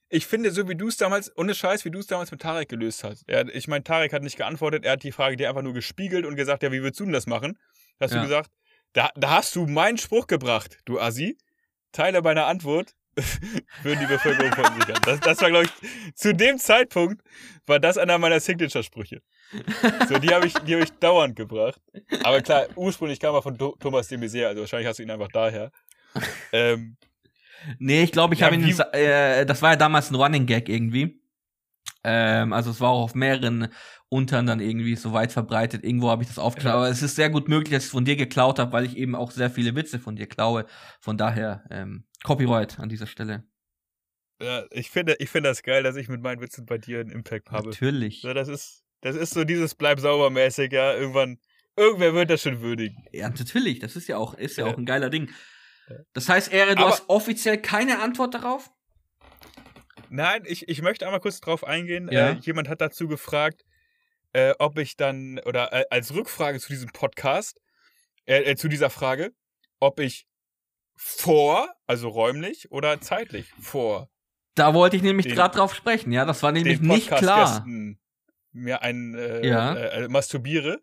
ich 0.09 0.27
finde, 0.27 0.51
so 0.53 0.71
wie 0.71 0.75
du 0.75 0.89
es 0.89 0.97
damals, 0.97 1.31
ohne 1.37 1.55
Scheiß, 1.55 1.85
wie 1.85 1.91
du 1.91 1.99
es 1.99 2.07
damals 2.07 2.31
mit 2.31 2.41
Tarek 2.41 2.71
gelöst 2.71 3.05
hast. 3.05 3.29
Er, 3.29 3.55
ich 3.55 3.69
meine, 3.69 3.85
Tarek 3.85 4.15
hat 4.15 4.23
nicht 4.23 4.39
geantwortet, 4.39 4.87
er 4.87 4.93
hat 4.93 5.03
die 5.03 5.13
Frage 5.13 5.37
dir 5.37 5.51
einfach 5.51 5.61
nur 5.61 5.75
gespiegelt 5.75 6.25
und 6.25 6.35
gesagt, 6.35 6.63
ja, 6.63 6.73
wie 6.73 6.81
würdest 6.81 7.01
du 7.01 7.05
denn 7.05 7.13
das 7.13 7.27
machen? 7.27 7.59
Hast 8.01 8.15
ja. 8.15 8.23
du 8.23 8.27
gesagt, 8.27 8.51
da, 8.93 9.11
da 9.15 9.31
hast 9.31 9.57
du 9.57 9.67
meinen 9.67 9.99
Spruch 9.99 10.27
gebracht, 10.27 10.79
du 10.85 11.01
Assi. 11.01 11.39
Teile 11.93 12.23
meiner 12.23 12.47
Antwort 12.47 12.95
würden 13.83 14.01
die 14.01 14.07
Bevölkerung 14.07 14.53
verunsichern. 14.53 14.99
Das, 15.05 15.21
das 15.21 15.41
war, 15.43 15.51
glaube 15.51 15.67
ich, 15.67 16.15
zu 16.15 16.35
dem 16.35 16.59
Zeitpunkt 16.59 17.23
war 17.67 17.79
das 17.79 17.99
einer 17.99 18.17
meiner 18.19 18.41
Signature-Sprüche. 18.41 19.21
So, 20.09 20.19
die 20.19 20.31
habe 20.31 20.47
ich, 20.47 20.55
hab 20.55 20.67
ich 20.67 20.91
dauernd 20.93 21.37
gebracht. 21.37 21.81
Aber 22.25 22.41
klar, 22.41 22.67
ursprünglich 22.75 23.21
kam 23.21 23.35
er 23.35 23.43
von 23.43 23.59
Thomas 23.59 24.09
de 24.09 24.19
Maizière, 24.19 24.47
also 24.47 24.63
wahrscheinlich 24.63 24.89
hast 24.89 24.99
du 24.99 25.03
ihn 25.03 25.11
einfach 25.11 25.29
daher. 25.29 25.71
Ähm, 26.53 26.97
nee, 27.79 28.03
ich 28.03 28.13
glaube, 28.13 28.35
ich 28.35 28.41
ja, 28.41 28.47
habe 28.47 28.57
ihn, 28.57 28.81
äh, 28.93 29.45
das 29.45 29.61
war 29.61 29.73
ja 29.73 29.77
damals 29.77 30.11
ein 30.11 30.15
Running 30.15 30.47
Gag 30.47 30.71
irgendwie. 30.71 31.21
Ähm, 32.05 32.53
also 32.53 32.71
es 32.71 32.81
war 32.81 32.91
auch 32.91 33.05
auf 33.05 33.15
mehreren 33.15 33.69
Untern 34.13 34.45
dann 34.45 34.61
irgendwie 34.61 34.95
so 34.95 35.15
weit 35.15 35.33
verbreitet. 35.33 35.85
Irgendwo 35.85 36.11
habe 36.11 36.23
ich 36.23 36.29
das. 36.29 36.37
Ja. 36.37 36.75
Aber 36.75 36.91
es 36.91 37.01
ist 37.03 37.17
sehr 37.17 37.31
gut 37.31 37.49
möglich, 37.49 37.71
dass 37.71 37.85
ich 37.85 37.87
es 37.87 37.93
von 37.93 38.05
dir 38.05 38.15
geklaut 38.15 38.59
habe, 38.59 38.71
weil 38.73 38.85
ich 38.85 38.97
eben 38.99 39.15
auch 39.15 39.31
sehr 39.31 39.51
viele 39.51 39.75
Witze 39.75 39.99
von 39.99 40.17
dir 40.17 40.27
klaue. 40.27 40.67
Von 41.01 41.17
daher, 41.17 41.65
ähm, 41.71 42.05
Copyright 42.23 42.79
an 42.79 42.91
dieser 42.91 43.07
Stelle. 43.07 43.45
Ja, 44.41 44.65
ich 44.71 44.91
finde, 44.91 45.17
ich 45.19 45.31
finde 45.31 45.49
das 45.49 45.63
geil, 45.63 45.83
dass 45.83 45.97
ich 45.97 46.09
mit 46.09 46.21
meinen 46.21 46.43
Witzen 46.43 46.67
bei 46.67 46.77
dir 46.77 47.01
einen 47.01 47.11
Impact 47.11 47.51
habe. 47.51 47.71
Natürlich. 47.71 48.23
Ja, 48.23 48.35
das 48.35 48.49
ist, 48.49 48.85
das 49.01 49.17
ist 49.17 49.33
so 49.33 49.45
dieses 49.45 49.75
Bleib 49.75 49.99
sauber 49.99 50.29
mäßig, 50.29 50.73
ja. 50.73 50.93
Irgendwann, 50.93 51.39
irgendwer 51.75 52.13
wird 52.13 52.29
das 52.29 52.43
schon 52.43 52.61
würdigen. 52.61 53.03
Ja, 53.13 53.31
natürlich. 53.31 53.79
Das 53.79 53.97
ist 53.97 54.09
ja 54.09 54.19
auch, 54.19 54.35
ist 54.35 54.59
ja, 54.59 54.67
ja. 54.67 54.73
auch 54.73 54.77
ein 54.77 54.85
geiler 54.85 55.09
Ding. 55.09 55.31
Das 56.13 56.29
heißt, 56.29 56.53
Ehre, 56.53 56.75
du 56.75 56.83
Aber 56.83 56.91
hast 56.91 57.09
offiziell 57.09 57.57
keine 57.57 58.01
Antwort 58.01 58.35
darauf? 58.35 58.71
Nein, 60.11 60.43
ich, 60.45 60.69
ich 60.69 60.83
möchte 60.83 61.07
einmal 61.07 61.21
kurz 61.21 61.41
drauf 61.41 61.65
eingehen. 61.65 62.11
Ja. 62.13 62.31
Äh, 62.31 62.39
jemand 62.41 62.69
hat 62.69 62.83
dazu 62.83 63.09
gefragt, 63.09 63.65
äh, 64.33 64.55
ob 64.59 64.79
ich 64.79 64.97
dann, 64.97 65.39
oder 65.41 65.73
äh, 65.73 65.85
als 65.91 66.15
Rückfrage 66.15 66.59
zu 66.61 66.69
diesem 66.69 66.91
Podcast, 66.91 67.61
äh, 68.27 68.43
äh, 68.43 68.57
zu 68.57 68.69
dieser 68.69 68.91
Frage, 68.91 69.33
ob 69.81 70.01
ich 70.01 70.27
vor, 70.95 71.69
also 71.87 72.09
räumlich 72.09 72.71
oder 72.71 73.01
zeitlich 73.01 73.53
vor. 73.61 74.09
Da 74.55 74.75
wollte 74.75 74.97
ich 74.97 75.03
nämlich 75.03 75.29
gerade 75.29 75.57
drauf 75.57 75.75
sprechen, 75.75 76.13
ja, 76.13 76.25
das 76.25 76.43
war 76.43 76.53
nämlich 76.53 76.81
nicht 76.81 77.09
klar. 77.09 77.65
Mir 78.55 78.83
ein 78.83 79.15
äh, 79.15 79.47
ja. 79.47 79.75
äh, 79.75 80.09
masturbiere. 80.09 80.83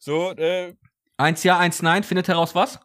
So, 0.00 0.32
äh. 0.32 0.74
Eins 1.16 1.44
ja, 1.44 1.58
eins 1.58 1.80
nein, 1.80 2.02
findet 2.02 2.26
heraus 2.26 2.56
was? 2.56 2.80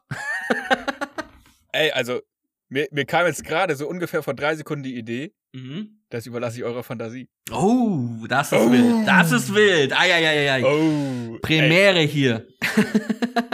Ey, 1.72 1.92
also, 1.92 2.22
mir, 2.70 2.88
mir 2.92 3.06
kam 3.06 3.26
jetzt 3.26 3.44
gerade 3.44 3.76
so 3.76 3.88
ungefähr 3.88 4.22
vor 4.22 4.36
drei 4.36 4.56
Sekunden 4.56 4.84
die 4.84 4.96
Idee. 4.96 5.34
Mhm. 5.54 6.02
Das 6.10 6.26
überlasse 6.26 6.58
ich 6.58 6.64
eurer 6.64 6.84
Fantasie. 6.84 7.30
Oh, 7.52 8.26
das 8.28 8.52
ist 8.52 8.60
oh. 8.60 8.72
wild. 8.72 9.08
Das 9.08 9.32
ist 9.32 9.54
wild. 9.54 9.98
Eieieiei. 9.98 10.64
Oh. 10.64 11.38
Premiere 11.42 12.00
ey. 12.00 12.08
hier. 12.08 12.48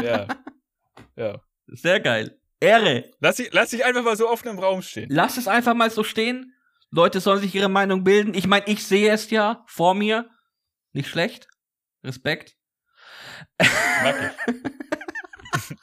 ja. 0.04 0.28
Ja. 1.16 1.40
Sehr 1.68 2.00
geil. 2.00 2.40
Ehre. 2.60 3.12
Lass 3.20 3.36
dich, 3.36 3.50
lass 3.52 3.70
dich 3.70 3.86
einfach 3.86 4.04
mal 4.04 4.18
so 4.18 4.28
offen 4.28 4.48
im 4.48 4.58
Raum 4.58 4.82
stehen. 4.82 5.10
Lass 5.12 5.38
es 5.38 5.48
einfach 5.48 5.76
mal 5.76 5.92
so 5.92 6.04
stehen. 6.04 6.56
Leute 6.90 7.20
sollen 7.20 7.40
sich 7.40 7.54
ihre 7.54 7.70
Meinung 7.70 8.04
bilden. 8.04 8.34
Ich 8.34 8.48
meine, 8.48 8.68
ich 8.68 8.84
sehe 8.84 9.12
es 9.12 9.30
ja 9.30 9.64
vor 9.68 9.94
mir. 9.94 10.28
Nicht 10.92 11.08
schlecht. 11.08 11.48
Respekt. 12.04 12.56
Mag 13.60 14.36
ich. 14.42 15.76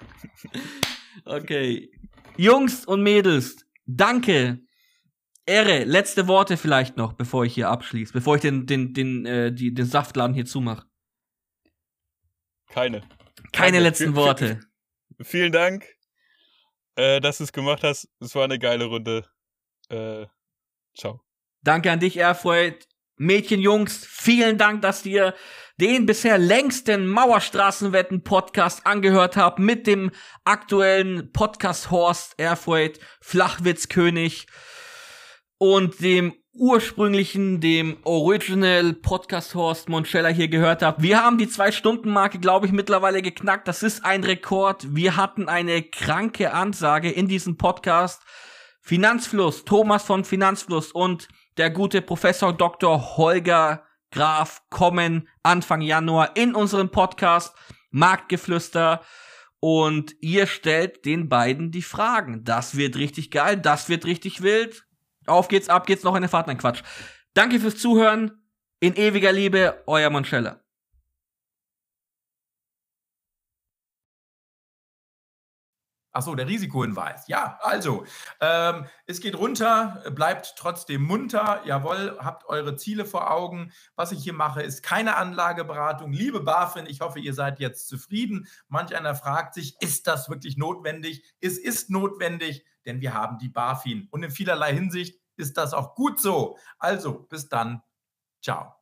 okay. 1.24 1.91
Jungs 2.37 2.85
und 2.85 3.03
Mädels, 3.03 3.66
danke. 3.87 4.61
Ehre, 5.51 5.85
letzte 5.85 6.29
Worte 6.29 6.57
vielleicht 6.57 6.97
noch, 6.97 7.13
bevor 7.13 7.45
ich 7.45 7.55
hier 7.55 7.69
abschließe, 7.69 8.13
bevor 8.13 8.37
ich 8.37 8.43
den, 8.43 8.67
den, 8.67 8.95
den, 8.95 9.27
äh, 9.27 9.53
die, 9.53 9.75
den 9.75 9.87
Saftladen 9.87 10.35
hier 10.35 10.47
zumache. 10.47 10.87
Keine. 12.69 13.01
Keine, 13.01 13.11
Keine. 13.53 13.81
letzten 13.81 14.15
Worte. 14.15 14.61
Vielen 15.23 15.53
Dank 15.53 15.85
äh, 17.01 17.21
dass 17.21 17.39
du 17.39 17.45
es 17.45 17.53
gemacht 17.53 17.83
hast. 17.83 18.09
Es 18.21 18.35
war 18.35 18.45
eine 18.45 18.59
geile 18.59 18.85
Runde. 18.85 19.25
Äh, 19.89 20.27
ciao. 20.97 21.21
Danke 21.63 21.91
an 21.91 22.01
dich, 22.01 22.17
Erfreud. 22.17 22.87
Mädchen, 23.17 23.61
Jungs, 23.61 24.07
vielen 24.07 24.57
Dank, 24.57 24.81
dass 24.81 25.05
ihr 25.05 25.35
den 25.79 26.07
bisher 26.07 26.39
längsten 26.39 27.07
Mauerstraßenwetten-Podcast 27.07 28.87
angehört 28.87 29.37
habt 29.37 29.59
mit 29.59 29.87
dem 29.87 30.11
aktuellen 30.45 31.31
Podcast 31.31 31.91
Horst 31.91 32.39
Erfreud, 32.39 32.99
Flachwitzkönig 33.21 34.47
und 35.61 36.01
dem 36.01 36.32
ursprünglichen, 36.55 37.61
dem 37.61 37.99
Original 38.05 38.95
Podcast 38.95 39.55
Horst 39.55 39.91
Monchella 39.91 40.31
hier 40.31 40.49
gehört 40.49 40.82
habt. 40.82 41.03
Wir 41.03 41.23
haben 41.23 41.37
die 41.37 41.51
Zwei-Stunden-Marke, 41.51 42.39
glaube 42.39 42.65
ich, 42.65 42.73
mittlerweile 42.73 43.20
geknackt. 43.20 43.69
Das 43.69 43.82
ist 43.82 44.03
ein 44.03 44.24
Rekord. 44.24 44.95
Wir 44.97 45.16
hatten 45.16 45.51
eine 45.51 45.82
kranke 45.82 46.55
Ansage 46.55 47.11
in 47.11 47.28
diesem 47.28 47.59
Podcast. 47.59 48.23
Finanzfluss, 48.81 49.66
Thomas 49.66 50.03
von 50.05 50.24
Finanzfluss 50.24 50.93
und 50.93 51.28
der 51.59 51.69
gute 51.69 52.01
Professor 52.01 52.55
Dr. 52.55 53.19
Holger 53.19 53.85
Graf 54.11 54.62
kommen 54.70 55.28
Anfang 55.43 55.82
Januar 55.82 56.37
in 56.39 56.55
unserem 56.55 56.91
Podcast 56.91 57.55
Marktgeflüster 57.91 59.03
und 59.61 60.15
ihr 60.23 60.47
stellt 60.47 61.05
den 61.05 61.28
beiden 61.28 61.70
die 61.70 61.82
Fragen. 61.82 62.45
Das 62.45 62.78
wird 62.78 62.97
richtig 62.97 63.31
geil, 63.31 63.59
das 63.59 63.91
wird 63.91 64.07
richtig 64.07 64.41
wild. 64.41 64.87
Auf 65.31 65.48
geht's, 65.48 65.69
ab 65.69 65.86
geht's, 65.86 66.02
noch 66.02 66.15
eine 66.15 66.28
Fahrt, 66.28 66.48
nein 66.48 66.59
Quatsch. 66.59 66.82
Danke 67.35 67.61
fürs 67.61 67.77
Zuhören. 67.77 68.32
In 68.81 68.97
ewiger 68.97 69.32
Liebe, 69.32 69.82
euer 69.86 70.11
Monchella. 70.11 70.61
Achso, 76.12 76.35
der 76.35 76.48
Risikohinweis. 76.48 77.28
Ja, 77.28 77.59
also, 77.62 78.05
ähm, 78.40 78.86
es 79.07 79.20
geht 79.20 79.36
runter, 79.39 80.02
bleibt 80.12 80.55
trotzdem 80.57 81.02
munter. 81.02 81.62
Jawohl, 81.65 82.19
habt 82.19 82.47
eure 82.47 82.74
Ziele 82.74 83.05
vor 83.05 83.31
Augen. 83.31 83.70
Was 83.94 84.11
ich 84.11 84.24
hier 84.24 84.32
mache, 84.32 84.62
ist 84.62 84.82
keine 84.82 85.16
Anlageberatung. 85.16 86.12
Liebe 86.12 86.40
BaFin, 86.40 86.86
ich 86.86 87.01
hoffe, 87.01 87.20
ihr 87.20 87.35
seid 87.35 87.61
jetzt 87.61 87.86
zufrieden. 87.89 88.48
Manch 88.66 88.97
einer 88.97 89.15
fragt 89.15 89.55
sich, 89.55 89.81
ist 89.81 90.09
das 90.09 90.28
wirklich 90.28 90.57
notwendig? 90.57 91.23
Es 91.40 91.59
ist 91.59 91.90
notwendig, 91.90 92.65
denn 92.86 93.01
wir 93.01 93.15
haben 93.15 93.39
die 93.39 93.48
BaFin. 93.48 94.09
Und 94.11 94.24
in 94.24 94.32
vielerlei 94.32 94.74
Hinsicht 94.74 95.20
ist 95.41 95.57
das 95.57 95.75
auch 95.75 95.97
gut 95.97 96.21
so. 96.21 96.57
Also, 96.79 97.21
bis 97.25 97.49
dann. 97.49 97.83
Ciao. 98.43 98.80